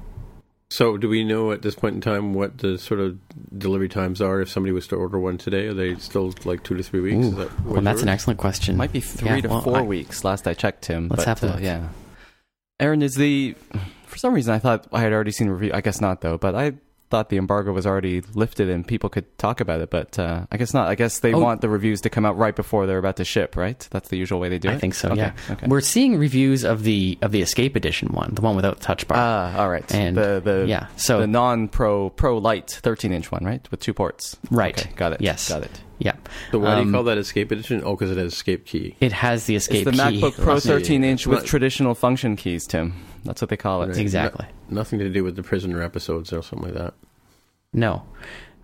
So, 0.73 0.97
do 0.97 1.09
we 1.09 1.25
know 1.25 1.51
at 1.51 1.63
this 1.63 1.75
point 1.75 1.97
in 1.97 2.01
time 2.01 2.33
what 2.33 2.59
the 2.59 2.79
sort 2.79 3.01
of 3.01 3.19
delivery 3.59 3.89
times 3.89 4.21
are? 4.21 4.41
If 4.41 4.49
somebody 4.51 4.73
was 4.73 4.87
to 4.89 4.97
order 4.97 5.19
one 5.19 5.37
today, 5.37 5.67
are 5.67 5.75
they 5.75 5.97
still 5.97 6.33
like 6.45 6.63
two 6.63 6.77
to 6.77 6.83
three 6.85 7.01
weeks? 7.01 7.27
Is 7.27 7.35
that 7.35 7.61
Well, 7.65 7.83
that's 7.83 8.03
an 8.03 8.09
excellent 8.09 8.39
question. 8.39 8.77
Might 8.77 8.93
be 8.93 9.01
three 9.01 9.29
Yeah, 9.29 9.41
to 9.41 9.49
well, 9.49 9.63
four 9.63 9.79
I- 9.79 9.83
weeks. 9.83 10.23
Last 10.23 10.47
I 10.47 10.55
checked, 10.55 10.83
Tim. 10.83 11.09
Let's 11.09 11.25
but, 11.25 11.29
have 11.41 11.43
a 11.43 11.49
uh, 11.49 11.55
look. 11.55 11.63
yeah. 11.63 11.89
Aaron 12.79 13.03
is 13.03 13.17
the. 13.17 13.57
For 14.07 14.17
some 14.17 14.33
reason, 14.33 14.55
I 14.55 14.59
thought 14.61 14.87
I 14.93 15.01
had 15.01 15.13
already 15.13 15.33
seen 15.33 15.49
a 15.49 15.53
review. 15.55 15.73
I 15.75 15.81
guess 15.81 16.01
not 16.01 16.21
though. 16.21 16.39
But 16.39 16.55
I 16.55 16.75
thought 17.11 17.29
the 17.29 17.37
embargo 17.37 17.73
was 17.73 17.87
already 17.87 18.23
lifted 18.35 18.71
and 18.71 18.87
people 18.87 19.11
could 19.11 19.27
talk 19.37 19.61
about 19.61 19.81
it, 19.81 19.91
but 19.91 20.19
uh, 20.19 20.47
I 20.51 20.57
guess 20.57 20.73
not. 20.73 20.89
I 20.89 20.95
guess 20.95 21.19
they 21.21 21.35
Oh. 21.35 21.39
want 21.41 21.61
the 21.61 21.69
reviews 21.69 22.01
to 22.03 22.11
come 22.11 22.25
out 22.25 22.39
right 22.39 22.55
before 22.55 22.87
they're 22.87 22.99
about 22.99 23.17
to 23.17 23.25
ship, 23.25 23.57
right? 23.57 23.87
That's 23.91 24.09
the 24.09 24.17
usual 24.17 24.39
way 24.41 24.49
they 24.49 24.59
do 24.59 24.69
it. 24.69 24.75
I 24.75 24.79
think 24.79 24.95
so. 24.95 25.09
Okay, 25.11 25.17
Yeah, 25.21 25.33
Okay. 25.51 25.67
we're 25.67 25.81
seeing 25.81 26.17
reviews 26.17 26.65
of 26.65 26.85
the 26.85 27.19
of 27.21 27.33
the 27.33 27.43
Escape 27.43 27.75
Edition 27.77 28.09
one, 28.13 28.35
the 28.35 28.41
one 28.43 28.55
without 28.57 28.79
the 28.79 28.83
touch 28.85 29.07
bar. 29.09 29.19
Ah, 29.19 29.59
all 29.61 29.69
right. 29.69 29.93
And, 29.95 30.17
the 30.17 30.41
the 30.43 30.65
yeah, 30.69 30.87
so- 30.97 31.21
the 31.21 31.27
non 31.27 31.69
pro 31.69 32.11
pro 32.11 32.39
light 32.39 32.71
13 32.71 33.13
inch 33.13 33.31
one, 33.33 33.45
right, 33.45 33.67
with 33.71 33.81
two 33.81 33.93
ports. 33.93 34.37
right. 34.51 34.79
Okay, 34.79 34.91
got 34.97 35.13
it. 35.13 35.21
Yes. 35.21 35.49
got 35.49 35.63
it. 35.63 35.81
Yeah. 35.99 36.15
So 36.51 36.61
why 36.61 36.77
do 36.77 36.81
Um, 36.81 36.87
you 36.87 36.93
call 36.95 37.03
that 37.05 37.19
Escape 37.19 37.51
Edition? 37.53 37.83
Oh, 37.85 37.95
because 37.97 38.11
it 38.11 38.17
has 38.17 38.33
Escape 38.33 38.65
key. 38.65 38.97
It 39.01 39.13
has 39.13 39.45
the 39.45 39.57
escape 39.57 39.87
it's 39.87 39.99
the 39.99 40.11
key. 40.11 40.21
MacBook 40.23 40.35
Pro 40.43 40.59
13 40.59 41.05
inch 41.05 41.27
with 41.27 41.45
traditional 41.45 41.95
function 41.95 42.37
keys, 42.37 42.67
Tim. 42.67 42.95
That's 43.25 43.43
what 43.43 43.51
they 43.51 43.59
call 43.59 43.83
it. 43.83 43.89
Right. 43.89 43.99
Exactly. 43.99 44.47
No- 44.49 44.55
nothing 44.71 44.99
to 45.01 45.09
do 45.09 45.25
with 45.25 45.37
the 45.37 45.43
prisoner 45.43 45.83
episodes 45.83 46.33
or 46.33 46.43
something 46.43 46.69
like 46.73 46.79
that. 46.79 46.95
No. 47.73 48.03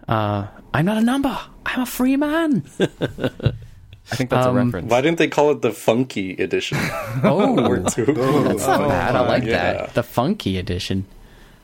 Uh, 0.09 0.47
I'm 0.75 0.85
not 0.85 0.99
a 0.99 1.03
number. 1.03 1.37
I'm 1.65 1.81
a 1.83 1.87
free 1.87 2.17
man. 2.17 2.65
I 2.79 4.15
think 4.15 4.31
that's 4.31 4.47
Um, 4.47 4.57
a 4.57 4.65
reference. 4.65 4.91
Why 4.91 5.01
didn't 5.01 5.19
they 5.19 5.27
call 5.29 5.51
it 5.51 5.63
the 5.63 5.73
Funky 5.73 6.33
Edition? 6.37 6.79
Oh, 7.25 7.59
or 7.67 7.79
that's 7.81 7.97
not 7.99 8.89
bad. 8.89 9.17
I 9.17 9.21
like 9.21 9.43
yeah. 9.45 9.73
that. 9.73 9.95
The 9.95 10.03
funky 10.03 10.59
edition. 10.59 11.07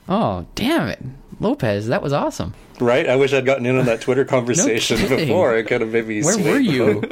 Oh, 0.09 0.45
damn 0.55 0.87
it. 0.89 0.99
Lopez, 1.39 1.87
that 1.87 2.01
was 2.01 2.11
awesome. 2.11 2.53
Right? 2.79 3.07
I 3.07 3.15
wish 3.15 3.33
I'd 3.33 3.45
gotten 3.45 3.65
in 3.67 3.77
on 3.77 3.85
that 3.85 4.01
Twitter 4.01 4.25
conversation 4.25 4.97
kidding. 4.97 5.27
before. 5.27 5.55
It 5.55 5.67
could 5.67 5.81
have 5.81 5.91
maybe. 5.91 6.21
Where 6.23 6.33
swayed 6.33 6.45
were 6.47 6.59
you? 6.59 7.03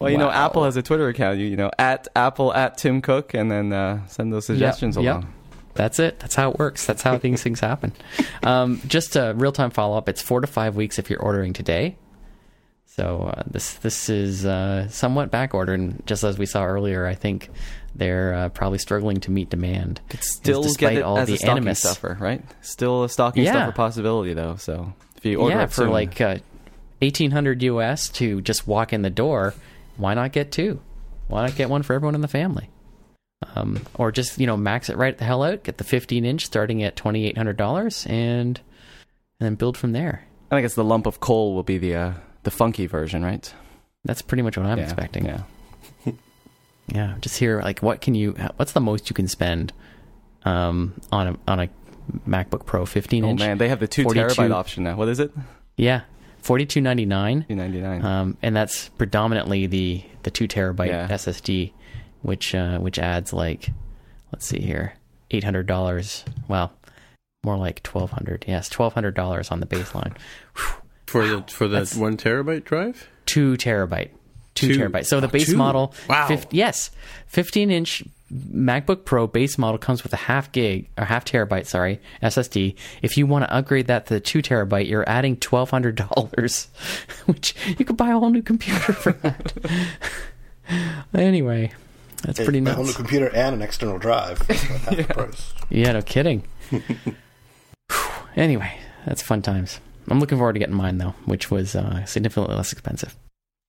Well, 0.00 0.10
you 0.10 0.18
know, 0.18 0.28
Apple 0.30 0.64
has 0.64 0.76
a 0.76 0.82
Twitter 0.82 1.08
account. 1.08 1.38
You, 1.38 1.46
you 1.46 1.56
know, 1.56 1.70
at 1.78 2.08
Apple 2.16 2.52
at 2.52 2.78
Tim 2.78 3.00
Cook, 3.00 3.32
and 3.34 3.50
then 3.50 3.72
uh, 3.72 4.06
send 4.08 4.32
those 4.32 4.46
suggestions 4.46 4.96
Yep, 4.96 5.04
yep. 5.04 5.24
That's 5.80 5.98
it. 5.98 6.18
That's 6.20 6.34
how 6.34 6.50
it 6.50 6.58
works. 6.58 6.84
That's 6.84 7.00
how 7.00 7.16
these 7.16 7.42
things 7.42 7.58
happen. 7.60 7.94
Um, 8.42 8.82
just 8.86 9.16
a 9.16 9.32
real 9.34 9.50
time 9.50 9.70
follow 9.70 9.96
up. 9.96 10.10
It's 10.10 10.20
four 10.20 10.42
to 10.42 10.46
five 10.46 10.76
weeks 10.76 10.98
if 10.98 11.08
you're 11.08 11.22
ordering 11.22 11.54
today. 11.54 11.96
So 12.84 13.32
uh, 13.34 13.44
this 13.46 13.72
this 13.76 14.10
is 14.10 14.44
uh, 14.44 14.88
somewhat 14.88 15.30
back 15.30 15.54
ordered, 15.54 15.80
and 15.80 16.02
just 16.06 16.22
as 16.22 16.36
we 16.36 16.44
saw 16.44 16.66
earlier, 16.66 17.06
I 17.06 17.14
think 17.14 17.48
they're 17.94 18.34
uh, 18.34 18.48
probably 18.50 18.76
struggling 18.76 19.20
to 19.20 19.30
meet 19.30 19.48
demand. 19.48 20.02
Could 20.10 20.22
still 20.22 20.62
despite 20.62 20.96
get 20.96 21.02
all 21.02 21.24
the 21.24 21.32
a 21.32 21.36
stocking 21.38 21.50
animus. 21.52 21.78
stuffer, 21.78 22.18
right? 22.20 22.42
Still 22.60 23.04
a 23.04 23.08
stocking 23.08 23.44
Yeah. 23.44 23.52
stuffer 23.52 23.72
possibility, 23.72 24.34
though. 24.34 24.56
So 24.56 24.92
if 25.16 25.24
you 25.24 25.40
order 25.40 25.56
yeah, 25.56 25.64
for 25.66 25.84
soon- 25.84 25.92
like 25.92 26.20
uh, 26.20 26.36
eighteen 27.00 27.30
hundred 27.30 27.62
US 27.62 28.10
to 28.10 28.42
just 28.42 28.66
walk 28.68 28.92
in 28.92 29.00
the 29.00 29.08
door, 29.08 29.54
why 29.96 30.12
not 30.12 30.32
get 30.32 30.52
two? 30.52 30.78
Why 31.28 31.46
not 31.46 31.56
get 31.56 31.70
one 31.70 31.82
for 31.82 31.94
everyone 31.94 32.14
in 32.16 32.20
the 32.20 32.28
family? 32.28 32.68
Um, 33.56 33.80
or 33.94 34.12
just 34.12 34.38
you 34.38 34.46
know 34.46 34.56
max 34.56 34.90
it 34.90 34.96
right 34.98 35.16
the 35.16 35.24
hell 35.24 35.42
out, 35.42 35.62
get 35.64 35.78
the 35.78 35.84
fifteen 35.84 36.24
inch 36.26 36.44
starting 36.44 36.82
at 36.82 36.94
twenty 36.96 37.26
eight 37.26 37.38
hundred 37.38 37.56
dollars, 37.56 38.06
and 38.06 38.58
and 38.58 39.46
then 39.46 39.54
build 39.54 39.76
from 39.78 39.92
there. 39.92 40.24
I 40.50 40.60
guess 40.60 40.74
the 40.74 40.84
lump 40.84 41.06
of 41.06 41.20
coal 41.20 41.54
will 41.54 41.62
be 41.62 41.78
the 41.78 41.94
uh, 41.94 42.12
the 42.42 42.50
funky 42.50 42.86
version, 42.86 43.24
right? 43.24 43.52
That's 44.04 44.20
pretty 44.22 44.42
much 44.42 44.56
what 44.58 44.66
I'm 44.66 44.78
Yeah, 44.78 44.84
expecting. 44.84 45.24
Yeah. 45.26 45.42
Yeah, 46.92 47.14
just 47.20 47.38
here, 47.38 47.60
like, 47.62 47.80
what 47.84 48.00
can 48.00 48.16
you? 48.16 48.32
What's 48.56 48.72
the 48.72 48.80
most 48.80 49.08
you 49.08 49.14
can 49.14 49.28
spend 49.28 49.72
um, 50.44 51.00
on 51.12 51.28
a 51.28 51.36
on 51.46 51.60
a 51.60 51.68
MacBook 52.28 52.66
Pro 52.66 52.84
15 52.84 53.24
inch? 53.24 53.40
Oh 53.40 53.46
man, 53.46 53.58
they 53.58 53.68
have 53.68 53.78
the 53.78 53.86
two 53.86 54.02
42 54.02 54.26
terabyte 54.26 54.52
option 54.52 54.82
now. 54.82 54.96
What 54.96 55.08
is 55.08 55.20
it? 55.20 55.30
Yeah, 55.76 56.00
forty 56.42 56.66
two 56.66 56.80
ninety 56.80 57.06
nine. 57.06 57.46
Two 57.48 57.54
ninety 57.54 57.80
nine. 57.80 58.04
um, 58.04 58.36
and 58.42 58.56
that's 58.56 58.88
predominantly 58.90 59.66
the 59.68 60.02
the 60.24 60.32
two 60.32 60.48
terabyte 60.48 60.88
Yeah. 60.88 61.06
SSD, 61.08 61.72
which 62.22 62.54
uh, 62.54 62.78
which 62.78 62.98
adds 62.98 63.32
like, 63.32 63.70
let's 64.32 64.46
see 64.46 64.60
here, 64.60 64.94
eight 65.30 65.44
hundred 65.44 65.66
dollars. 65.66 66.24
Well, 66.48 66.72
more 67.44 67.56
like 67.56 67.82
twelve 67.82 68.10
hundred. 68.10 68.44
Yes, 68.48 68.68
twelve 68.68 68.94
hundred 68.94 69.14
dollars 69.14 69.50
on 69.50 69.60
the 69.60 69.66
baseline. 69.66 70.16
For 71.06 71.26
the 71.26 71.42
for 71.48 71.66
that 71.68 71.74
That's- 71.90 71.96
one 71.96 72.16
terabyte 72.16 72.64
drive? 72.64 73.08
Two 73.26 73.54
terabyte, 73.56 74.10
two, 74.54 74.74
Two. 74.74 74.80
terabyte. 74.80 75.06
So 75.06 75.20
the 75.20 75.26
Oh, 75.28 75.30
base 75.30 75.46
two. 75.50 75.56
model, 75.56 75.94
Wow. 76.08 76.26
fif- 76.28 76.46
yes, 76.50 76.90
fifteen 77.26 77.70
inch 77.70 78.02
MacBook 78.32 79.04
Pro 79.04 79.26
base 79.26 79.58
model 79.58 79.76
comes 79.78 80.04
with 80.04 80.12
a 80.12 80.16
half 80.16 80.52
gig 80.52 80.88
or 80.96 81.04
half 81.04 81.24
terabyte, 81.24 81.66
sorry, 81.66 82.00
SSD. 82.22 82.76
If 83.02 83.16
you 83.16 83.26
want 83.26 83.44
to 83.44 83.52
upgrade 83.52 83.88
that 83.88 84.06
to 84.06 84.14
the 84.14 84.20
two 84.20 84.40
terabyte, 84.40 84.88
you're 84.88 85.08
adding 85.08 85.36
twelve 85.36 85.70
hundred 85.70 85.96
dollars, 85.96 86.68
which 87.26 87.54
you 87.78 87.84
could 87.84 87.96
buy 87.96 88.10
a 88.10 88.18
whole 88.18 88.30
new 88.30 88.42
computer 88.42 88.92
for 88.92 89.12
that. 89.12 89.52
anyway, 91.14 91.72
that's 92.22 92.38
pretty 92.38 92.58
a 92.58 92.72
whole 92.74 92.84
new 92.84 92.92
computer 92.92 93.28
and 93.34 93.54
an 93.54 93.62
external 93.62 93.98
drive. 93.98 94.38
for 94.38 94.44
about 94.52 94.80
half 94.80 94.96
the 94.96 95.04
price. 95.14 95.54
Yeah, 95.68 95.92
no 95.92 96.02
kidding. 96.02 96.44
anyway, 98.36 98.78
that's 99.06 99.22
fun 99.22 99.42
times. 99.42 99.80
I'm 100.08 100.20
looking 100.20 100.38
forward 100.38 100.54
to 100.54 100.58
getting 100.58 100.74
mine 100.74 100.98
though, 100.98 101.14
which 101.24 101.50
was 101.50 101.74
uh, 101.76 102.04
significantly 102.04 102.54
less 102.56 102.72
expensive. 102.72 103.16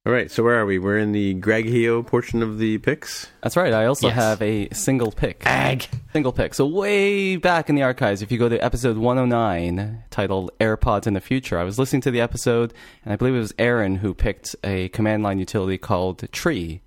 All 0.03 0.11
right, 0.11 0.31
so 0.31 0.41
where 0.43 0.59
are 0.59 0.65
we? 0.65 0.79
We're 0.79 0.97
in 0.97 1.11
the 1.11 1.35
Greg 1.35 1.67
Heo 1.67 2.01
portion 2.01 2.41
of 2.41 2.57
the 2.57 2.79
picks. 2.79 3.27
That's 3.43 3.55
right. 3.55 3.71
I 3.71 3.85
also 3.85 4.07
Yes. 4.07 4.15
have 4.15 4.41
a 4.41 4.67
single 4.71 5.11
pick. 5.11 5.43
Ag. 5.45 5.85
Single 6.11 6.31
pick. 6.31 6.55
So 6.55 6.65
way 6.65 7.35
back 7.35 7.69
in 7.69 7.75
the 7.75 7.83
archives, 7.83 8.23
if 8.23 8.31
you 8.31 8.39
go 8.39 8.49
to 8.49 8.57
episode 8.65 8.97
109, 8.97 10.03
titled 10.09 10.49
AirPods 10.59 11.05
in 11.05 11.13
the 11.13 11.21
Future, 11.21 11.59
I 11.59 11.63
was 11.63 11.77
listening 11.77 12.01
to 12.01 12.09
the 12.09 12.19
episode, 12.19 12.73
and 13.05 13.13
I 13.13 13.15
believe 13.15 13.35
it 13.35 13.39
was 13.39 13.53
Aaron 13.59 13.97
who 13.97 14.15
picked 14.15 14.55
a 14.63 14.89
command 14.89 15.21
line 15.21 15.37
utility 15.37 15.77
called 15.77 16.27
Tree 16.31 16.81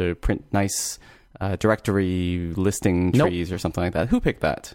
to 0.00 0.14
print 0.16 0.44
nice 0.52 0.98
uh, 1.40 1.54
directory 1.56 2.52
listing 2.56 3.12
Nope. 3.12 3.28
trees 3.28 3.52
or 3.52 3.58
something 3.58 3.82
like 3.84 3.92
that. 3.94 4.08
Who 4.08 4.20
picked 4.20 4.40
that? 4.40 4.74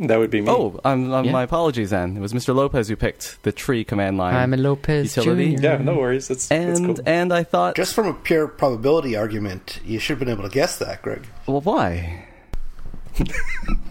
That 0.00 0.20
would 0.20 0.30
be 0.30 0.40
me. 0.42 0.48
Oh, 0.48 0.78
um, 0.84 1.12
um, 1.12 1.24
Yeah. 1.24 1.32
my 1.32 1.42
apologies 1.42 1.90
then. 1.90 2.16
It 2.16 2.20
was 2.20 2.32
Mr. 2.32 2.54
Lopez 2.54 2.86
who 2.88 2.94
picked 2.94 3.42
the 3.42 3.50
Tree 3.50 3.82
command 3.82 4.16
line. 4.16 4.36
I'm 4.36 4.54
a 4.54 4.56
Lopez 4.56 5.16
Utility? 5.16 5.56
Jr. 5.56 5.62
yeah, 5.64 5.76
no 5.78 5.96
worries. 5.96 6.30
It's, 6.30 6.48
it's 6.50 6.78
and 6.78 6.94
cool. 6.96 7.00
and 7.04 7.32
I 7.32 7.42
thought, 7.42 7.74
Just 7.74 7.94
from 7.94 8.06
a 8.06 8.14
pure 8.14 8.46
probability 8.46 9.16
argument, 9.16 9.80
you 9.84 9.98
should 9.98 10.18
have 10.18 10.20
been 10.20 10.28
able 10.28 10.44
to 10.44 10.50
guess 10.54 10.78
that, 10.78 11.02
Greg. 11.02 11.26
well, 11.48 11.60
why? 11.62 12.26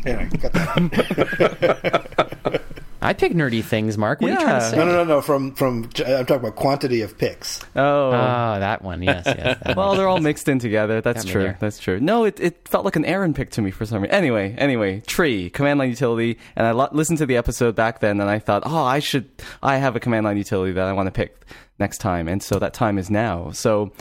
Anyway, 0.05 0.29
got 0.39 0.53
that. 0.53 2.61
I 3.01 3.13
pick 3.13 3.33
nerdy 3.33 3.63
things, 3.63 3.97
Mark. 3.97 4.21
What 4.21 4.31
are 4.31 4.33
you 4.33 4.39
trying 4.39 4.59
to 4.59 4.69
say? 4.69 4.77
No, 4.77 4.85
no, 4.85 4.91
no, 4.91 5.03
no. 5.03 5.21
From 5.21 5.53
from 5.53 5.83
I'm 6.05 6.25
talking 6.25 6.35
about 6.37 6.55
quantity 6.55 7.01
of 7.01 7.17
picks. 7.17 7.61
Oh, 7.75 8.11
Ah, 8.11 8.57
that 8.59 8.81
one. 8.81 9.01
Yes, 9.03 9.23
yes. 9.25 9.59
that 9.63 9.77
Well, 9.77 9.89
one. 9.89 9.97
they're 9.97 10.07
all 10.07 10.19
mixed 10.19 10.47
in 10.49 10.59
together. 10.59 10.99
That's 11.01 11.23
Got 11.23 11.31
true. 11.31 11.43
there. 11.43 11.57
That's 11.59 11.77
true. 11.79 11.99
No, 11.99 12.23
it, 12.25 12.39
it 12.39 12.67
felt 12.67 12.85
like 12.85 12.95
an 12.95 13.05
Aaron 13.05 13.33
pick 13.33 13.51
to 13.51 13.61
me 13.61 13.69
for 13.71 13.85
some 13.85 14.01
reason. 14.01 14.15
Anyway, 14.15 14.55
anyway, 14.57 15.01
tree 15.01 15.49
command 15.51 15.79
line 15.79 15.89
utility, 15.89 16.37
and 16.55 16.65
I 16.65 16.71
lo- 16.71 16.89
listened 16.91 17.19
to 17.19 17.25
the 17.25 17.37
episode 17.37 17.75
back 17.75 17.99
then, 17.99 18.19
and 18.19 18.29
I 18.29 18.39
thought, 18.39 18.63
oh, 18.65 18.83
I 18.83 18.99
should, 18.99 19.29
I 19.61 19.77
have 19.77 19.95
a 19.95 19.99
command 19.99 20.25
line 20.25 20.37
utility 20.37 20.73
that 20.73 20.85
I 20.87 20.93
want 20.93 21.07
to 21.07 21.11
pick 21.11 21.45
next 21.79 21.99
time, 21.99 22.27
and 22.27 22.41
so 22.41 22.57
that 22.57 22.73
time 22.73 22.97
is 22.97 23.11
now. 23.11 23.51
So, 23.51 23.91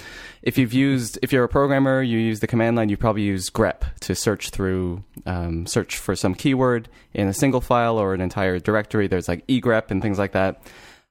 if 0.46 0.56
you've 0.56 0.72
used, 0.72 1.18
if 1.22 1.32
you're 1.32 1.42
a 1.42 1.48
programmer, 1.48 2.00
you 2.00 2.18
use 2.18 2.38
the 2.38 2.46
command 2.46 2.76
line, 2.76 2.88
you 2.88 2.96
probably 2.96 3.22
use 3.22 3.50
grep 3.50 3.82
to 3.98 4.14
search 4.14 4.50
through, 4.50 5.02
um, 5.26 5.66
search 5.66 5.96
for 5.96 6.14
some 6.14 6.36
keyword 6.36 6.88
in 7.12 7.26
a 7.26 7.34
single 7.34 7.60
file 7.60 7.98
or 7.98 8.14
an 8.14 8.20
entire 8.20 8.60
directory. 8.60 9.08
There's 9.08 9.26
like 9.26 9.44
egrep 9.48 9.90
and 9.90 10.00
things 10.00 10.20
like 10.20 10.32
that. 10.32 10.62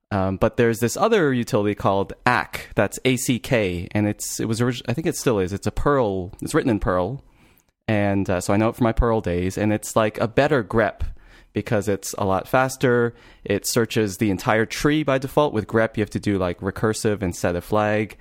Um, 0.09 0.37
but 0.37 0.55
there's 0.55 0.79
this 0.79 0.95
other 0.95 1.33
utility 1.33 1.75
called 1.75 2.13
ACK. 2.25 2.69
That's 2.75 2.97
A-C-K, 3.03 3.89
and 3.91 4.07
it's 4.07 4.39
it 4.39 4.45
was 4.45 4.61
I 4.61 4.93
think 4.93 5.05
it 5.05 5.17
still 5.17 5.39
is. 5.39 5.51
It's 5.51 5.67
a 5.67 5.71
Perl. 5.71 6.31
It's 6.41 6.53
written 6.53 6.71
in 6.71 6.79
Perl, 6.79 7.21
and 7.89 8.29
uh, 8.29 8.39
so 8.39 8.53
I 8.53 8.57
know 8.57 8.69
it 8.69 8.77
from 8.77 8.85
my 8.85 8.93
Perl 8.93 9.19
days. 9.19 9.57
And 9.57 9.73
it's 9.73 9.97
like 9.97 10.17
a 10.19 10.29
better 10.29 10.63
grep 10.63 11.01
because 11.51 11.89
it's 11.89 12.13
a 12.17 12.23
lot 12.23 12.47
faster. 12.47 13.13
It 13.43 13.67
searches 13.67 14.17
the 14.17 14.29
entire 14.29 14.65
tree 14.65 15.03
by 15.03 15.17
default. 15.17 15.53
With 15.53 15.67
grep, 15.67 15.97
you 15.97 16.03
have 16.03 16.09
to 16.11 16.19
do 16.21 16.37
like 16.37 16.61
recursive 16.61 17.35
set 17.35 17.57
a 17.57 17.61
flag. 17.61 18.17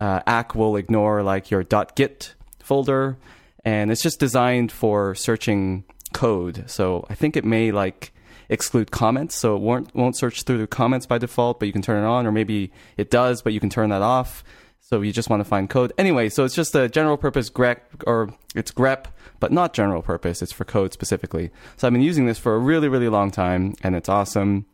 Uh, 0.00 0.20
ACK 0.26 0.54
will 0.54 0.76
ignore 0.76 1.22
like 1.22 1.50
your 1.50 1.64
.git 1.64 2.34
folder, 2.60 3.16
and 3.64 3.90
it's 3.90 4.02
just 4.02 4.20
designed 4.20 4.70
for 4.70 5.14
searching 5.14 5.84
code. 6.12 6.64
So 6.70 7.06
I 7.10 7.14
think 7.14 7.36
it 7.36 7.44
may 7.44 7.72
like 7.72 8.12
exclude 8.48 8.90
comments, 8.90 9.34
so 9.34 9.56
it 9.56 9.60
won't 9.60 9.94
won't 9.94 10.16
search 10.16 10.42
through 10.42 10.58
the 10.58 10.66
comments 10.66 11.06
by 11.06 11.18
default, 11.18 11.58
but 11.60 11.66
you 11.66 11.72
can 11.72 11.82
turn 11.82 12.02
it 12.02 12.06
on, 12.06 12.26
or 12.26 12.32
maybe 12.32 12.72
it 12.96 13.10
does, 13.10 13.42
but 13.42 13.52
you 13.52 13.60
can 13.60 13.70
turn 13.70 13.90
that 13.90 14.02
off. 14.02 14.44
So 14.80 15.02
you 15.02 15.12
just 15.12 15.28
want 15.28 15.40
to 15.40 15.44
find 15.44 15.68
code 15.68 15.92
anyway. 15.98 16.30
So 16.30 16.44
it's 16.44 16.54
just 16.54 16.74
a 16.74 16.88
general 16.88 17.18
purpose 17.18 17.50
grep, 17.50 17.80
or 18.06 18.32
it's 18.54 18.70
grep, 18.70 19.06
but 19.38 19.52
not 19.52 19.74
general 19.74 20.00
purpose. 20.00 20.40
It's 20.40 20.52
for 20.52 20.64
code 20.64 20.94
specifically. 20.94 21.50
So 21.76 21.86
I've 21.86 21.92
been 21.92 22.00
using 22.00 22.24
this 22.24 22.38
for 22.38 22.54
a 22.54 22.58
really 22.58 22.88
really 22.88 23.08
long 23.08 23.30
time, 23.30 23.74
and 23.82 23.94
it's 23.94 24.08
awesome. 24.08 24.66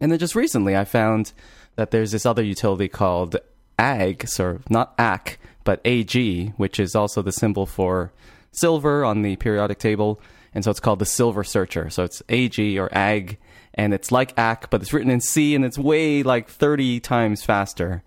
And 0.00 0.10
then 0.10 0.18
just 0.18 0.34
recently, 0.34 0.76
I 0.76 0.84
found 0.84 1.32
that 1.76 1.92
there's 1.92 2.10
this 2.10 2.26
other 2.26 2.42
utility 2.42 2.88
called 2.88 3.36
AG, 3.78 4.26
so 4.26 4.60
not 4.68 4.94
ACK, 4.98 5.38
but 5.64 5.80
AG, 5.84 6.52
which 6.56 6.78
is 6.80 6.94
also 6.94 7.22
the 7.22 7.32
symbol 7.32 7.66
for 7.66 8.12
silver 8.52 9.04
on 9.04 9.22
the 9.22 9.36
periodic 9.36 9.78
table. 9.78 10.20
And 10.54 10.64
so 10.64 10.70
it's 10.70 10.80
called 10.80 10.98
the 10.98 11.06
Silver 11.06 11.44
Searcher. 11.44 11.88
So 11.88 12.04
it's 12.04 12.22
AG 12.28 12.78
or 12.78 12.90
AG, 12.94 13.38
and 13.74 13.94
it's 13.94 14.12
like 14.12 14.36
ACK, 14.38 14.68
but 14.70 14.82
it's 14.82 14.92
written 14.92 15.10
in 15.10 15.20
C, 15.20 15.54
and 15.54 15.64
it's 15.64 15.78
way 15.78 16.22
like 16.22 16.48
30 16.48 17.00
times 17.00 17.42
faster. 17.42 18.02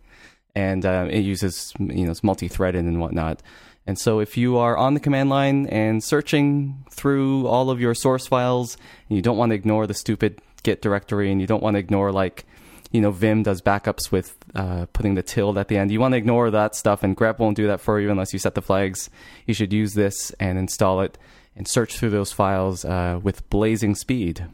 And 0.53 0.85
uh, 0.85 1.07
it 1.09 1.21
uses, 1.21 1.73
you 1.79 2.05
know, 2.05 2.11
it's 2.11 2.23
multi-threaded 2.23 2.85
and 2.85 3.01
whatnot. 3.01 3.41
And 3.87 3.99
so 3.99 4.19
if 4.19 4.37
you 4.37 4.57
are 4.57 4.77
on 4.77 4.93
the 4.93 4.99
command 4.99 5.29
line 5.29 5.67
and 5.67 6.03
searching 6.03 6.85
through 6.91 7.47
all 7.47 7.69
of 7.69 7.81
your 7.81 7.93
source 7.93 8.25
files, 8.25 8.77
and 9.09 9.15
you 9.15 9.21
don't 9.21 9.37
want 9.37 9.51
to 9.51 9.55
ignore 9.55 9.85
the 9.85 9.93
stupid 9.93 10.39
Git 10.63 10.81
directory, 10.81 11.31
and 11.31 11.39
you 11.39 11.45
don't 11.47 11.61
want 11.61 11.75
to 11.75 11.79
ignore 11.79 12.11
like 12.11 12.45
you 12.95 13.01
know 13.01 13.11
Vim 13.11 13.43
does 13.43 13.61
backups 13.61 14.11
with 14.11 14.37
uh, 14.55 14.85
putting 14.93 15.15
the 15.15 15.21
tilde 15.21 15.57
at 15.57 15.67
the 15.67 15.77
end. 15.77 15.91
You 15.91 15.99
want 15.99 16.13
to 16.13 16.17
ignore 16.17 16.49
that 16.49 16.75
stuff, 16.75 17.03
and 17.03 17.15
grep 17.15 17.39
won't 17.39 17.57
do 17.57 17.67
that 17.67 17.81
for 17.81 17.99
you 17.99 18.09
unless 18.09 18.31
you 18.31 18.39
set 18.39 18.55
the 18.55 18.61
flags. 18.61 19.09
You 19.45 19.53
should 19.53 19.73
use 19.73 19.93
this 19.93 20.31
and 20.39 20.57
install 20.57 21.01
it 21.01 21.17
and 21.55 21.67
search 21.67 21.97
through 21.97 22.11
those 22.11 22.31
files 22.31 22.85
uh, 22.85 23.19
with 23.21 23.47
blazing 23.49 23.95
speed. 23.95 24.47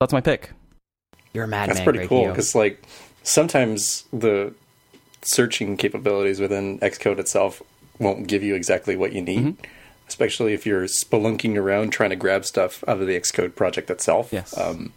That's 0.00 0.12
my 0.12 0.20
pick. 0.20 0.50
You're 1.32 1.44
a 1.44 1.48
madman. 1.48 1.76
That's 1.76 1.84
pretty 1.84 2.00
Greg 2.00 2.08
cool 2.08 2.28
because 2.28 2.54
like 2.54 2.82
sometimes 3.22 4.04
the 4.12 4.52
searching 5.22 5.76
capabilities 5.76 6.40
within 6.40 6.78
Xcode 6.80 7.18
itself 7.18 7.62
won't 7.98 8.26
give 8.26 8.42
you 8.42 8.54
exactly 8.54 8.96
what 8.96 9.12
you 9.12 9.22
need. 9.22 9.38
Mm-hmm. 9.38 9.64
Especially 10.08 10.54
if 10.54 10.66
you're 10.66 10.86
spelunking 10.86 11.56
around 11.56 11.90
trying 11.90 12.10
to 12.10 12.16
grab 12.16 12.44
stuff 12.44 12.82
out 12.88 13.00
of 13.00 13.06
the 13.06 13.16
Xcode 13.16 13.54
project 13.54 13.90
itself. 13.90 14.32
Yes. 14.32 14.58
Um, 14.58 14.92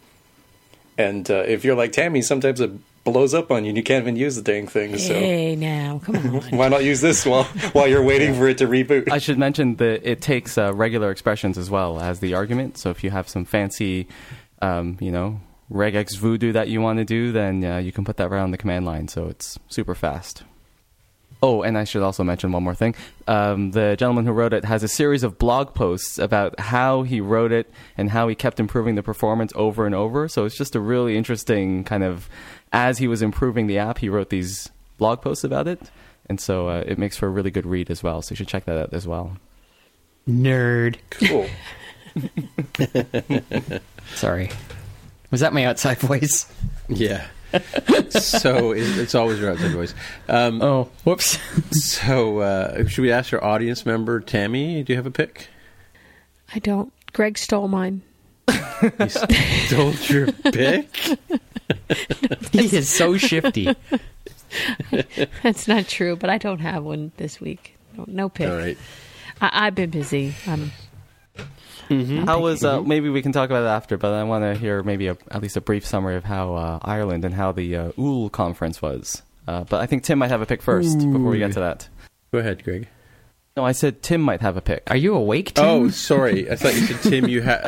and 0.98 1.30
uh, 1.30 1.44
if 1.46 1.64
you're 1.64 1.74
like 1.76 1.92
Tammy, 1.92 2.22
sometimes 2.22 2.60
it 2.60 2.70
blows 3.04 3.34
up 3.34 3.50
on 3.50 3.64
you 3.64 3.68
and 3.68 3.76
you 3.76 3.82
can't 3.82 4.02
even 4.02 4.16
use 4.16 4.34
the 4.36 4.42
dang 4.42 4.66
thing. 4.66 4.96
So 4.96 5.12
Hey, 5.12 5.56
now, 5.56 6.00
come 6.02 6.16
on. 6.36 6.42
why 6.56 6.68
not 6.68 6.84
use 6.84 7.00
this 7.02 7.26
while 7.26 7.44
while 7.72 7.86
you're 7.86 8.02
waiting 8.02 8.34
for 8.34 8.48
it 8.48 8.58
to 8.58 8.66
reboot? 8.66 9.10
I 9.10 9.18
should 9.18 9.38
mention 9.38 9.76
that 9.76 10.08
it 10.08 10.20
takes 10.22 10.56
uh, 10.56 10.72
regular 10.74 11.10
expressions 11.10 11.58
as 11.58 11.68
well 11.70 12.00
as 12.00 12.20
the 12.20 12.34
argument. 12.34 12.78
So 12.78 12.90
if 12.90 13.04
you 13.04 13.10
have 13.10 13.28
some 13.28 13.44
fancy, 13.44 14.08
um, 14.62 14.96
you 15.00 15.10
know, 15.12 15.40
regex 15.70 16.16
voodoo 16.16 16.52
that 16.52 16.68
you 16.68 16.80
want 16.80 16.98
to 16.98 17.04
do, 17.04 17.30
then 17.32 17.62
uh, 17.64 17.76
you 17.78 17.92
can 17.92 18.04
put 18.04 18.16
that 18.16 18.30
right 18.30 18.40
on 18.40 18.50
the 18.52 18.58
command 18.58 18.86
line. 18.86 19.08
So 19.08 19.26
it's 19.26 19.58
super 19.68 19.94
fast. 19.94 20.42
Oh, 21.46 21.60
and 21.60 21.76
I 21.76 21.84
should 21.84 22.00
also 22.00 22.24
mention 22.24 22.52
one 22.52 22.62
more 22.62 22.74
thing. 22.74 22.94
Um, 23.28 23.72
the 23.72 23.96
gentleman 23.98 24.24
who 24.24 24.32
wrote 24.32 24.54
it 24.54 24.64
has 24.64 24.82
a 24.82 24.88
series 24.88 25.22
of 25.22 25.36
blog 25.36 25.74
posts 25.74 26.18
about 26.18 26.58
how 26.58 27.02
he 27.02 27.20
wrote 27.20 27.52
it 27.52 27.70
and 27.98 28.10
how 28.10 28.28
he 28.28 28.34
kept 28.34 28.58
improving 28.58 28.94
the 28.94 29.02
performance 29.02 29.52
over 29.54 29.84
and 29.84 29.94
over. 29.94 30.26
So 30.26 30.46
it's 30.46 30.56
just 30.56 30.74
a 30.74 30.80
really 30.80 31.18
interesting 31.18 31.84
kind 31.84 32.02
of, 32.02 32.30
as 32.72 32.96
he 32.96 33.06
was 33.06 33.20
improving 33.20 33.66
the 33.66 33.76
app, 33.76 33.98
he 33.98 34.08
wrote 34.08 34.30
these 34.30 34.70
blog 34.96 35.20
posts 35.20 35.44
about 35.44 35.68
it. 35.68 35.90
And 36.30 36.40
so 36.40 36.70
uh, 36.70 36.82
it 36.86 36.96
makes 36.96 37.18
for 37.18 37.26
a 37.26 37.30
really 37.30 37.50
good 37.50 37.66
read 37.66 37.90
as 37.90 38.02
well. 38.02 38.22
So 38.22 38.32
you 38.32 38.36
should 38.36 38.48
check 38.48 38.64
that 38.64 38.78
out 38.78 38.94
as 38.94 39.06
well. 39.06 39.36
Nerd. 40.26 40.96
cool. 41.10 41.46
Sorry. 44.14 44.50
Was 45.30 45.42
that 45.42 45.52
my 45.52 45.66
outside 45.66 45.98
voice? 45.98 46.50
Yeah. 46.88 47.26
So 48.10 48.72
it, 48.72 48.82
it's 48.98 49.14
always 49.14 49.38
your 49.40 49.50
outside 49.52 49.72
voice. 49.72 49.94
Um, 50.28 50.60
Oh, 50.62 50.84
whoops. 51.04 51.38
So 51.72 52.38
uh, 52.40 52.86
should 52.86 53.02
we 53.02 53.12
ask 53.12 53.32
our 53.32 53.42
audience 53.42 53.84
member 53.86 54.20
Tammy? 54.20 54.82
Do 54.82 54.92
you 54.92 54.96
have 54.96 55.06
a 55.06 55.10
pick? 55.10 55.48
I 56.54 56.58
don't. 56.58 56.92
Greg 57.12 57.38
stole 57.38 57.68
mine. 57.68 58.02
You 58.48 59.08
stole 59.08 59.92
your 60.08 60.30
pick. 60.52 60.94
he 62.52 62.76
is 62.76 62.88
so 62.88 63.16
shifty. 63.16 63.74
That's 65.42 65.66
not 65.66 65.88
true, 65.88 66.16
but 66.16 66.28
I 66.30 66.38
don't 66.38 66.58
have 66.60 66.84
one 66.84 67.12
this 67.16 67.40
week. 67.40 67.76
No, 67.96 68.04
no 68.06 68.28
pick. 68.28 68.48
All 68.48 68.56
right. 68.56 68.76
I, 69.40 69.66
I've 69.66 69.74
been 69.74 69.90
busy. 69.90 70.34
Um, 72.00 72.26
How 72.26 72.40
was 72.40 72.64
uh, 72.64 72.82
maybe 72.82 73.08
we 73.10 73.22
can 73.22 73.32
talk 73.32 73.50
about 73.50 73.62
it 73.64 73.68
after, 73.68 73.96
but 73.96 74.12
I 74.12 74.24
want 74.24 74.44
to 74.44 74.54
hear 74.54 74.82
maybe 74.82 75.08
a, 75.08 75.16
at 75.30 75.42
least 75.42 75.56
a 75.56 75.60
brief 75.60 75.86
summary 75.86 76.16
of 76.16 76.24
how 76.24 76.54
uh, 76.54 76.78
Ireland 76.82 77.24
and 77.24 77.34
how 77.34 77.52
the 77.52 77.76
uh, 77.76 77.92
Úll 77.92 78.30
conference 78.30 78.80
was. 78.82 79.22
Uh, 79.46 79.64
but 79.64 79.80
I 79.80 79.86
think 79.86 80.04
Tim 80.04 80.18
might 80.18 80.30
have 80.30 80.40
a 80.42 80.46
pick 80.46 80.62
first 80.62 80.98
before 80.98 81.30
we 81.30 81.38
get 81.38 81.52
to 81.52 81.60
that. 81.60 81.88
Go 82.32 82.38
ahead, 82.38 82.64
Greg. 82.64 82.88
No, 83.56 83.64
I 83.64 83.70
said 83.72 84.02
Tim 84.02 84.20
might 84.20 84.40
have 84.40 84.56
a 84.56 84.60
pick. 84.60 84.82
Are 84.90 84.96
you 84.96 85.14
awake, 85.14 85.54
Tim? 85.54 85.64
Oh, 85.64 85.88
sorry. 85.90 86.50
I 86.50 86.56
thought 86.56 86.74
you 86.74 86.80
said 86.86 87.00
Tim. 87.02 87.28
You 87.28 87.40
had. 87.40 87.62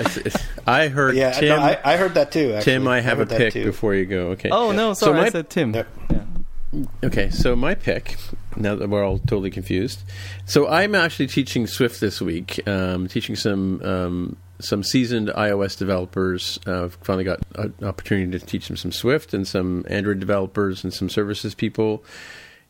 I 0.66 0.88
heard 0.88 1.14
Yeah, 1.14 1.30
Tim. 1.32 1.48
no, 1.50 1.56
I, 1.58 1.78
I 1.84 1.96
heard 1.96 2.14
that 2.14 2.32
too. 2.32 2.54
Actually. 2.54 2.72
Tim, 2.72 2.88
I 2.88 3.00
have 3.00 3.20
a 3.20 3.26
pick 3.26 3.54
before 3.54 3.94
you 3.94 4.04
go. 4.06 4.28
Okay. 4.30 4.48
Oh 4.50 4.72
no, 4.72 4.94
sorry. 4.94 4.96
So 4.96 5.06
sorry, 5.06 5.20
my- 5.20 5.26
I 5.26 5.30
said 5.30 5.48
Tim. 5.50 5.74
Yep. 5.74 5.86
Yeah. 6.10 6.22
Okay, 7.04 7.30
so 7.30 7.54
my 7.54 7.74
pick. 7.74 8.16
Now 8.56 8.74
that 8.74 8.88
we're 8.88 9.04
all 9.04 9.18
totally 9.18 9.50
confused, 9.50 10.02
so 10.46 10.66
I'm 10.66 10.94
actually 10.94 11.26
teaching 11.26 11.66
Swift 11.66 12.00
this 12.00 12.20
week. 12.20 12.66
Um, 12.66 13.06
teaching 13.06 13.36
some 13.36 13.82
um, 13.82 14.36
some 14.58 14.82
seasoned 14.82 15.28
iOS 15.28 15.78
developers. 15.78 16.58
Uh, 16.66 16.84
I've 16.84 16.94
finally 17.02 17.24
got 17.24 17.40
an 17.56 17.74
opportunity 17.82 18.38
to 18.38 18.44
teach 18.44 18.68
them 18.68 18.76
some 18.76 18.92
Swift 18.92 19.34
and 19.34 19.46
some 19.46 19.84
Android 19.88 20.20
developers 20.20 20.84
and 20.84 20.92
some 20.92 21.08
services 21.08 21.54
people. 21.54 22.02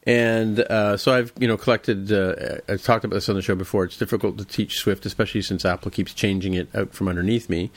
And 0.07 0.61
uh, 0.61 0.97
so 0.97 1.13
I've 1.13 1.33
you 1.39 1.49
know 1.49 1.57
collected. 1.57 2.13
Uh, 2.13 2.59
I've 2.69 2.83
talked 2.83 3.05
about 3.05 3.17
this 3.17 3.29
on 3.29 3.35
the 3.35 3.43
show 3.43 3.55
before. 3.55 3.85
It's 3.85 3.97
difficult 3.97 4.39
to 4.39 4.45
teach 4.45 4.79
Swift, 4.79 5.07
especially 5.07 5.43
since 5.43 5.65
Apple 5.65 5.91
keeps 5.91 6.13
changing 6.13 6.55
it 6.55 6.69
out 6.75 6.93
from 6.93 7.09
underneath 7.09 7.49
me. 7.49 7.71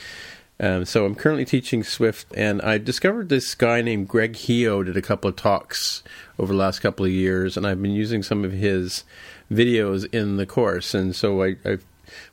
Um, 0.59 0.83
so 0.83 1.05
I'm 1.05 1.15
currently 1.15 1.45
teaching 1.45 1.83
Swift, 1.83 2.27
and 2.35 2.61
I 2.61 2.77
discovered 2.77 3.29
this 3.29 3.55
guy 3.55 3.81
named 3.81 4.09
Greg 4.09 4.33
Heo 4.33 4.83
did 4.83 4.97
a 4.97 5.01
couple 5.01 5.29
of 5.29 5.37
talks 5.37 6.03
over 6.37 6.51
the 6.51 6.59
last 6.59 6.79
couple 6.79 7.05
of 7.05 7.11
years, 7.11 7.55
and 7.55 7.65
I've 7.65 7.81
been 7.81 7.91
using 7.91 8.23
some 8.23 8.43
of 8.43 8.51
his 8.51 9.05
videos 9.49 10.11
in 10.13 10.35
the 10.35 10.45
course. 10.45 10.93
And 10.93 11.15
so 11.15 11.43
I, 11.43 11.55
I 11.63 11.77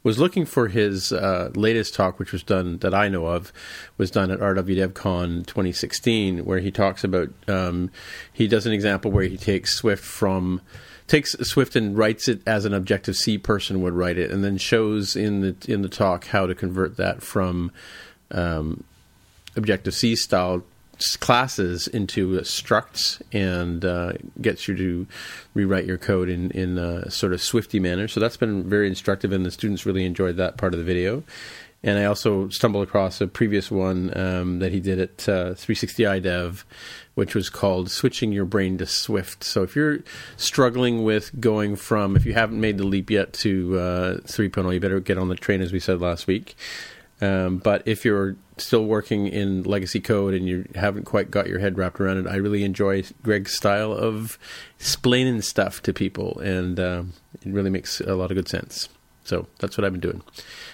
was 0.02 0.18
looking 0.18 0.44
for 0.44 0.66
his 0.68 1.12
uh, 1.12 1.50
latest 1.54 1.94
talk, 1.94 2.18
which 2.18 2.32
was 2.32 2.42
done 2.42 2.78
that 2.78 2.94
I 2.94 3.08
know 3.08 3.26
of, 3.26 3.52
was 3.96 4.10
done 4.10 4.32
at 4.32 4.40
RWDevCon 4.40 5.46
2016, 5.46 6.44
where 6.44 6.58
he 6.58 6.72
talks 6.72 7.04
about 7.04 7.28
um, 7.46 7.90
he 8.32 8.48
does 8.48 8.66
an 8.66 8.72
example 8.72 9.12
where 9.12 9.24
he 9.24 9.36
takes 9.36 9.76
Swift 9.76 10.04
from 10.04 10.60
takes 11.06 11.36
Swift 11.48 11.76
and 11.76 11.96
writes 11.96 12.26
it 12.26 12.42
as 12.48 12.64
an 12.64 12.74
Objective 12.74 13.14
C 13.14 13.38
person 13.38 13.80
would 13.82 13.94
write 13.94 14.18
it, 14.18 14.32
and 14.32 14.42
then 14.42 14.58
shows 14.58 15.14
in 15.14 15.40
the 15.40 15.56
in 15.68 15.82
the 15.82 15.88
talk 15.88 16.26
how 16.26 16.46
to 16.46 16.54
convert 16.54 16.96
that 16.96 17.22
from 17.22 17.70
um, 18.30 18.84
Objective 19.56 19.94
C 19.94 20.16
style 20.16 20.62
classes 21.20 21.88
into 21.88 22.38
uh, 22.38 22.42
structs 22.42 23.20
and 23.32 23.84
uh, 23.84 24.12
gets 24.40 24.66
you 24.66 24.76
to 24.76 25.06
rewrite 25.54 25.84
your 25.84 25.98
code 25.98 26.28
in 26.28 26.50
in 26.52 26.78
a 26.78 27.10
sort 27.10 27.32
of 27.32 27.42
Swifty 27.42 27.80
manner. 27.80 28.08
So 28.08 28.20
that's 28.20 28.36
been 28.36 28.68
very 28.68 28.88
instructive, 28.88 29.32
and 29.32 29.44
the 29.44 29.50
students 29.50 29.86
really 29.86 30.04
enjoyed 30.04 30.36
that 30.36 30.56
part 30.56 30.74
of 30.74 30.78
the 30.78 30.84
video. 30.84 31.22
And 31.82 31.98
I 31.98 32.06
also 32.06 32.48
stumbled 32.48 32.82
across 32.82 33.20
a 33.20 33.28
previous 33.28 33.70
one 33.70 34.16
um, 34.18 34.58
that 34.58 34.72
he 34.72 34.80
did 34.80 34.98
at 34.98 35.28
uh, 35.28 35.54
360iDev, 35.54 36.64
which 37.14 37.34
was 37.34 37.48
called 37.48 37.90
Switching 37.90 38.32
Your 38.32 38.44
Brain 38.44 38.78
to 38.78 38.86
Swift. 38.86 39.44
So 39.44 39.62
if 39.62 39.76
you're 39.76 40.00
struggling 40.36 41.04
with 41.04 41.38
going 41.38 41.76
from, 41.76 42.16
if 42.16 42.26
you 42.26 42.32
haven't 42.32 42.60
made 42.60 42.78
the 42.78 42.86
leap 42.86 43.10
yet 43.10 43.32
to 43.34 43.78
uh, 43.78 44.14
3.0, 44.22 44.74
you 44.74 44.80
better 44.80 44.98
get 44.98 45.16
on 45.16 45.28
the 45.28 45.36
train, 45.36 45.60
as 45.60 45.72
we 45.72 45.78
said 45.78 46.00
last 46.00 46.26
week. 46.26 46.56
Um, 47.20 47.58
but 47.58 47.82
if 47.86 48.04
you're 48.04 48.36
still 48.58 48.84
working 48.84 49.26
in 49.26 49.62
legacy 49.62 50.00
code 50.00 50.34
and 50.34 50.46
you 50.46 50.66
haven't 50.74 51.04
quite 51.04 51.30
got 51.30 51.46
your 51.46 51.58
head 51.58 51.78
wrapped 51.78 51.98
around 52.00 52.18
it, 52.18 52.26
I 52.26 52.36
really 52.36 52.62
enjoy 52.64 53.04
Greg's 53.22 53.52
style 53.56 53.92
of 53.92 54.38
explaining 54.78 55.40
stuff 55.42 55.82
to 55.82 55.92
people, 55.94 56.38
and 56.40 56.78
um, 56.78 57.12
it 57.44 57.52
really 57.52 57.70
makes 57.70 58.00
a 58.00 58.14
lot 58.14 58.30
of 58.30 58.36
good 58.36 58.48
sense. 58.48 58.88
So 59.24 59.48
that's 59.58 59.76
what 59.76 59.84
I've 59.84 59.92
been 59.92 60.00
doing. 60.00 60.22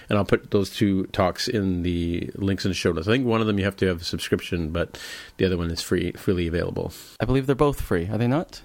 And 0.09 0.17
I'll 0.19 0.25
put 0.25 0.51
those 0.51 0.69
two 0.69 1.05
talks 1.07 1.47
in 1.47 1.81
the 1.81 2.29
links 2.35 2.65
in 2.65 2.69
the 2.69 2.75
show 2.75 2.91
notes. 2.91 3.07
I 3.07 3.11
think 3.11 3.25
one 3.25 3.41
of 3.41 3.47
them 3.47 3.57
you 3.57 3.65
have 3.65 3.75
to 3.77 3.87
have 3.87 4.01
a 4.01 4.03
subscription, 4.03 4.69
but 4.69 4.99
the 5.37 5.45
other 5.45 5.57
one 5.57 5.71
is 5.71 5.81
free, 5.81 6.11
freely 6.11 6.45
available. 6.47 6.93
I 7.19 7.25
believe 7.25 7.47
they're 7.47 7.55
both 7.55 7.81
free. 7.81 8.07
Are 8.09 8.17
they 8.19 8.27
not? 8.27 8.61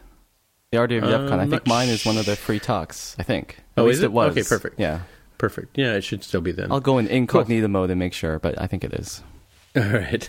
They 0.73 0.77
are 0.79 0.87
the 0.87 0.97
RDF 1.01 1.31
Um, 1.33 1.41
I 1.41 1.47
think 1.47 1.67
mine 1.67 1.89
is 1.89 2.05
one 2.05 2.19
of 2.19 2.27
the 2.27 2.37
free 2.37 2.59
talks. 2.59 3.17
I 3.19 3.23
think. 3.23 3.61
At 3.79 3.83
Oh, 3.83 3.85
least 3.87 3.99
is 3.99 4.03
it? 4.03 4.13
was. 4.13 4.33
Okay, 4.33 4.43
perfect. 4.43 4.79
Yeah. 4.79 5.01
Perfect. 5.39 5.79
Yeah, 5.79 5.95
it 5.95 6.03
should 6.03 6.25
still 6.25 6.41
be 6.41 6.53
then. 6.53 6.71
I'll 6.73 6.81
go 6.81 6.99
in 6.99 7.07
incognito 7.07 7.69
mode 7.69 7.91
and 7.91 7.99
make 7.99 8.13
sure, 8.13 8.39
but 8.39 8.61
I 8.61 8.67
think 8.67 8.85
it 8.85 8.93
is. 8.93 9.23
All 9.77 9.83
right. 9.83 10.29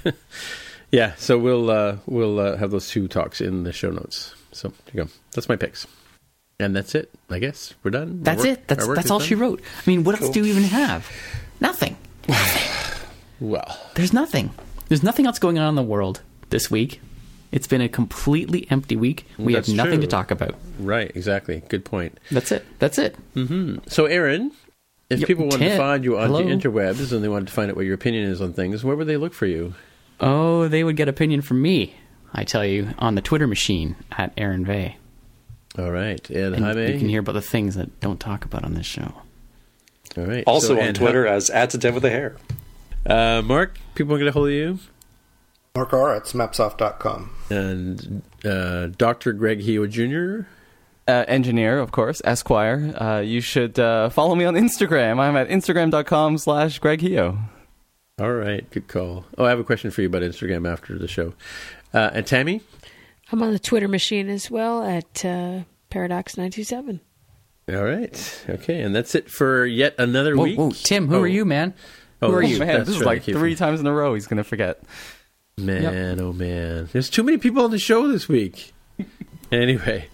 yeah, 0.92 1.14
so 1.18 1.38
we'll 1.38 1.70
uh, 1.72 1.98
we'll 2.06 2.40
uh, 2.40 2.58
have 2.58 2.72
those 2.72 2.90
two 2.90 3.08
talks 3.08 3.42
in 3.42 3.64
the 3.64 3.74
show 3.74 3.90
notes. 3.90 4.36
So 4.52 4.70
there 4.70 4.78
you 4.94 5.04
go. 5.06 5.10
That's 5.34 5.50
my 5.50 5.56
picks, 5.56 5.88
and 6.60 6.76
that's 6.76 6.94
it. 6.96 7.10
I 7.30 7.40
guess 7.40 7.74
we're 7.84 7.92
done. 7.92 8.22
That's 8.24 8.40
work- 8.40 8.48
it. 8.60 8.68
That's 8.68 8.88
that's 8.88 9.10
all 9.12 9.20
done? 9.20 9.28
she 9.28 9.36
wrote. 9.36 9.62
I 9.86 9.90
mean, 9.90 10.04
what 10.04 10.20
else 10.22 10.30
do 10.32 10.42
we 10.44 10.50
even 10.52 10.64
have? 10.64 11.10
Nothing. 11.60 11.98
Well, 13.40 13.80
There's 13.96 14.12
nothing. 14.12 14.52
There's 14.90 15.02
nothing 15.02 15.26
else 15.26 15.40
going 15.40 15.60
on 15.60 15.70
in 15.70 15.76
the 15.76 15.82
world 15.82 16.22
this 16.50 16.70
week. 16.70 17.00
It's 17.54 17.68
been 17.68 17.80
a 17.82 17.88
completely 17.88 18.68
empty 18.70 18.98
week. 18.98 19.26
We 19.38 19.54
That's 19.54 19.68
have 19.68 19.78
nothing 19.78 19.94
true. 20.00 20.02
to 20.02 20.08
talk 20.08 20.30
about. 20.30 20.56
right, 20.78 21.10
exactly. 21.16 21.64
Good 21.70 21.86
point. 21.86 22.20
That's 22.32 22.52
it. 22.52 22.66
That's 22.80 22.98
it. 22.98 23.16
So, 23.88 24.06
Aaron, 24.08 24.52
if 25.10 25.26
people 25.26 25.46
wanted 25.48 25.70
to 25.70 25.78
find 25.78 26.04
you 26.04 26.18
on 26.18 26.32
the 26.32 26.40
interwebs 26.40 27.12
and 27.12 27.24
they 27.24 27.28
wanted 27.30 27.48
to 27.48 27.54
find 27.54 27.70
out 27.70 27.76
what 27.76 27.86
your 27.86 27.96
opinion 27.96 28.30
is 28.30 28.42
on 28.42 28.54
things, 28.54 28.84
where 28.84 28.96
would 28.96 29.08
they 29.08 29.18
look 29.18 29.34
for 29.34 29.46
you? 29.46 29.74
Oh, 30.20 30.68
they 30.68 30.84
would 30.84 30.96
get 30.98 31.08
opinion 31.08 31.42
from 31.42 31.62
me. 31.62 31.96
I 32.34 32.44
tell 32.44 32.64
you 32.66 32.90
on 33.00 33.16
the 33.16 33.22
Twitter 33.22 33.48
machine 33.48 33.96
at 34.12 34.34
Aaron 34.38 34.66
Vegh, 34.66 34.94
All 35.80 35.90
right, 35.92 36.30
and, 36.30 36.56
and 36.56 36.64
Jaime. 36.66 36.92
you 36.94 37.00
can 37.00 37.10
hear 37.10 37.22
about 37.22 37.32
the 37.34 37.42
things 37.42 37.76
that 37.76 38.00
don't 38.02 38.20
talk 38.20 38.46
about 38.46 38.64
on 38.64 38.74
this 38.76 38.86
show. 38.86 39.14
All 40.18 40.26
right. 40.26 40.44
Also 40.46 40.68
So, 40.70 40.74
on 40.80 40.88
and 40.90 40.96
Twitter 40.96 41.26
as 41.26 41.50
at 41.50 41.70
to 41.72 41.78
dev 41.78 41.96
with 41.96 42.06
a 42.06 42.10
hair. 42.10 42.36
Uh, 43.06 43.42
Mark, 43.44 43.78
people 43.96 44.12
want 44.12 44.20
to 44.22 44.26
get 44.26 44.30
a 44.30 44.34
hold 44.34 44.48
of 44.50 44.54
you, 44.54 44.80
Mark 45.76 45.94
R 45.94 46.14
at 46.16 46.24
smapsoft.com. 46.26 47.32
and 47.50 48.22
uh, 48.46 48.88
Doctor 48.98 49.34
Greg 49.34 49.62
Heo 49.62 49.88
Jr. 49.90 50.48
Uh, 51.10 51.26
engineer, 51.28 51.80
of 51.80 51.92
course, 51.92 52.22
Esquire. 52.24 52.94
Uh, 52.96 53.20
you 53.26 53.42
should 53.42 53.80
uh, 53.80 54.10
follow 54.10 54.36
me 54.36 54.46
on 54.46 54.54
Instagram. 54.54 55.20
I'm 55.20 55.36
at 55.36 55.50
instagram.com 55.50 56.38
slash 56.38 56.78
Greg 56.78 57.00
Heo. 57.02 57.38
All 58.20 58.34
right, 58.34 58.70
good 58.70 58.88
call. 58.88 59.26
Oh, 59.38 59.46
I 59.46 59.50
have 59.50 59.60
a 59.60 59.64
question 59.64 59.90
for 59.92 60.02
you 60.02 60.08
about 60.08 60.22
Instagram 60.22 60.72
after 60.72 61.00
the 61.00 61.08
show. 61.08 61.34
Uh, 61.94 62.12
and 62.14 62.28
Tammy, 62.28 62.62
I'm 63.32 63.42
on 63.42 63.54
the 63.54 63.60
Twitter 63.60 63.88
machine 63.88 64.30
as 64.30 64.52
well 64.52 64.84
at 64.84 65.26
uh, 65.26 65.62
Paradox927. 65.90 67.00
all 67.70 67.84
right, 67.84 68.46
okay, 68.50 68.82
and 68.82 68.94
that's 68.96 69.16
it 69.16 69.32
for 69.32 69.66
yet 69.66 69.96
another 69.98 70.36
Whoa, 70.36 70.44
week. 70.44 70.58
whoa, 70.60 70.72
Tim, 70.72 71.08
who 71.08 71.16
Oh. 71.16 71.22
are 71.22 71.28
you, 71.28 71.44
man? 71.46 71.74
Oh, 72.22 72.28
Who 72.30 72.34
are 72.38 72.42
that's- 72.42 72.52
you? 72.52 72.60
that's 72.60 72.68
Man, 72.78 72.86
this 72.86 72.96
is 72.98 73.04
like 73.04 73.24
three 73.24 73.56
times 73.56 73.80
in 73.80 73.88
a 73.88 73.94
row 73.94 74.14
he's 74.14 74.28
going 74.28 74.38
to 74.38 74.44
forget. 74.44 74.84
Man, 75.58 76.20
oh 76.20 76.34
man, 76.34 76.88
there's 76.94 77.10
too 77.10 77.24
many 77.24 77.38
people 77.38 77.64
on 77.64 77.72
the 77.72 77.80
show 77.80 78.08
this 78.08 78.28
week. 78.30 78.74
anyway, 79.52 80.08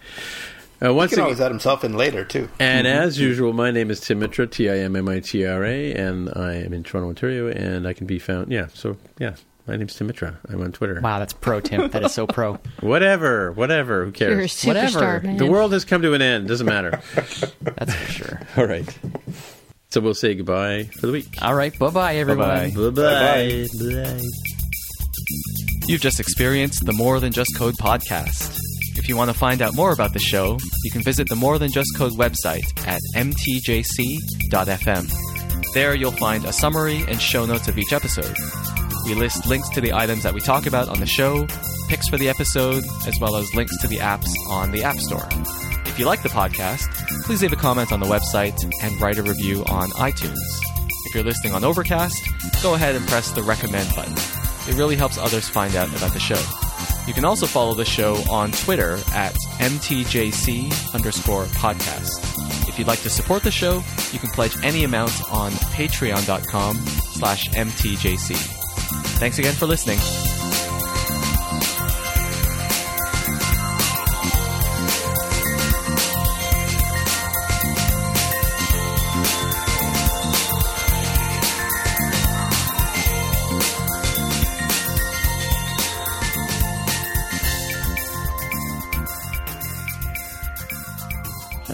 uh, 0.81 0.91
He 0.93 0.99
can 0.99 1.03
again, 1.05 1.19
always 1.21 1.41
add 1.41 1.51
himself 1.51 1.83
in 1.83 1.95
later 1.97 2.23
too. 2.25 2.49
And 2.59 2.85
as 2.87 3.19
usual, 3.19 3.53
my 3.53 3.71
name 3.71 3.89
is 3.91 3.99
Tim 3.99 4.19
Mitra, 4.19 4.47
T 4.47 4.69
I 4.69 4.77
M 4.79 4.95
M 4.95 5.07
I 5.09 5.19
T 5.19 5.45
R 5.45 5.63
A, 5.63 5.93
and 5.93 6.29
I 6.35 6.55
am 6.55 6.73
in 6.73 6.83
Toronto, 6.83 7.09
Ontario, 7.09 7.47
and 7.49 7.87
I 7.87 7.93
can 7.93 8.05
be 8.07 8.19
found. 8.19 8.51
Yeah, 8.51 8.67
so 8.73 8.97
yeah, 9.19 9.35
my 9.67 9.75
name's 9.77 9.95
Tim 9.95 10.07
Mitra. 10.07 10.37
I'm 10.49 10.61
on 10.61 10.71
Twitter. 10.71 10.99
Wow, 11.01 11.19
that's 11.19 11.33
pro, 11.33 11.59
Tim. 11.61 11.89
That 11.89 12.03
is 12.03 12.13
so 12.13 12.27
pro. 12.27 12.53
Whatever, 12.81 13.51
whatever. 13.53 14.05
Who 14.05 14.13
You're 14.19 14.31
a 14.31 14.47
cares? 14.47 14.53
superstar, 14.53 14.67
Whatever. 14.95 15.19
man. 15.27 15.37
The 15.37 15.45
world 15.47 15.73
has 15.73 15.85
come 15.85 16.01
to 16.01 16.13
an 16.13 16.21
end. 16.21 16.47
Doesn't 16.47 16.67
matter. 16.67 16.91
That's 17.61 17.93
for 17.95 18.11
sure. 18.11 18.41
All 18.57 18.65
right. 18.67 18.97
So 19.89 20.01
we'll 20.01 20.13
say 20.13 20.35
goodbye 20.35 20.89
for 20.99 21.07
the 21.07 21.13
week. 21.13 21.37
All 21.41 21.55
right, 21.55 21.77
bye 21.79 21.89
bye, 21.89 22.15
everyone. 22.17 22.47
Bye 22.47 22.69
bye 22.69 22.89
bye. 22.89 23.67
Bye. 23.79 24.21
You've 25.87 26.01
just 26.01 26.19
experienced 26.19 26.85
the 26.85 26.93
More 26.93 27.19
Than 27.19 27.31
Just 27.31 27.55
Code 27.57 27.75
podcast. 27.75 28.57
If 29.05 29.09
you 29.09 29.17
want 29.17 29.29
to 29.29 29.37
find 29.37 29.61
out 29.61 29.75
more 29.75 29.91
about 29.91 30.13
the 30.13 30.19
show, 30.19 30.57
you 30.83 30.89
can 30.89 31.03
visit 31.03 31.29
the 31.29 31.35
More 31.35 31.59
Than 31.59 31.71
Just 31.71 31.95
Code 31.95 32.13
website 32.13 32.65
at 32.87 32.99
mtjc.fm. 33.13 34.23
There 35.75 35.93
you'll 35.93 36.09
find 36.09 36.43
a 36.43 36.51
summary 36.51 37.03
and 37.07 37.21
show 37.21 37.45
notes 37.45 37.67
of 37.67 37.77
each 37.77 37.93
episode. 37.93 38.35
We 39.05 39.13
list 39.13 39.45
links 39.45 39.69
to 39.69 39.81
the 39.81 39.93
items 39.93 40.23
that 40.23 40.33
we 40.33 40.39
talk 40.39 40.65
about 40.65 40.89
on 40.89 40.99
the 40.99 41.05
show, 41.05 41.45
picks 41.87 42.07
for 42.07 42.17
the 42.17 42.29
episode, 42.29 42.83
as 43.05 43.15
well 43.21 43.35
as 43.35 43.53
links 43.53 43.77
to 43.81 43.87
the 43.87 43.97
apps 43.97 44.25
on 44.49 44.71
the 44.71 44.83
App 44.83 44.97
Store. 44.97 45.29
If 45.85 45.99
you 45.99 46.07
like 46.07 46.23
the 46.23 46.29
podcast, 46.29 46.87
please 47.25 47.43
leave 47.43 47.53
a 47.53 47.57
comment 47.57 47.91
on 47.91 47.99
the 47.99 48.07
website 48.07 48.59
and 48.81 48.99
write 48.99 49.19
a 49.19 49.23
review 49.23 49.63
on 49.65 49.91
iTunes. 49.91 50.41
If 51.05 51.13
you're 51.13 51.23
listening 51.23 51.53
on 51.53 51.63
Overcast, 51.63 52.27
go 52.63 52.73
ahead 52.73 52.95
and 52.95 53.07
press 53.07 53.29
the 53.29 53.43
recommend 53.43 53.87
button. 53.95 54.13
It 54.67 54.75
really 54.75 54.95
helps 54.95 55.19
others 55.19 55.47
find 55.47 55.75
out 55.75 55.95
about 55.95 56.13
the 56.13 56.19
show. 56.19 56.41
You 57.07 57.13
can 57.13 57.25
also 57.25 57.45
follow 57.45 57.73
the 57.73 57.85
show 57.85 58.15
on 58.29 58.51
Twitter 58.51 58.99
at 59.13 59.33
MTJC 59.59 60.93
underscore 60.93 61.45
podcast. 61.45 62.67
If 62.67 62.79
you'd 62.79 62.87
like 62.87 63.01
to 63.01 63.09
support 63.09 63.43
the 63.43 63.51
show, 63.51 63.83
you 64.11 64.19
can 64.19 64.29
pledge 64.29 64.55
any 64.63 64.83
amount 64.83 65.11
on 65.31 65.51
patreon.com 65.51 66.77
slash 66.77 67.49
MTJC. 67.51 68.35
Thanks 69.17 69.39
again 69.39 69.53
for 69.53 69.65
listening. 69.65 69.99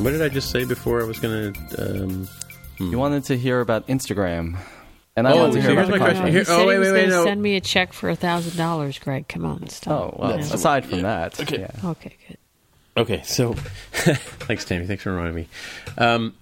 What 0.04 0.12
did 0.12 0.22
I 0.22 0.30
just 0.30 0.50
say 0.52 0.66
before 0.66 1.02
I 1.02 1.06
was 1.06 1.20
going 1.20 1.54
to? 1.54 2.04
Um, 2.04 2.28
You 2.80 2.98
wanted 2.98 3.24
to 3.26 3.38
hear 3.38 3.60
about 3.62 3.88
Instagram. 3.88 4.58
And 5.16 5.28
I 5.28 5.34
Oh, 5.34 5.38
wanted 5.38 5.54
to 5.56 5.62
hear 5.62 5.72
here's 5.76 5.90
about 5.90 6.00
my 6.00 6.06
the 6.08 6.14
question. 6.14 6.32
Here- 6.34 6.46
oh, 6.48 6.66
wait, 6.68 6.80
wait, 6.80 6.92
wait, 6.94 7.10
no. 7.10 7.26
Send 7.26 7.42
me 7.42 7.56
a 7.58 7.62
check 7.62 7.92
for 7.94 8.10
a 8.10 8.16
thousand 8.16 8.58
dollars, 8.58 8.98
Greg. 8.98 9.28
Come 9.28 9.46
on, 9.46 9.68
stop. 9.70 9.94
Oh, 10.14 10.16
well, 10.18 10.32
Yeah. 10.40 10.54
aside 10.54 10.86
from 10.86 11.02
that. 11.02 11.40
Okay. 11.40 11.60
Yeah. 11.60 11.90
Okay, 11.90 12.16
good. 12.28 12.38
Okay, 12.98 13.22
so 13.26 13.54
thanks, 13.92 14.66
Tammy. 14.66 14.86
Thanks 14.86 15.04
for 15.04 15.12
reminding 15.12 15.36
me. 15.36 15.48
Um, 15.98 16.34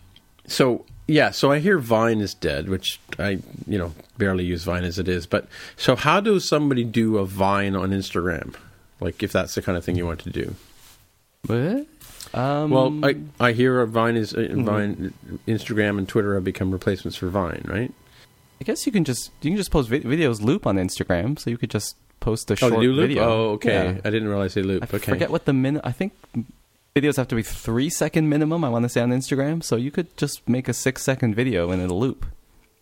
so 0.48 0.86
yeah, 1.08 1.32
so 1.32 1.52
I 1.52 1.60
hear 1.60 1.80
Vine 1.80 2.22
is 2.22 2.34
dead, 2.36 2.70
which 2.70 3.00
I 3.18 3.40
you 3.68 3.78
know 3.80 3.94
barely 4.18 4.46
use 4.46 4.64
Vine 4.64 4.84
as 4.84 4.98
it 5.00 5.08
is. 5.08 5.26
But 5.26 5.48
so 5.76 5.96
how 5.96 6.20
does 6.20 6.48
somebody 6.48 6.84
do 6.84 7.18
a 7.18 7.26
Vine 7.26 7.76
on 7.76 7.90
Instagram? 7.90 8.56
Like 9.00 9.22
if 9.24 9.32
that's 9.32 9.56
the 9.56 9.62
kind 9.64 9.78
of 9.78 9.84
thing 9.84 9.96
you 9.96 10.06
want 10.06 10.20
to 10.22 10.30
do. 10.30 10.56
What? 11.48 11.88
Um, 12.34 12.70
Well, 12.70 13.00
I 13.06 13.16
I 13.40 13.52
hear 13.54 13.84
Vine 13.86 14.18
is 14.18 14.34
uh, 14.34 14.48
Vine, 14.52 15.14
Instagram 15.48 15.98
and 15.98 16.08
Twitter 16.08 16.36
have 16.36 16.44
become 16.44 16.72
replacements 16.72 17.18
for 17.18 17.30
Vine, 17.30 17.64
right? 17.66 17.92
I 18.62 18.64
guess 18.66 18.86
you 18.86 18.92
can 18.92 19.04
just 19.06 19.32
you 19.42 19.50
can 19.52 19.58
just 19.58 19.72
post 19.72 19.90
vi- 19.90 20.02
videos 20.02 20.42
loop 20.42 20.68
on 20.68 20.76
Instagram, 20.76 21.40
so 21.40 21.50
you 21.50 21.58
could 21.58 21.72
just 21.72 21.96
post 22.20 22.52
a 22.52 22.54
Oh, 22.54 22.56
short 22.56 22.74
loop. 22.80 22.98
video. 23.00 23.24
Oh, 23.24 23.50
okay. 23.52 23.74
Yeah. 23.94 24.02
I 24.04 24.10
didn't 24.10 24.28
realize 24.28 24.54
they 24.54 24.62
loop. 24.64 24.84
I 24.84 24.98
okay. 24.98 25.12
forget 25.14 25.30
what 25.32 25.46
the 25.46 25.54
min. 25.54 25.80
I 25.84 25.92
think 25.92 26.14
videos 26.96 27.16
have 27.18 27.30
to 27.30 27.36
be 27.36 27.42
three 27.44 27.90
second 27.90 28.28
minimum. 28.30 28.64
I 28.64 28.70
want 28.70 28.84
to 28.84 28.90
say 28.90 29.02
on 29.02 29.10
Instagram, 29.12 29.64
so 29.64 29.76
you 29.78 29.90
could 29.92 30.16
just 30.18 30.48
make 30.48 30.68
a 30.68 30.74
six 30.74 31.02
second 31.04 31.36
video 31.36 31.72
and 31.72 31.82
it'll 31.82 32.00
loop, 32.00 32.26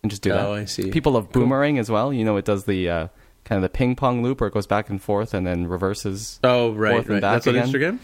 and 0.02 0.10
just 0.10 0.22
do 0.22 0.30
that. 0.30 0.44
Oh, 0.46 0.54
I 0.54 0.64
see. 0.66 0.90
People 0.90 1.12
love 1.12 1.30
boomerang 1.32 1.78
as 1.78 1.88
well. 1.90 2.12
You 2.12 2.24
know, 2.24 2.36
it 2.36 2.44
does 2.44 2.64
the 2.64 2.90
uh, 2.90 3.08
kind 3.44 3.56
of 3.56 3.62
the 3.62 3.74
ping 3.74 3.94
pong 3.96 4.22
loop 4.22 4.40
where 4.40 4.48
it 4.48 4.52
goes 4.54 4.66
back 4.66 4.90
and 4.90 5.00
forth 5.00 5.32
and 5.32 5.46
then 5.46 5.68
reverses. 5.68 6.40
Oh, 6.42 6.72
right, 6.72 6.92
forth 6.94 7.06
and 7.06 7.14
right. 7.14 7.20
back 7.22 7.42
That's 7.44 7.46
on. 7.46 7.54
Instagram? 7.54 7.98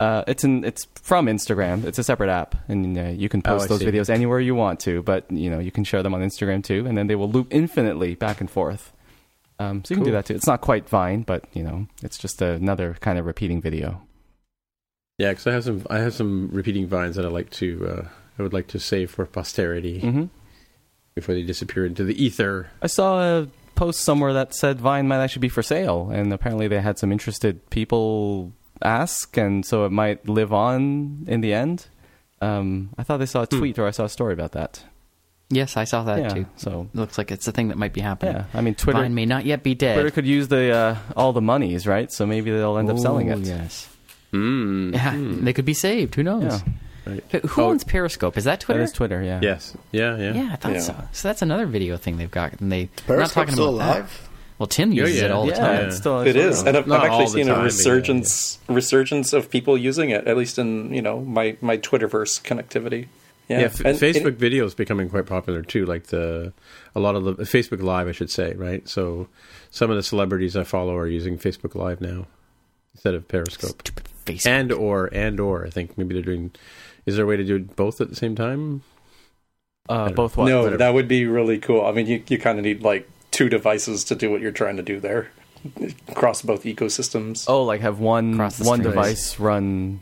Uh, 0.00 0.22
it's 0.28 0.44
in. 0.44 0.64
It's 0.64 0.86
from 1.02 1.26
Instagram. 1.26 1.84
It's 1.84 1.98
a 1.98 2.04
separate 2.04 2.30
app, 2.30 2.54
and 2.68 2.96
uh, 2.96 3.02
you 3.08 3.28
can 3.28 3.42
Oh, 3.44 3.50
post 3.50 3.64
I 3.64 3.68
those 3.68 3.80
see. 3.80 3.86
videos 3.86 4.08
anywhere 4.08 4.38
you 4.40 4.54
want 4.54 4.78
to. 4.80 5.02
But 5.02 5.30
you 5.30 5.50
know, 5.50 5.58
you 5.58 5.72
can 5.72 5.82
share 5.84 6.02
them 6.02 6.14
on 6.14 6.20
Instagram 6.22 6.62
too, 6.62 6.86
and 6.86 6.96
then 6.96 7.08
they 7.08 7.16
will 7.16 7.30
loop 7.30 7.48
infinitely 7.50 8.14
back 8.14 8.40
and 8.40 8.48
forth. 8.50 8.92
Um, 9.58 9.84
so 9.84 9.92
you 9.94 9.96
can 9.96 10.04
do 10.04 10.12
that 10.12 10.26
too. 10.26 10.34
It's 10.36 10.46
not 10.46 10.60
quite 10.60 10.88
Vine, 10.88 11.22
but 11.22 11.44
you 11.52 11.64
know, 11.64 11.88
it's 12.04 12.16
just 12.16 12.40
another 12.40 12.96
kind 13.00 13.18
of 13.18 13.26
repeating 13.26 13.60
video. 13.60 14.02
Yeah, 15.18 15.30
because 15.30 15.48
I 15.48 15.52
have 15.52 15.64
some 15.64 15.84
I 15.90 15.98
have 15.98 16.14
some 16.14 16.48
repeating 16.52 16.86
vines 16.86 17.16
that 17.16 17.24
I 17.24 17.28
like 17.28 17.50
to 17.50 17.86
uh, 17.88 18.08
I 18.38 18.42
would 18.42 18.52
like 18.52 18.68
to 18.68 18.78
save 18.78 19.10
for 19.10 19.26
posterity 19.26 19.98
hmm 20.00 20.24
before 21.16 21.34
they 21.34 21.42
disappear 21.42 21.84
into 21.84 22.04
the 22.04 22.14
ether. 22.24 22.68
I 22.80 22.86
saw 22.86 23.20
a 23.40 23.48
post 23.74 24.02
somewhere 24.02 24.32
that 24.34 24.54
said 24.54 24.80
Vine 24.80 25.08
might 25.08 25.18
actually 25.20 25.40
be 25.40 25.48
for 25.48 25.64
sale, 25.64 26.10
and 26.12 26.32
apparently 26.32 26.68
they 26.68 26.80
had 26.80 26.96
some 26.96 27.10
interested 27.10 27.68
people 27.70 28.52
ask, 28.82 29.36
and 29.36 29.64
so 29.64 29.84
it 29.84 29.92
might 29.92 30.28
live 30.28 30.52
on 30.52 31.24
in 31.26 31.40
the 31.40 31.52
end. 31.54 31.86
Um, 32.40 32.90
I 32.98 33.02
thought 33.02 33.16
they 33.18 33.26
saw 33.26 33.42
a 33.42 33.46
Hmm. 33.46 33.58
tweet 33.58 33.78
or 33.78 33.86
I 33.86 33.90
saw 33.90 34.04
a 34.04 34.08
story 34.08 34.32
about 34.32 34.52
that. 34.52 34.84
Yes, 35.50 35.76
I 35.78 35.84
saw 35.84 36.04
that 36.04 36.18
Yeah, 36.20 36.28
too. 36.28 36.46
so- 36.56 36.88
it 36.92 36.96
looks 36.98 37.16
like 37.16 37.30
it's 37.32 37.48
a 37.48 37.52
thing 37.52 37.68
that 37.68 37.78
might 37.78 37.92
be 37.94 38.02
happening. 38.02 38.34
Yeah, 38.36 38.44
I 38.52 38.60
mean 38.60 38.74
Twitter. 38.74 39.00
Vine 39.00 39.14
may 39.14 39.24
not 39.26 39.46
yet 39.46 39.62
be 39.62 39.74
dead. 39.74 39.94
Twitter 39.94 40.10
could 40.10 40.26
use 40.26 40.48
the 40.48 40.70
uh, 40.74 40.96
all 41.16 41.32
the 41.32 41.40
monies, 41.40 41.86
right? 41.86 42.12
So 42.12 42.26
maybe 42.26 42.50
they'll 42.50 42.76
end 42.78 42.90
up 42.90 42.98
selling 42.98 43.30
Oh, 43.32 43.38
it. 43.38 43.40
Yes. 43.40 43.88
Mm. 44.32 44.92
Yeah, 44.94 45.14
they 45.42 45.52
could 45.54 45.64
be 45.64 45.72
saved. 45.74 46.14
Who 46.16 46.22
knows? 46.22 46.42
Yeah. 46.44 46.72
Right. 47.06 47.24
Who- 47.32 47.48
Who 47.48 47.62
Oh. 47.62 47.70
owns 47.70 47.82
Periscope? 47.84 48.36
Is 48.36 48.44
that 48.44 48.60
Twitter? 48.60 48.80
That 48.80 48.84
is 48.84 48.92
Twitter, 48.92 49.22
yeah. 49.22 49.40
Yes. 49.42 49.74
Yeah. 49.90 50.16
Yeah. 50.18 50.34
Yeah, 50.34 50.48
I 50.52 50.56
thought 50.56 50.72
Yeah. 50.74 50.80
so. 50.80 50.94
So 51.12 51.28
that's 51.28 51.40
another 51.40 51.64
video 51.64 51.96
thing 51.96 52.18
they've 52.18 52.30
got, 52.30 52.60
and 52.60 52.70
they 52.70 52.90
we're 53.08 53.16
not 53.16 53.32
Periscope's 53.32 53.34
talking 53.34 53.54
still 53.54 53.76
about 53.80 54.06
that. 54.06 54.10
Alive. 54.58 54.60
Well, 54.60 54.66
Tim 54.66 54.92
Yeah, 54.92 55.02
uses 55.04 55.18
yeah. 55.20 55.24
it 55.26 55.30
all 55.30 55.46
the 55.46 55.52
Yeah, 55.52 55.58
time. 55.58 55.86
it's 55.86 55.96
still 55.96 56.20
It 56.20 56.36
is, 56.36 56.62
and 56.62 56.76
I've, 56.76 56.90
I've 56.90 57.04
actually 57.04 57.26
seen 57.28 57.46
time, 57.46 57.54
a 57.54 57.54
but 57.56 57.60
yeah, 57.60 57.64
resurgence 57.64 58.58
resurgence 58.68 59.32
of 59.32 59.50
people 59.50 59.78
using 59.78 60.10
it. 60.10 60.26
At 60.26 60.36
least 60.36 60.58
in 60.58 60.92
you 60.92 61.02
know 61.02 61.20
my 61.20 61.56
my 61.60 61.76
Twitterverse 61.78 62.42
connectivity. 62.42 63.06
Yeah. 63.48 63.60
Yeah, 63.60 63.64
f- 63.66 63.80
And- 63.84 63.98
Facebook 63.98 64.26
and- 64.26 64.38
video 64.38 64.66
is 64.66 64.74
becoming 64.74 65.08
quite 65.08 65.24
popular 65.26 65.62
too. 65.62 65.86
Like 65.86 66.08
the 66.08 66.52
a 66.94 67.00
lot 67.00 67.14
of 67.16 67.24
the 67.24 67.34
Facebook 67.44 67.80
Live, 67.82 68.06
I 68.08 68.12
should 68.12 68.30
say, 68.30 68.52
right? 68.54 68.86
So 68.88 69.28
some 69.70 69.90
of 69.90 69.96
the 69.96 70.02
celebrities 70.02 70.54
I 70.56 70.64
follow 70.64 70.94
are 70.96 71.06
using 71.06 71.38
Facebook 71.38 71.74
Live 71.74 72.00
now 72.00 72.26
instead 72.94 73.14
of 73.14 73.26
Periscope. 73.28 73.80
Stupid 73.86 74.06
Facebook. 74.26 74.46
And 74.46 74.72
or 74.72 75.08
and 75.12 75.40
or 75.40 75.64
I 75.66 75.70
think 75.70 75.96
maybe 75.96 76.14
they're 76.14 76.22
doing. 76.22 76.50
Is 77.06 77.16
there 77.16 77.24
a 77.24 77.28
way 77.28 77.38
to 77.38 77.44
do 77.44 77.58
both 77.60 78.02
at 78.02 78.10
the 78.10 78.16
same 78.16 78.34
time? 78.34 78.82
Uh, 79.88 80.10
both 80.10 80.36
what? 80.36 80.46
no, 80.48 80.58
whatever. 80.58 80.76
that 80.76 80.92
would 80.92 81.08
be 81.08 81.24
really 81.24 81.56
cool. 81.58 81.86
I 81.86 81.92
mean, 81.92 82.06
you 82.06 82.22
you 82.28 82.38
kind 82.38 82.58
of 82.58 82.64
need 82.66 82.82
like 82.82 83.08
two 83.38 83.48
devices 83.48 84.02
to 84.02 84.16
do 84.16 84.30
what 84.32 84.40
you're 84.40 84.50
trying 84.50 84.76
to 84.76 84.82
do 84.82 84.98
there, 84.98 85.30
across 86.08 86.42
both 86.42 86.64
ecosystems. 86.64 87.44
Oh, 87.48 87.62
like 87.62 87.80
have 87.82 88.00
one 88.00 88.36
one 88.36 88.50
streams. 88.50 88.80
device 88.82 89.38
run 89.38 90.00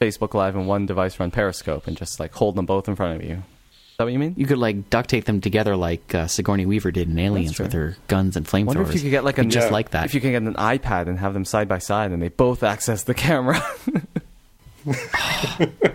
Facebook 0.00 0.32
Live 0.32 0.54
and 0.54 0.68
one 0.68 0.86
device 0.86 1.18
run 1.18 1.32
Periscope, 1.32 1.88
and 1.88 1.96
just 1.96 2.20
like 2.20 2.32
hold 2.34 2.54
them 2.54 2.66
both 2.66 2.86
in 2.88 2.94
front 2.94 3.20
of 3.20 3.28
you. 3.28 3.34
Is 3.34 3.96
that 3.98 4.04
what 4.04 4.12
you 4.12 4.18
mean? 4.20 4.34
you 4.36 4.46
could 4.46 4.58
like 4.58 4.90
duct 4.90 5.10
tape 5.10 5.24
them 5.24 5.40
together 5.40 5.74
like 5.76 6.14
uh, 6.14 6.28
Sigourney 6.28 6.66
Weaver 6.66 6.92
did 6.92 7.08
in 7.08 7.18
Aliens 7.18 7.58
with 7.58 7.72
her 7.72 7.96
guns 8.06 8.36
and 8.36 8.46
flamethrowers. 8.46 8.66
wonder 8.66 8.82
if 8.82 8.94
you 8.94 9.00
could 9.00 9.10
get 9.10 9.24
like 9.24 9.38
a 9.38 9.44
just 9.44 9.66
Yeah. 9.68 9.72
like 9.72 9.90
that. 9.90 10.04
If 10.04 10.14
you 10.14 10.20
can 10.20 10.30
get 10.30 10.42
an 10.42 10.54
iPad 10.54 11.08
and 11.08 11.18
have 11.18 11.34
them 11.34 11.44
side 11.44 11.66
by 11.66 11.78
side, 11.78 12.12
and 12.12 12.22
they 12.22 12.28
both 12.28 12.62
access 12.62 13.02
the 13.02 13.14
camera. 13.14 13.60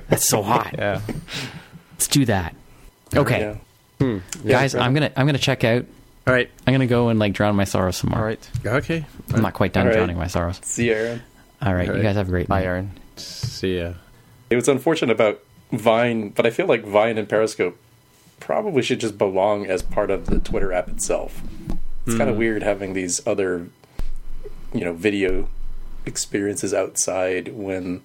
That's 0.10 0.28
so 0.28 0.42
hot. 0.44 0.74
yeah. 0.78 1.00
Let's 1.94 2.08
do 2.08 2.26
that. 2.26 2.54
Okay, 3.16 3.58
Yeah. 4.02 4.18
guys, 4.46 4.76
I'm 4.76 4.94
gonna 4.94 5.12
I'm 5.16 5.26
gonna 5.26 5.38
check 5.38 5.64
out. 5.64 5.86
All 6.26 6.34
right. 6.34 6.50
I'm 6.66 6.74
gonna 6.74 6.88
go 6.88 7.10
and 7.10 7.20
like 7.20 7.34
drown 7.34 7.56
my 7.56 7.64
sorrows 7.66 7.98
some 7.98 8.12
more. 8.12 8.20
All 8.20 8.26
right. 8.26 8.50
Okay. 8.66 9.06
I'm 9.34 9.42
not 9.42 9.54
quite 9.54 9.74
done 9.74 9.84
All 9.88 9.90
right. 9.90 9.98
drowning 9.98 10.18
my 10.18 10.28
sorrows. 10.28 10.60
See, 10.64 10.88
you, 10.88 10.94
Aaron. 10.94 11.22
All 11.62 11.74
right, 11.74 11.82
All 11.90 11.96
you 11.96 12.02
right. 12.02 12.08
guys 12.08 12.16
have 12.16 12.28
a 12.28 12.32
great 12.32 12.48
Bye, 12.48 12.60
night. 12.60 12.66
Aaron. 12.66 12.92
See 13.18 13.78
ya. 13.78 13.94
It 14.50 14.56
was 14.56 14.68
unfortunate 14.68 15.12
about 15.14 15.40
Vine, 15.72 16.30
but 16.30 16.46
I 16.46 16.50
feel 16.50 16.66
like 16.68 16.84
Vine 16.86 17.18
and 17.18 17.28
Periscope 17.28 17.78
probably 18.40 18.82
should 18.82 19.00
just 19.00 19.18
belong 19.18 19.66
as 19.66 19.82
part 19.82 20.12
of 20.12 20.26
the 20.28 20.40
Twitter 20.40 20.72
app 20.74 20.88
itself. 20.90 21.42
It's 22.06 22.18
kind 22.18 22.30
of 22.30 22.36
weird 22.38 22.64
having 22.64 22.94
these 22.94 23.26
other, 23.26 23.68
you 24.74 24.82
know, 24.84 24.92
video 24.94 25.48
experiences 26.06 26.74
outside 26.74 27.54
when 27.54 28.02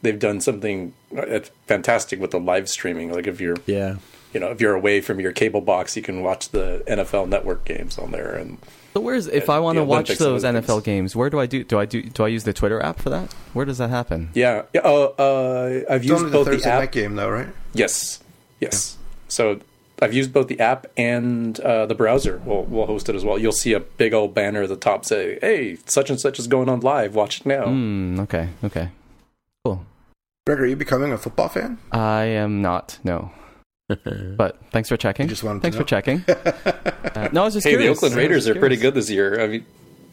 they've 0.00 0.18
done 0.18 0.40
something 0.40 0.94
uh, 1.16 1.40
fantastic 1.66 2.18
with 2.18 2.30
the 2.30 2.40
live 2.40 2.68
streaming. 2.68 3.12
Like 3.12 3.26
if 3.26 3.40
you're, 3.40 3.56
Yeah. 3.66 3.96
You 4.32 4.40
know, 4.40 4.48
if 4.50 4.60
you're 4.60 4.74
away 4.74 5.00
from 5.00 5.20
your 5.20 5.32
cable 5.32 5.60
box, 5.60 5.96
you 5.96 6.02
can 6.02 6.22
watch 6.22 6.50
the 6.50 6.82
NFL 6.88 7.28
Network 7.28 7.64
games 7.64 7.98
on 7.98 8.10
there. 8.12 8.34
And 8.34 8.58
So 8.94 9.00
where's 9.00 9.26
if 9.26 9.48
Uh, 9.48 9.54
I 9.54 9.58
want 9.58 9.76
to 9.76 9.84
watch 9.84 10.10
Olympics 10.10 10.18
those 10.18 10.44
NFL 10.44 10.66
things. 10.76 10.82
games? 10.84 11.16
Where 11.16 11.30
do 11.30 11.38
I 11.40 11.46
do? 11.46 11.64
Do 11.64 11.78
I 11.78 11.84
do? 11.86 12.02
Do 12.02 12.24
I 12.24 12.28
use 12.28 12.44
the 12.44 12.52
Twitter 12.52 12.80
app 12.82 12.98
for 13.00 13.10
that? 13.10 13.32
Where 13.52 13.64
does 13.66 13.78
that 13.78 13.90
happen? 13.90 14.30
yeah, 14.34 14.62
yeah. 14.72 14.80
Uh, 14.82 15.12
uh, 15.18 15.80
I've 15.90 16.02
It's 16.02 16.10
used 16.10 16.18
only 16.20 16.30
the 16.30 16.36
both 16.38 16.46
the 16.46 16.52
Thursday 16.52 16.70
app. 16.70 16.80
night 16.80 16.92
game, 16.92 17.16
though, 17.16 17.30
right? 17.30 17.48
Yes, 17.74 18.20
yes. 18.60 18.96
So 19.28 19.60
I've 20.00 20.12
used 20.12 20.32
both 20.32 20.48
the 20.48 20.58
app 20.60 20.86
and 20.96 21.58
uh, 21.60 21.86
the 21.86 21.94
browser. 21.94 22.40
We'll, 22.44 22.64
we'll, 22.64 22.86
host 22.86 23.08
it 23.08 23.14
as 23.14 23.24
well. 23.24 23.38
You'll 23.38 23.52
see 23.52 23.72
a 23.72 23.80
big 23.80 24.12
old 24.12 24.34
banner 24.34 24.62
at 24.62 24.68
the 24.68 24.76
top 24.76 25.04
say, 25.04 25.38
"Hey, 25.40 25.78
such 25.86 26.10
and 26.10 26.18
such 26.20 26.38
is 26.38 26.46
going 26.48 26.68
on 26.68 26.80
live. 26.80 27.14
Watch 27.14 27.40
it 27.40 27.46
now." 27.46 27.66
Hmm. 27.66 28.18
Okay. 28.20 28.48
Okay. 28.64 28.88
Cool. 29.64 29.84
Greg, 30.44 30.60
are 30.60 30.66
you 30.66 30.74
becoming 30.76 31.12
a 31.12 31.18
football 31.18 31.48
fan? 31.48 31.78
I 31.92 32.24
am 32.24 32.60
not. 32.60 32.98
No. 33.04 33.30
But 34.36 34.58
thanks 34.70 34.88
for 34.88 34.96
checking. 34.96 35.28
Just 35.28 35.42
wanted 35.44 35.60
to 35.60 35.62
thanks 35.62 35.76
for 35.76 35.84
checking. 35.84 36.24
Uh, 37.14 37.28
no, 37.30 37.42
I 37.42 37.44
was 37.44 37.54
just 37.54 37.66
Hey, 37.66 37.76
the. 37.76 37.88
Oakland 37.88 38.14
Raiders 38.14 38.48
are 38.48 38.54
pretty 38.54 38.76
good 38.76 38.94
this 38.94 39.10
year. 39.10 39.38
I 39.38 39.46
mean, 39.46 39.66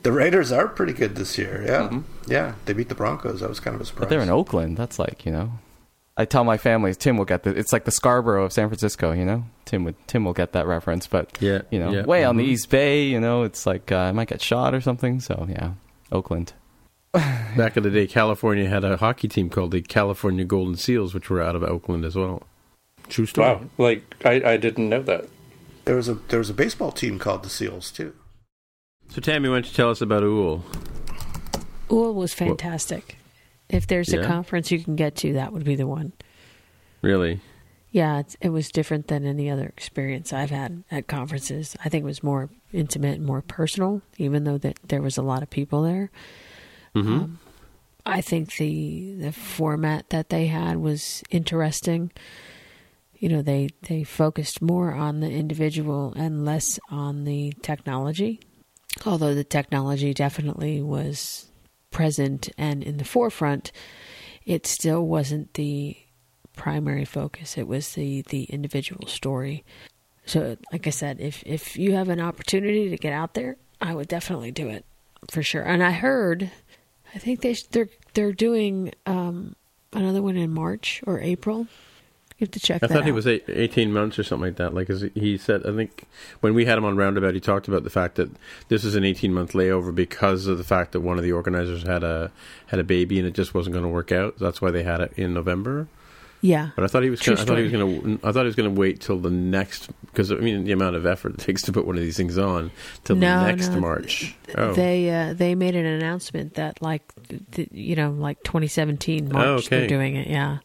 The 0.03 0.11
Raiders 0.11 0.51
are 0.51 0.67
pretty 0.67 0.91
good 0.91 1.15
this 1.15 1.37
year. 1.37 1.63
Yeah, 1.65 2.01
yeah. 2.27 2.55
They 2.65 2.73
beat 2.73 2.89
the 2.89 2.95
Broncos. 2.95 3.39
That 3.39 3.47
was 3.47 3.61
kind 3.61 3.73
of 3.73 3.79
a 3.81 3.85
surprise. 3.85 4.01
But 4.01 4.09
they're 4.09 4.19
in 4.21 4.29
Oakland. 4.29 4.75
That's 4.75 4.99
like 4.99 5.25
you 5.25 5.31
know. 5.31 5.53
I 6.17 6.25
tell 6.25 6.43
my 6.43 6.57
family 6.57 6.93
Tim 6.93 7.15
will 7.15 7.23
get 7.23 7.43
the. 7.43 7.51
It's 7.51 7.71
like 7.71 7.85
the 7.85 7.91
Scarborough 7.91 8.43
of 8.43 8.51
San 8.51 8.67
Francisco. 8.67 9.13
You 9.13 9.23
know, 9.23 9.45
Tim 9.63 9.85
would 9.85 9.95
Tim 10.07 10.25
will 10.25 10.33
get 10.33 10.51
that 10.51 10.67
reference. 10.67 11.07
But 11.07 11.37
Yeah, 11.39 11.61
you 11.71 11.79
know, 11.79 11.91
yeah. 11.93 12.03
way 12.03 12.25
on 12.25 12.35
the 12.35 12.43
Mhm. 12.43 12.49
East 12.49 12.69
Bay. 12.69 13.05
You 13.05 13.21
know, 13.21 13.43
it's 13.43 13.65
like 13.65 13.89
uh, 13.93 13.97
I 13.97 14.11
might 14.11 14.27
get 14.27 14.41
shot 14.41 14.73
or 14.75 14.81
something. 14.81 15.21
So 15.21 15.47
yeah, 15.49 15.71
Oakland. 16.11 16.51
Back 17.13 17.77
in 17.77 17.83
the 17.83 17.89
day, 17.89 18.07
California 18.07 18.67
had 18.67 18.83
a 18.83 18.97
hockey 18.97 19.29
team 19.29 19.49
called 19.49 19.71
the 19.71 19.81
California 19.81 20.43
Golden 20.43 20.75
Seals, 20.75 21.13
which 21.13 21.29
were 21.29 21.41
out 21.41 21.55
of 21.55 21.63
Oakland 21.63 22.03
as 22.03 22.15
well. 22.15 22.43
True 23.09 23.25
story. 23.25 23.47
wow, 23.47 23.61
like 23.77 24.15
I, 24.23 24.41
I 24.53 24.57
didn't 24.57 24.87
know 24.89 25.01
that. 25.03 25.25
There 25.85 25.95
was 25.95 26.07
a 26.07 26.13
there 26.13 26.39
was 26.39 26.49
a 26.49 26.53
baseball 26.53 26.91
team 26.91 27.17
called 27.19 27.43
the 27.43 27.49
Seals 27.49 27.91
too. 27.91 28.13
So, 29.09 29.19
Tammy, 29.21 29.49
why 29.49 29.55
don't 29.55 29.65
you 29.67 29.73
tell 29.73 29.89
us 29.89 30.01
about 30.01 30.21
Úll? 30.23 30.61
Úll 31.89 32.13
was 32.13 32.33
fantastic. 32.33 33.17
If 33.67 33.87
there's 33.87 34.13
Yeah? 34.13 34.19
a 34.21 34.27
conference 34.27 34.71
you 34.71 34.79
can 34.83 34.95
get 34.95 35.15
to, 35.17 35.33
that 35.33 35.51
would 35.51 35.63
be 35.63 35.75
the 35.75 35.87
one. 35.87 36.13
Really? 37.01 37.39
Yeah, 37.91 38.19
it's, 38.19 38.37
it 38.39 38.49
was 38.49 38.69
different 38.69 39.07
than 39.07 39.25
any 39.25 39.49
other 39.49 39.65
experience 39.65 40.31
I've 40.31 40.51
had 40.51 40.83
at 40.91 41.07
conferences. 41.07 41.75
I 41.83 41.89
think 41.89 42.03
it 42.03 42.05
was 42.05 42.21
more 42.21 42.49
intimate, 42.71 43.15
and 43.17 43.25
more 43.25 43.41
personal, 43.41 44.03
even 44.19 44.43
though 44.43 44.59
that 44.59 44.77
there 44.87 45.01
was 45.01 45.17
a 45.17 45.23
lot 45.23 45.41
of 45.41 45.49
people 45.49 45.81
there. 45.81 46.11
Mm-hmm. 46.95 47.13
Um, 47.13 47.39
I 48.05 48.21
think 48.21 48.55
the 48.57 49.15
the 49.15 49.31
format 49.31 50.09
that 50.11 50.29
they 50.29 50.47
had 50.47 50.77
was 50.77 51.23
interesting. 51.31 52.11
You 53.19 53.29
know, 53.29 53.41
they 53.41 53.69
they 53.87 54.03
focused 54.03 54.61
more 54.61 54.93
on 54.93 55.19
the 55.19 55.29
individual 55.29 56.13
and 56.15 56.45
less 56.45 56.79
on 56.89 57.25
the 57.25 57.53
technology. 57.61 58.39
Although 59.05 59.35
the 59.35 59.43
technology 59.43 60.13
definitely 60.13 60.81
was 60.81 61.51
present 61.91 62.49
and 62.57 62.83
in 62.83 62.97
the 62.97 63.03
forefront, 63.05 63.71
it 64.45 64.65
still 64.65 65.05
wasn't 65.05 65.53
the 65.53 65.97
primary 66.55 67.05
focus. 67.05 67.57
It 67.57 67.67
was 67.67 67.93
the 67.93 68.21
the 68.23 68.43
individual 68.43 69.07
story. 69.07 69.63
So, 70.25 70.57
like 70.71 70.87
I 70.87 70.91
said, 70.91 71.19
if 71.19 71.43
if 71.45 71.77
you 71.77 71.95
have 71.95 72.09
an 72.09 72.19
opportunity 72.19 72.89
to 72.89 72.97
get 72.97 73.13
out 73.13 73.33
there, 73.33 73.57
I 73.81 73.95
would 73.95 74.07
definitely 74.07 74.51
do 74.51 74.69
it 74.69 74.85
for 75.31 75.43
sure. 75.43 75.63
And 75.63 75.83
I 75.83 75.91
heard, 75.91 76.51
I 77.13 77.19
think 77.19 77.41
they 77.41 77.55
they're 77.71 77.89
they're 78.13 78.33
doing 78.33 78.93
um, 79.05 79.55
another 79.93 80.21
one 80.21 80.37
in 80.37 80.51
March 80.51 81.01
or 81.05 81.19
April. 81.19 81.67
You 82.39 82.45
have 82.45 82.51
to 82.51 82.59
check. 82.59 82.81
I 82.83 82.87
thought 82.87 83.05
he 83.05 83.11
was 83.11 83.27
eight, 83.27 83.43
18 83.49 83.91
months 83.91 84.17
or 84.17 84.23
something 84.23 84.47
like 84.47 84.55
that. 84.55 84.73
Like, 84.73 84.87
he 85.13 85.37
said, 85.37 85.65
I 85.65 85.75
think 85.75 86.05
when 86.39 86.53
we 86.53 86.63
had 86.65 86.77
him 86.77 86.85
on 86.85 86.95
Roundabout, 86.95 87.33
he 87.33 87.41
talked 87.41 87.67
about 87.67 87.83
the 87.83 87.89
fact 87.89 88.15
that 88.15 88.29
this 88.69 88.83
was 88.85 88.95
an 88.95 89.03
18 89.03 89.33
month 89.33 89.51
layover 89.51 89.93
because 89.93 90.47
of 90.47 90.57
the 90.57 90.63
fact 90.63 90.93
that 90.93 91.01
one 91.01 91.17
of 91.17 91.23
the 91.25 91.33
organizers 91.33 91.83
had 91.83 92.03
a 92.03 92.31
had 92.67 92.79
a 92.79 92.83
baby 92.85 93.19
and 93.19 93.27
it 93.27 93.33
just 93.33 93.53
wasn't 93.53 93.73
going 93.73 93.83
to 93.83 93.89
work 93.89 94.11
out. 94.13 94.39
That's 94.39 94.61
why 94.61 94.71
they 94.71 94.83
had 94.83 95.01
it 95.01 95.11
in 95.17 95.33
November. 95.33 95.87
Yeah, 96.41 96.69
But 96.77 96.85
I 96.85 96.87
thought 96.87 97.03
he 97.03 97.09
was. 97.09 97.19
True 97.19 97.35
Gonna, 97.35 97.43
I 97.43 97.45
thought 97.47 97.57
he 97.57 97.63
was 97.63 97.71
going 97.73 98.17
to. 98.19 98.25
I 98.27 98.31
thought 98.31 98.39
he 98.43 98.45
was 98.45 98.55
going 98.55 98.73
to 98.73 98.79
wait 98.79 99.01
till 99.01 99.19
the 99.19 99.29
next 99.29 99.89
because 100.05 100.31
I 100.31 100.35
mean 100.35 100.63
the 100.63 100.71
amount 100.71 100.95
of 100.95 101.05
effort 101.05 101.33
it 101.33 101.39
takes 101.39 101.63
to 101.63 101.73
put 101.73 101.85
one 101.85 101.97
of 101.97 102.01
these 102.01 102.15
things 102.15 102.37
on 102.37 102.71
till 103.03 103.17
No, 103.17 103.41
the 103.41 103.47
next 103.51 103.67
no, 103.71 103.81
March. 103.81 104.33
Oh, 104.57 104.71
They 104.71 105.09
uh, 105.09 105.33
they 105.33 105.53
made 105.55 105.75
an 105.75 105.85
announcement 105.85 106.53
that 106.53 106.81
like 106.81 107.03
th- 107.51 107.67
you 107.73 107.97
know 107.97 108.11
like 108.11 108.41
2017 108.43 109.27
March 109.33 109.45
Oh, 109.45 109.55
okay. 109.55 109.79
they're 109.79 109.87
doing 109.87 110.15
it. 110.15 110.27
Yeah, 110.27 110.59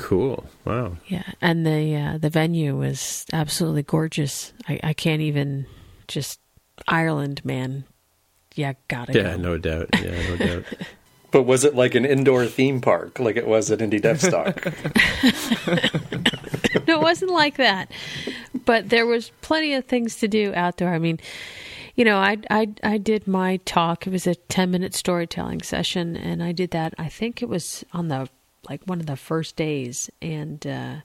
cool! 0.00 0.44
Wow. 0.64 0.96
yeah, 1.06 1.32
and 1.40 1.66
the 1.66 1.96
uh, 1.96 2.18
the 2.18 2.30
venue 2.30 2.76
was 2.76 3.24
absolutely 3.32 3.82
gorgeous. 3.82 4.52
I, 4.68 4.80
I 4.82 4.92
can't 4.92 5.22
even 5.22 5.66
just 6.08 6.40
Ireland, 6.88 7.44
man. 7.44 7.84
Yeah, 8.54 8.74
got 8.88 9.10
it. 9.10 9.16
Yeah, 9.16 9.36
go. 9.36 9.42
no 9.42 9.58
doubt. 9.58 9.88
Yeah, 10.02 10.28
no 10.28 10.36
doubt. 10.46 10.64
But 11.30 11.44
was 11.44 11.64
it 11.64 11.74
like 11.74 11.94
an 11.94 12.04
indoor 12.04 12.46
theme 12.46 12.80
park, 12.80 13.20
like 13.20 13.36
it 13.36 13.46
was 13.46 13.70
at 13.70 13.78
Indie 13.78 14.02
Dev 14.02 14.20
Stock? 14.20 14.64
no, 16.88 16.98
it 16.98 17.00
wasn't 17.00 17.30
like 17.30 17.56
that. 17.58 17.90
But 18.64 18.88
there 18.88 19.06
was 19.06 19.30
plenty 19.40 19.74
of 19.74 19.84
things 19.84 20.16
to 20.16 20.28
do 20.28 20.52
outdoor. 20.54 20.88
I 20.88 20.98
mean, 20.98 21.20
you 21.94 22.04
know, 22.04 22.18
I 22.18 22.38
I 22.50 22.68
I 22.82 22.98
did 22.98 23.28
my 23.28 23.58
talk. 23.58 24.06
It 24.06 24.10
was 24.10 24.26
a 24.26 24.34
ten 24.34 24.70
minute 24.70 24.94
storytelling 24.94 25.62
session, 25.62 26.16
and 26.16 26.42
I 26.42 26.52
did 26.52 26.72
that. 26.72 26.94
I 26.98 27.08
think 27.08 27.42
it 27.42 27.48
was 27.48 27.84
on 27.92 28.08
the 28.08 28.28
like 28.68 28.82
one 28.84 29.00
of 29.00 29.06
the 29.06 29.16
first 29.16 29.56
days, 29.56 30.10
and 30.20 30.66
uh, 30.66 30.96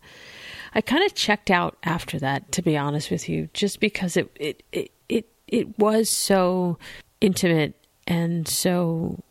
I 0.73 0.82
kind 0.82 1.03
of 1.03 1.15
checked 1.15 1.49
out 1.49 1.77
after 1.84 2.19
that. 2.19 2.52
To 2.53 2.61
be 2.61 2.77
honest 2.77 3.11
with 3.11 3.30
you, 3.30 3.49
just 3.53 3.80
because 3.80 4.18
it 4.18 4.30
it 4.36 4.64
it 4.72 4.91
it, 5.10 5.27
it 5.48 5.80
was 5.80 6.10
so 6.10 6.77
intimate 7.22 7.73
and 8.07 8.48
so 8.48 9.23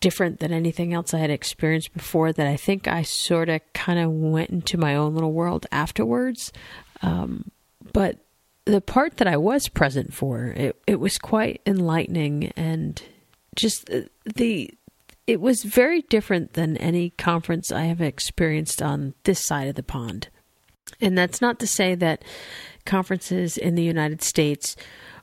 different 0.00 0.40
than 0.40 0.52
anything 0.52 0.92
else 0.92 1.14
I 1.14 1.18
had 1.18 1.30
experienced 1.30 1.92
before 1.92 2.32
that 2.32 2.46
I 2.46 2.56
think 2.56 2.86
I 2.86 3.02
sort 3.02 3.48
of 3.48 3.60
kind 3.72 3.98
of 3.98 4.10
went 4.10 4.50
into 4.50 4.78
my 4.78 4.94
own 4.94 5.14
little 5.14 5.32
world 5.32 5.66
afterwards. 5.72 6.52
Um, 7.02 7.50
but 7.92 8.18
the 8.66 8.80
part 8.80 9.16
that 9.16 9.26
I 9.26 9.36
was 9.36 9.68
present 9.68 10.12
for, 10.12 10.48
it, 10.48 10.76
it 10.86 11.00
was 11.00 11.18
quite 11.18 11.60
enlightening 11.66 12.52
and 12.56 13.02
just 13.54 13.90
uh, 13.90 14.02
the. 14.34 14.72
It 15.26 15.40
was 15.40 15.64
very 15.64 16.02
different 16.02 16.52
than 16.52 16.76
any 16.76 17.10
conference 17.10 17.72
I 17.72 17.84
have 17.84 18.00
experienced 18.00 18.80
on 18.80 19.14
this 19.24 19.44
side 19.44 19.68
of 19.68 19.74
the 19.74 19.82
pond. 19.82 20.28
And 21.00 21.18
that's 21.18 21.40
not 21.40 21.58
to 21.60 21.66
say 21.66 21.94
that 21.96 22.24
conferences 22.84 23.56
in 23.56 23.74
the 23.74 23.82
United 23.82 24.22
States 24.22 24.76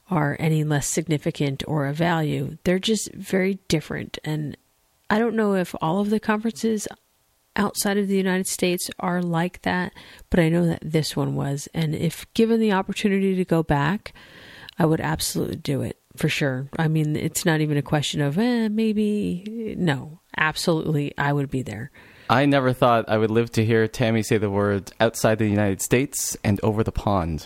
are 0.09 0.35
any 0.39 0.63
less 0.63 0.87
significant 0.87 1.63
or 1.67 1.85
of 1.87 1.95
value. 1.95 2.57
They're 2.65 2.79
just 2.79 3.13
very 3.13 3.59
different. 3.67 4.17
And 4.23 4.57
I 5.09 5.19
don't 5.19 5.35
know 5.35 5.55
if 5.55 5.73
all 5.81 5.99
of 5.99 6.09
the 6.09 6.19
conferences 6.19 6.87
outside 7.55 7.97
of 7.97 8.07
the 8.07 8.17
United 8.17 8.47
States 8.47 8.89
are 8.99 9.21
like 9.21 9.61
that, 9.61 9.93
but 10.29 10.39
I 10.39 10.49
know 10.49 10.65
that 10.65 10.81
this 10.83 11.15
one 11.15 11.35
was. 11.35 11.69
And 11.73 11.95
if 11.95 12.31
given 12.33 12.59
the 12.59 12.73
opportunity 12.73 13.35
to 13.35 13.45
go 13.45 13.63
back, 13.63 14.13
I 14.77 14.85
would 14.85 15.01
absolutely 15.01 15.57
do 15.57 15.81
it 15.81 15.99
for 16.15 16.29
sure. 16.29 16.67
I 16.77 16.87
mean, 16.87 17.15
it's 17.15 17.45
not 17.45 17.61
even 17.61 17.77
a 17.77 17.81
question 17.81 18.21
of, 18.21 18.37
eh, 18.37 18.67
maybe. 18.69 19.75
No, 19.77 20.19
absolutely, 20.37 21.13
I 21.17 21.33
would 21.33 21.49
be 21.49 21.61
there. 21.61 21.91
I 22.29 22.45
never 22.45 22.73
thought 22.73 23.09
I 23.09 23.17
would 23.17 23.31
live 23.31 23.51
to 23.53 23.65
hear 23.65 23.87
Tammy 23.87 24.23
say 24.23 24.37
the 24.37 24.49
words 24.49 24.91
outside 24.99 25.39
the 25.39 25.47
United 25.47 25.81
States 25.81 26.37
and 26.43 26.59
over 26.63 26.83
the 26.83 26.91
pond. 26.91 27.45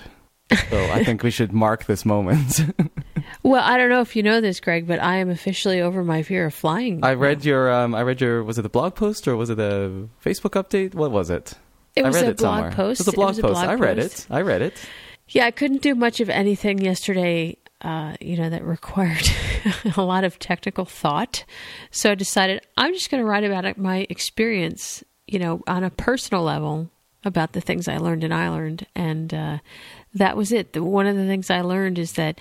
So 0.69 0.89
I 0.91 1.03
think 1.03 1.23
we 1.23 1.31
should 1.31 1.51
mark 1.51 1.85
this 1.85 2.05
moment. 2.05 2.61
Well, 3.43 3.61
I 3.63 3.77
don't 3.77 3.89
know 3.89 3.99
if 4.01 4.15
you 4.15 4.23
know 4.23 4.39
this, 4.39 4.59
Greg, 4.61 4.87
but 4.87 5.01
I 5.01 5.17
am 5.17 5.29
officially 5.29 5.81
over 5.81 6.03
my 6.03 6.23
fear 6.23 6.45
of 6.45 6.53
flying. 6.53 7.03
I 7.03 7.13
read 7.13 7.43
your 7.43 7.71
um, 7.71 7.93
I 7.93 8.01
read 8.03 8.21
your 8.21 8.41
was 8.43 8.57
it 8.57 8.61
the 8.61 8.69
blog 8.69 8.95
post 8.95 9.27
or 9.27 9.35
was 9.35 9.49
it 9.49 9.59
a 9.59 10.07
Facebook 10.23 10.51
update? 10.51 10.93
What 10.95 11.11
was 11.11 11.29
it? 11.29 11.53
It 11.95 12.05
was 12.05 12.15
I 12.15 12.19
read 12.19 12.27
a 12.27 12.31
it 12.31 12.37
blog 12.37 12.55
somewhere. 12.55 12.71
post. 12.71 13.01
It 13.01 13.05
was 13.05 13.13
a 13.13 13.15
blog 13.17 13.27
was 13.29 13.39
a 13.39 13.41
blog 13.41 13.53
post. 13.55 13.65
blog 13.65 13.69
I 13.79 13.81
read 13.81 13.99
it. 13.99 14.27
I 14.29 14.41
read 14.41 14.61
it. 14.61 14.73
Yeah, 15.29 15.45
I 15.45 15.51
couldn't 15.51 15.81
do 15.81 15.93
much 15.93 16.21
of 16.21 16.29
anything 16.29 16.79
yesterday, 16.79 17.57
uh, 17.81 18.15
you 18.19 18.37
know, 18.37 18.49
that 18.49 18.63
required 18.63 19.29
a 19.97 20.01
lot 20.03 20.23
of 20.23 20.39
technical 20.39 20.85
thought. 20.85 21.43
So 21.91 22.11
I 22.11 22.15
decided 22.15 22.61
I'm 22.77 22.93
just 22.93 23.11
going 23.11 23.21
to 23.23 23.29
write 23.29 23.43
about 23.43 23.65
it, 23.65 23.77
my 23.77 24.07
experience, 24.09 25.03
you 25.27 25.39
know, 25.39 25.61
on 25.67 25.83
a 25.83 25.89
personal 25.89 26.43
level 26.43 26.89
about 27.23 27.53
the 27.53 27.61
things 27.61 27.87
I 27.87 27.97
learned 27.97 28.23
in 28.23 28.31
Ireland. 28.31 28.87
And 28.95 29.33
uh, 29.33 29.57
that 30.13 30.37
was 30.37 30.51
it. 30.51 30.73
The- 30.73 30.83
One 30.83 31.07
of 31.07 31.15
the 31.15 31.27
things 31.27 31.49
I 31.49 31.61
learned 31.61 31.99
is 31.99 32.13
that 32.13 32.39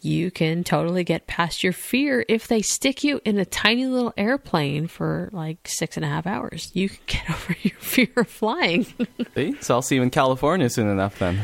you 0.00 0.30
can 0.30 0.64
totally 0.64 1.02
get 1.02 1.26
past 1.26 1.64
your 1.64 1.72
fear 1.72 2.24
if 2.28 2.46
they 2.46 2.60
stick 2.60 3.02
you 3.04 3.20
in 3.24 3.38
a 3.38 3.44
tiny 3.46 3.86
little 3.86 4.12
airplane 4.18 4.86
for 4.86 5.30
like 5.32 5.66
six 5.66 5.96
and 5.96 6.04
a 6.04 6.08
half 6.08 6.26
hours. 6.26 6.70
You 6.74 6.90
can 6.90 6.98
get 7.06 7.30
over 7.30 7.56
your 7.62 7.78
fear 7.78 8.08
of 8.16 8.28
flying. 8.28 8.86
See? 9.34 9.56
So 9.62 9.74
I'll 9.74 9.82
see 9.82 9.94
you 9.96 10.02
in 10.02 10.10
California 10.10 10.68
soon 10.68 10.88
enough 10.88 11.18
then. 11.18 11.40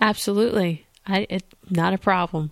Absolutely. 0.00 0.85
I 1.06 1.26
it 1.30 1.44
not 1.70 1.94
a 1.94 1.98
problem. 1.98 2.50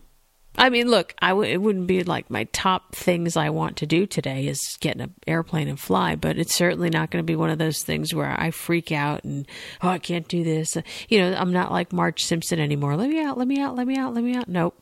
I 0.57 0.71
mean, 0.71 0.89
look, 0.89 1.15
I 1.21 1.31
w- 1.31 1.53
it 1.53 1.61
wouldn't 1.61 1.89
be 1.89 2.05
like 2.05 2.31
my 2.31 2.45
top 2.53 2.95
things 2.95 3.37
I 3.37 3.51
want 3.51 3.77
to 3.79 3.87
do 3.87 4.07
today 4.07 4.47
is 4.47 4.61
get 4.81 4.95
in 4.95 5.01
an 5.01 5.15
airplane 5.27 5.67
and 5.67 5.81
fly, 5.81 6.15
but 6.15 6.39
it's 6.39 6.55
certainly 6.55 6.91
not 6.91 7.11
going 7.11 7.25
to 7.25 7.27
be 7.27 7.35
one 7.35 7.51
of 7.51 7.59
those 7.59 7.83
things 7.83 8.15
where 8.15 8.41
I 8.41 8.53
freak 8.53 8.93
out 8.93 9.25
and, 9.25 9.49
oh, 9.83 9.89
I 9.89 9.99
can't 9.99 10.29
do 10.29 10.45
this. 10.45 10.77
You 11.09 11.19
know, 11.19 11.35
I'm 11.35 11.53
not 11.53 11.73
like 11.73 11.93
Marge 11.93 12.23
Simpson 12.23 12.61
anymore. 12.61 12.97
Let 12.97 13.11
me 13.11 13.21
out, 13.21 13.37
let 13.37 13.49
me 13.49 13.61
out, 13.61 13.75
let 13.75 13.87
me 13.87 13.97
out, 13.97 14.15
let 14.15 14.23
me 14.23 14.37
out. 14.37 14.47
Nope, 14.49 14.81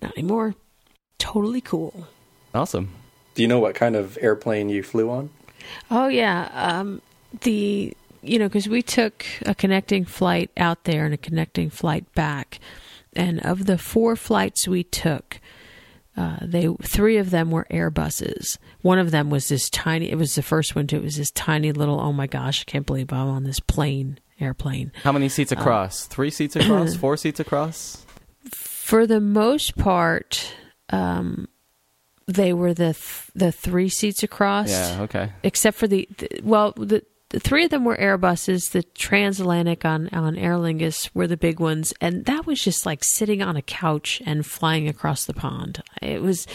not 0.00 0.16
anymore. 0.16 0.54
Totally 1.18 1.62
cool. 1.62 2.06
Awesome. 2.54 2.90
Do 3.34 3.42
you 3.42 3.48
know 3.48 3.58
what 3.58 3.74
kind 3.74 3.96
of 3.96 4.18
airplane 4.20 4.68
you 4.68 4.84
flew 4.84 5.10
on? 5.10 5.30
Oh, 5.90 6.06
yeah. 6.06 6.48
Um, 6.54 7.02
the, 7.40 7.92
you 8.22 8.38
know, 8.38 8.46
because 8.46 8.68
we 8.68 8.82
took 8.82 9.26
a 9.44 9.54
connecting 9.54 10.04
flight 10.04 10.50
out 10.56 10.84
there 10.84 11.04
and 11.04 11.12
a 11.12 11.18
connecting 11.18 11.70
flight 11.70 12.12
back 12.14 12.60
and 13.14 13.44
of 13.44 13.66
the 13.66 13.78
four 13.78 14.16
flights 14.16 14.68
we 14.68 14.84
took, 14.84 15.40
uh, 16.16 16.38
they 16.42 16.68
three 16.82 17.16
of 17.16 17.30
them 17.30 17.50
were 17.50 17.66
Airbuses. 17.70 18.58
One 18.82 18.98
of 18.98 19.10
them 19.10 19.30
was 19.30 19.48
this 19.48 19.70
tiny. 19.70 20.10
It 20.10 20.18
was 20.18 20.34
the 20.34 20.42
first 20.42 20.74
one 20.74 20.86
too. 20.86 20.96
It 20.96 21.02
was 21.02 21.16
this 21.16 21.30
tiny 21.30 21.72
little. 21.72 22.00
Oh 22.00 22.12
my 22.12 22.26
gosh! 22.26 22.64
I 22.66 22.70
can't 22.70 22.86
believe 22.86 23.12
I'm 23.12 23.28
on 23.28 23.44
this 23.44 23.60
plane 23.60 24.18
airplane. 24.40 24.92
How 25.02 25.12
many 25.12 25.28
seats 25.28 25.52
across? 25.52 26.06
Uh, 26.06 26.08
Three 26.10 26.30
seats 26.30 26.56
across? 26.56 26.94
four 26.96 27.16
seats 27.16 27.40
across? 27.40 28.04
For 28.50 29.06
the 29.06 29.20
most 29.20 29.76
part, 29.76 30.54
um, 30.90 31.48
they 32.26 32.52
were 32.52 32.74
the 32.74 32.94
th- 32.94 33.30
the 33.34 33.52
three 33.52 33.88
seats 33.88 34.22
across. 34.22 34.70
Yeah. 34.70 35.02
Okay. 35.02 35.32
Except 35.42 35.76
for 35.76 35.86
the, 35.86 36.08
the 36.18 36.40
well 36.42 36.72
the 36.72 37.04
the 37.30 37.40
three 37.40 37.64
of 37.64 37.70
them 37.70 37.84
were 37.84 37.96
Airbuses. 37.96 38.70
The 38.70 38.82
transatlantic 38.82 39.84
on 39.84 40.08
on 40.10 40.36
Aer 40.36 40.54
Lingus 40.54 41.10
were 41.12 41.26
the 41.26 41.36
big 41.36 41.60
ones, 41.60 41.92
and 42.00 42.24
that 42.24 42.46
was 42.46 42.62
just 42.62 42.86
like 42.86 43.04
sitting 43.04 43.42
on 43.42 43.56
a 43.56 43.62
couch 43.62 44.22
and 44.24 44.46
flying 44.46 44.88
across 44.88 45.26
the 45.26 45.34
pond. 45.34 45.82
It 46.00 46.22
was 46.22 46.46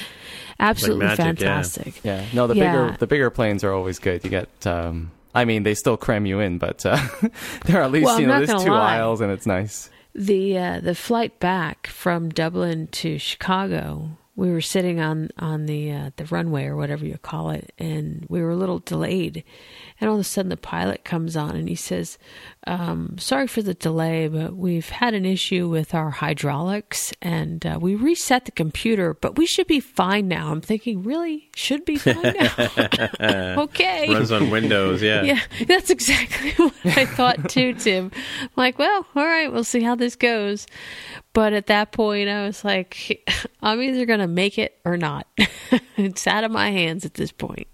absolutely 0.60 1.06
like 1.06 1.20
magic, 1.20 1.40
fantastic. 1.40 2.04
Yeah. 2.04 2.22
yeah. 2.22 2.28
No, 2.34 2.48
the 2.48 2.56
yeah. 2.56 2.72
bigger 2.72 2.98
the 2.98 3.08
bigger 3.08 3.30
planes 3.30 3.64
are 3.64 3.72
always 3.72 4.00
good. 4.00 4.24
You 4.24 4.30
get. 4.30 4.68
Um, 4.68 5.12
I 5.36 5.46
mean, 5.46 5.64
they 5.64 5.74
still 5.74 5.98
cram 5.98 6.26
you 6.26 6.40
in, 6.40 6.60
but 6.60 6.86
uh, 6.86 6.98
there 7.66 7.80
are 7.80 7.84
at 7.84 7.92
least 7.92 8.06
well, 8.06 8.20
you 8.20 8.28
know 8.28 8.44
there's 8.44 8.64
two 8.64 8.70
lie. 8.72 8.98
aisles, 8.98 9.22
and 9.22 9.32
it's 9.32 9.46
nice. 9.46 9.90
The 10.16 10.58
uh, 10.58 10.80
the 10.80 10.96
flight 10.96 11.40
back 11.40 11.88
from 11.88 12.30
Dublin 12.30 12.88
to 12.88 13.18
Chicago 13.20 14.18
we 14.36 14.52
were 14.52 14.62
sitting 14.62 15.00
on 15.00 15.30
on 15.38 15.66
the 15.68 15.92
uh, 15.92 16.12
the 16.16 16.26
runway 16.26 16.66
or 16.66 16.76
whatever 16.76 17.06
you 17.06 17.18
call 17.18 17.52
it, 17.52 17.72
and 17.78 18.26
we 18.30 18.42
were 18.42 18.52
a 18.52 18.56
little 18.56 18.80
delayed. 18.80 19.44
And 20.00 20.10
all 20.10 20.16
of 20.16 20.22
a 20.22 20.24
sudden, 20.24 20.50
the 20.50 20.58
pilot 20.58 21.04
comes 21.04 21.38
on 21.38 21.56
and 21.56 21.70
he 21.70 21.76
says, 21.76 22.18
um, 22.68 23.16
"Sorry 23.18 23.48
for 23.48 23.62
the 23.62 23.74
delay, 23.74 24.28
but 24.28 24.56
we've 24.56 24.90
had 24.90 25.14
an 25.14 25.26
issue 25.26 25.68
with 25.68 25.94
our 25.94 26.10
hydraulics, 26.10 27.14
and 27.22 27.66
uh, 27.66 27.78
we 27.82 27.96
reset 27.96 28.46
the 28.46 28.52
computer, 28.52 29.14
but 29.14 29.38
we 29.38 29.46
should 29.46 29.68
be 29.68 29.80
fine 29.80 30.28
now." 30.28 30.52
I'm 30.52 30.62
thinking, 30.62 31.04
really, 31.04 31.50
should 31.56 31.86
be 31.86 31.98
fine 31.98 32.22
now? 32.22 33.62
okay, 33.64 34.10
runs 34.10 34.32
on 34.32 34.50
Windows, 34.50 35.02
yeah, 35.02 35.24
yeah, 35.24 35.40
that's 35.68 35.90
exactly 35.90 36.52
what 36.58 36.98
I 36.98 37.06
thought 37.06 37.50
too, 37.50 37.74
Tim. 37.74 38.12
I'm 38.42 38.50
like, 38.56 38.80
well, 38.80 39.06
all 39.16 39.26
right, 39.26 39.52
we'll 39.52 39.64
see 39.64 39.82
how 39.82 39.96
this 39.96 40.16
goes. 40.16 40.68
But 41.34 41.54
at 41.54 41.68
that 41.68 41.92
point, 41.92 42.30
I 42.30 42.46
was 42.46 42.64
like, 42.64 43.28
I'm 43.62 43.82
either 43.82 44.06
going 44.06 44.20
to 44.20 44.28
make 44.28 44.58
it 44.58 44.80
or 44.86 44.98
not. 44.98 45.28
it's 45.98 46.28
out 46.28 46.44
of 46.44 46.52
my 46.52 46.70
hands 46.70 47.06
at 47.06 47.16
this 47.16 47.32
point. 47.32 47.68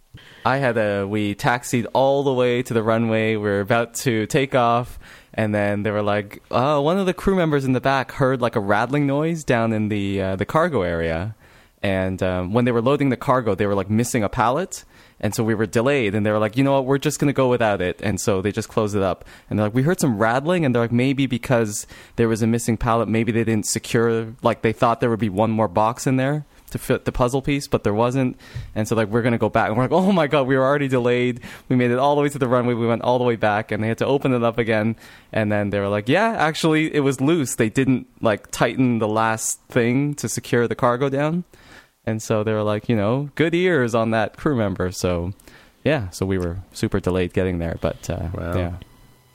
I 0.46 0.58
had 0.58 0.78
a, 0.78 1.06
we 1.06 1.36
taxied 1.36 1.86
all 1.94 2.24
the 2.24 2.34
way 2.34 2.64
to 2.64 2.74
the 2.74 2.84
runway. 2.84 3.36
We 3.36 3.44
were 3.44 3.60
about 3.60 3.94
to 3.96 4.26
take 4.28 4.56
off. 4.56 5.00
And 5.34 5.54
then 5.54 5.84
they 5.84 5.92
were 5.92 6.02
like, 6.02 6.42
oh, 6.52 6.82
one 6.82 6.98
of 6.98 7.06
the 7.06 7.14
crew 7.14 7.36
members 7.36 7.66
in 7.66 7.74
the 7.74 7.82
back 7.82 8.14
heard 8.14 8.42
like 8.42 8.56
a 8.56 8.60
rattling 8.60 9.06
noise 9.08 9.44
down 9.44 9.74
in 9.74 9.90
the, 9.90 10.22
uh, 10.22 10.36
the 10.36 10.46
cargo 10.46 10.82
area. 10.82 11.36
And 11.82 12.22
um, 12.22 12.54
when 12.54 12.66
they 12.66 12.72
were 12.72 12.82
loading 12.82 13.10
the 13.10 13.18
cargo, 13.18 13.56
they 13.56 13.66
were 13.66 13.76
like 13.76 13.90
missing 13.90 14.24
a 14.24 14.30
pallet. 14.30 14.84
And 15.22 15.36
so 15.36 15.44
we 15.44 15.54
were 15.54 15.66
delayed, 15.66 16.16
and 16.16 16.26
they 16.26 16.32
were 16.32 16.40
like, 16.40 16.56
you 16.56 16.64
know 16.64 16.72
what, 16.72 16.86
we're 16.86 16.98
just 16.98 17.20
going 17.20 17.28
to 17.28 17.34
go 17.34 17.50
without 17.50 17.82
it. 17.82 18.00
And 18.02 18.22
so 18.22 18.42
they 18.42 18.54
just 18.54 18.70
closed 18.70 18.96
it 18.96 19.02
up. 19.02 19.26
And 19.50 19.60
they're 19.60 19.66
like, 19.66 19.74
we 19.74 19.84
heard 19.84 20.00
some 20.00 20.18
rattling, 20.18 20.64
and 20.64 20.74
they're 20.74 20.82
like, 20.82 20.94
maybe 20.94 21.26
because 21.26 21.86
there 22.16 22.30
was 22.30 22.42
a 22.42 22.48
missing 22.48 22.78
pallet, 22.78 23.10
maybe 23.10 23.34
they 23.34 23.44
didn't 23.44 23.66
secure, 23.66 24.34
like 24.42 24.62
they 24.62 24.72
thought 24.72 25.02
there 25.02 25.10
would 25.10 25.20
be 25.20 25.28
one 25.28 25.52
more 25.52 25.68
box 25.68 26.08
in 26.08 26.16
there 26.16 26.46
to 26.70 26.78
fit 26.78 27.06
the 27.06 27.12
puzzle 27.12 27.42
piece, 27.42 27.68
but 27.68 27.84
there 27.84 27.94
wasn't. 27.94 28.38
And 28.76 28.88
so 28.88 28.96
like 28.96 29.10
we're 29.10 29.22
gonna 29.22 29.38
go 29.38 29.50
back, 29.50 29.70
and 29.70 29.78
we're 29.78 29.84
like, 29.84 29.92
oh 29.92 30.12
my 30.12 30.28
god, 30.28 30.48
we 30.48 30.58
were 30.58 30.64
already 30.64 30.88
delayed. 30.88 31.42
We 31.68 31.76
made 31.76 31.92
it 31.92 32.00
all 32.00 32.16
the 32.16 32.22
way 32.22 32.30
to 32.30 32.40
the 32.40 32.48
runway. 32.48 32.74
We 32.74 32.88
went 32.88 33.02
all 33.02 33.18
the 33.18 33.26
way 33.26 33.36
back, 33.36 33.72
and 33.72 33.84
they 33.84 33.88
had 33.88 33.98
to 34.00 34.06
open 34.06 34.34
it 34.34 34.44
up 34.44 34.58
again. 34.58 34.96
And 35.32 35.52
then 35.52 35.70
they 35.70 35.80
were 35.80 35.90
like, 35.90 36.10
yeah, 36.10 36.36
actually, 36.38 36.94
it 36.94 37.02
was 37.02 37.22
loose. 37.22 37.56
They 37.56 37.70
didn't 37.70 38.08
like 38.22 38.52
tighten 38.52 39.00
the 39.00 39.08
last 39.08 39.62
thing 39.70 40.14
to 40.16 40.30
secure 40.30 40.68
the 40.68 40.76
cargo 40.76 41.10
down. 41.10 41.44
And 42.06 42.22
so 42.22 42.44
they 42.44 42.54
were 42.54 42.64
like, 42.64 42.90
you 42.90 42.96
know, 42.96 43.30
good 43.36 43.54
ears 43.54 43.94
on 43.94 44.12
that 44.12 44.38
crew 44.38 44.56
member. 44.56 44.92
So, 44.92 45.34
yeah, 45.84 46.10
so 46.10 46.26
we 46.26 46.38
were 46.38 46.58
super 46.72 47.00
delayed 47.00 47.34
getting 47.34 47.60
there. 47.60 47.78
But 47.82 48.10
uh, 48.10 48.30
wow. 48.34 48.58
yeah. 48.58 48.74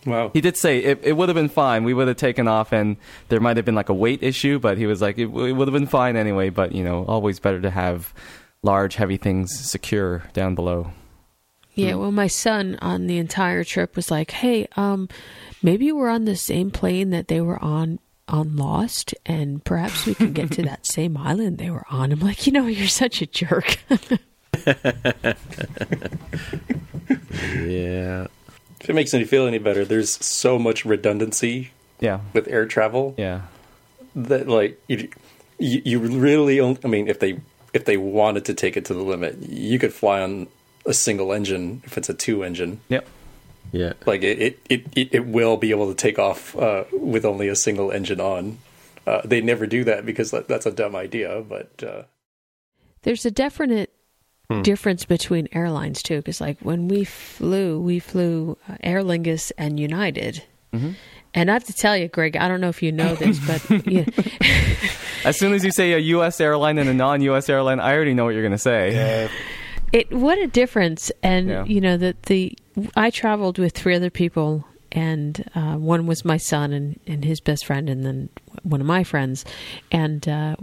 Wow. 0.06 0.30
He 0.32 0.40
did 0.40 0.56
say 0.56 0.78
it, 0.78 1.00
it 1.02 1.12
would 1.14 1.28
have 1.28 1.36
been 1.36 1.48
fine. 1.48 1.84
We 1.84 1.94
would 1.94 2.08
have 2.08 2.16
taken 2.16 2.48
off 2.48 2.72
and 2.72 2.96
there 3.28 3.40
might 3.40 3.56
have 3.56 3.64
been 3.64 3.74
like 3.74 3.88
a 3.88 3.94
weight 3.94 4.22
issue, 4.22 4.58
but 4.58 4.78
he 4.78 4.86
was 4.86 5.00
like, 5.00 5.18
it, 5.18 5.24
it 5.24 5.52
would 5.52 5.68
have 5.68 5.72
been 5.72 5.86
fine 5.86 6.16
anyway. 6.16 6.50
But, 6.50 6.72
you 6.72 6.84
know, 6.84 7.04
always 7.06 7.38
better 7.40 7.60
to 7.60 7.70
have 7.70 8.12
large, 8.62 8.96
heavy 8.96 9.16
things 9.16 9.58
secure 9.58 10.24
down 10.32 10.54
below. 10.54 10.92
Yeah, 11.74 11.94
well, 11.94 12.12
my 12.12 12.28
son 12.28 12.78
on 12.80 13.08
the 13.08 13.18
entire 13.18 13.64
trip 13.64 13.96
was 13.96 14.08
like, 14.08 14.30
"Hey, 14.30 14.68
um, 14.76 15.08
maybe 15.60 15.90
we're 15.90 16.08
on 16.08 16.24
the 16.24 16.36
same 16.36 16.70
plane 16.70 17.10
that 17.10 17.26
they 17.26 17.40
were 17.40 17.60
on 17.60 17.98
on 18.28 18.56
Lost, 18.56 19.12
and 19.26 19.62
perhaps 19.64 20.06
we 20.06 20.14
can 20.14 20.32
get 20.32 20.52
to 20.52 20.62
that 20.66 20.86
same 20.86 21.16
island 21.16 21.58
they 21.58 21.70
were 21.70 21.84
on. 21.90 22.12
I'm 22.12 22.20
like, 22.20 22.46
you 22.46 22.52
know, 22.52 22.66
you're 22.66 22.86
such 22.86 23.20
a 23.22 23.26
jerk. 23.26 23.78
yeah. 27.66 28.28
If 28.84 28.90
it 28.90 28.92
makes 28.92 29.14
me 29.14 29.24
feel 29.24 29.46
any 29.46 29.56
better, 29.56 29.86
there's 29.86 30.22
so 30.22 30.58
much 30.58 30.84
redundancy. 30.84 31.70
Yeah. 32.00 32.20
With 32.34 32.46
air 32.48 32.66
travel. 32.66 33.14
Yeah. 33.16 33.42
That 34.14 34.46
like 34.46 34.78
you, 34.88 35.08
you, 35.58 35.80
you 35.84 35.98
really 35.98 36.60
only. 36.60 36.78
I 36.84 36.88
mean, 36.88 37.08
if 37.08 37.18
they 37.18 37.40
if 37.72 37.86
they 37.86 37.96
wanted 37.96 38.44
to 38.44 38.54
take 38.54 38.76
it 38.76 38.84
to 38.84 38.94
the 38.94 39.02
limit, 39.02 39.38
you 39.38 39.78
could 39.78 39.94
fly 39.94 40.20
on 40.20 40.48
a 40.84 40.92
single 40.92 41.32
engine 41.32 41.80
if 41.84 41.96
it's 41.96 42.10
a 42.10 42.14
two 42.14 42.44
engine. 42.44 42.80
Yep. 42.90 43.08
Yeah, 43.72 43.94
like 44.04 44.22
it 44.22 44.60
it, 44.68 44.86
it, 44.94 45.08
it 45.14 45.26
will 45.26 45.56
be 45.56 45.70
able 45.70 45.88
to 45.88 45.94
take 45.94 46.18
off 46.18 46.54
uh, 46.56 46.84
with 46.92 47.24
only 47.24 47.48
a 47.48 47.56
single 47.56 47.90
engine 47.90 48.20
on. 48.20 48.58
Uh, 49.06 49.22
they 49.24 49.40
never 49.40 49.66
do 49.66 49.82
that 49.84 50.04
because 50.04 50.30
that, 50.30 50.46
that's 50.46 50.66
a 50.66 50.70
dumb 50.70 50.94
idea. 50.94 51.40
But 51.40 51.82
uh... 51.82 52.02
there's 53.02 53.24
a 53.24 53.30
definite 53.30 53.94
hmm. 54.50 54.62
difference 54.62 55.04
between 55.04 55.48
airlines 55.52 56.02
too, 56.02 56.16
because 56.18 56.40
like 56.40 56.58
when 56.60 56.88
we 56.88 57.04
flew, 57.04 57.80
we 57.80 57.98
flew 57.98 58.56
uh, 58.68 58.76
Aer 58.82 59.02
Lingus 59.02 59.52
and 59.58 59.78
United. 59.78 60.42
Mm-hmm. 60.72 60.92
And 61.34 61.50
I 61.50 61.54
have 61.54 61.64
to 61.64 61.72
tell 61.72 61.96
you, 61.96 62.08
Greg, 62.08 62.36
I 62.36 62.46
don't 62.46 62.60
know 62.60 62.68
if 62.68 62.82
you 62.82 62.92
know 62.92 63.16
this, 63.16 63.40
but 63.44 63.86
yeah. 63.86 64.04
as 65.24 65.36
soon 65.36 65.52
as 65.52 65.64
you 65.64 65.72
say 65.72 65.92
a 65.92 65.98
U.S. 65.98 66.40
airline 66.40 66.78
and 66.78 66.88
a 66.88 66.94
non-U.S. 66.94 67.48
airline, 67.48 67.80
I 67.80 67.92
already 67.92 68.14
know 68.14 68.24
what 68.24 68.34
you're 68.34 68.42
going 68.42 68.52
to 68.52 68.58
say. 68.58 68.94
Yeah. 68.94 69.28
It 69.92 70.12
what 70.12 70.38
a 70.38 70.46
difference, 70.46 71.12
and 71.22 71.48
yeah. 71.48 71.64
you 71.64 71.80
know 71.80 71.96
that 71.96 72.24
the 72.24 72.56
I 72.96 73.10
traveled 73.10 73.58
with 73.58 73.74
three 73.74 73.94
other 73.94 74.10
people, 74.10 74.64
and 74.90 75.48
uh, 75.54 75.74
one 75.74 76.06
was 76.06 76.24
my 76.24 76.36
son 76.36 76.72
and, 76.72 76.98
and 77.06 77.24
his 77.24 77.40
best 77.40 77.64
friend, 77.64 77.88
and 77.88 78.04
then 78.04 78.28
one 78.64 78.80
of 78.80 78.88
my 78.88 79.04
friends. 79.04 79.44
And 79.92 80.28
uh, 80.28 80.56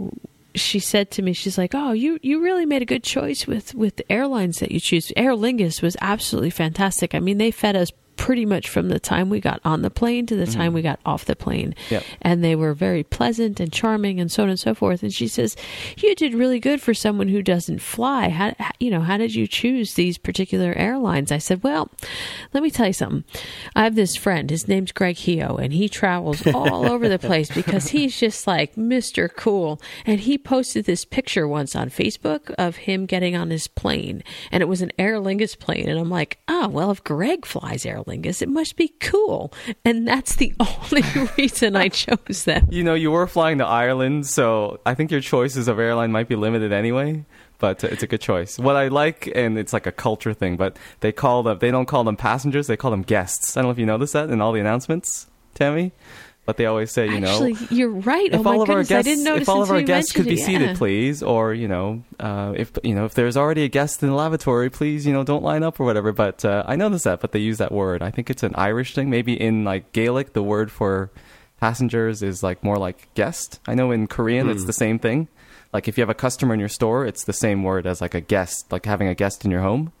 she 0.54 0.78
said 0.78 1.10
to 1.12 1.22
me, 1.22 1.32
she's 1.32 1.58
like, 1.58 1.74
"Oh, 1.74 1.92
you 1.92 2.18
you 2.22 2.42
really 2.42 2.66
made 2.66 2.82
a 2.82 2.86
good 2.86 3.04
choice 3.04 3.46
with 3.46 3.74
with 3.74 3.96
the 3.96 4.12
airlines 4.12 4.58
that 4.58 4.72
you 4.72 4.80
choose. 4.80 5.12
Aer 5.16 5.32
Lingus 5.32 5.82
was 5.82 5.96
absolutely 6.00 6.50
fantastic. 6.50 7.14
I 7.14 7.20
mean, 7.20 7.38
they 7.38 7.50
fed 7.50 7.76
us 7.76 7.90
pretty 8.22 8.46
much 8.46 8.68
from 8.68 8.88
the 8.88 9.00
time 9.00 9.28
we 9.28 9.40
got 9.40 9.60
on 9.64 9.82
the 9.82 9.90
plane 9.90 10.24
to 10.24 10.36
the 10.36 10.44
mm-hmm. 10.44 10.60
time 10.60 10.72
we 10.72 10.80
got 10.80 11.00
off 11.04 11.24
the 11.24 11.34
plane. 11.34 11.74
Yep. 11.90 12.04
And 12.20 12.44
they 12.44 12.54
were 12.54 12.72
very 12.72 13.02
pleasant 13.02 13.58
and 13.58 13.72
charming 13.72 14.20
and 14.20 14.30
so 14.30 14.44
on 14.44 14.48
and 14.48 14.60
so 14.60 14.76
forth. 14.76 15.02
And 15.02 15.12
she 15.12 15.26
says, 15.26 15.56
"You 15.96 16.14
did 16.14 16.32
really 16.32 16.60
good 16.60 16.80
for 16.80 16.94
someone 16.94 17.26
who 17.26 17.42
doesn't 17.42 17.80
fly. 17.80 18.28
How, 18.28 18.54
you 18.78 18.90
know, 18.90 19.00
how 19.00 19.16
did 19.16 19.34
you 19.34 19.48
choose 19.48 19.94
these 19.94 20.18
particular 20.18 20.72
airlines?" 20.74 21.32
I 21.32 21.38
said, 21.38 21.64
"Well, 21.64 21.90
let 22.52 22.62
me 22.62 22.70
tell 22.70 22.86
you 22.86 22.92
something. 22.92 23.24
I 23.74 23.82
have 23.82 23.96
this 23.96 24.14
friend. 24.14 24.48
His 24.48 24.68
name's 24.68 24.92
Greg 24.92 25.16
Heo, 25.16 25.60
and 25.60 25.72
he 25.72 25.88
travels 25.88 26.46
all 26.54 26.86
over 26.86 27.08
the 27.08 27.18
place 27.18 27.50
because 27.52 27.88
he's 27.88 28.16
just 28.16 28.46
like 28.46 28.76
Mr. 28.76 29.28
Cool. 29.34 29.82
And 30.06 30.20
he 30.20 30.38
posted 30.38 30.84
this 30.84 31.04
picture 31.04 31.48
once 31.48 31.74
on 31.74 31.90
Facebook 31.90 32.54
of 32.56 32.76
him 32.76 33.06
getting 33.06 33.34
on 33.34 33.50
his 33.50 33.66
plane, 33.66 34.22
and 34.52 34.62
it 34.62 34.66
was 34.66 34.80
an 34.80 34.92
Aer 34.96 35.16
Lingus 35.16 35.58
plane. 35.58 35.88
And 35.88 35.98
I'm 35.98 36.10
like, 36.10 36.38
"Oh, 36.46 36.68
well, 36.68 36.92
if 36.92 37.02
Greg 37.02 37.44
flies 37.44 37.84
Aer 37.84 37.98
Lingus. 37.98 38.11
It 38.42 38.48
must 38.48 38.76
be 38.76 38.88
cool. 39.00 39.52
And 39.84 40.06
that's 40.06 40.36
the 40.36 40.52
only 40.60 41.02
reason 41.38 41.76
I 41.76 41.88
chose 41.88 42.44
them. 42.44 42.68
You 42.70 42.84
know, 42.84 42.94
you 42.94 43.10
were 43.10 43.26
flying 43.26 43.58
to 43.58 43.66
Ireland, 43.66 44.26
so 44.26 44.80
I 44.84 44.94
think 44.94 45.10
your 45.10 45.20
choices 45.20 45.68
of 45.68 45.78
airline 45.78 46.12
might 46.12 46.28
be 46.28 46.36
limited 46.36 46.72
anyway. 46.72 47.24
But 47.58 47.84
it's 47.84 48.02
a 48.02 48.08
good 48.08 48.20
choice. 48.20 48.58
What 48.58 48.74
I 48.74 48.88
like, 48.88 49.30
and 49.36 49.56
it's 49.56 49.72
like 49.72 49.86
a 49.86 49.92
culture 49.92 50.34
thing, 50.34 50.56
but 50.56 50.76
they 50.98 51.12
call 51.12 51.44
them, 51.44 51.58
they 51.60 51.70
don't 51.70 51.86
call 51.86 52.02
them 52.02 52.16
passengers, 52.16 52.66
they 52.66 52.76
call 52.76 52.90
them 52.90 53.02
guests. 53.02 53.56
I 53.56 53.60
don't 53.60 53.68
know 53.68 53.72
if 53.72 53.78
you 53.78 53.86
noticed 53.86 54.14
that 54.14 54.30
in 54.30 54.40
all 54.40 54.50
the 54.50 54.58
announcements, 54.58 55.28
Tammy. 55.54 55.92
But 56.44 56.56
they 56.56 56.66
always 56.66 56.90
say, 56.90 57.06
you 57.08 57.16
Actually, 57.24 57.52
know, 57.54 57.58
you're 57.70 57.90
right. 57.90 58.32
if 58.32 58.40
oh 58.40 58.42
my 58.42 58.52
all 58.54 58.62
of 58.62 58.70
our 58.70 58.78
guests, 58.82 58.92
I 58.92 59.02
didn't 59.02 59.24
notice 59.24 59.42
if 59.42 59.48
all 59.48 59.62
of 59.62 59.70
our 59.70 59.80
guests 59.82 60.12
could 60.12 60.24
be 60.26 60.34
it. 60.34 60.44
seated, 60.44 60.70
Yeah. 60.70 60.74
please, 60.76 61.22
or 61.22 61.54
you 61.54 61.68
know, 61.68 62.02
uh, 62.18 62.52
if 62.56 62.72
you 62.82 62.94
know, 62.94 63.04
if 63.04 63.14
there's 63.14 63.36
already 63.36 63.62
a 63.64 63.68
guest 63.68 64.02
in 64.02 64.08
the 64.08 64.14
lavatory, 64.14 64.68
please, 64.70 65.06
you 65.06 65.12
know, 65.12 65.22
don't 65.24 65.42
line 65.42 65.62
up 65.62 65.78
or 65.78 65.84
whatever. 65.84 66.12
But 66.12 66.44
uh, 66.44 66.64
I 66.66 66.76
noticed 66.76 67.04
that, 67.04 67.20
but 67.20 67.32
they 67.32 67.38
use 67.38 67.58
that 67.58 67.70
word. 67.72 68.02
I 68.02 68.10
think 68.10 68.28
it's 68.30 68.42
an 68.42 68.54
Irish 68.56 68.94
thing. 68.94 69.08
Maybe 69.10 69.40
in 69.40 69.64
like 69.64 69.92
Gaelic, 69.92 70.32
the 70.32 70.42
word 70.42 70.70
for 70.72 71.10
passengers 71.60 72.22
is 72.22 72.42
like 72.42 72.64
more 72.64 72.76
like 72.76 73.12
guest. 73.14 73.60
I 73.66 73.74
know 73.74 73.90
in 73.92 74.06
Korean 74.08 74.48
it's 74.48 74.62
Hmm. 74.62 74.66
the 74.66 74.72
same 74.72 74.98
thing. 74.98 75.28
Like 75.72 75.86
if 75.88 75.96
you 75.96 76.02
have 76.02 76.10
a 76.10 76.14
customer 76.14 76.52
in 76.54 76.60
your 76.60 76.68
store, 76.68 77.06
it's 77.06 77.24
the 77.24 77.32
same 77.32 77.62
word 77.62 77.86
as 77.86 78.00
like 78.00 78.14
a 78.14 78.20
guest, 78.20 78.70
like 78.72 78.84
having 78.84 79.08
a 79.08 79.14
guest 79.14 79.44
in 79.44 79.50
your 79.50 79.62
home. 79.62 79.92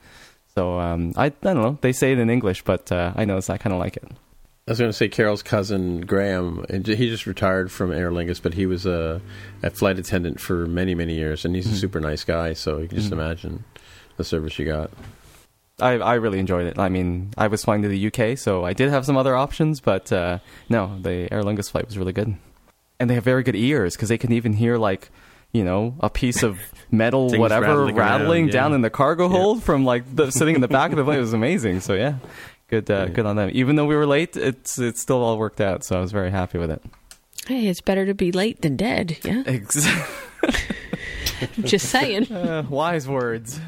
So 0.54 0.78
um, 0.78 1.12
I, 1.16 1.26
I 1.26 1.30
don't 1.42 1.62
know. 1.62 1.78
They 1.80 1.92
say 1.92 2.12
it 2.12 2.18
in 2.18 2.28
English, 2.28 2.62
but 2.62 2.90
uh, 2.92 3.12
I 3.16 3.24
notice 3.24 3.48
I 3.48 3.56
kind 3.58 3.72
of 3.72 3.78
like 3.78 3.96
it. 3.96 4.04
I 4.68 4.70
was 4.70 4.78
going 4.78 4.90
to 4.90 4.96
say 4.96 5.08
Carol's 5.08 5.42
cousin 5.42 6.02
Graham. 6.02 6.64
and 6.68 6.86
He 6.86 7.08
just 7.08 7.26
retired 7.26 7.72
from 7.72 7.92
Aer 7.92 8.12
Lingus, 8.12 8.40
but 8.40 8.54
he 8.54 8.64
was 8.64 8.86
a, 8.86 9.20
a 9.62 9.70
flight 9.70 9.98
attendant 9.98 10.38
for 10.38 10.66
many, 10.66 10.94
many 10.94 11.14
years, 11.16 11.44
and 11.44 11.56
he's 11.56 11.66
a 11.66 11.74
super 11.76 11.98
nice 11.98 12.22
guy. 12.22 12.52
So 12.52 12.78
you 12.78 12.86
can 12.86 12.96
just 12.98 13.10
imagine 13.10 13.64
the 14.18 14.24
service 14.24 14.56
you 14.60 14.66
got. 14.66 14.90
I, 15.80 15.94
I 15.94 16.14
really 16.14 16.38
enjoyed 16.38 16.66
it. 16.68 16.78
I 16.78 16.88
mean, 16.90 17.32
I 17.36 17.48
was 17.48 17.64
flying 17.64 17.82
to 17.82 17.88
the 17.88 18.06
UK, 18.06 18.38
so 18.38 18.64
I 18.64 18.72
did 18.72 18.88
have 18.90 19.04
some 19.04 19.16
other 19.16 19.34
options, 19.34 19.80
but 19.80 20.12
uh, 20.12 20.38
no, 20.68 20.96
the 21.00 21.28
Aer 21.32 21.42
Lingus 21.42 21.68
flight 21.70 21.86
was 21.86 21.98
really 21.98 22.12
good. 22.12 22.36
And 23.00 23.10
they 23.10 23.14
have 23.14 23.24
very 23.24 23.42
good 23.42 23.56
ears 23.56 23.96
because 23.96 24.10
they 24.10 24.18
can 24.18 24.30
even 24.30 24.52
hear 24.52 24.78
like, 24.78 25.10
you 25.50 25.64
know, 25.64 25.96
a 25.98 26.08
piece 26.08 26.44
of 26.44 26.60
metal, 26.92 27.30
whatever, 27.36 27.66
rattling 27.66 27.96
rattling, 27.96 28.42
around, 28.44 28.46
yeah. 28.46 28.52
down 28.52 28.72
in 28.74 28.82
the 28.82 28.90
cargo 28.90 29.24
Yeah. 29.28 29.36
hold 29.38 29.64
from 29.64 29.84
like 29.84 30.04
the, 30.14 30.30
sitting 30.30 30.54
in 30.54 30.60
the 30.60 30.68
back 30.68 30.92
of 30.92 30.98
the 30.98 31.02
plane. 31.04 31.18
It 31.18 31.22
was 31.22 31.32
amazing. 31.42 31.80
So 31.80 31.94
yeah, 31.94 32.18
good, 32.72 32.90
uh, 32.90 33.06
good 33.06 33.26
on 33.26 33.36
them. 33.36 33.50
Even 33.52 33.76
though 33.76 33.84
we 33.84 33.94
were 33.94 34.06
late, 34.06 34.36
it's 34.36 34.78
it's 34.78 35.00
still 35.00 35.22
all 35.22 35.36
worked 35.38 35.60
out. 35.60 35.84
So 35.84 35.96
I 35.96 36.00
was 36.00 36.10
very 36.10 36.30
happy 36.30 36.58
with 36.58 36.70
it. 36.70 36.82
Hey, 37.46 37.68
it's 37.68 37.80
better 37.80 38.06
to 38.06 38.14
be 38.14 38.32
late 38.32 38.62
than 38.62 38.76
dead. 38.76 39.18
Yeah, 39.24 39.42
Ex- 39.46 39.86
I'm 40.42 41.64
just 41.64 41.88
saying. 41.88 42.32
uh, 42.32 42.64
wise 42.68 43.06
words. 43.08 43.60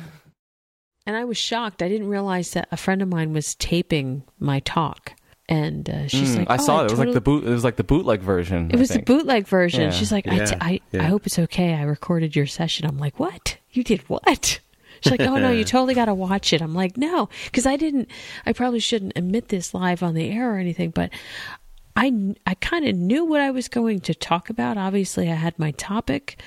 And 1.06 1.16
I 1.16 1.24
was 1.24 1.36
shocked. 1.36 1.82
I 1.82 1.88
didn't 1.88 2.08
realize 2.08 2.52
that 2.52 2.66
a 2.72 2.76
friend 2.78 3.02
of 3.02 3.08
mine 3.08 3.32
was 3.34 3.54
taping 3.56 4.22
my 4.38 4.60
talk, 4.60 5.12
and 5.50 5.88
uh, 5.90 6.08
she's 6.08 6.34
Mm, 6.34 6.38
like, 6.38 6.50
I 6.50 6.54
"Oh, 6.54 6.64
saw 6.64 6.80
it. 6.82 6.86
It 6.86 6.90
was 6.92 6.98
like 7.00 7.12
the 7.12 7.20
boot. 7.20 7.44
It 7.44 7.50
was 7.50 7.64
like 7.64 7.76
the 7.76 7.84
bootleg 7.84 8.20
version. 8.20 8.70
It 8.70 8.76
I 8.76 8.78
was 8.78 8.88
the 8.88 9.02
bootleg 9.02 9.46
version. 9.46 9.82
Yeah. 9.82 9.90
She's 9.90 10.10
like, 10.12 10.26
I, 10.26 10.36
Yeah, 10.36 10.44
t- 10.46 10.56
I, 10.60 10.80
yeah. 10.92 11.02
I 11.02 11.06
hope 11.06 11.26
it's 11.26 11.38
okay. 11.38 11.74
I 11.74 11.82
recorded 11.82 12.34
your 12.34 12.46
session. 12.46 12.86
I'm 12.86 12.98
like, 12.98 13.18
what? 13.20 13.58
You 13.72 13.84
did 13.84 14.00
what? 14.08 14.60
She's 15.04 15.10
like, 15.12 15.20
oh 15.20 15.36
no, 15.36 15.50
you 15.50 15.64
totally 15.64 15.94
got 15.94 16.06
to 16.06 16.14
watch 16.14 16.52
it. 16.52 16.60
I'm 16.60 16.74
like, 16.74 16.96
no, 16.96 17.28
because 17.44 17.66
I 17.66 17.76
didn't. 17.76 18.10
I 18.46 18.52
probably 18.52 18.80
shouldn't 18.80 19.12
admit 19.16 19.48
this 19.48 19.72
live 19.74 20.02
on 20.02 20.14
the 20.14 20.30
air 20.30 20.52
or 20.54 20.58
anything, 20.58 20.90
but 20.90 21.10
I 21.96 22.34
I 22.46 22.54
kind 22.54 22.86
of 22.88 22.96
knew 22.96 23.24
what 23.24 23.40
I 23.40 23.50
was 23.50 23.68
going 23.68 24.00
to 24.00 24.14
talk 24.14 24.50
about. 24.50 24.76
Obviously, 24.76 25.30
I 25.30 25.34
had 25.34 25.58
my 25.58 25.70
topic, 25.72 26.40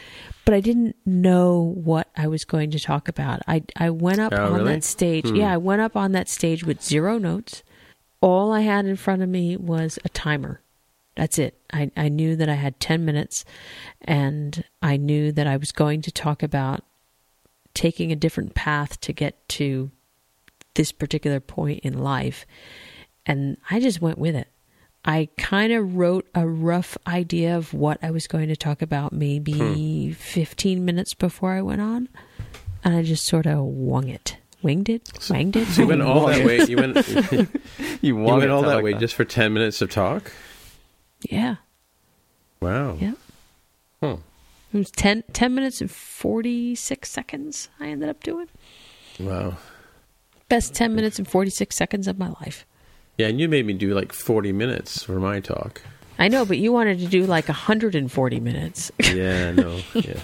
but 0.43 0.53
I 0.53 0.59
didn't 0.59 0.95
know 1.05 1.73
what 1.75 2.09
I 2.17 2.27
was 2.27 2.43
going 2.43 2.71
to 2.71 2.79
talk 2.79 3.07
about. 3.07 3.41
I 3.47 3.63
I 3.77 3.89
went 3.91 4.19
up 4.19 4.33
Oh, 4.35 4.45
on 4.47 4.53
really? 4.55 4.73
that 4.73 4.83
stage. 4.83 5.29
Hmm. 5.29 5.35
Yeah, 5.35 5.53
I 5.53 5.57
went 5.57 5.81
up 5.81 5.95
on 5.95 6.11
that 6.11 6.27
stage 6.27 6.65
with 6.65 6.83
zero 6.83 7.17
notes. 7.17 7.63
All 8.19 8.51
I 8.51 8.61
had 8.61 8.85
in 8.85 8.95
front 8.97 9.21
of 9.21 9.29
me 9.29 9.55
was 9.55 9.99
a 10.03 10.09
timer. 10.09 10.61
That's 11.15 11.39
it. 11.39 11.59
I, 11.73 11.91
I 11.95 12.09
knew 12.09 12.35
that 12.35 12.47
I 12.49 12.53
had 12.55 12.79
10 12.79 13.03
minutes 13.05 13.43
and 14.01 14.63
I 14.83 14.97
knew 14.97 15.31
that 15.31 15.47
I 15.47 15.57
was 15.57 15.71
going 15.71 16.01
to 16.03 16.11
talk 16.11 16.43
about 16.43 16.83
taking 17.77 18.11
a 18.11 18.15
different 18.15 18.55
path 18.55 18.99
to 19.01 19.13
get 19.13 19.47
to 19.47 19.91
this 20.73 20.91
particular 20.91 21.39
point 21.39 21.79
in 21.83 21.99
life. 21.99 22.47
And 23.23 23.57
I 23.69 23.79
just 23.79 24.01
went 24.01 24.17
with 24.17 24.35
it. 24.35 24.47
I 25.05 25.29
kind 25.37 25.71
of 25.71 25.95
wrote 25.95 26.27
a 26.33 26.47
rough 26.47 26.97
idea 27.05 27.55
of 27.55 27.75
what 27.75 28.03
I 28.03 28.09
was 28.09 28.25
going 28.25 28.47
to 28.47 28.55
talk 28.55 28.81
about 28.81 29.13
maybe 29.13 30.07
hmm. 30.07 30.11
15 30.13 30.85
minutes 30.85 31.13
before 31.13 31.53
I 31.53 31.61
went 31.61 31.81
on. 31.81 32.09
And 32.83 32.95
I 32.95 33.03
just 33.03 33.25
sort 33.25 33.45
of 33.45 33.59
wung 33.59 34.09
it. 34.09 34.37
Winged 34.63 34.89
it? 34.89 35.29
Wanged 35.29 35.55
it? 35.55 35.67
So 35.67 35.81
you 35.83 35.87
went 35.87 36.01
all 36.01 36.25
that 36.25 36.43
way. 36.43 36.65
You 36.65 36.77
went. 36.77 37.07
you 37.31 37.47
You, 38.01 38.15
went 38.15 38.49
all 38.49 38.63
that 38.63 38.75
like 38.75 38.83
way 38.83 38.93
just 38.95 39.13
for 39.13 39.23
ten 39.23 39.53
minutes 39.53 39.83
of 39.83 39.91
talk. 39.91 40.31
Yeah. 41.29 41.57
Wow. 42.59 42.97
Yeah. 42.99 43.13
Huh. 44.01 44.15
Hmm. 44.15 44.21
It 44.73 44.77
was 44.77 44.91
10, 44.91 45.23
10 45.33 45.55
minutes 45.55 45.81
and 45.81 45.89
46 45.89 47.09
seconds 47.09 47.69
I 47.79 47.87
ended 47.87 48.09
up 48.09 48.21
doing. 48.23 48.47
Wow. 49.19 49.57
Best 50.49 50.75
10 50.75 50.93
minutes 50.93 51.17
and 51.19 51.27
46 51.27 51.75
seconds 51.75 52.07
of 52.07 52.17
my 52.19 52.29
life. 52.41 52.65
Yeah, 53.17 53.27
and 53.27 53.39
you 53.39 53.49
made 53.49 53.65
me 53.65 53.73
do 53.73 53.95
like 53.95 54.13
forty 54.13 54.51
minutes 54.51 55.03
for 55.03 55.19
my 55.19 55.39
talk. 55.39 55.81
I 56.19 56.27
know, 56.27 56.45
but 56.45 56.57
you 56.57 56.71
wanted 56.71 56.99
to 56.99 57.07
do 57.07 57.25
like 57.25 57.47
140 57.47 58.39
minutes. 58.39 58.91
Yeah, 59.07 59.51
no, 59.51 59.79
yeah, 59.95 60.19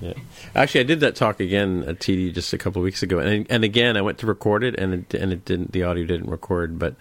yeah. 0.00 0.14
Actually, 0.56 0.80
I 0.80 0.84
did 0.84 1.00
that 1.00 1.14
talk 1.14 1.38
again 1.38 1.84
at 1.86 2.00
TD 2.00 2.34
just 2.34 2.52
a 2.52 2.58
couple 2.58 2.80
of 2.80 2.84
weeks 2.84 3.04
ago, 3.04 3.20
and 3.20 3.46
and 3.48 3.62
again 3.62 3.96
I 3.96 4.02
went 4.02 4.18
to 4.18 4.26
record 4.26 4.64
it, 4.64 4.74
and 4.76 4.92
it 4.94 5.14
and 5.14 5.32
it 5.32 5.44
didn't. 5.44 5.70
The 5.70 5.84
audio 5.84 6.04
didn't 6.04 6.28
record, 6.28 6.78
but 6.80 6.96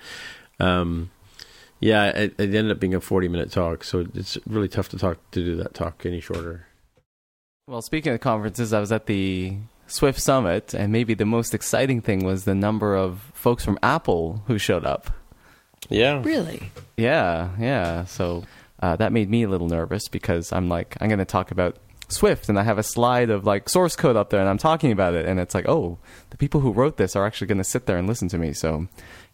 um, 0.60 1.10
yeah, 1.84 2.06
it, 2.08 2.36
it 2.40 2.56
ended 2.56 2.72
up 2.72 2.80
being 2.80 2.96
a 2.96 3.02
forty-minute 3.02 3.52
talk. 3.52 3.84
So 3.84 4.06
it's 4.16 4.38
really 4.48 4.70
tough 4.70 4.90
to 4.90 4.98
talk 4.98 5.18
to 5.32 5.44
do 5.44 5.56
that 5.58 5.74
talk 5.74 6.06
any 6.06 6.22
shorter. 6.22 6.68
Well, 7.68 7.82
speaking 7.82 8.14
of 8.14 8.22
conferences, 8.22 8.74
I 8.74 8.80
was 8.80 8.92
at 8.92 9.06
the 9.06 9.58
Swift 9.88 10.20
Summit, 10.20 10.74
and 10.74 10.92
maybe 10.92 11.14
the 11.14 11.26
most 11.26 11.54
exciting 11.54 12.02
thing 12.02 12.24
was 12.24 12.46
the 12.46 12.56
number 12.56 12.96
of 12.96 13.20
folks 13.34 13.66
from 13.66 13.78
Apple 13.84 14.44
who 14.48 14.58
showed 14.58 14.86
up. 14.86 15.12
Yeah, 15.90 16.22
really? 16.24 16.72
Yeah, 16.96 17.50
yeah. 17.60 18.06
So 18.06 18.44
uh, 18.82 18.96
that 18.96 19.12
made 19.12 19.30
me 19.30 19.44
a 19.44 19.50
little 19.50 19.68
nervous 19.68 20.08
because 20.08 20.54
I'm 20.54 20.70
like, 20.70 20.96
I'm 21.02 21.10
going 21.10 21.20
to 21.20 21.26
talk 21.26 21.52
about 21.52 21.78
Swift, 22.14 22.48
and 22.50 22.58
I 22.58 22.64
have 22.64 22.78
a 22.78 22.84
slide 22.84 23.30
of 23.30 23.46
like 23.46 23.68
source 23.70 23.96
code 23.96 24.16
up 24.16 24.30
there, 24.30 24.40
and 24.40 24.50
I'm 24.50 24.58
talking 24.58 24.92
about 24.92 25.14
it, 25.14 25.26
and 25.26 25.40
it's 25.40 25.54
like, 25.54 25.68
oh, 25.68 25.98
the 26.30 26.38
people 26.38 26.62
who 26.62 26.72
wrote 26.72 26.98
this 26.98 27.16
are 27.16 27.26
actually 27.26 27.48
going 27.48 27.58
to 27.58 27.64
sit 27.64 27.86
there 27.86 27.98
and 27.98 28.08
listen 28.08 28.28
to 28.30 28.38
me. 28.38 28.54
So 28.54 28.88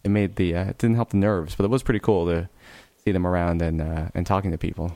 it 0.04 0.10
made 0.10 0.36
the 0.36 0.54
uh, 0.56 0.64
it 0.70 0.78
didn't 0.78 0.96
help 0.96 1.10
the 1.10 1.16
nerves, 1.18 1.54
but 1.54 1.64
it 1.64 1.70
was 1.70 1.82
pretty 1.82 2.00
cool 2.00 2.26
to 2.26 2.48
see 3.04 3.12
them 3.12 3.26
around 3.26 3.62
and 3.62 3.80
uh, 3.80 4.08
and 4.14 4.26
talking 4.26 4.50
to 4.50 4.58
people. 4.58 4.92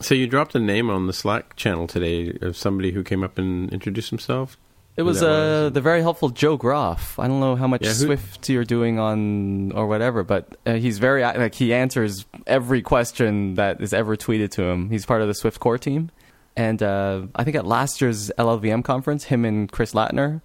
So 0.00 0.14
you 0.14 0.26
dropped 0.28 0.54
a 0.54 0.60
name 0.60 0.90
on 0.90 1.06
the 1.08 1.12
Slack 1.12 1.56
channel 1.56 1.86
today 1.88 2.36
of 2.42 2.56
somebody 2.56 2.92
who 2.92 3.02
came 3.02 3.24
up 3.24 3.36
and 3.38 3.72
introduced 3.72 4.10
himself. 4.10 4.56
It 4.96 5.02
was, 5.02 5.22
uh, 5.22 5.70
the 5.72 5.80
very 5.80 6.02
helpful 6.02 6.28
Joe 6.28 6.56
Groff. 6.56 7.20
I 7.20 7.28
don't 7.28 7.38
know 7.38 7.54
how 7.54 7.68
much 7.68 7.82
Yeah, 7.82 7.90
who- 7.90 8.06
Swift 8.06 8.48
you're 8.48 8.64
doing 8.64 8.98
on 8.98 9.70
or 9.72 9.86
whatever, 9.86 10.24
but 10.24 10.56
uh, 10.66 10.74
he's 10.74 10.98
very 10.98 11.22
like 11.22 11.54
he 11.54 11.72
answers 11.72 12.26
every 12.48 12.82
question 12.82 13.54
that 13.54 13.80
is 13.80 13.92
ever 13.92 14.16
tweeted 14.16 14.50
to 14.52 14.64
him. 14.64 14.90
He's 14.90 15.06
part 15.06 15.22
of 15.22 15.28
the 15.28 15.34
Swift 15.34 15.60
core 15.60 15.78
team, 15.78 16.10
and 16.58 16.82
uh, 16.82 17.22
I 17.36 17.44
think 17.44 17.56
at 17.56 17.64
last 17.64 18.00
year's 18.02 18.30
LLVM 18.38 18.84
conference, 18.84 19.24
him 19.24 19.44
and 19.46 19.70
Chris 19.70 19.92
Lattner 19.94 20.42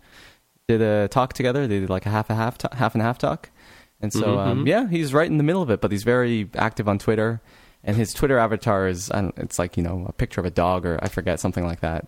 did 0.70 0.82
a 0.82 1.08
talk 1.10 1.34
together. 1.34 1.68
They 1.68 1.80
did 1.82 1.90
like 1.90 2.06
a 2.06 2.10
half 2.10 2.30
a 2.30 2.36
half 2.36 2.58
to- 2.60 2.70
half 2.74 2.94
and 2.96 3.02
half 3.02 3.18
talk, 3.18 3.50
and 4.00 4.14
so 4.14 4.40
um, 4.40 4.64
Mhm. 4.64 4.68
yeah, 4.68 4.88
he's 4.88 5.14
right 5.14 5.28
in 5.30 5.38
the 5.38 5.44
middle 5.44 5.62
of 5.62 5.70
it. 5.70 5.82
But 5.82 5.92
he's 5.92 6.04
very 6.04 6.50
active 6.56 6.88
on 6.88 7.00
Twitter, 7.00 7.42
and 7.84 7.98
his 7.98 8.14
Twitter 8.14 8.38
avatar 8.38 8.88
is 8.88 9.12
I 9.12 9.22
don't, 9.22 9.38
it's 9.38 9.58
like 9.60 9.76
you 9.76 9.84
know 9.84 10.06
a 10.08 10.14
picture 10.14 10.40
of 10.40 10.46
a 10.46 10.52
dog 10.52 10.86
or 10.86 11.00
I 11.02 11.10
forget 11.10 11.40
something 11.40 11.66
like 11.66 11.82
that. 11.82 12.08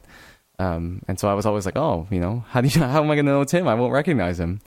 Um, 0.58 1.02
and 1.10 1.20
so 1.20 1.28
I 1.28 1.34
was 1.34 1.46
always 1.46 1.66
like, 1.66 1.76
oh, 1.76 2.08
you 2.10 2.20
know, 2.22 2.46
how 2.50 2.62
do 2.62 2.70
you, 2.70 2.80
how 2.94 3.04
am 3.04 3.12
I 3.12 3.16
going 3.16 3.26
to 3.26 3.32
know 3.34 3.42
it's 3.42 3.52
him? 3.52 3.68
I 3.68 3.74
won't 3.76 3.92
recognize 3.92 4.40
him. 4.40 4.62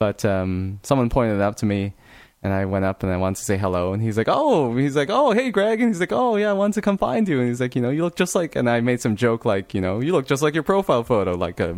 But 0.00 0.24
um, 0.24 0.80
someone 0.82 1.10
pointed 1.10 1.36
it 1.36 1.42
out 1.42 1.58
to 1.58 1.66
me, 1.66 1.94
and 2.42 2.52
I 2.52 2.64
went 2.66 2.84
up 2.84 3.02
and 3.02 3.12
I 3.12 3.16
wanted 3.16 3.36
to 3.36 3.44
say 3.44 3.56
hello, 3.56 3.92
and 3.92 4.02
he's 4.02 4.16
like, 4.16 4.28
oh, 4.28 4.76
he's 4.76 4.96
like, 4.96 5.10
oh, 5.10 5.32
hey, 5.32 5.50
Greg, 5.50 5.80
and 5.80 5.88
he's 5.88 6.00
like, 6.00 6.12
oh, 6.12 6.36
yeah, 6.36 6.50
I 6.50 6.52
wanted 6.52 6.74
to 6.74 6.82
come 6.82 6.98
find 6.98 7.28
you, 7.28 7.40
and 7.40 7.48
he's 7.48 7.60
like, 7.60 7.74
you 7.74 7.82
know, 7.82 7.90
you 7.90 8.02
look 8.02 8.16
just 8.16 8.34
like, 8.34 8.56
and 8.56 8.68
I 8.68 8.80
made 8.80 9.00
some 9.00 9.16
joke 9.16 9.44
like, 9.44 9.74
you 9.74 9.80
know, 9.80 10.00
you 10.00 10.12
look 10.12 10.26
just 10.26 10.42
like 10.42 10.54
your 10.54 10.62
profile 10.62 11.04
photo, 11.04 11.32
like, 11.32 11.60
uh, 11.60 11.74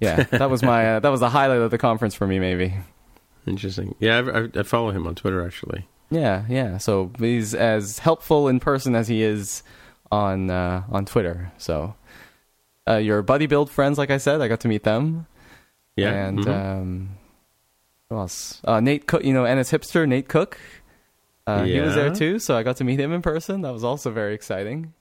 yeah, 0.00 0.22
that 0.30 0.50
was 0.50 0.62
my, 0.62 0.96
uh, 0.96 1.00
that 1.00 1.10
was 1.10 1.20
the 1.20 1.30
highlight 1.30 1.60
of 1.60 1.70
the 1.70 1.78
conference 1.78 2.14
for 2.14 2.26
me, 2.26 2.38
maybe. 2.38 2.74
Interesting. 3.46 3.94
Yeah, 3.98 4.18
I, 4.18 4.40
I, 4.40 4.48
I 4.60 4.62
follow 4.62 4.90
him 4.90 5.06
on 5.06 5.14
Twitter 5.14 5.44
actually. 5.44 5.86
Yeah, 6.10 6.44
yeah. 6.48 6.78
So 6.78 7.10
he's 7.18 7.54
as 7.54 8.00
helpful 8.00 8.48
in 8.48 8.60
person 8.60 8.94
as 8.94 9.08
he 9.08 9.22
is 9.22 9.62
on 10.10 10.50
uh, 10.50 10.82
on 10.90 11.06
Twitter. 11.06 11.52
So 11.56 11.94
uh, 12.88 12.96
your 12.96 13.22
buddy 13.22 13.46
build 13.46 13.70
friends, 13.70 13.96
like 13.96 14.10
I 14.10 14.18
said, 14.18 14.40
I 14.40 14.48
got 14.48 14.60
to 14.60 14.68
meet 14.68 14.82
them. 14.82 15.26
Yeah, 15.96 16.12
and 16.12 16.38
mhm. 16.38 16.48
um, 16.48 17.08
who 18.10 18.18
else? 18.18 18.60
Uh, 18.64 18.80
Nate 18.80 19.06
Cook, 19.06 19.24
you 19.24 19.32
know, 19.32 19.44
NSHipster 19.44 20.06
Nate 20.06 20.28
Cook. 20.28 20.58
Uh, 21.46 21.64
He 21.64 21.80
was 21.80 21.94
there 21.94 22.12
too, 22.14 22.38
so 22.38 22.56
I 22.56 22.62
got 22.62 22.76
to 22.76 22.84
meet 22.84 23.00
him 23.00 23.12
in 23.12 23.22
person. 23.22 23.62
That 23.62 23.72
was 23.72 23.82
also 23.84 24.10
very 24.10 24.34
exciting. 24.34 24.92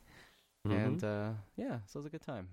Mhm. 0.67 0.85
And 0.85 1.03
uh, 1.03 1.29
yeah, 1.57 1.79
so 1.87 1.97
it 1.97 2.03
was 2.03 2.05
a 2.05 2.09
good 2.09 2.21
time. 2.21 2.47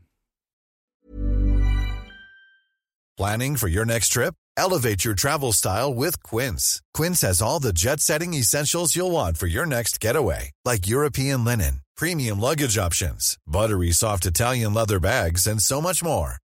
Planning 3.16 3.56
for 3.56 3.68
your 3.68 3.84
next 3.86 4.08
trip? 4.08 4.34
Elevate 4.58 5.04
your 5.04 5.14
travel 5.14 5.52
style 5.52 5.92
with 5.94 6.22
Quince. 6.22 6.82
Quince 6.94 7.20
has 7.22 7.40
all 7.40 7.60
the 7.60 7.72
jet 7.72 8.00
setting 8.00 8.34
essentials 8.34 8.94
you'll 8.96 9.10
want 9.10 9.38
for 9.38 9.46
your 9.46 9.66
next 9.66 10.00
getaway, 10.00 10.50
like 10.64 10.86
European 10.86 11.44
linen, 11.44 11.80
premium 11.96 12.40
luggage 12.40 12.76
options, 12.78 13.36
buttery 13.46 13.90
soft 13.92 14.26
Italian 14.26 14.74
leather 14.74 15.00
bags, 15.00 15.46
and 15.46 15.62
so 15.62 15.80
much 15.80 16.02
more. 16.02 16.36